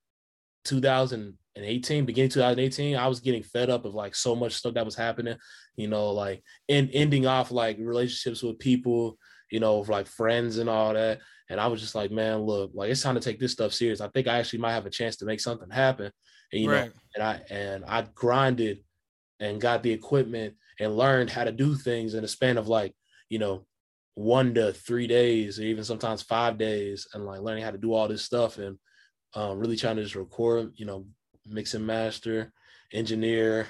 2018, 0.65 2.05
beginning 2.05 2.31
2018. 2.31 2.97
I 2.97 3.07
was 3.09 3.21
getting 3.21 3.43
fed 3.43 3.71
up 3.71 3.85
of 3.85 3.95
like 3.95 4.15
so 4.15 4.35
much 4.37 4.55
stuff 4.55 4.75
that 4.75 4.85
was 4.85 4.95
happening, 4.97 5.37
you 5.77 5.89
know, 5.89 6.11
like 6.11 6.43
and 6.69 6.91
ending 6.93 7.27
off 7.27 7.51
like 7.51 7.79
relationships 7.81 8.43
with 8.43 8.59
people, 8.59 9.19
you 9.51 9.61
know, 9.61 9.79
like 9.81 10.07
friends 10.07 10.59
and 10.59 10.69
all 10.69 10.95
that. 10.95 11.21
And 11.51 11.61
I 11.61 11.67
was 11.67 11.81
just 11.81 11.95
like, 11.95 12.11
man, 12.11 12.41
look, 12.41 12.73
like 12.75 12.91
it's 12.91 13.03
time 13.03 13.15
to 13.15 13.21
take 13.21 13.41
this 13.41 13.53
stuff 13.53 13.73
serious. 13.73 14.01
I 14.01 14.09
think 14.09 14.27
I 14.27 14.39
actually 14.39 14.59
might 14.61 14.73
have 14.73 14.87
a 14.87 14.91
chance 14.91 15.17
to 15.17 15.25
make 15.25 15.41
something 15.41 15.71
happen. 15.71 16.13
And 16.53 16.63
you 16.63 16.69
know, 16.69 16.91
and 17.15 17.25
I 17.25 17.41
and 17.51 17.85
I 17.87 18.07
grinded 18.15 18.85
and 19.41 19.61
got 19.61 19.83
the 19.83 19.93
equipment 19.93 20.55
and 20.81 20.97
learned 20.97 21.31
how 21.31 21.45
to 21.45 21.53
do 21.53 21.75
things 21.75 22.15
in 22.15 22.25
a 22.25 22.29
span 22.29 22.59
of 22.59 22.69
like, 22.69 22.95
you 23.29 23.39
know, 23.39 23.67
one 24.15 24.55
to 24.55 24.73
three 24.73 25.07
days 25.07 25.59
or 25.59 25.63
even 25.63 25.85
sometimes 25.85 26.23
five 26.23 26.59
days 26.59 27.07
and 27.15 27.25
like 27.25 27.41
learning 27.41 27.65
how 27.65 27.71
to 27.71 27.79
do 27.79 27.95
all 27.95 28.09
this 28.09 28.25
stuff 28.25 28.59
and 28.59 28.77
um, 29.35 29.59
really 29.59 29.77
trying 29.77 29.97
to 29.97 30.03
just 30.03 30.17
record, 30.17 30.73
you 30.75 30.87
know, 30.87 31.07
mix 31.47 31.75
and 31.75 31.87
master, 31.87 32.53
engineer, 32.93 33.69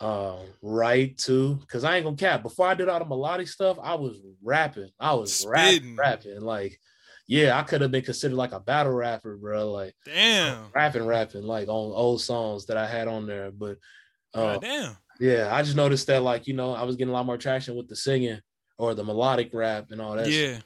um, 0.00 0.38
write 0.62 1.18
too. 1.18 1.60
Cause 1.68 1.84
I 1.84 1.96
ain't 1.96 2.04
gonna 2.04 2.16
cap. 2.16 2.42
Before 2.42 2.66
I 2.66 2.74
did 2.74 2.88
all 2.88 2.98
the 2.98 3.04
melodic 3.04 3.48
stuff, 3.48 3.78
I 3.82 3.94
was 3.94 4.18
rapping. 4.42 4.90
I 4.98 5.14
was 5.14 5.46
rapping, 5.46 5.96
rapping. 5.96 6.40
Like, 6.40 6.78
yeah, 7.30 7.56
I 7.56 7.62
could 7.62 7.80
have 7.80 7.92
been 7.92 8.02
considered 8.02 8.34
like 8.34 8.50
a 8.50 8.58
battle 8.58 8.92
rapper, 8.92 9.36
bro. 9.36 9.70
Like 9.70 9.94
Damn. 10.04 10.64
rapping, 10.74 11.06
rapping, 11.06 11.44
like 11.44 11.68
on 11.68 11.92
old 11.94 12.20
songs 12.20 12.66
that 12.66 12.76
I 12.76 12.88
had 12.88 13.06
on 13.06 13.28
there. 13.28 13.52
But 13.52 13.78
uh, 14.34 14.54
God 14.54 14.62
damn. 14.62 14.96
yeah, 15.20 15.48
I 15.54 15.62
just 15.62 15.76
noticed 15.76 16.08
that 16.08 16.24
like, 16.24 16.48
you 16.48 16.54
know, 16.54 16.74
I 16.74 16.82
was 16.82 16.96
getting 16.96 17.10
a 17.10 17.14
lot 17.14 17.26
more 17.26 17.38
traction 17.38 17.76
with 17.76 17.86
the 17.86 17.94
singing 17.94 18.40
or 18.78 18.94
the 18.94 19.04
melodic 19.04 19.54
rap 19.54 19.92
and 19.92 20.00
all 20.00 20.16
that. 20.16 20.28
Yeah. 20.28 20.58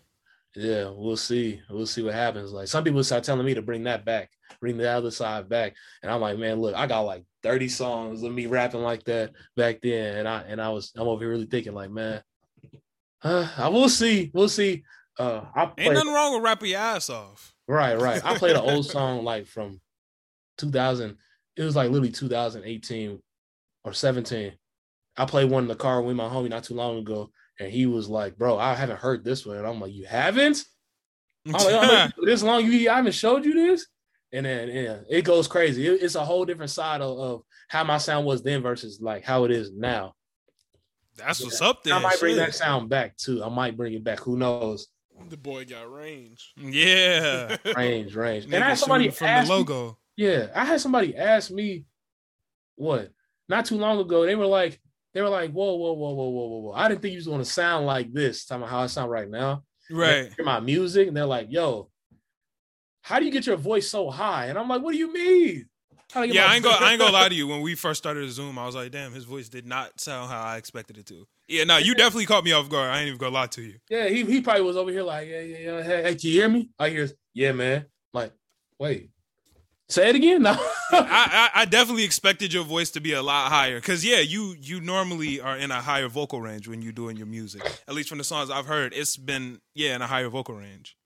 Yeah, 0.56 0.88
we'll 0.88 1.18
see. 1.18 1.60
We'll 1.68 1.84
see 1.84 2.02
what 2.02 2.14
happens. 2.14 2.50
Like 2.50 2.68
some 2.68 2.82
people 2.82 3.04
start 3.04 3.24
telling 3.24 3.44
me 3.44 3.52
to 3.52 3.62
bring 3.62 3.84
that 3.84 4.06
back, 4.06 4.30
bring 4.58 4.78
the 4.78 4.88
other 4.90 5.10
side 5.10 5.50
back. 5.50 5.74
And 6.02 6.10
I'm 6.10 6.22
like, 6.22 6.38
man, 6.38 6.62
look, 6.62 6.74
I 6.74 6.86
got 6.86 7.00
like 7.00 7.26
30 7.42 7.68
songs 7.68 8.22
of 8.22 8.32
me 8.32 8.46
rapping 8.46 8.80
like 8.80 9.04
that 9.04 9.32
back 9.54 9.82
then. 9.82 10.16
And 10.16 10.26
I 10.26 10.40
and 10.48 10.62
I 10.62 10.70
was 10.70 10.92
I'm 10.96 11.08
over 11.08 11.24
here 11.24 11.30
really 11.30 11.44
thinking, 11.44 11.74
like, 11.74 11.90
man, 11.90 12.22
uh, 13.22 13.48
I 13.58 13.68
will 13.68 13.90
see. 13.90 14.30
We'll 14.32 14.48
see. 14.48 14.82
Uh 15.18 15.42
I 15.54 15.70
Ain't 15.78 15.94
nothing 15.94 16.12
wrong 16.12 16.34
with 16.34 16.42
rapping 16.42 16.70
your 16.70 16.80
ass 16.80 17.08
off. 17.10 17.54
right, 17.68 17.98
right. 17.98 18.24
I 18.24 18.36
played 18.36 18.56
an 18.56 18.62
old 18.70 18.86
song 18.86 19.24
like 19.24 19.46
from 19.46 19.80
2000. 20.58 21.16
It 21.56 21.62
was 21.62 21.76
like 21.76 21.90
literally 21.90 22.10
2018 22.10 23.20
or 23.84 23.92
17. 23.92 24.52
I 25.16 25.24
played 25.24 25.50
one 25.50 25.64
in 25.64 25.68
the 25.68 25.76
car 25.76 26.02
with 26.02 26.16
my 26.16 26.28
homie 26.28 26.48
not 26.50 26.64
too 26.64 26.74
long 26.74 26.98
ago, 26.98 27.30
and 27.60 27.70
he 27.70 27.86
was 27.86 28.08
like, 28.08 28.36
"Bro, 28.36 28.58
I 28.58 28.74
haven't 28.74 28.98
heard 28.98 29.24
this 29.24 29.46
one." 29.46 29.56
And 29.58 29.66
I'm 29.66 29.80
like, 29.80 29.92
"You 29.92 30.04
haven't?" 30.06 30.64
I'm 31.46 31.52
like, 31.52 31.88
like, 31.88 32.12
this 32.24 32.42
long 32.42 32.64
you 32.64 32.90
I 32.90 32.96
haven't 32.96 33.12
showed 33.12 33.44
you 33.44 33.52
this, 33.54 33.86
and 34.32 34.44
then 34.44 34.68
yeah, 34.68 34.98
it 35.08 35.22
goes 35.22 35.46
crazy. 35.46 35.86
It- 35.86 36.02
it's 36.02 36.16
a 36.16 36.24
whole 36.24 36.44
different 36.44 36.72
side 36.72 37.00
of, 37.00 37.16
of 37.18 37.42
how 37.68 37.84
my 37.84 37.98
sound 37.98 38.26
was 38.26 38.42
then 38.42 38.62
versus 38.62 39.00
like 39.00 39.22
how 39.22 39.44
it 39.44 39.52
is 39.52 39.70
now. 39.72 40.14
That's 41.16 41.40
what's 41.44 41.62
up 41.62 41.84
there. 41.84 41.94
I 41.94 42.00
might 42.00 42.18
bring 42.18 42.34
shit. 42.34 42.46
that 42.46 42.54
sound 42.56 42.88
back 42.88 43.16
too. 43.16 43.44
I 43.44 43.48
might 43.48 43.76
bring 43.76 43.94
it 43.94 44.02
back. 44.02 44.18
Who 44.20 44.36
knows? 44.36 44.88
The 45.28 45.36
boy 45.36 45.64
got 45.64 45.90
range. 45.92 46.52
Yeah. 46.56 47.56
Range, 47.76 48.14
range. 48.14 48.44
And 48.46 48.56
I 48.56 48.68
had 48.70 48.78
somebody 48.78 49.04
shooting 49.04 49.16
from 49.18 49.26
ask 49.28 49.46
the 49.48 49.52
me- 49.52 49.58
logo. 49.58 49.98
Yeah, 50.16 50.46
I 50.54 50.64
had 50.64 50.80
somebody 50.80 51.16
ask 51.16 51.50
me 51.50 51.84
what 52.76 53.10
not 53.48 53.64
too 53.66 53.76
long 53.76 53.98
ago. 54.00 54.26
They 54.26 54.34
were 54.34 54.46
like, 54.46 54.80
they 55.12 55.22
were 55.22 55.28
like, 55.28 55.52
whoa, 55.52 55.74
whoa, 55.74 55.92
whoa, 55.92 56.12
whoa, 56.12 56.28
whoa, 56.28 56.46
whoa, 56.48 56.58
whoa. 56.60 56.72
I 56.72 56.88
didn't 56.88 57.02
think 57.02 57.12
you 57.12 57.18
was 57.18 57.26
gonna 57.26 57.44
sound 57.44 57.86
like 57.86 58.12
this. 58.12 58.44
Talking 58.44 58.62
about 58.62 58.70
how 58.70 58.80
I 58.80 58.86
sound 58.86 59.10
right 59.10 59.28
now. 59.28 59.62
Right. 59.90 60.32
Hear 60.34 60.44
my 60.44 60.60
music, 60.60 61.08
and 61.08 61.16
they're 61.16 61.26
like, 61.26 61.48
yo, 61.50 61.90
how 63.02 63.18
do 63.18 63.24
you 63.24 63.30
get 63.32 63.46
your 63.46 63.56
voice 63.56 63.88
so 63.88 64.10
high? 64.10 64.46
And 64.46 64.58
I'm 64.58 64.68
like, 64.68 64.82
what 64.82 64.92
do 64.92 64.98
you 64.98 65.12
mean? 65.12 65.68
How 66.12 66.20
do 66.20 66.24
I 66.24 66.26
get 66.28 66.36
Yeah, 66.36 66.46
I 66.46 66.54
ain't 66.56 66.64
gonna 66.64 66.84
I 66.84 66.90
ain't 66.92 67.00
gonna 67.00 67.12
lie 67.16 67.28
to 67.28 67.34
you. 67.34 67.46
When 67.46 67.60
we 67.60 67.74
first 67.74 67.98
started 67.98 68.28
Zoom, 68.30 68.58
I 68.58 68.66
was 68.66 68.74
like, 68.74 68.90
damn, 68.92 69.12
his 69.12 69.24
voice 69.24 69.48
did 69.48 69.66
not 69.66 70.00
sound 70.00 70.30
how 70.30 70.42
I 70.42 70.56
expected 70.56 70.98
it 70.98 71.06
to. 71.06 71.26
Yeah, 71.46 71.64
no, 71.64 71.76
you 71.76 71.94
definitely 71.94 72.26
caught 72.26 72.44
me 72.44 72.52
off 72.52 72.68
guard. 72.68 72.90
I 72.90 73.00
ain't 73.00 73.08
even 73.08 73.18
gonna 73.18 73.34
lie 73.34 73.46
to 73.48 73.62
you. 73.62 73.74
Yeah, 73.90 74.08
he, 74.08 74.24
he 74.24 74.40
probably 74.40 74.62
was 74.62 74.76
over 74.76 74.90
here 74.90 75.02
like, 75.02 75.28
yeah, 75.28 75.40
yeah, 75.40 75.58
yeah. 75.58 75.82
Hey, 75.82 76.02
hey, 76.02 76.14
can 76.14 76.30
you 76.30 76.32
hear 76.32 76.48
me? 76.48 76.70
I 76.78 76.88
hear, 76.88 77.08
yeah, 77.34 77.52
man. 77.52 77.86
like, 78.14 78.32
wait, 78.78 79.10
say 79.88 80.08
it 80.08 80.16
again. 80.16 80.42
No. 80.42 80.52
I, 80.52 80.60
I, 81.54 81.62
I 81.62 81.64
definitely 81.66 82.04
expected 82.04 82.52
your 82.52 82.64
voice 82.64 82.90
to 82.92 83.00
be 83.00 83.12
a 83.12 83.22
lot 83.22 83.50
higher 83.50 83.78
because 83.78 84.04
yeah, 84.04 84.20
you 84.20 84.56
you 84.60 84.80
normally 84.80 85.40
are 85.40 85.56
in 85.56 85.70
a 85.70 85.80
higher 85.80 86.08
vocal 86.08 86.40
range 86.40 86.66
when 86.68 86.82
you're 86.82 86.92
doing 86.92 87.16
your 87.16 87.26
music. 87.26 87.62
At 87.86 87.94
least 87.94 88.08
from 88.08 88.18
the 88.18 88.24
songs 88.24 88.50
I've 88.50 88.66
heard, 88.66 88.94
it's 88.94 89.16
been 89.16 89.60
yeah 89.74 89.94
in 89.96 90.02
a 90.02 90.06
higher 90.06 90.28
vocal 90.28 90.54
range. 90.54 90.96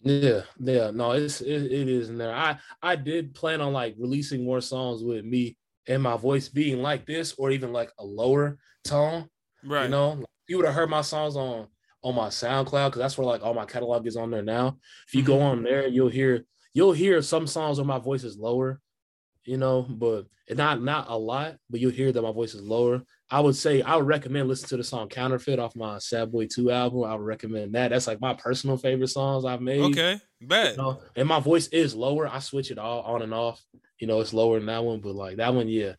Yeah, 0.00 0.42
yeah, 0.58 0.90
no, 0.90 1.12
it's 1.12 1.40
it, 1.40 1.62
it 1.72 1.88
is 1.88 2.10
in 2.10 2.18
there. 2.18 2.34
I 2.34 2.58
I 2.82 2.96
did 2.96 3.34
plan 3.34 3.60
on 3.60 3.72
like 3.72 3.94
releasing 3.98 4.44
more 4.44 4.60
songs 4.60 5.02
with 5.02 5.24
me 5.24 5.56
and 5.86 6.02
my 6.02 6.16
voice 6.16 6.48
being 6.48 6.82
like 6.82 7.06
this, 7.06 7.34
or 7.38 7.50
even 7.50 7.72
like 7.72 7.90
a 7.98 8.04
lower 8.04 8.58
tone. 8.84 9.28
Right. 9.64 9.84
You 9.84 9.90
know, 9.90 10.24
you 10.48 10.56
would 10.56 10.66
have 10.66 10.74
heard 10.74 10.90
my 10.90 11.02
songs 11.02 11.36
on 11.36 11.68
on 12.02 12.14
my 12.14 12.28
SoundCloud 12.28 12.88
because 12.88 12.98
that's 12.98 13.18
where 13.18 13.26
like 13.26 13.42
all 13.42 13.54
my 13.54 13.64
catalog 13.64 14.06
is 14.06 14.16
on 14.16 14.30
there 14.30 14.42
now. 14.42 14.76
If 15.08 15.14
you 15.14 15.22
go 15.22 15.36
mm-hmm. 15.36 15.44
on 15.44 15.62
there, 15.62 15.86
you'll 15.88 16.10
hear 16.10 16.44
you'll 16.74 16.92
hear 16.92 17.22
some 17.22 17.46
songs 17.46 17.78
where 17.78 17.86
my 17.86 17.98
voice 17.98 18.24
is 18.24 18.36
lower. 18.36 18.80
You 19.44 19.58
know, 19.58 19.82
but 19.82 20.26
not 20.50 20.82
not 20.82 21.06
a 21.08 21.16
lot, 21.16 21.56
but 21.68 21.80
you'll 21.80 21.90
hear 21.90 22.12
that 22.12 22.22
my 22.22 22.32
voice 22.32 22.54
is 22.54 22.62
lower. 22.62 23.02
I 23.30 23.40
would 23.40 23.56
say 23.56 23.82
I 23.82 23.96
would 23.96 24.06
recommend 24.06 24.48
listen 24.48 24.68
to 24.70 24.76
the 24.76 24.84
song 24.84 25.08
Counterfeit 25.08 25.58
off 25.58 25.76
my 25.76 25.98
Sad 25.98 26.30
Boy 26.30 26.46
2 26.46 26.70
album. 26.70 27.04
I 27.04 27.14
would 27.14 27.24
recommend 27.24 27.74
that. 27.74 27.88
That's 27.88 28.06
like 28.06 28.20
my 28.20 28.34
personal 28.34 28.76
favorite 28.76 29.08
songs 29.08 29.44
I've 29.44 29.60
made. 29.62 29.80
Okay. 29.80 30.18
Bet. 30.40 30.72
You 30.72 30.76
know, 30.76 31.00
and 31.16 31.28
my 31.28 31.40
voice 31.40 31.68
is 31.68 31.94
lower. 31.94 32.28
I 32.28 32.38
switch 32.38 32.70
it 32.70 32.78
all 32.78 33.02
on 33.02 33.22
and 33.22 33.34
off. 33.34 33.62
You 33.98 34.06
know, 34.06 34.20
it's 34.20 34.34
lower 34.34 34.58
than 34.58 34.66
that 34.66 34.84
one, 34.84 35.00
but 35.00 35.14
like 35.14 35.38
that 35.38 35.54
one, 35.54 35.68
yeah. 35.68 35.94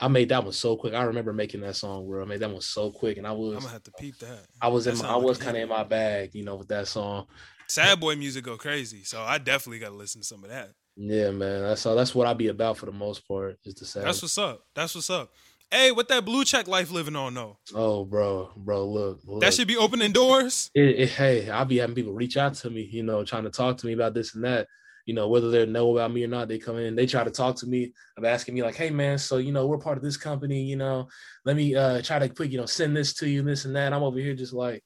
I 0.00 0.08
made 0.08 0.30
that 0.30 0.42
one 0.42 0.52
so 0.52 0.76
quick. 0.76 0.94
I 0.94 1.02
remember 1.02 1.32
making 1.32 1.60
that 1.60 1.76
song, 1.76 2.08
bro. 2.08 2.22
I 2.22 2.24
made 2.24 2.40
that 2.40 2.50
one 2.50 2.62
so 2.62 2.90
quick, 2.90 3.18
and 3.18 3.26
I 3.26 3.32
I'm 3.32 3.38
was, 3.38 3.58
gonna 3.58 3.72
have 3.72 3.82
to 3.84 3.92
peep 3.92 4.18
that. 4.18 4.46
I 4.60 4.68
was 4.68 4.86
in. 4.86 4.96
My, 4.98 5.10
I 5.10 5.16
was 5.16 5.36
kind 5.36 5.56
of 5.56 5.62
in 5.62 5.68
my 5.68 5.84
bag, 5.84 6.30
you 6.34 6.44
know, 6.44 6.56
with 6.56 6.68
that 6.68 6.88
song. 6.88 7.26
Sad 7.68 8.00
boy 8.00 8.16
music 8.16 8.44
go 8.44 8.56
crazy, 8.56 9.04
so 9.04 9.20
I 9.20 9.38
definitely 9.38 9.78
gotta 9.78 9.94
listen 9.94 10.22
to 10.22 10.26
some 10.26 10.42
of 10.42 10.50
that. 10.50 10.70
Yeah, 10.96 11.30
man. 11.30 11.62
That's 11.62 11.84
all. 11.84 11.94
That's 11.94 12.14
what 12.14 12.26
I 12.26 12.34
be 12.34 12.48
about 12.48 12.78
for 12.78 12.86
the 12.86 12.92
most 12.92 13.28
part. 13.28 13.58
Is 13.64 13.74
the 13.74 13.84
sad. 13.84 14.04
That's 14.04 14.22
what's 14.22 14.38
up. 14.38 14.62
That's 14.74 14.94
what's 14.94 15.10
up. 15.10 15.30
Hey, 15.70 15.92
what 15.92 16.08
that 16.08 16.24
blue 16.24 16.44
check 16.44 16.66
life 16.66 16.90
living 16.90 17.14
on 17.14 17.34
though? 17.34 17.58
oh, 17.74 18.04
bro, 18.04 18.50
bro, 18.56 18.88
look, 18.88 19.20
look. 19.24 19.40
That 19.40 19.54
should 19.54 19.68
be 19.68 19.76
opening 19.76 20.10
doors. 20.10 20.68
it, 20.74 20.98
it, 20.98 21.08
hey, 21.10 21.48
I'll 21.48 21.64
be 21.64 21.76
having 21.76 21.94
people 21.94 22.12
reach 22.12 22.36
out 22.36 22.54
to 22.54 22.70
me, 22.70 22.88
you 22.90 23.04
know, 23.04 23.24
trying 23.24 23.44
to 23.44 23.50
talk 23.50 23.76
to 23.78 23.86
me 23.86 23.92
about 23.92 24.14
this 24.14 24.34
and 24.34 24.42
that. 24.44 24.66
You 25.10 25.16
know, 25.16 25.26
whether 25.26 25.50
they 25.50 25.66
know 25.66 25.96
about 25.96 26.12
me 26.12 26.22
or 26.22 26.28
not, 26.28 26.46
they 26.46 26.56
come 26.60 26.78
in, 26.78 26.94
they 26.94 27.04
try 27.04 27.24
to 27.24 27.32
talk 27.32 27.56
to 27.56 27.66
me. 27.66 27.92
I'm 28.16 28.24
asking 28.24 28.54
me 28.54 28.62
like, 28.62 28.76
hey 28.76 28.90
man, 28.90 29.18
so 29.18 29.38
you 29.38 29.50
know, 29.50 29.66
we're 29.66 29.76
part 29.76 29.98
of 29.98 30.04
this 30.04 30.16
company, 30.16 30.62
you 30.62 30.76
know, 30.76 31.08
let 31.44 31.56
me 31.56 31.74
uh 31.74 32.00
try 32.00 32.20
to 32.20 32.28
quick, 32.28 32.52
you 32.52 32.58
know, 32.58 32.66
send 32.66 32.96
this 32.96 33.12
to 33.14 33.28
you, 33.28 33.42
this 33.42 33.64
and 33.64 33.74
that. 33.74 33.92
I'm 33.92 34.04
over 34.04 34.20
here 34.20 34.36
just 34.36 34.52
like, 34.52 34.84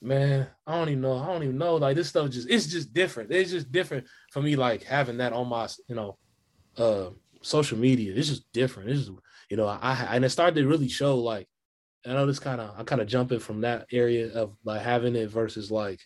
man, 0.00 0.46
I 0.64 0.78
don't 0.78 0.90
even 0.90 1.00
know. 1.00 1.18
I 1.18 1.26
don't 1.26 1.42
even 1.42 1.58
know. 1.58 1.74
Like 1.74 1.96
this 1.96 2.08
stuff 2.08 2.30
just 2.30 2.48
it's 2.48 2.68
just 2.68 2.94
different. 2.94 3.32
It's 3.32 3.50
just 3.50 3.72
different 3.72 4.06
for 4.30 4.40
me, 4.40 4.54
like 4.54 4.84
having 4.84 5.16
that 5.16 5.32
on 5.32 5.48
my, 5.48 5.66
you 5.88 5.96
know, 5.96 6.16
uh 6.76 7.10
social 7.42 7.76
media. 7.76 8.14
It's 8.14 8.28
just 8.28 8.44
different. 8.52 8.90
It's 8.90 9.06
just, 9.06 9.12
you 9.50 9.56
know, 9.56 9.66
I 9.66 10.06
and 10.12 10.24
it 10.24 10.30
started 10.30 10.54
to 10.54 10.68
really 10.68 10.88
show 10.88 11.18
like 11.18 11.48
I 12.06 12.10
know 12.10 12.26
this 12.26 12.38
kind 12.38 12.60
of 12.60 12.78
I 12.78 12.84
kind 12.84 13.02
of 13.02 13.08
jumping 13.08 13.40
from 13.40 13.62
that 13.62 13.88
area 13.90 14.32
of 14.34 14.56
like 14.64 14.82
having 14.82 15.16
it 15.16 15.30
versus 15.30 15.68
like 15.68 15.98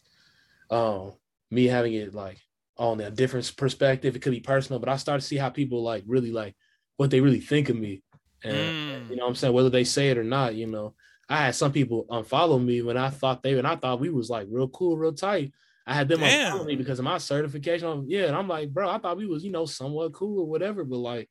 um 0.70 1.12
me 1.50 1.66
having 1.66 1.92
it 1.92 2.14
like 2.14 2.38
on 2.78 3.00
a 3.00 3.10
different 3.10 3.52
perspective. 3.56 4.14
It 4.14 4.20
could 4.20 4.32
be 4.32 4.40
personal, 4.40 4.78
but 4.78 4.88
I 4.88 4.96
started 4.96 5.22
to 5.22 5.26
see 5.26 5.36
how 5.36 5.50
people 5.50 5.82
like 5.82 6.04
really 6.06 6.30
like 6.30 6.54
what 6.96 7.10
they 7.10 7.20
really 7.20 7.40
think 7.40 7.68
of 7.68 7.76
me. 7.76 8.02
And 8.44 8.70
Mm. 8.70 9.10
you 9.10 9.16
know 9.16 9.24
what 9.24 9.30
I'm 9.30 9.34
saying, 9.34 9.52
whether 9.54 9.70
they 9.70 9.84
say 9.84 10.10
it 10.10 10.18
or 10.18 10.24
not, 10.24 10.54
you 10.54 10.66
know. 10.66 10.94
I 11.30 11.38
had 11.44 11.54
some 11.54 11.72
people 11.72 12.06
unfollow 12.08 12.64
me 12.64 12.80
when 12.80 12.96
I 12.96 13.10
thought 13.10 13.42
they 13.42 13.58
and 13.58 13.66
I 13.66 13.76
thought 13.76 14.00
we 14.00 14.08
was 14.08 14.30
like 14.30 14.46
real 14.50 14.68
cool, 14.68 14.96
real 14.96 15.12
tight. 15.12 15.52
I 15.86 15.92
had 15.94 16.08
them 16.08 16.20
Damn. 16.20 16.52
unfollow 16.54 16.66
me 16.66 16.76
because 16.76 16.98
of 16.98 17.04
my 17.04 17.18
certification. 17.18 18.06
Yeah, 18.08 18.26
and 18.26 18.36
I'm 18.36 18.48
like, 18.48 18.70
bro, 18.72 18.88
I 18.88 18.98
thought 18.98 19.18
we 19.18 19.26
was, 19.26 19.44
you 19.44 19.50
know, 19.50 19.66
somewhat 19.66 20.14
cool 20.14 20.40
or 20.40 20.46
whatever, 20.46 20.84
but 20.84 20.98
like, 20.98 21.28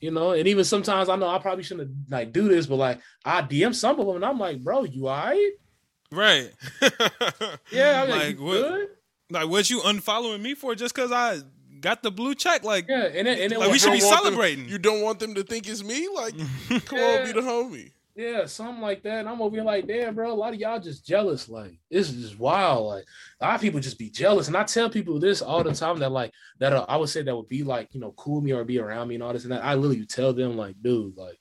you 0.00 0.10
know, 0.12 0.32
and 0.32 0.46
even 0.46 0.64
sometimes 0.64 1.08
I 1.08 1.16
know 1.16 1.28
I 1.28 1.38
probably 1.38 1.64
shouldn't 1.64 1.90
like 2.10 2.32
do 2.32 2.48
this, 2.48 2.66
but 2.66 2.76
like 2.76 3.00
I 3.24 3.42
DM 3.42 3.74
some 3.74 3.98
of 3.98 4.06
them 4.06 4.16
and 4.16 4.24
I'm 4.24 4.38
like, 4.38 4.62
bro, 4.62 4.84
you 4.84 5.08
all 5.08 5.16
right? 5.16 5.50
Right. 6.12 6.52
Yeah, 7.72 8.02
I'm 8.02 8.08
like, 8.10 8.20
like 8.20 8.38
what? 8.38 8.52
good? 8.52 8.88
Like 9.34 9.48
what 9.48 9.68
you 9.68 9.80
unfollowing 9.80 10.40
me 10.40 10.54
for 10.54 10.74
just 10.74 10.94
because 10.94 11.12
I 11.12 11.38
got 11.80 12.02
the 12.02 12.10
blue 12.10 12.34
check? 12.34 12.64
Like, 12.64 12.86
Yeah, 12.88 13.04
and 13.04 13.26
then, 13.26 13.38
and 13.38 13.52
then 13.52 13.58
Like, 13.60 13.70
we 13.72 13.78
should 13.78 13.92
be 13.92 14.00
don't 14.00 14.10
them- 14.10 14.18
celebrating. 14.24 14.68
you 14.68 14.78
don't 14.78 15.02
want 15.02 15.18
them 15.18 15.34
to 15.34 15.42
think 15.42 15.68
it's 15.68 15.82
me. 15.84 16.08
Like, 16.14 16.34
come 16.86 16.98
Yeah. 16.98 17.18
on, 17.20 17.26
be 17.26 17.32
the 17.32 17.40
homie. 17.42 17.90
Yeah, 18.16 18.46
something 18.46 18.80
like 18.80 19.02
that. 19.02 19.18
And 19.18 19.28
I'm 19.28 19.42
over 19.42 19.56
here 19.56 19.64
like, 19.64 19.88
damn, 19.88 20.14
bro, 20.14 20.32
a 20.32 20.34
lot 20.34 20.54
of 20.54 20.60
y'all 20.60 20.78
just 20.78 21.04
jealous. 21.04 21.48
Like, 21.48 21.72
this 21.90 22.08
is 22.10 22.22
just 22.22 22.38
wild. 22.38 22.86
Like, 22.86 23.04
a 23.40 23.46
lot 23.46 23.54
of 23.56 23.60
people 23.60 23.80
just 23.80 23.98
be 23.98 24.08
jealous. 24.08 24.46
And 24.46 24.56
I 24.56 24.62
tell 24.62 24.88
people 24.88 25.18
this 25.18 25.42
all 25.42 25.64
the 25.64 25.74
time 25.74 25.98
that, 25.98 26.12
like, 26.12 26.30
that 26.60 26.72
uh, 26.72 26.86
I 26.88 26.96
would 26.96 27.08
say 27.08 27.22
that 27.22 27.34
would 27.36 27.48
be 27.48 27.64
like, 27.64 27.92
you 27.92 27.98
know, 27.98 28.12
cool 28.12 28.40
me 28.40 28.52
or 28.52 28.64
be 28.64 28.78
around 28.78 29.08
me 29.08 29.16
and 29.16 29.24
all 29.24 29.32
this 29.32 29.42
and 29.42 29.50
that. 29.52 29.64
I 29.64 29.74
literally 29.74 30.06
tell 30.06 30.32
them, 30.32 30.56
like, 30.56 30.76
dude, 30.80 31.16
like, 31.16 31.40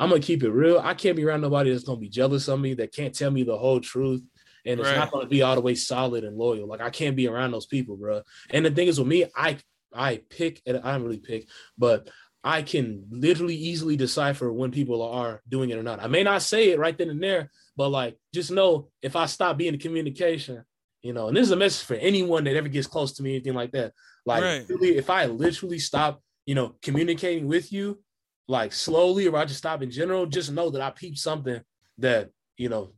I'm 0.00 0.08
gonna 0.08 0.20
keep 0.22 0.42
it 0.42 0.50
real. 0.50 0.78
I 0.82 0.94
can't 0.94 1.16
be 1.16 1.24
around 1.24 1.42
nobody 1.42 1.70
that's 1.70 1.84
gonna 1.84 1.98
be 2.00 2.08
jealous 2.08 2.48
of 2.48 2.60
me, 2.60 2.72
that 2.74 2.92
can't 2.94 3.14
tell 3.14 3.30
me 3.30 3.42
the 3.44 3.56
whole 3.58 3.80
truth. 3.80 4.22
And 4.66 4.80
it's 4.80 4.88
Right. 4.90 4.96
not 4.96 5.10
gonna 5.12 5.26
be 5.26 5.42
all 5.42 5.54
the 5.54 5.60
way 5.60 5.74
solid 5.74 6.24
and 6.24 6.36
loyal. 6.36 6.66
Like, 6.66 6.80
I 6.80 6.90
can't 6.90 7.16
be 7.16 7.28
around 7.28 7.52
those 7.52 7.66
people, 7.66 7.96
bro. 7.96 8.22
And 8.50 8.66
the 8.66 8.70
thing 8.70 8.88
is 8.88 8.98
with 8.98 9.08
me, 9.08 9.24
I 9.34 9.58
I 9.94 10.20
pick 10.28 10.60
and 10.66 10.78
I 10.78 10.92
don't 10.92 11.04
really 11.04 11.20
pick, 11.20 11.48
but 11.78 12.10
I 12.44 12.62
can 12.62 13.06
literally 13.10 13.56
easily 13.56 13.96
decipher 13.96 14.52
when 14.52 14.70
people 14.70 15.02
are 15.02 15.42
doing 15.48 15.70
it 15.70 15.78
or 15.78 15.82
not. 15.82 16.02
I 16.02 16.06
may 16.06 16.22
not 16.22 16.42
say 16.42 16.70
it 16.70 16.78
right 16.78 16.96
then 16.96 17.10
and 17.10 17.22
there, 17.22 17.50
but 17.76 17.88
like 17.88 18.18
just 18.34 18.50
know 18.50 18.90
if 19.02 19.16
I 19.16 19.26
stop 19.26 19.56
being 19.56 19.74
in 19.74 19.80
communication, 19.80 20.64
you 21.02 21.12
know, 21.12 21.28
and 21.28 21.36
this 21.36 21.44
is 21.44 21.50
a 21.52 21.56
message 21.56 21.86
for 21.86 21.94
anyone 21.94 22.44
that 22.44 22.56
ever 22.56 22.68
gets 22.68 22.86
close 22.86 23.12
to 23.14 23.22
me, 23.22 23.36
anything 23.36 23.54
like 23.54 23.72
that. 23.72 23.94
Like 24.26 24.42
Right. 24.42 24.64
really, 24.68 24.96
if 24.96 25.08
I 25.10 25.26
literally 25.26 25.78
stop, 25.78 26.20
you 26.44 26.54
know, 26.54 26.76
communicating 26.82 27.46
with 27.46 27.72
you, 27.72 28.00
like 28.48 28.72
slowly, 28.72 29.26
or 29.26 29.36
I 29.36 29.44
just 29.44 29.58
stop 29.58 29.82
in 29.82 29.90
general, 29.90 30.26
just 30.26 30.52
know 30.52 30.70
that 30.70 30.82
I 30.82 30.90
peeped 30.90 31.18
something 31.18 31.60
that, 31.98 32.30
you 32.56 32.68
know, 32.68 32.92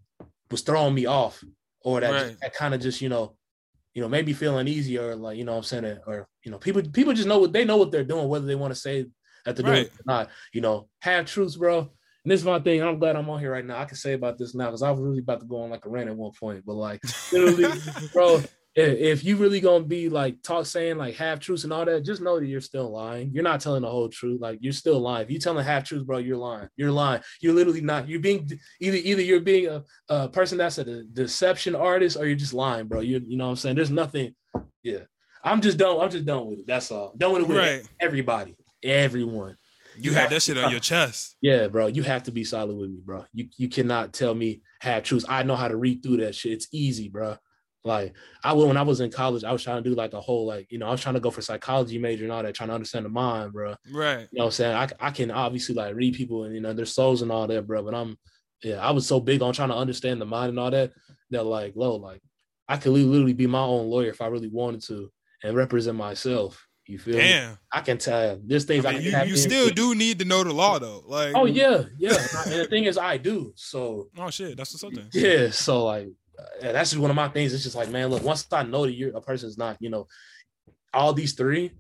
was 0.51 0.63
throwing 0.63 0.95
me 0.95 1.07
off 1.07 1.43
or 1.89 2.01
that, 2.01 2.13
Right. 2.13 2.37
that 2.43 2.55
kind 2.55 2.75
of 2.75 2.81
just, 2.81 3.01
you 3.01 3.09
know, 3.09 3.37
you 3.95 4.03
know, 4.03 4.09
made 4.09 4.27
me 4.27 4.33
feel 4.35 4.59
uneasy 4.59 4.99
or 4.99 5.17
like, 5.17 5.39
you 5.39 5.45
know 5.45 5.53
what 5.53 5.59
I'm 5.59 5.65
saying, 5.65 5.99
or, 6.07 6.29
you 6.45 6.51
know, 6.51 6.59
people, 6.59 6.83
people 6.83 7.15
just 7.15 7.27
know 7.29 7.39
what 7.39 7.53
they 7.53 7.65
know 7.65 7.79
what 7.79 7.91
they're 7.91 8.05
doing, 8.05 8.29
whether 8.29 8.47
they 8.47 8.55
want 8.55 8.75
to 8.75 8.79
say 8.79 9.07
that 9.45 9.57
they're 9.57 9.65
doing 9.65 9.79
Right. 9.79 9.87
it 9.87 9.93
or 9.93 10.05
not, 10.05 10.31
you 10.53 10.61
know, 10.61 10.89
have 11.01 11.25
truths, 11.27 11.57
bro. 11.57 11.79
And 11.81 12.33
this 12.33 12.41
is 12.41 12.47
my 12.47 12.59
thing. 12.61 12.83
I'm 12.83 12.99
glad 12.99 13.17
I'm 13.17 13.31
on 13.31 13.41
here 13.41 13.53
right 13.53 13.65
now. 13.65 13.79
I 13.81 13.87
can 13.87 13.97
say 13.97 14.13
about 14.13 14.37
this 14.37 14.55
now 14.55 14.67
because 14.67 14.83
I 14.83 14.91
was 14.91 15.01
really 15.01 15.21
about 15.21 15.41
to 15.41 15.47
go 15.47 15.63
on 15.63 15.71
like 15.71 15.87
a 15.87 15.89
rant 15.89 16.11
at 16.11 16.17
one 16.17 16.33
point, 16.39 16.65
but 16.67 16.75
like 16.75 17.01
literally, 17.33 17.81
bro, 18.13 18.43
if, 18.83 19.25
you 19.25 19.37
really 19.37 19.61
gonna 19.61 19.85
be 19.85 20.09
like 20.09 20.43
talk 20.43 20.67
saying 20.67 20.99
like 20.99 21.15
half 21.17 21.41
truths 21.41 21.65
and 21.65 21.73
all 21.73 21.85
that, 21.85 22.05
just 22.05 22.21
know 22.21 22.39
that 22.39 22.47
you're 22.47 22.61
still 22.61 22.91
lying. 22.91 23.31
You're 23.33 23.43
not 23.43 23.61
telling 23.61 23.83
the 23.83 23.91
whole 23.91 24.09
truth. 24.09 24.41
Like 24.41 24.59
you're 24.61 24.73
still 24.73 25.01
lying. 25.01 25.25
If 25.25 25.31
you 25.31 25.39
telling 25.39 25.65
half 25.65 25.85
truths, 25.85 26.05
bro, 26.05 26.19
you're 26.19 26.37
lying. 26.37 26.69
You're 26.77 26.93
lying. 26.93 27.23
You're 27.41 27.55
literally 27.55 27.81
not. 27.81 28.09
You're 28.09 28.21
being 28.21 28.51
either 28.81 28.97
either 28.99 29.23
you're 29.23 29.41
being 29.41 29.67
a, 29.69 29.85
a 30.09 30.29
person 30.29 30.59
that's 30.59 30.79
a 30.79 30.85
de- 30.85 31.05
deception 31.05 31.75
artist 31.75 32.17
or 32.17 32.27
you're 32.27 32.37
just 32.37 32.55
lying, 32.55 32.87
bro. 32.87 33.01
You 33.01 33.21
you 33.27 33.37
know 33.37 33.45
what 33.47 33.51
I'm 33.51 33.57
saying? 33.57 33.77
There's 33.77 33.91
nothing. 33.91 34.35
Yeah, 34.83 35.01
I'm 35.43 35.61
just 35.61 35.79
done. 35.79 35.99
I'm 36.01 36.11
just 36.11 36.27
done 36.27 36.47
with 36.47 36.61
it. 36.61 36.67
That's 36.67 36.91
all. 36.91 37.15
Done 37.17 37.33
with 37.33 37.43
it 37.43 37.49
with 37.49 37.57
Right. 37.59 37.89
everybody, 38.01 38.55
everyone. 38.83 39.57
you 40.01 40.13
had 40.15 40.31
that 40.31 40.43
shit 40.43 40.57
on 40.59 40.71
your 40.71 40.79
chest. 40.81 41.37
Yeah, 41.41 41.67
bro, 41.69 41.89
you 41.89 42.03
have 42.05 42.23
to 42.25 42.31
be 42.33 42.45
solid 42.45 42.77
with 42.77 42.91
me, 42.91 43.01
bro. 43.05 43.25
You 43.33 43.49
you 43.57 43.69
cannot 43.69 44.13
tell 44.13 44.35
me 44.35 44.63
half 44.81 45.03
truths. 45.03 45.25
I 45.29 45.43
know 45.43 45.57
how 45.57 45.69
to 45.69 45.77
read 45.77 46.03
through 46.03 46.19
that 46.19 46.35
shit. 46.35 46.53
It's 46.53 46.69
easy, 46.73 47.09
bro. 47.09 47.37
Like 47.85 48.15
I 48.45 48.53
will 48.53 48.67
when 48.67 48.77
I 48.77 48.83
was 48.83 49.01
in 49.01 49.11
college, 49.11 49.45
I 49.45 49.53
was 49.53 49.63
trying 49.63 49.83
to 49.83 49.89
do 49.89 49.95
like 49.95 50.13
a 50.13 50.21
whole 50.21 50.47
like 50.47 50.71
you 50.71 50.79
know 50.79 50.87
I 50.89 50.91
was 50.91 51.01
trying 51.01 51.15
to 51.15 51.21
go 51.21 51.31
for 51.31 51.43
psychology 51.43 51.99
major 51.99 52.25
and 52.25 52.33
all 52.33 52.43
that, 52.43 52.55
trying 52.55 52.69
to 52.69 52.75
understand 52.75 53.05
the 53.05 53.11
mind, 53.11 53.53
bro. 53.53 53.77
Right. 53.93 54.29
You 54.33 54.39
know 54.39 54.45
what 54.45 54.45
I'm 54.47 54.51
saying? 54.53 54.77
I 54.77 54.89
I 55.01 55.11
can 55.11 55.31
obviously 55.31 55.75
like 55.75 55.95
read 55.95 56.15
people 56.15 56.45
and 56.45 56.55
you 56.55 56.61
know 56.61 56.73
their 56.73 56.87
souls 56.87 57.23
and 57.23 57.31
all 57.31 57.47
that, 57.47 57.67
bro. 57.67 57.83
But 57.83 57.95
I'm 57.95 58.19
yeah, 58.63 58.77
I 58.77 58.91
was 58.91 59.07
so 59.07 59.21
big 59.21 59.43
on 59.43 59.53
trying 59.53 59.69
to 59.69 59.77
understand 59.77 60.21
the 60.21 60.27
mind 60.27 60.51
and 60.51 60.59
all 60.59 60.71
that 60.71 60.93
that 61.31 61.45
like 61.45 61.75
low 61.77 61.97
like 61.97 62.21
I 62.69 62.77
could 62.77 62.93
literally 62.93 63.33
be 63.33 63.47
my 63.47 63.61
own 63.61 63.89
lawyer 63.89 64.11
if 64.11 64.21
I 64.21 64.27
really 64.27 64.49
wanted 64.49 64.83
to 64.85 65.11
and 65.43 65.57
represent 65.57 65.97
myself. 65.97 66.67
You 66.87 66.99
feel 66.99 67.17
me? 67.17 67.21
Damn. 67.21 67.59
I 67.71 67.81
can 67.83 67.99
tell. 67.99 68.41
There's 68.43 68.65
things 68.65 68.87
I, 68.87 68.91
I 68.91 68.93
can 68.95 69.03
you, 69.27 69.33
you 69.33 69.37
still 69.37 69.69
do 69.69 69.95
need 69.95 70.19
to 70.21 70.25
know 70.25 70.43
the 70.43 70.55
law 70.55 70.79
though. 70.79 71.05
Like, 71.07 71.35
Oh 71.35 71.45
yeah, 71.45 71.83
yeah. 71.99 72.17
and 72.47 72.61
the 72.61 72.67
thing 72.69 72.85
is, 72.85 72.97
I 72.97 73.19
do. 73.19 73.53
So 73.57 74.09
Oh 74.19 74.31
shit, 74.31 74.57
that's 74.57 74.73
then. 74.81 75.09
yeah, 75.13 75.51
so 75.51 75.85
like 75.85 76.09
that's 76.61 76.91
just 76.91 77.01
one 77.01 77.11
of 77.11 77.17
my 77.17 77.29
things. 77.29 77.53
It's 77.53 77.63
just 77.65 77.77
like, 77.77 77.91
man, 77.91 78.09
look, 78.09 78.23
once 78.23 78.47
I 78.53 78.63
know 78.63 78.85
that 78.87 78.93
you're 78.93 79.17
a 79.17 79.21
person's 79.21 79.59
not, 79.59 79.77
you 79.81 79.91
know, 79.91 80.07
all 80.95 81.13
these 81.13 81.35
three, 81.35 81.73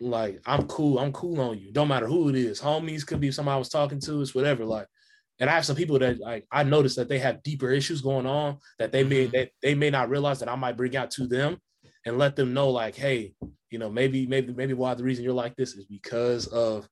like 0.00 0.40
I'm 0.46 0.66
cool. 0.66 0.98
I'm 0.98 1.12
cool 1.12 1.40
on 1.40 1.58
you. 1.58 1.72
Don't 1.72 1.88
matter 1.88 2.06
who 2.06 2.28
it 2.28 2.34
is. 2.36 2.60
Homies 2.60 3.06
could 3.06 3.20
be 3.20 3.30
somebody 3.30 3.54
I 3.54 3.58
was 3.58 3.68
talking 3.68 4.00
to. 4.00 4.20
It's 4.20 4.34
whatever. 4.34 4.64
Like, 4.64 4.86
and 5.38 5.50
I 5.50 5.54
have 5.54 5.66
some 5.66 5.76
people 5.76 5.98
that 5.98 6.18
like 6.20 6.46
I 6.50 6.62
noticed 6.62 6.96
that 6.96 7.08
they 7.08 7.18
have 7.18 7.42
deeper 7.42 7.70
issues 7.70 8.00
going 8.00 8.26
on 8.26 8.58
that 8.78 8.92
they 8.92 9.04
may 9.04 9.26
Mhm. 9.26 9.32
that 9.32 9.50
they 9.62 9.74
may 9.74 9.90
not 9.90 10.08
realize 10.08 10.38
that 10.40 10.48
I 10.48 10.56
might 10.56 10.76
bring 10.76 10.96
out 10.96 11.10
to 11.12 11.26
them 11.26 11.58
and 12.04 12.18
let 12.18 12.36
them 12.36 12.54
know, 12.54 12.70
like, 12.70 12.94
hey, 12.94 13.34
you 13.70 13.78
know, 13.78 13.90
maybe 13.90 14.26
maybe 14.26 14.52
maybe 14.52 14.74
why 14.74 14.94
the 14.94 15.04
reason 15.04 15.24
you're 15.24 15.34
like 15.34 15.56
this 15.56 15.74
is 15.74 15.84
because 15.86 16.46
of, 16.46 16.88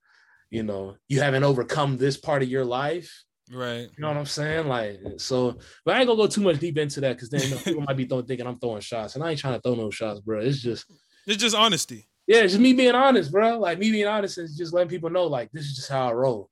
you 0.51 0.63
know, 0.63 0.97
you 1.09 1.21
haven't 1.21 1.45
overcome 1.45 1.97
this 1.97 2.17
part 2.17 2.43
of 2.43 2.49
your 2.49 2.65
life. 2.65 3.25
Right. 3.53 3.83
You 3.83 3.91
know 3.99 4.09
what 4.09 4.17
I'm 4.17 4.27
saying? 4.27 4.69
Like, 4.69 5.01
so, 5.19 5.59
but 5.85 5.95
I 5.95 5.99
ain't 5.99 6.07
gonna 6.07 6.17
go 6.17 6.27
too 6.27 6.41
much 6.41 6.59
deep 6.59 6.79
into 6.79 7.01
that 7.03 7.17
because 7.17 7.29
then 7.29 7.43
you 7.43 7.51
know, 7.55 7.57
people 7.59 7.83
might 7.83 7.97
be 7.97 8.07
throwing, 8.07 8.25
thinking 8.27 8.47
I'm 8.47 8.59
throwing 8.59 8.81
shots, 8.81 9.15
and 9.15 9.25
I 9.25 9.31
ain't 9.31 9.39
trying 9.39 9.55
to 9.55 9.61
throw 9.61 9.75
no 9.75 9.91
shots, 9.91 10.21
bro. 10.21 10.41
It's 10.41 10.61
just, 10.63 10.87
It's 11.27 11.37
just 11.43 11.55
honesty. 11.55 12.07
yeah, 12.27 12.39
it's 12.39 12.53
just 12.55 12.63
me 12.63 12.73
being 12.73 12.95
honest, 12.95 13.31
bro. 13.31 13.59
Like 13.59 13.79
me 13.79 13.91
being 13.91 14.07
honest 14.07 14.39
is 14.39 14.57
just 14.57 14.73
letting 14.73 14.89
people 14.89 15.11
know, 15.11 15.25
like, 15.27 15.51
this 15.53 15.67
is 15.67 15.75
just 15.77 15.91
how 15.91 16.09
I 16.09 16.13
roll. 16.13 16.49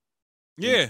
Yeah. 0.57 0.89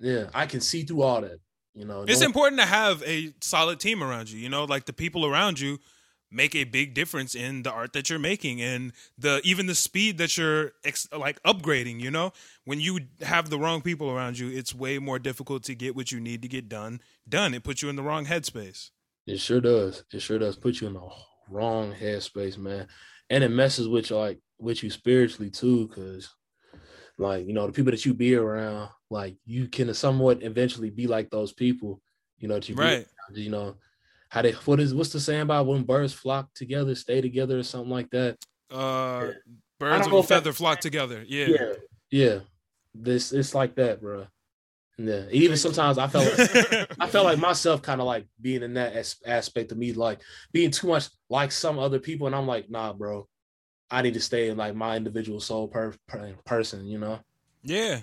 Yeah, 0.00 0.28
I 0.34 0.46
can 0.46 0.60
see 0.60 0.82
through 0.84 1.02
all 1.02 1.20
that. 1.20 1.38
You 1.74 1.84
know, 1.84 2.02
It's 2.08 2.20
No- 2.20 2.26
important 2.26 2.60
to 2.60 2.66
have 2.66 3.02
a 3.04 3.32
solid 3.40 3.78
team 3.78 4.02
around 4.02 4.30
you. 4.30 4.38
You 4.40 4.48
know, 4.48 4.64
like 4.64 4.86
the 4.86 4.92
people 4.92 5.24
around 5.24 5.60
you 5.60 5.78
make 6.30 6.54
a 6.54 6.64
big 6.64 6.94
difference 6.94 7.34
in 7.34 7.62
the 7.62 7.70
art 7.72 7.92
that 7.94 8.10
you're 8.10 8.18
making 8.18 8.60
and 8.60 8.92
the 9.16 9.40
even 9.44 9.66
the 9.66 9.74
speed 9.74 10.18
that 10.18 10.36
you're 10.36 10.72
ex, 10.84 11.08
like 11.16 11.42
upgrading. 11.42 12.00
You 12.00 12.10
know, 12.10 12.32
when 12.64 12.80
you 12.80 13.00
have 13.20 13.50
the 13.50 13.58
wrong 13.58 13.80
people 13.82 14.10
around 14.10 14.38
you, 14.38 14.48
it's 14.50 14.74
way 14.74 14.98
more 14.98 15.18
difficult 15.18 15.62
to 15.64 15.74
get 15.74 15.96
what 15.96 16.12
you 16.12 16.20
need 16.20 16.42
to 16.42 16.48
get 16.48 16.68
done. 16.68 17.00
Done. 17.28 17.54
It 17.54 17.64
puts 17.64 17.82
you 17.82 17.88
in 17.88 17.96
the 17.96 18.02
wrong 18.02 18.26
headspace. 18.26 18.90
It 19.26 19.40
sure 19.40 19.60
does. 19.60 20.04
It 20.12 20.20
sure 20.20 20.38
does 20.38 20.56
put 20.56 20.80
you 20.80 20.86
in 20.86 20.94
the 20.94 21.08
wrong 21.48 21.92
headspace, 21.92 22.58
man. 22.58 22.88
And 23.30 23.44
it 23.44 23.50
messes 23.50 23.88
with 23.88 24.10
you 24.10 24.16
like 24.16 24.40
with 24.58 24.82
you 24.82 24.90
spiritually 24.90 25.50
too, 25.50 25.88
because 25.88 26.34
like 27.18 27.46
you 27.46 27.52
know, 27.52 27.66
the 27.66 27.72
people 27.72 27.90
that 27.90 28.04
you 28.06 28.14
be 28.14 28.34
around, 28.34 28.90
like 29.10 29.36
you 29.44 29.68
can 29.68 29.92
somewhat 29.94 30.42
eventually 30.42 30.90
be 30.90 31.06
like 31.06 31.30
those 31.30 31.52
people, 31.52 32.00
you 32.38 32.48
know, 32.48 32.54
that 32.54 32.68
you 32.68 32.74
be 32.74 32.82
Right. 32.82 33.06
around, 33.06 33.36
you 33.36 33.50
know. 33.50 33.76
How 34.30 34.42
they 34.42 34.52
what 34.52 34.80
is 34.80 34.94
what's 34.94 35.12
the 35.12 35.20
saying 35.20 35.42
about 35.42 35.66
when 35.66 35.82
birds 35.84 36.12
flock 36.12 36.52
together, 36.54 36.94
stay 36.94 37.20
together, 37.20 37.58
or 37.58 37.62
something 37.62 37.90
like 37.90 38.10
that? 38.10 38.36
Uh, 38.70 39.28
Yeah. 39.28 39.32
birds 39.80 40.04
don't 40.06 40.08
of 40.08 40.12
a 40.12 40.18
if 40.18 40.28
that- 40.28 40.34
feather 40.34 40.52
flock 40.52 40.80
together. 40.80 41.24
Yeah. 41.26 41.46
Yeah. 41.46 41.72
Yeah. 42.10 42.38
This 42.94 43.32
it's 43.32 43.54
like 43.54 43.74
that, 43.76 44.00
bro. 44.00 44.26
Yeah. 44.98 45.26
Even 45.30 45.56
sometimes 45.56 45.96
I 45.96 46.08
felt 46.08 46.38
like 46.38 46.90
I 47.00 47.06
felt 47.06 47.24
like 47.24 47.38
myself 47.50 47.80
kind 47.82 48.00
of 48.00 48.06
like 48.06 48.26
being 48.40 48.62
in 48.62 48.74
that 48.74 48.92
as- 48.94 49.16
aspect 49.24 49.72
of 49.72 49.78
me, 49.78 49.92
like 49.92 50.20
being 50.52 50.70
too 50.70 50.88
much 50.88 51.08
like 51.30 51.52
some 51.52 51.78
other 51.78 51.98
people, 52.00 52.26
and 52.26 52.34
I'm 52.36 52.46
like, 52.46 52.68
nah, 52.68 52.92
bro, 52.92 53.26
I 53.90 54.02
need 54.02 54.14
to 54.14 54.20
stay 54.20 54.48
in 54.48 54.56
like 54.58 54.74
my 54.74 54.96
individual 54.96 55.40
soul 55.40 55.68
per, 55.68 55.94
per 56.08 56.34
person, 56.44 56.86
you 56.86 56.98
know? 56.98 57.20
yeah. 57.62 58.00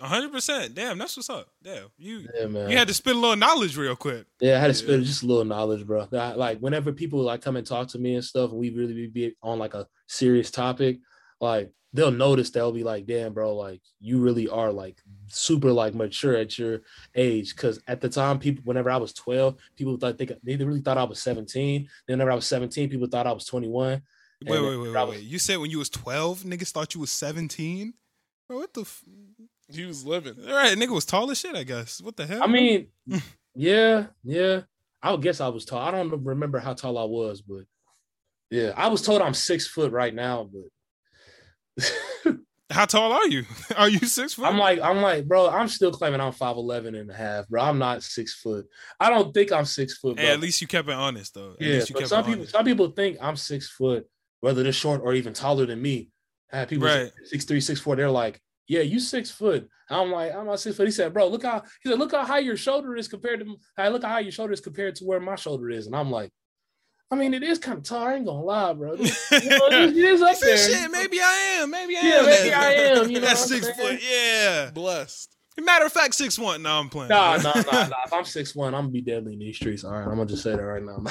Hundred 0.00 0.30
percent. 0.32 0.74
Damn, 0.74 0.96
that's 0.98 1.16
what's 1.16 1.28
up. 1.30 1.48
Damn, 1.62 1.86
you 1.98 2.26
Yeah, 2.34 2.46
you 2.68 2.76
had 2.76 2.86
to 2.88 2.94
spit 2.94 3.16
a 3.16 3.18
little 3.18 3.36
knowledge 3.36 3.76
real 3.76 3.96
quick. 3.96 4.26
yeah, 4.40 4.56
I 4.56 4.60
had 4.60 4.66
to 4.74 4.80
Yeah. 4.80 4.86
spit 4.94 5.02
just 5.04 5.22
a 5.24 5.26
little 5.26 5.44
knowledge, 5.44 5.84
bro. 5.86 6.06
That, 6.12 6.38
like 6.38 6.60
whenever 6.60 6.92
people 6.92 7.20
like 7.20 7.42
come 7.42 7.56
and 7.56 7.66
talk 7.66 7.88
to 7.88 7.98
me 7.98 8.14
and 8.14 8.24
stuff, 8.24 8.50
and 8.50 8.60
we 8.60 8.70
really 8.70 9.08
be 9.08 9.34
on 9.42 9.58
like 9.58 9.74
a 9.74 9.88
serious 10.06 10.50
topic, 10.52 11.00
like 11.40 11.72
they'll 11.94 12.10
notice 12.12 12.50
they'll 12.50 12.70
be 12.70 12.84
like, 12.84 13.06
damn, 13.06 13.32
bro, 13.32 13.56
like 13.56 13.80
you 13.98 14.20
really 14.20 14.46
are 14.48 14.70
like 14.70 15.00
super 15.26 15.72
like 15.72 15.94
mature 15.94 16.36
at 16.36 16.56
your 16.58 16.82
age. 17.16 17.56
Cause 17.56 17.80
at 17.88 18.00
the 18.00 18.08
time, 18.08 18.38
people 18.38 18.62
whenever 18.64 18.90
I 18.90 18.98
was 18.98 19.12
12, 19.14 19.56
people 19.74 19.96
thought 19.96 20.16
they, 20.18 20.26
they 20.44 20.56
really 20.56 20.80
thought 20.82 20.98
I 20.98 21.04
was 21.04 21.20
17. 21.20 21.88
Then 22.06 22.14
whenever 22.18 22.30
I 22.30 22.34
was 22.36 22.46
17, 22.46 22.88
people 22.90 23.08
thought 23.08 23.26
I 23.26 23.32
was 23.32 23.46
21. 23.46 24.00
Wait, 24.46 24.50
wait, 24.50 24.60
wait, 24.62 24.76
wait, 24.76 24.92
was- 24.92 25.08
wait. 25.10 25.22
You 25.22 25.38
said 25.40 25.56
when 25.58 25.70
you 25.72 25.78
was 25.78 25.88
twelve, 25.90 26.42
niggas 26.44 26.70
thought 26.70 26.94
you 26.94 27.00
was 27.00 27.10
seventeen. 27.10 27.94
Bro, 28.46 28.58
what 28.58 28.72
the? 28.72 28.82
F- 28.82 29.02
He 29.70 29.84
was 29.84 30.04
living. 30.06 30.34
All 30.46 30.54
right, 30.54 30.76
nigga 30.76 30.94
was 30.94 31.04
tall 31.04 31.30
as 31.30 31.38
shit. 31.40 31.54
I 31.54 31.62
guess. 31.62 32.00
What 32.00 32.16
the 32.16 32.26
hell? 32.26 32.42
I 32.42 32.46
mean, 32.46 32.88
yeah, 33.54 34.06
yeah. 34.24 34.62
I 35.02 35.12
would 35.12 35.22
guess 35.22 35.40
I 35.40 35.48
was 35.48 35.64
tall. 35.64 35.78
I 35.80 35.90
don't 35.90 36.24
remember 36.24 36.58
how 36.58 36.74
tall 36.74 36.98
I 36.98 37.04
was, 37.04 37.42
but 37.42 37.64
yeah, 38.50 38.72
I 38.76 38.88
was 38.88 39.02
told 39.02 39.22
I'm 39.22 39.34
six 39.34 39.66
foot 39.68 39.92
right 39.92 40.14
now, 40.14 40.48
but 40.52 41.84
how 42.70 42.84
tall 42.84 43.12
are 43.12 43.26
you? 43.28 43.44
Are 43.76 43.88
you 43.88 43.98
six 44.00 44.34
foot? 44.34 44.44
I'm 44.44 44.58
like, 44.58 44.80
I'm 44.80 45.00
like, 45.00 45.26
bro, 45.26 45.48
I'm 45.48 45.68
still 45.68 45.90
claiming 45.90 46.20
I'm 46.20 46.32
5'11 46.32 46.98
and 47.00 47.10
a 47.10 47.14
half, 47.14 47.48
bro. 47.48 47.62
I'm 47.62 47.78
not 47.78 48.02
six 48.02 48.34
foot. 48.34 48.66
I 49.00 49.08
don't 49.08 49.32
think 49.32 49.52
I'm 49.52 49.64
six 49.64 49.96
foot, 49.98 50.16
bro. 50.16 50.24
Hey, 50.24 50.32
at 50.32 50.40
least 50.40 50.60
you 50.60 50.66
kept 50.66 50.88
it 50.88 50.94
honest 50.94 51.34
though. 51.34 51.52
At 51.52 51.62
yeah, 51.62 51.72
least 51.74 51.88
you 51.90 51.94
but 51.94 52.00
kept 52.00 52.10
some 52.10 52.20
it 52.20 52.26
people, 52.26 52.40
honest. 52.40 52.52
some 52.52 52.64
people 52.64 52.90
think 52.90 53.18
I'm 53.22 53.36
six 53.36 53.70
foot, 53.70 54.06
whether 54.40 54.62
they're 54.62 54.72
short 54.72 55.00
or 55.02 55.14
even 55.14 55.32
taller 55.32 55.64
than 55.66 55.80
me. 55.80 56.10
I 56.52 56.58
have 56.58 56.68
people 56.68 56.86
Right. 56.88 57.10
six 57.24 57.44
three, 57.44 57.60
six 57.60 57.80
four. 57.80 57.96
They're 57.96 58.10
like, 58.10 58.40
yeah, 58.68 58.82
you 58.82 59.00
six 59.00 59.30
foot. 59.30 59.68
I'm 59.90 60.12
like, 60.12 60.34
I'm 60.34 60.46
not 60.46 60.60
six 60.60 60.76
foot. 60.76 60.86
He 60.86 60.92
said, 60.92 61.12
bro, 61.14 61.26
look 61.28 61.42
how 61.42 61.62
he 61.82 61.88
said, 61.88 61.98
look 61.98 62.12
how 62.12 62.24
high 62.24 62.38
your 62.40 62.56
shoulder 62.56 62.94
is 62.96 63.08
compared 63.08 63.40
to. 63.40 63.56
I 63.76 63.88
look 63.88 64.02
how 64.02 64.10
high 64.10 64.20
your 64.20 64.32
shoulder 64.32 64.52
is 64.52 64.60
compared 64.60 64.94
to 64.96 65.04
where 65.04 65.18
my 65.20 65.34
shoulder 65.34 65.70
is, 65.70 65.86
and 65.86 65.96
I'm 65.96 66.10
like, 66.10 66.30
I 67.10 67.16
mean, 67.16 67.32
it 67.32 67.42
is 67.42 67.58
kind 67.58 67.78
of 67.78 67.84
tall. 67.84 68.02
I 68.04 68.14
ain't 68.14 68.26
gonna 68.26 68.42
lie, 68.42 68.72
bro. 68.74 68.96
You 69.40 69.50
know, 69.50 69.66
it 69.70 69.96
is 69.96 70.20
up 70.20 70.34
said, 70.36 70.46
there. 70.48 70.56
shit, 70.56 70.90
maybe 70.90 71.20
I 71.20 71.60
am. 71.60 71.70
Maybe 71.70 71.96
I 71.96 72.00
Yeah, 72.02 72.18
am. 72.18 72.26
maybe 72.26 72.52
I 72.52 72.72
am, 72.72 73.08
you 73.10 73.20
know 73.20 73.26
That's 73.26 73.48
six 73.48 73.66
saying? 73.66 73.78
foot. 73.78 74.00
Yeah. 74.02 74.70
Blessed. 74.74 75.34
Matter 75.60 75.86
of 75.86 75.92
fact, 75.92 76.14
six 76.14 76.38
one. 76.38 76.62
No, 76.62 76.78
I'm 76.78 76.88
playing. 76.88 77.08
Nah, 77.08 77.36
nah, 77.36 77.54
nah, 77.62 77.86
nah. 77.86 77.96
If 78.06 78.12
I'm 78.12 78.24
six 78.24 78.54
one, 78.54 78.74
I'm 78.74 78.82
gonna 78.82 78.92
be 78.92 79.00
deadly 79.00 79.32
in 79.34 79.38
these 79.38 79.56
streets. 79.56 79.84
All 79.84 79.92
right, 79.92 80.02
I'm 80.02 80.08
gonna 80.10 80.26
just 80.26 80.42
say 80.42 80.54
that 80.54 80.62
right 80.62 80.82
now. 80.82 81.02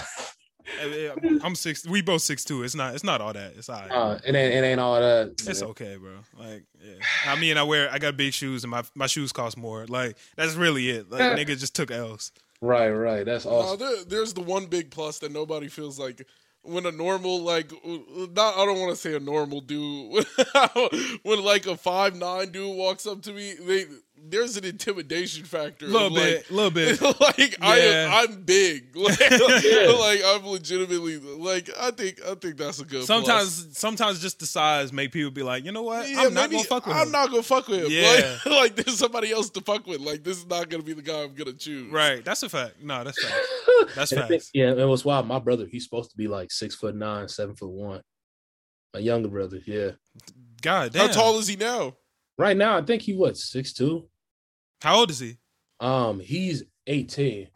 Hey, 0.80 0.90
hey, 1.22 1.40
I'm 1.44 1.56
six. 1.56 1.88
We 1.88 2.02
both 2.02 2.22
six 2.22 2.44
two. 2.44 2.64
It's 2.64 2.76
not. 2.76 2.94
It's 2.96 3.04
not 3.04 3.22
all 3.22 3.34
that. 3.34 3.54
It's 3.58 3.70
all 3.70 3.80
right. 3.82 3.92
Uh, 3.92 4.20
it 4.26 4.36
ain't, 4.36 4.54
it 4.54 4.64
ain't 4.66 4.80
all 4.80 5.00
that. 5.00 5.36
It's 5.48 5.62
okay, 5.62 5.96
bro. 5.96 6.12
Like, 6.38 6.64
yeah. 6.84 6.96
I 7.26 7.40
mean, 7.40 7.58
I 7.58 7.64
wear. 7.64 7.90
I 7.92 8.00
got 8.00 8.18
big 8.18 8.34
shoes, 8.34 8.64
and 8.64 8.72
my 8.72 8.84
my 8.96 9.08
shoes 9.08 9.32
cost 9.32 9.58
more. 9.58 9.86
Like, 9.86 10.18
that's 10.36 10.56
really 10.56 10.90
it. 10.90 11.10
Like, 11.10 11.22
nigga 11.38 11.58
just 11.58 11.76
took 11.76 11.90
L's. 11.92 12.32
Right, 12.60 12.90
right. 12.90 13.26
That's 13.26 13.46
No, 13.46 13.52
awesome. 13.52 13.80
there, 13.80 14.04
there's 14.06 14.34
the 14.34 14.42
one 14.42 14.66
big 14.66 14.90
plus 14.92 15.20
that 15.20 15.32
nobody 15.32 15.68
feels 15.70 16.00
like 16.00 16.28
when 16.64 16.86
a 16.86 16.92
normal 16.92 17.42
like 17.44 17.72
not 17.86 18.58
I 18.58 18.66
don't 18.66 18.80
want 18.80 18.90
to 18.90 18.96
say 18.98 19.16
a 19.16 19.20
normal 19.20 19.62
dude 19.62 20.26
when 21.24 21.44
like 21.44 21.66
a 21.66 21.78
five 21.78 22.16
nine 22.16 22.52
dude 22.52 22.76
walks 22.76 23.06
up 23.08 23.22
to 23.22 23.32
me 23.32 23.54
they 23.54 23.86
there's 24.30 24.58
an 24.58 24.66
intimidation 24.66 25.46
factor 25.46 25.86
A 25.86 25.90
little 25.90 26.10
bit. 26.10 26.50
A 26.50 26.54
little 26.54 26.72
bit. 26.72 27.02
like 27.02 27.56
I 27.62 27.78
am, 27.80 28.12
I'm 28.30 28.42
big 28.44 28.96
like, 28.96 29.20
Yeah. 29.20 29.96
like 30.00 30.22
I'm 30.26 30.46
legitimately 30.46 31.18
like 31.20 31.70
I 31.80 31.92
think 31.92 32.20
I 32.26 32.36
think 32.36 32.58
that's 32.58 32.80
a 32.80 32.86
good 32.86 33.04
Sometimes, 33.06 33.64
plus. 33.66 33.78
sometimes 33.78 34.20
just 34.20 34.40
the 34.40 34.46
size 34.46 34.92
make 34.92 35.12
people 35.12 35.32
be 35.32 35.44
like, 35.44 35.64
you 35.64 35.72
know 35.72 35.84
what? 35.84 36.10
Yeah, 36.10 36.24
I'm 36.24 36.34
not 36.34 36.52
gonna 36.52 36.64
fuck 36.64 36.86
with 36.86 36.96
I'm 36.96 37.08
him. 37.08 37.12
not 37.12 37.30
gonna 37.30 37.44
fuck 37.44 37.68
with 37.68 37.84
him. 37.86 37.92
Yeah. 37.92 38.38
Like, 38.46 38.46
like 38.46 38.76
there's 38.76 38.98
somebody 38.98 39.32
else 39.32 39.50
to 39.52 39.62
fuck 39.62 39.88
with. 39.88 40.02
Like 40.02 40.24
this 40.24 40.38
is 40.38 40.46
not 40.48 40.70
gonna 40.70 40.84
be 40.84 40.94
the 40.94 41.02
guy 41.02 41.24
I'm 41.24 41.34
gonna 41.34 41.54
choose. 41.54 41.92
Right. 41.92 42.24
That's 42.26 42.44
a 42.44 42.50
fact. 42.50 42.82
No, 42.82 43.04
that's 43.04 43.24
fact. 43.24 43.36
That's 43.96 44.12
And 44.12 44.22
I 44.22 44.28
think- 44.28 44.42
facts. 44.42 44.52
yeah, 44.54 44.72
it 44.72 44.86
was 44.86 45.06
wild. 45.06 45.28
My 45.28 45.40
brother, 45.40 45.66
he's 45.72 45.84
supposed 45.84 46.12
to 46.12 46.18
be 46.18 46.28
like 46.28 46.52
six 46.52 46.76
foot 46.76 46.96
nine, 46.96 47.28
seven 47.30 47.56
foot 47.56 47.70
one. 47.70 48.02
My 48.94 49.00
younger 49.00 49.28
brother, 49.30 49.60
yeah. 49.66 49.92
God 50.62 50.92
damn. 50.94 51.08
How 51.08 51.14
tall 51.14 51.38
is 51.40 51.48
he 51.48 51.56
now? 51.56 51.94
Right 52.38 52.56
now, 52.56 52.78
I 52.78 52.82
think 52.82 53.02
he 53.02 53.14
what 53.14 53.38
six 53.38 53.74
two. 53.74 54.08
How 54.82 54.98
old 54.98 55.10
is 55.10 55.20
he? 55.20 55.38
Um, 55.80 56.20
he's 56.20 56.64
eighteen. 56.86 57.50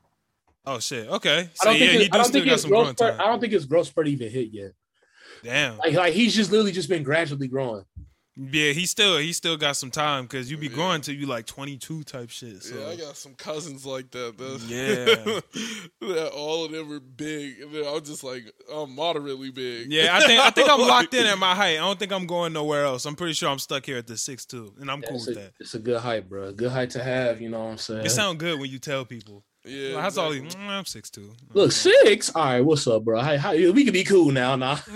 Oh 0.65 0.79
shit. 0.79 1.07
Okay. 1.07 1.49
I 1.61 1.65
don't 1.65 1.73
yeah, 1.73 1.79
think. 1.79 1.91
he 1.91 1.97
It, 1.97 2.01
I 2.01 2.03
do 2.03 2.09
don't 2.09 2.25
still 2.25 2.41
think 2.41 2.51
his 2.51 2.61
some 2.61 2.69
growth 2.71 2.89
spurt. 2.89 3.19
I 3.19 3.25
don't 3.25 3.39
think 3.39 3.53
his 3.53 3.65
growth 3.65 3.87
spurt 3.87 4.07
even 4.07 4.29
hit 4.29 4.49
yet. 4.51 4.71
Damn. 5.43 5.77
Like, 5.77 5.93
like 5.93 6.13
he's 6.13 6.35
just 6.35 6.51
literally 6.51 6.71
just 6.71 6.89
been 6.89 7.03
gradually 7.03 7.47
growing. 7.47 7.83
Yeah, 8.37 8.71
he 8.71 8.85
still 8.85 9.17
he 9.17 9.33
still 9.33 9.57
got 9.57 9.75
some 9.75 9.91
time 9.91 10.23
because 10.23 10.49
you 10.49 10.57
be 10.57 10.67
Yeah. 10.67 10.73
growing 10.73 11.01
till 11.01 11.15
you 11.15 11.25
like 11.25 11.45
22 11.45 12.03
type 12.05 12.29
shit. 12.29 12.63
So 12.63 12.75
Yeah, 12.79 12.87
I 12.87 12.95
got 12.95 13.17
some 13.17 13.33
cousins 13.35 13.85
like 13.85 14.09
that. 14.11 14.37
That's, 14.37 14.63
Yeah. 14.63 15.41
that 16.15 16.31
all 16.33 16.63
of 16.65 16.71
them 16.71 16.91
are 16.93 16.99
big, 17.01 17.59
and 17.59 17.73
then 17.75 17.85
I'm 17.85 18.03
just 18.03 18.23
like 18.23 18.43
I'm 18.73 18.95
moderately 18.95 19.51
big. 19.51 19.91
Yeah, 19.91 20.15
I 20.15 20.21
think 20.25 20.39
I 20.39 20.49
think 20.49 20.69
I'm 20.69 20.79
locked 20.87 21.13
in 21.13 21.25
at 21.25 21.37
my 21.37 21.53
height. 21.55 21.73
I 21.73 21.81
don't 21.81 21.99
think 21.99 22.13
I'm 22.13 22.25
going 22.25 22.53
nowhere 22.53 22.85
else. 22.85 23.05
I'm 23.05 23.15
pretty 23.17 23.33
sure 23.33 23.49
I'm 23.49 23.59
stuck 23.59 23.85
here 23.85 23.97
at 23.97 24.07
the 24.07 24.15
six 24.17 24.45
two, 24.45 24.73
and 24.79 24.89
I'm 24.89 25.01
Yeah, 25.01 25.09
cool 25.09 25.19
with 25.19 25.29
a, 25.37 25.39
that. 25.41 25.53
it's 25.59 25.73
a 25.75 25.79
good 25.79 25.99
height, 25.99 26.29
bro. 26.29 26.53
Good 26.53 26.71
height 26.71 26.91
to 26.91 27.03
have. 27.03 27.41
You 27.41 27.49
know 27.49 27.59
what 27.65 27.71
I'm 27.71 27.77
saying? 27.77 28.05
It 28.05 28.11
sound 28.11 28.39
good 28.39 28.59
when 28.59 28.69
you 28.71 28.79
tell 28.79 29.03
people. 29.05 29.43
Yeah, 29.63 29.93
Like, 29.95 30.03
How's 30.03 30.17
all 30.17 30.33
you? 30.33 30.43
exactly. 30.43 30.67
"Mm, 30.67 30.69
I'm 30.71 30.85
six 30.85 31.09
two. 31.09 31.33
Look, 31.53 31.71
six. 31.71 32.31
All 32.35 32.43
right, 32.43 32.61
what's 32.61 32.87
up, 32.87 33.03
bro? 33.03 33.19
How, 33.21 33.37
how, 33.37 33.51
we 33.53 33.83
can 33.83 33.93
be 33.93 34.03
cool 34.03 34.31
now, 34.31 34.55
nah. 34.55 34.77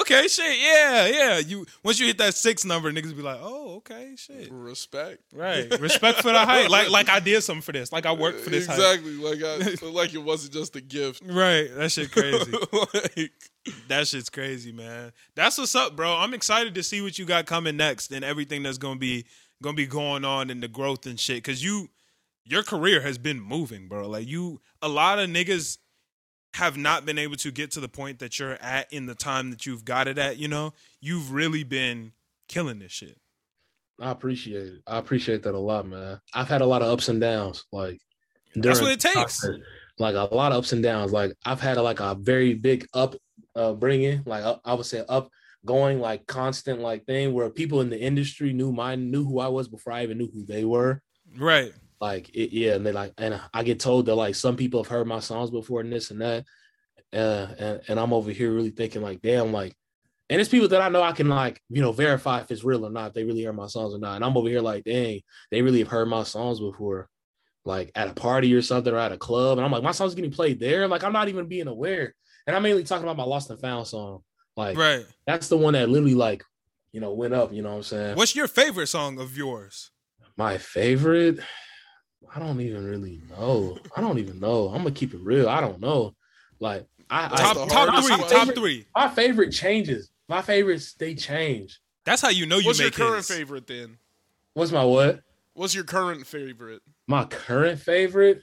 okay, 0.00 0.28
shit. 0.28 0.58
Yeah, 0.60 1.06
yeah. 1.06 1.38
You 1.38 1.66
once 1.82 1.98
you 1.98 2.06
hit 2.06 2.18
that 2.18 2.34
six 2.34 2.64
number, 2.64 2.92
niggas 2.92 3.16
be 3.16 3.22
like, 3.22 3.38
oh, 3.40 3.76
okay, 3.76 4.14
shit. 4.16 4.48
respect. 4.52 5.20
Right. 5.32 5.78
Respect 5.80 6.20
for 6.22 6.32
the 6.32 6.38
height. 6.40 6.70
Like 6.70 6.90
like 6.90 7.08
I 7.08 7.20
did 7.20 7.42
something 7.42 7.62
for 7.62 7.72
this. 7.72 7.92
Like 7.92 8.06
I 8.06 8.12
worked 8.12 8.40
for 8.40 8.50
this 8.50 8.66
height. 8.66 8.78
exactly. 8.78 9.14
Like 9.16 9.42
I, 9.42 9.86
like 9.86 10.14
it 10.14 10.22
wasn't 10.22 10.52
just 10.52 10.76
a 10.76 10.80
gift. 10.80 11.22
Right. 11.24 11.68
That 11.74 11.90
shit 11.92 12.12
crazy. 12.12 12.52
like, 12.72 13.32
That 13.88 14.06
shit's 14.06 14.28
crazy, 14.30 14.72
man. 14.72 15.12
That's 15.34 15.56
what's 15.58 15.74
up, 15.74 15.96
bro. 15.96 16.14
I'm 16.16 16.34
excited 16.34 16.74
to 16.74 16.82
see 16.82 17.00
what 17.00 17.18
you 17.18 17.24
got 17.24 17.46
coming 17.46 17.76
next 17.76 18.12
and 18.12 18.24
everything 18.24 18.62
that's 18.62 18.78
gonna 18.78 18.98
be 18.98 19.24
gonna 19.62 19.76
be 19.76 19.86
going 19.86 20.24
on 20.24 20.50
in 20.50 20.60
the 20.60 20.68
growth 20.68 21.06
and 21.06 21.18
shit. 21.18 21.42
Cause 21.44 21.62
you 21.62 21.88
your 22.44 22.62
career 22.62 23.00
has 23.00 23.18
been 23.18 23.40
moving, 23.40 23.88
bro. 23.88 24.08
Like 24.08 24.26
you 24.26 24.60
a 24.80 24.88
lot 24.88 25.18
of 25.18 25.30
niggas 25.30 25.78
have 26.54 26.76
not 26.76 27.06
been 27.06 27.18
able 27.18 27.36
to 27.36 27.50
get 27.50 27.70
to 27.72 27.80
the 27.80 27.88
point 27.88 28.18
that 28.18 28.38
you're 28.38 28.58
at 28.60 28.92
in 28.92 29.06
the 29.06 29.14
time 29.14 29.50
that 29.50 29.64
you've 29.64 29.84
got 29.84 30.06
it 30.06 30.18
at, 30.18 30.36
you 30.36 30.48
know? 30.48 30.74
You've 31.00 31.32
really 31.32 31.64
been 31.64 32.12
killing 32.48 32.78
this 32.78 32.92
shit. 32.92 33.18
I 34.00 34.10
appreciate 34.10 34.66
it. 34.66 34.82
I 34.86 34.98
appreciate 34.98 35.42
that 35.44 35.54
a 35.54 35.58
lot, 35.58 35.86
man. 35.86 36.20
I've 36.34 36.48
had 36.48 36.60
a 36.60 36.66
lot 36.66 36.82
of 36.82 36.88
ups 36.88 37.08
and 37.08 37.20
downs. 37.20 37.64
Like 37.72 38.00
That's 38.54 38.80
what 38.80 38.92
it 38.92 39.00
takes. 39.00 39.46
Like 39.98 40.14
a 40.14 40.34
lot 40.34 40.52
of 40.52 40.58
ups 40.58 40.72
and 40.72 40.82
downs. 40.82 41.12
Like 41.12 41.32
I've 41.44 41.60
had 41.60 41.78
like 41.78 42.00
a 42.00 42.14
very 42.14 42.54
big 42.54 42.86
up 42.92 43.14
uh 43.54 43.72
bringing, 43.72 44.22
like 44.26 44.44
I 44.64 44.74
would 44.74 44.86
say 44.86 45.04
up 45.08 45.30
going, 45.64 46.00
like 46.00 46.26
constant 46.26 46.80
like 46.80 47.06
thing 47.06 47.32
where 47.32 47.48
people 47.48 47.80
in 47.80 47.90
the 47.90 48.00
industry 48.00 48.52
knew 48.52 48.72
mine 48.72 49.10
knew 49.10 49.24
who 49.24 49.38
I 49.38 49.48
was 49.48 49.68
before 49.68 49.92
I 49.92 50.02
even 50.02 50.18
knew 50.18 50.30
who 50.32 50.44
they 50.44 50.64
were. 50.64 51.00
Right. 51.38 51.72
Like 52.02 52.30
it, 52.30 52.50
yeah, 52.52 52.74
and 52.74 52.84
they 52.84 52.90
like, 52.90 53.12
and 53.16 53.40
I 53.54 53.62
get 53.62 53.78
told 53.78 54.06
that 54.06 54.16
like 54.16 54.34
some 54.34 54.56
people 54.56 54.82
have 54.82 54.90
heard 54.90 55.06
my 55.06 55.20
songs 55.20 55.52
before 55.52 55.82
and 55.82 55.92
this 55.92 56.10
and 56.10 56.20
that, 56.20 56.44
uh, 57.12 57.46
and 57.56 57.80
and 57.86 58.00
I'm 58.00 58.12
over 58.12 58.32
here 58.32 58.52
really 58.52 58.70
thinking 58.70 59.02
like, 59.02 59.22
damn, 59.22 59.52
like, 59.52 59.72
and 60.28 60.40
it's 60.40 60.50
people 60.50 60.66
that 60.66 60.82
I 60.82 60.88
know 60.88 61.00
I 61.00 61.12
can 61.12 61.28
like, 61.28 61.62
you 61.68 61.80
know, 61.80 61.92
verify 61.92 62.40
if 62.40 62.50
it's 62.50 62.64
real 62.64 62.84
or 62.84 62.90
not, 62.90 63.10
if 63.10 63.12
they 63.14 63.22
really 63.22 63.44
heard 63.44 63.54
my 63.54 63.68
songs 63.68 63.94
or 63.94 64.00
not, 64.00 64.16
and 64.16 64.24
I'm 64.24 64.36
over 64.36 64.48
here 64.48 64.60
like, 64.60 64.82
dang, 64.82 65.20
they 65.52 65.62
really 65.62 65.78
have 65.78 65.86
heard 65.86 66.08
my 66.08 66.24
songs 66.24 66.58
before, 66.58 67.08
like 67.64 67.92
at 67.94 68.08
a 68.08 68.14
party 68.14 68.52
or 68.52 68.62
something 68.62 68.92
or 68.92 68.98
at 68.98 69.12
a 69.12 69.16
club, 69.16 69.58
and 69.58 69.64
I'm 69.64 69.70
like, 69.70 69.84
my 69.84 69.92
song's 69.92 70.16
getting 70.16 70.32
played 70.32 70.58
there, 70.58 70.88
like 70.88 71.04
I'm 71.04 71.12
not 71.12 71.28
even 71.28 71.46
being 71.46 71.68
aware, 71.68 72.16
and 72.48 72.56
I'm 72.56 72.64
mainly 72.64 72.82
talking 72.82 73.04
about 73.04 73.16
my 73.16 73.22
Lost 73.22 73.48
and 73.50 73.60
Found 73.60 73.86
song, 73.86 74.24
like 74.56 74.76
Right. 74.76 75.06
that's 75.24 75.46
the 75.46 75.56
one 75.56 75.74
that 75.74 75.88
literally 75.88 76.16
like, 76.16 76.42
you 76.90 77.00
know, 77.00 77.12
went 77.12 77.32
up, 77.32 77.52
you 77.52 77.62
know 77.62 77.70
what 77.70 77.76
I'm 77.76 77.82
saying? 77.84 78.16
What's 78.16 78.34
your 78.34 78.48
favorite 78.48 78.88
song 78.88 79.20
of 79.20 79.36
yours? 79.36 79.92
My 80.36 80.58
favorite, 80.58 81.38
I 82.34 82.38
don't 82.38 82.60
even 82.60 82.84
really 82.84 83.20
know. 83.30 83.78
I 83.96 84.00
don't 84.00 84.18
even 84.18 84.40
know. 84.40 84.68
I'm 84.68 84.78
gonna 84.78 84.92
keep 84.92 85.14
it 85.14 85.20
real. 85.20 85.48
I 85.48 85.60
don't 85.60 85.80
know. 85.80 86.14
Like 86.60 86.86
I, 87.10 87.28
top 87.28 87.54
the 87.54 87.66
top 87.66 87.88
hardest 87.88 88.08
three. 88.08 88.16
one. 88.16 88.30
Top 88.30 88.54
three. 88.54 88.86
my 88.94 89.08
favorite 89.08 89.50
changes. 89.52 90.10
My 90.28 90.40
favorites 90.42 90.94
they 90.94 91.14
change. 91.14 91.80
That's 92.04 92.22
how 92.22 92.30
you 92.30 92.46
know 92.46 92.56
you 92.56 92.62
make 92.62 92.64
it. 92.64 92.68
what's 92.68 92.80
your 92.80 92.90
current 92.90 93.16
hits. 93.16 93.28
favorite 93.34 93.66
then? 93.66 93.98
What's 94.54 94.72
my 94.72 94.84
what? 94.84 95.20
What's 95.54 95.74
your 95.74 95.84
current 95.84 96.26
favorite? 96.26 96.80
My 97.06 97.24
current 97.24 97.80
favorite. 97.80 98.42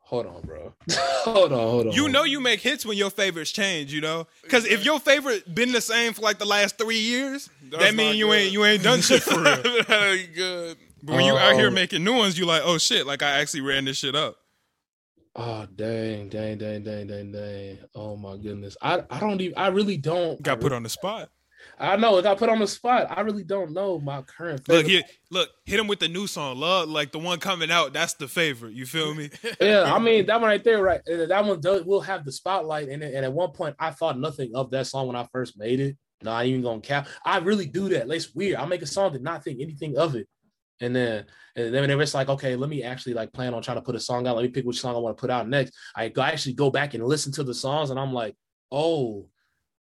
Hold 0.00 0.26
on, 0.26 0.40
bro. 0.42 0.72
hold 0.92 1.52
on, 1.52 1.58
hold 1.58 1.86
on. 1.88 1.92
You 1.92 2.08
know 2.08 2.22
you 2.22 2.40
make 2.40 2.60
hits 2.60 2.86
when 2.86 2.96
your 2.96 3.10
favorites 3.10 3.50
change, 3.50 3.92
you 3.92 4.00
know? 4.00 4.28
Because 4.42 4.64
if 4.64 4.84
your 4.84 5.00
favorite 5.00 5.52
been 5.52 5.72
the 5.72 5.80
same 5.80 6.12
for 6.12 6.22
like 6.22 6.38
the 6.38 6.44
last 6.44 6.78
three 6.78 7.00
years, 7.00 7.50
That's 7.70 7.82
that 7.82 7.94
mean 7.96 8.14
you 8.14 8.26
good. 8.26 8.32
ain't 8.34 8.52
you 8.52 8.64
ain't 8.64 8.84
done 8.84 9.00
shit 9.00 9.24
for 9.24 9.34
real. 9.40 9.56
that 9.88 10.16
ain't 10.16 10.34
good. 10.36 10.76
But 11.06 11.16
when 11.16 11.24
you 11.24 11.36
out 11.36 11.54
here 11.54 11.68
Oh. 11.68 11.70
making 11.70 12.02
new 12.04 12.14
ones, 12.16 12.38
you 12.38 12.46
like, 12.46 12.62
oh 12.64 12.78
shit, 12.78 13.06
like 13.06 13.22
I 13.22 13.40
actually 13.40 13.60
ran 13.60 13.84
this 13.84 13.98
shit 13.98 14.14
up. 14.16 14.36
Oh 15.34 15.66
dang, 15.76 16.28
dang, 16.30 16.56
dang, 16.58 16.82
dang, 16.82 17.06
dang, 17.06 17.30
dang. 17.30 17.78
Oh 17.94 18.16
my 18.16 18.36
goodness. 18.38 18.76
I, 18.80 19.04
I 19.10 19.20
don't 19.20 19.40
even 19.40 19.56
I 19.56 19.68
really 19.68 19.98
don't 19.98 20.40
Got 20.42 20.58
I, 20.58 20.60
put 20.62 20.72
on 20.72 20.82
the 20.82 20.88
spot. 20.88 21.28
I 21.78 21.96
know 21.96 22.16
it 22.16 22.22
got 22.22 22.38
put 22.38 22.48
on 22.48 22.58
the 22.60 22.66
spot. 22.66 23.06
I 23.10 23.20
really 23.20 23.44
don't 23.44 23.72
know 23.72 23.98
my 24.00 24.22
current 24.22 24.64
favorite. 24.64 24.78
Look 24.82 24.86
here, 24.90 25.02
look, 25.30 25.50
hit 25.66 25.78
him 25.78 25.88
with 25.88 25.98
the 25.98 26.08
new 26.08 26.26
song, 26.26 26.58
love, 26.58 26.88
like 26.88 27.12
the 27.12 27.18
one 27.18 27.38
coming 27.38 27.70
out. 27.70 27.92
That's 27.92 28.14
the 28.14 28.28
favorite. 28.28 28.72
You 28.74 28.86
feel 28.86 29.14
me? 29.14 29.30
yeah, 29.60 29.92
I 29.94 29.98
mean 29.98 30.24
that 30.26 30.40
one 30.40 30.48
right 30.48 30.64
there, 30.64 30.82
right? 30.82 31.00
uh, 31.12 31.26
That 31.26 31.44
one 31.44 31.60
does 31.60 31.84
will 31.84 32.00
have 32.00 32.24
the 32.24 32.32
spotlight 32.32 32.88
in 32.88 33.02
it. 33.02 33.14
And 33.14 33.24
at 33.24 33.32
one 33.32 33.50
point, 33.50 33.76
I 33.78 33.90
thought 33.90 34.18
nothing 34.18 34.52
of 34.54 34.70
that 34.70 34.86
song 34.86 35.06
when 35.06 35.16
I 35.16 35.26
first 35.32 35.58
made 35.58 35.80
it. 35.80 35.96
No, 36.22 36.30
I 36.32 36.44
ain't 36.44 36.50
even 36.50 36.62
gonna 36.62 36.80
cap. 36.80 37.08
I 37.26 37.38
really 37.38 37.66
do 37.66 37.90
that. 37.90 38.08
It's 38.10 38.34
weird. 38.34 38.56
I'll 38.56 38.66
make 38.66 38.80
a 38.82 38.86
song 38.86 39.14
and 39.14 39.22
not 39.24 39.44
think 39.44 39.60
anything 39.60 39.98
of 39.98 40.14
it. 40.14 40.26
And 40.80 40.94
then 40.94 41.24
and 41.54 41.72
then 41.74 41.82
whenever 41.82 42.02
it's 42.02 42.14
like, 42.14 42.28
okay, 42.28 42.54
let 42.54 42.68
me 42.68 42.82
actually 42.82 43.14
like 43.14 43.32
plan 43.32 43.54
on 43.54 43.62
trying 43.62 43.78
to 43.78 43.82
put 43.82 43.94
a 43.94 44.00
song 44.00 44.26
out. 44.26 44.36
Let 44.36 44.42
me 44.42 44.50
pick 44.50 44.66
which 44.66 44.80
song 44.80 44.94
I 44.94 44.98
want 44.98 45.16
to 45.16 45.20
put 45.20 45.30
out 45.30 45.48
next. 45.48 45.74
I 45.94 46.08
go 46.08 46.22
actually 46.22 46.54
go 46.54 46.70
back 46.70 46.94
and 46.94 47.04
listen 47.04 47.32
to 47.32 47.44
the 47.44 47.54
songs, 47.54 47.90
and 47.90 47.98
I'm 47.98 48.12
like, 48.12 48.36
oh, 48.70 49.26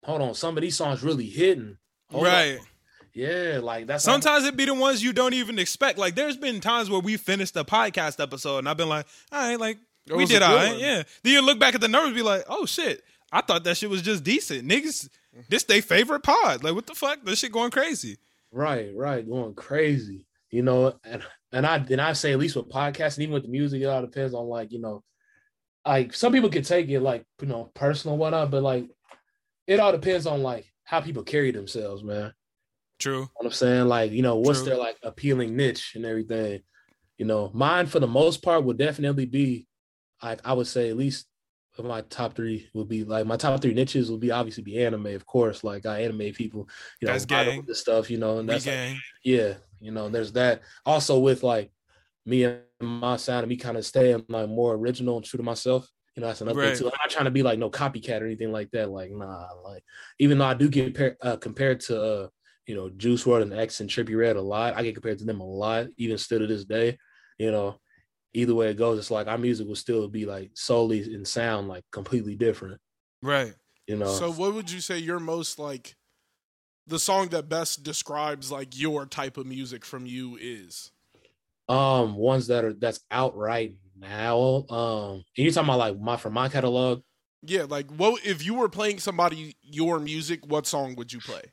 hold 0.04 0.22
on, 0.22 0.34
some 0.34 0.58
of 0.58 0.62
these 0.62 0.76
songs 0.76 1.04
really 1.04 1.28
hitting. 1.28 1.78
Hold 2.12 2.26
right. 2.26 2.60
on. 2.60 2.66
Yeah, 3.14 3.60
like 3.62 3.88
that's 3.88 4.04
Sometimes 4.04 4.46
it 4.46 4.56
be 4.56 4.66
the 4.66 4.74
ones 4.74 5.04
you 5.04 5.12
don't 5.12 5.34
even 5.34 5.60
expect. 5.60 5.98
Like 5.98 6.16
there's 6.16 6.38
been 6.38 6.62
times 6.62 6.90
where 6.90 7.02
we 7.02 7.18
finished 7.18 7.56
a 7.58 7.64
podcast 7.64 8.22
episode 8.22 8.60
and 8.60 8.70
I've 8.70 8.78
been 8.78 8.90
like, 8.90 9.06
all 9.32 9.50
right, 9.50 9.60
like 9.60 9.80
we 10.14 10.26
did 10.26 10.42
all 10.42 10.56
right. 10.56 10.72
one. 10.72 10.80
Yeah. 10.80 11.04
Then 11.24 11.34
you 11.34 11.46
look 11.46 11.60
back 11.60 11.76
at 11.76 11.82
the 11.82 11.90
numbers 11.90 12.10
and 12.10 12.16
be 12.16 12.22
like, 12.22 12.46
oh 12.48 12.66
shit. 12.66 13.04
I 13.34 13.42
thought 13.42 13.64
that 13.64 13.78
shit 13.78 13.90
was 13.90 14.02
just 14.02 14.24
decent. 14.24 14.68
Niggas, 14.68 15.10
this 15.50 15.64
they 15.64 15.82
favorite 15.82 16.24
pod. 16.24 16.64
Like 16.64 16.74
what 16.74 16.88
the 16.88 16.96
fuck? 16.96 17.24
This 17.24 17.40
shit 17.40 17.52
going 17.52 17.72
crazy. 17.72 18.18
Right, 18.52 18.92
right, 18.96 19.28
going 19.28 19.56
crazy. 19.56 20.26
You 20.52 20.64
know, 20.64 20.94
and 21.04 21.24
and 21.52 21.66
I 21.66 21.78
and 21.78 22.02
I 22.02 22.14
say 22.14 22.34
at 22.34 22.40
least 22.40 22.56
with 22.56 22.70
podcasts 22.70 23.16
and 23.16 23.24
even 23.24 23.34
with 23.34 23.44
the 23.44 23.50
music, 23.50 23.82
it 23.82 23.86
all 23.86 24.02
depends 24.02 24.34
on 24.34 24.46
like 24.48 24.72
you 24.72 24.80
know, 24.80 25.04
like 25.86 26.14
some 26.14 26.34
people 26.34 26.50
could 26.50 26.66
take 26.66 26.90
it 26.90 27.00
like 27.00 27.26
you 27.42 27.48
know 27.48 27.72
personal 27.74 28.18
whatnot, 28.18 28.52
but 28.52 28.64
like 28.64 28.90
it 29.68 29.80
all 29.80 29.92
depends 29.92 30.28
on 30.28 30.44
like 30.44 30.72
how 30.84 31.02
people 31.02 31.24
carry 31.24 31.52
themselves, 31.52 32.04
man. 32.04 32.34
True. 33.00 33.14
You 33.14 33.20
know 33.22 33.30
what 33.36 33.46
I'm 33.48 33.54
saying? 33.54 33.88
Like, 33.88 34.12
you 34.12 34.22
know, 34.22 34.36
what's 34.36 34.60
True. 34.60 34.70
their 34.70 34.78
like 34.78 34.98
appealing 35.04 35.56
niche 35.56 35.94
and 35.96 36.06
everything. 36.06 36.62
You 37.18 37.26
know, 37.26 37.52
mine 37.54 37.88
for 37.88 38.00
the 38.00 38.08
most 38.08 38.44
part 38.44 38.64
would 38.64 38.78
definitely 38.78 39.26
be 39.26 39.68
like 40.22 40.42
I 40.46 40.54
would 40.54 40.68
say 40.68 40.90
at 40.90 40.98
least 40.98 41.28
my 41.82 42.02
top 42.02 42.36
three 42.36 42.68
would 42.74 42.90
be 42.90 43.04
like 43.04 43.26
my 43.26 43.38
top 43.38 43.62
three 43.62 43.74
niches 43.74 44.12
would 44.12 44.20
be 44.20 44.32
obviously 44.32 44.64
be 44.64 44.84
anime, 44.84 45.08
of 45.08 45.26
course. 45.26 45.64
Like 45.64 45.86
I 45.86 46.02
anime 46.02 46.34
people, 46.34 46.68
you 47.00 47.08
know, 47.08 47.14
this 47.66 47.80
stuff, 47.80 48.12
you 48.12 48.18
know, 48.18 48.40
and 48.40 48.50
that's 48.50 48.68
like, 48.68 48.98
yeah, 49.24 49.54
you 49.82 49.92
know, 49.92 50.10
there's 50.10 50.34
that. 50.34 50.62
Also 50.86 51.20
with 51.20 51.44
like 51.44 51.72
me 52.26 52.44
and 52.44 52.62
my 52.80 53.18
sound 53.18 53.44
and 53.44 53.50
me 53.50 53.58
kind 53.58 53.78
of 53.78 53.86
staying 53.86 54.26
like 54.30 54.50
more 54.50 54.76
original 54.76 55.18
and 55.18 55.26
true 55.26 55.38
to 55.38 55.44
myself. 55.44 55.88
You 56.16 56.22
know, 56.22 56.28
that's 56.28 56.42
another 56.42 56.60
Right. 56.60 56.76
thing 56.76 56.78
too. 56.78 56.88
I'm 56.88 56.98
not 57.02 57.10
trying 57.10 57.26
to 57.26 57.32
be 57.32 57.44
like 57.44 57.58
no 57.60 57.70
copycat 57.70 58.22
or 58.22 58.26
anything 58.26 58.52
like 58.52 58.70
that. 58.72 58.90
Like, 58.90 59.12
nah, 59.12 59.48
like 59.64 59.84
even 60.20 60.38
though 60.38 60.46
I 60.46 60.54
do 60.54 60.70
get 60.70 60.96
par- 60.96 61.18
uh, 61.22 61.38
compared 61.38 61.80
to 61.82 62.02
uh, 62.02 62.28
you 62.68 62.76
know, 62.76 62.90
Juice 62.90 63.24
WRLD 63.24 63.44
and 63.44 63.54
X 63.54 63.80
and 63.80 63.90
Trippie 63.90 64.18
Redd 64.18 64.36
a 64.36 64.42
lot, 64.42 64.76
I 64.76 64.84
get 64.84 64.94
compared 64.94 65.20
to 65.20 65.26
them 65.26 65.40
a 65.40 65.46
lot, 65.46 65.88
even 65.98 66.18
still 66.18 66.40
to 66.40 66.48
this 66.48 66.66
day. 66.66 66.98
You 67.40 67.52
know, 67.52 67.80
either 68.34 68.54
way 68.54 68.70
it 68.70 68.78
goes, 68.78 69.00
it's 69.00 69.12
like 69.12 69.28
our 69.28 69.38
music 69.38 69.68
will 69.68 69.76
still 69.76 70.08
be 70.08 70.26
like 70.26 70.52
solely 70.54 71.14
in 71.14 71.26
sound 71.26 71.68
like 71.68 71.84
completely 71.92 72.36
different. 72.36 72.80
Right. 73.22 73.54
You 73.88 73.98
know, 73.98 74.06
So 74.06 74.32
what 74.32 74.54
would 74.54 74.70
you 74.70 74.80
say 74.82 75.00
your 75.00 75.20
most 75.20 75.60
like 75.60 75.96
the 76.88 77.00
song 77.00 77.30
that 77.30 77.50
best 77.50 77.84
describes 77.84 78.52
like 78.52 78.78
your 78.80 79.06
type 79.06 79.38
of 79.38 79.46
music 79.46 79.86
from 79.86 80.06
you 80.06 80.38
is? 80.40 80.92
um, 81.70 82.16
ones 82.16 82.48
that 82.48 82.66
are 82.66 82.74
that's 82.74 83.00
out 83.12 83.36
right 83.38 83.74
now. 83.98 84.66
Um, 84.70 85.12
and 85.14 85.24
you're 85.46 85.52
talking 85.54 85.70
about 85.70 85.80
like 85.80 86.00
my 86.00 86.18
from 86.18 86.34
my 86.34 86.50
catalog. 86.50 87.02
Yeah, 87.44 87.64
like 87.64 87.90
what 87.92 88.26
if 88.26 88.44
you 88.46 88.56
were 88.56 88.68
playing 88.70 89.00
somebody 89.00 89.56
your 89.62 90.00
music, 90.00 90.46
what 90.46 90.68
song 90.68 90.96
would 90.96 91.14
you 91.14 91.20
play? 91.20 91.44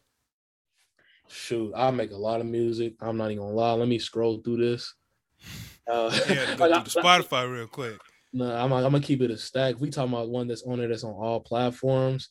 shoot, 1.28 1.72
I 1.76 1.90
make 1.90 2.10
a 2.10 2.16
lot 2.16 2.40
of 2.40 2.46
music. 2.46 2.94
I'm 3.00 3.16
not 3.16 3.30
even 3.30 3.42
gonna 3.44 3.54
lie. 3.54 3.72
Let 3.72 3.88
me 3.88 3.98
scroll 3.98 4.38
through 4.38 4.58
this. 4.58 4.94
Uh, 5.90 6.10
Yeah, 6.28 6.54
go 6.56 6.66
like, 6.66 6.84
through 6.84 6.92
the 6.92 7.00
Spotify 7.00 7.50
real 7.50 7.66
quick. 7.66 7.98
no, 8.34 8.54
I'm, 8.54 8.70
I'm 8.74 8.82
gonna 8.82 9.00
keep 9.00 9.22
it 9.22 9.30
a 9.30 9.38
stack. 9.38 9.80
We 9.80 9.88
talking 9.88 10.12
about 10.12 10.28
one 10.28 10.46
that's 10.46 10.62
on 10.62 10.78
there 10.78 10.88
that's 10.88 11.04
on 11.04 11.12
all 11.14 11.40
platforms. 11.40 12.28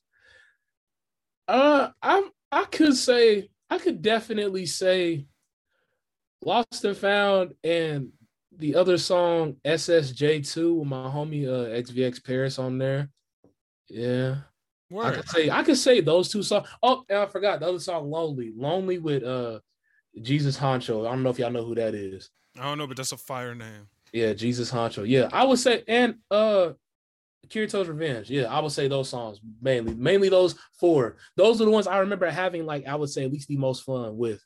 Uh, 1.48 1.90
I 2.02 2.30
I 2.52 2.66
could 2.66 2.96
say 2.96 3.50
I 3.70 3.78
could 3.78 4.02
definitely 4.02 4.66
say 4.66 5.26
Lost 6.44 6.86
and 6.86 6.96
Found 6.98 7.54
and 7.64 8.10
the 8.58 8.76
other 8.76 8.98
song 8.98 9.58
SSJ2 9.66 10.76
with 10.80 10.88
my 10.88 11.08
homie 11.10 11.48
uh 11.48 11.70
XVX 11.82 12.24
Paris 12.24 12.58
on 12.60 12.78
there. 12.78 13.10
Yeah. 13.90 14.38
I 14.92 14.94
Word. 14.94 15.16
could 15.16 15.30
say 15.30 15.50
I 15.50 15.64
could 15.64 15.78
say 15.78 16.00
those 16.02 16.30
two 16.30 16.44
songs. 16.44 16.68
Oh, 16.82 17.04
and 17.10 17.20
I 17.20 17.26
forgot 17.26 17.60
the 17.60 17.68
other 17.68 17.80
song, 17.80 18.10
"Lonely." 18.10 18.54
"Lonely" 18.56 19.00
with 19.00 19.24
uh 19.24 19.60
Jesus 20.22 20.58
Honcho. 20.58 21.06
I 21.06 21.12
don't 21.12 21.24
know 21.24 21.30
if 21.30 21.40
y'all 21.40 21.52
know 21.52 21.66
who 21.66 21.76
that 21.76 21.94
is. 21.94 22.30
I 22.58 22.64
don't 22.64 22.78
know, 22.78 22.88
but 22.88 22.98
that's 22.98 23.12
a 23.12 23.18
fire 23.18 23.54
name. 23.54 23.88
Yeah, 24.14 24.34
Jesus 24.34 24.72
Honcho. 24.72 25.08
Yeah, 25.08 25.28
I 25.34 25.44
would 25.44 25.60
say, 25.60 25.84
and 25.88 26.16
uh 26.32 26.72
Kirito's 27.48 27.88
Revenge. 27.88 28.30
Yeah, 28.30 28.46
I 28.46 28.60
would 28.60 28.72
say 28.72 28.88
those 28.88 29.10
songs 29.10 29.40
mainly. 29.62 29.94
Mainly 29.94 30.30
those 30.30 30.56
four. 30.80 31.18
Those 31.36 31.62
are 31.62 31.66
the 31.66 31.72
ones 31.72 31.88
I 31.88 32.00
remember 32.00 32.30
having. 32.30 32.66
Like 32.66 32.88
I 32.88 32.96
would 32.96 33.10
say 33.10 33.24
at 33.24 33.32
least 33.32 33.48
the 33.48 33.58
most 33.58 33.84
fun 33.84 34.18
with 34.18 34.44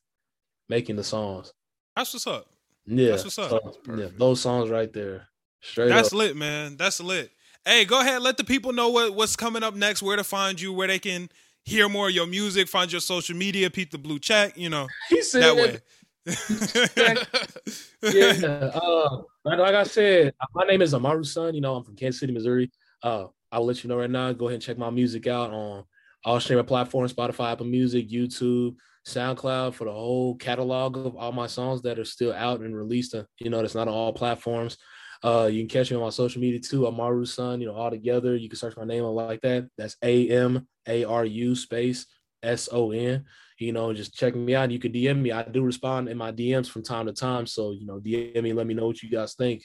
making 0.69 0.95
the 0.95 1.03
songs. 1.03 1.53
That's 1.95 2.13
what's 2.13 2.27
up. 2.27 2.47
Yeah, 2.85 3.11
That's 3.11 3.23
what's 3.23 3.39
up. 3.39 3.49
so, 3.49 3.59
That's 3.85 3.99
yeah, 3.99 4.07
those 4.17 4.41
songs 4.41 4.69
right 4.69 4.91
there. 4.91 5.27
Straight 5.61 5.89
That's 5.89 6.09
up. 6.09 6.17
lit, 6.17 6.35
man. 6.35 6.77
That's 6.77 6.99
lit. 6.99 7.31
Hey, 7.63 7.85
go 7.85 8.01
ahead. 8.01 8.21
Let 8.23 8.37
the 8.37 8.43
people 8.43 8.73
know 8.73 8.89
what, 8.89 9.13
what's 9.13 9.35
coming 9.35 9.61
up 9.61 9.75
next, 9.75 10.01
where 10.01 10.17
to 10.17 10.23
find 10.23 10.59
you, 10.59 10.73
where 10.73 10.87
they 10.87 10.97
can 10.97 11.29
hear 11.63 11.87
more 11.87 12.07
of 12.07 12.15
your 12.15 12.25
music, 12.25 12.67
find 12.67 12.91
your 12.91 13.01
social 13.01 13.35
media, 13.35 13.69
peep 13.69 13.91
the 13.91 13.99
blue 13.99 14.17
check, 14.17 14.57
you 14.57 14.69
know, 14.69 14.87
He 15.09 15.21
said 15.21 15.43
that 15.43 15.55
way. 15.55 15.79
yeah. 18.13 18.71
Uh, 18.73 19.21
like, 19.43 19.59
like 19.59 19.75
I 19.75 19.83
said, 19.83 20.33
my 20.53 20.63
name 20.65 20.81
is 20.81 20.93
Amaru 20.93 21.23
Son. 21.23 21.53
You 21.53 21.61
know, 21.61 21.75
I'm 21.75 21.83
from 21.83 21.95
Kansas 21.95 22.19
City, 22.19 22.33
Missouri. 22.33 22.71
Uh, 23.03 23.27
I'll 23.51 23.65
let 23.65 23.83
you 23.83 23.89
know 23.89 23.97
right 23.97 24.09
now. 24.09 24.31
Go 24.33 24.47
ahead 24.47 24.55
and 24.55 24.63
check 24.63 24.77
my 24.77 24.89
music 24.89 25.27
out 25.27 25.51
on 25.51 25.83
all 26.23 26.39
streaming 26.39 26.65
platforms: 26.65 27.13
Spotify, 27.13 27.51
Apple 27.51 27.65
Music, 27.65 28.09
YouTube, 28.09 28.75
SoundCloud 29.07 29.73
for 29.73 29.85
the 29.85 29.91
whole 29.91 30.35
catalog 30.35 30.97
of 30.97 31.15
all 31.15 31.31
my 31.31 31.47
songs 31.47 31.81
that 31.81 31.99
are 31.99 32.05
still 32.05 32.33
out 32.33 32.61
and 32.61 32.75
released. 32.75 33.15
Uh, 33.15 33.23
you 33.39 33.49
know, 33.49 33.61
that's 33.61 33.75
not 33.75 33.87
on 33.87 33.93
all 33.93 34.13
platforms. 34.13 34.77
Uh, 35.23 35.47
you 35.51 35.61
can 35.61 35.69
catch 35.69 35.91
me 35.91 35.97
on 35.97 36.03
my 36.03 36.09
social 36.09 36.41
media 36.41 36.59
too, 36.59 36.87
Amaru 36.87 37.25
Son. 37.25 37.61
You 37.61 37.67
know, 37.67 37.75
all 37.75 37.91
together. 37.91 38.35
You 38.35 38.49
can 38.49 38.57
search 38.57 38.77
my 38.77 38.85
name 38.85 39.03
like 39.03 39.41
that. 39.41 39.67
That's 39.77 39.95
A 40.03 40.29
M 40.29 40.67
A 40.87 41.03
R 41.03 41.25
U 41.25 41.55
space 41.55 42.07
S 42.43 42.69
O 42.71 42.91
N 42.91 43.25
you 43.61 43.71
know, 43.71 43.93
just 43.93 44.15
check 44.15 44.35
me 44.35 44.55
out. 44.55 44.71
You 44.71 44.79
can 44.79 44.91
DM 44.91 45.21
me. 45.21 45.31
I 45.31 45.43
do 45.43 45.61
respond 45.61 46.09
in 46.09 46.17
my 46.17 46.31
DMs 46.31 46.67
from 46.67 46.81
time 46.81 47.05
to 47.05 47.13
time. 47.13 47.45
So, 47.45 47.71
you 47.71 47.85
know, 47.85 47.99
DM 47.99 48.41
me, 48.41 48.53
let 48.53 48.65
me 48.65 48.73
know 48.73 48.87
what 48.87 49.03
you 49.03 49.09
guys 49.09 49.35
think. 49.35 49.63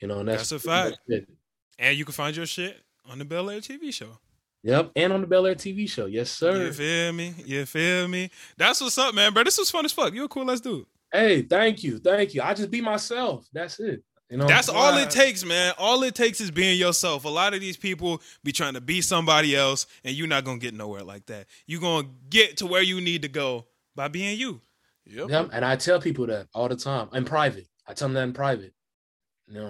You 0.00 0.08
know, 0.08 0.20
and 0.20 0.28
that's, 0.28 0.50
That's 0.50 0.64
a 0.64 0.68
fact. 0.68 0.98
that's. 1.08 1.24
And 1.78 1.96
you 1.96 2.04
can 2.04 2.12
find 2.12 2.36
your 2.36 2.46
shit 2.46 2.76
on 3.10 3.18
the 3.18 3.24
Bel 3.24 3.50
Air 3.50 3.60
TV 3.60 3.92
show. 3.92 4.18
Yep. 4.62 4.92
And 4.96 5.12
on 5.12 5.20
the 5.20 5.26
Bel 5.26 5.46
Air 5.46 5.54
TV 5.54 5.88
show. 5.88 6.06
Yes, 6.06 6.30
sir. 6.30 6.64
You 6.66 6.72
feel 6.72 7.12
me? 7.12 7.34
You 7.44 7.66
feel 7.66 8.08
me? 8.08 8.30
That's 8.56 8.80
what's 8.80 8.96
up, 8.96 9.14
man, 9.14 9.32
bro. 9.32 9.44
This 9.44 9.58
was 9.58 9.70
fun 9.70 9.84
as 9.84 9.92
fuck. 9.92 10.14
You 10.14 10.24
a 10.24 10.28
cool 10.28 10.50
ass 10.50 10.60
dude. 10.60 10.86
Hey, 11.12 11.42
thank 11.42 11.84
you. 11.84 11.98
Thank 11.98 12.34
you. 12.34 12.42
I 12.42 12.54
just 12.54 12.70
be 12.70 12.80
myself. 12.80 13.46
That's 13.52 13.78
it. 13.78 14.02
You 14.30 14.38
know, 14.38 14.46
That's 14.46 14.68
all 14.68 14.96
it 14.96 15.10
takes, 15.10 15.44
man. 15.44 15.74
All 15.78 16.02
it 16.02 16.14
takes 16.14 16.40
is 16.40 16.50
being 16.50 16.78
yourself. 16.78 17.24
A 17.24 17.28
lot 17.28 17.54
of 17.54 17.60
these 17.60 17.76
people 17.76 18.20
be 18.42 18.50
trying 18.50 18.74
to 18.74 18.80
be 18.80 19.00
somebody 19.00 19.54
else, 19.54 19.86
and 20.02 20.16
you're 20.16 20.26
not 20.26 20.44
gonna 20.44 20.58
get 20.58 20.74
nowhere 20.74 21.04
like 21.04 21.26
that. 21.26 21.46
You're 21.66 21.80
gonna 21.80 22.08
get 22.30 22.56
to 22.56 22.66
where 22.66 22.82
you 22.82 23.00
need 23.00 23.22
to 23.22 23.28
go 23.28 23.66
by 23.94 24.08
being 24.08 24.36
you. 24.36 24.60
Yep. 25.06 25.28
Yep. 25.28 25.50
And 25.52 25.64
I 25.64 25.76
tell 25.76 26.00
people 26.00 26.26
that 26.26 26.48
all 26.52 26.68
the 26.68 26.74
time 26.74 27.10
in 27.12 27.24
private. 27.24 27.68
I 27.86 27.92
tell 27.92 28.08
them 28.08 28.14
that 28.14 28.22
in 28.22 28.32
private. 28.32 28.73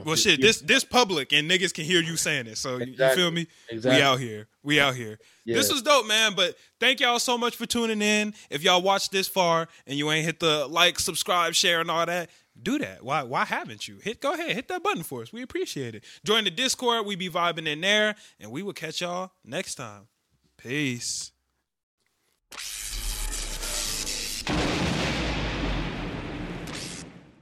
Well, 0.04 0.14
shit, 0.16 0.40
this 0.40 0.60
this 0.60 0.84
public 0.84 1.32
and 1.32 1.50
niggas 1.50 1.74
can 1.74 1.84
hear 1.84 2.00
you 2.00 2.16
saying 2.16 2.46
it. 2.46 2.58
So 2.58 2.76
you- 2.78 2.92
you 2.92 3.14
feel 3.16 3.30
me? 3.30 3.46
exactly. 3.68 3.98
We 3.98 4.02
out 4.02 4.20
here. 4.20 4.48
We 4.62 4.80
out 4.80 4.94
here. 4.94 5.18
Yeah. 5.44 5.56
This 5.56 5.70
was 5.72 5.82
dope, 5.82 6.06
man. 6.06 6.34
But 6.34 6.56
thank 6.80 7.01
y'all 7.01 7.18
so 7.18 7.36
much 7.36 7.56
for 7.56 7.66
tuning 7.66 8.01
in. 8.01 8.34
If 8.51 8.62
y'all 8.62 8.80
watched 8.82 9.10
this 9.12 9.28
far 9.28 9.68
and 9.86 9.98
you 9.98 10.10
ain't 10.10 10.24
hit 10.24 10.40
the 10.40 10.66
like, 10.68 10.98
subscribe, 10.98 11.55
share, 11.55 11.80
and 11.80 11.90
all 11.90 12.06
that, 12.06 12.30
do 12.62 12.78
that. 12.78 13.02
Why 13.02 13.24
why 13.24 13.44
haven't 13.44 13.88
you? 13.88 13.98
Hit 13.98 14.20
go 14.20 14.32
ahead, 14.32 14.52
hit 14.52 14.68
that 14.68 14.82
button 14.82 15.02
for 15.02 15.22
us. 15.22 15.32
We 15.32 15.42
appreciate 15.42 15.94
it. 15.96 16.05
Join 16.24 16.44
the 16.44 16.51
Discord. 16.51 17.05
We 17.05 17.16
be 17.16 17.28
vibing 17.28 17.66
in 17.66 17.80
there, 17.80 18.14
and 18.38 18.51
we 18.52 18.62
will 18.62 18.72
catch 18.72 19.01
y'all 19.01 19.32
next 19.44 19.74
time. 19.74 20.06
Peace. 20.56 21.32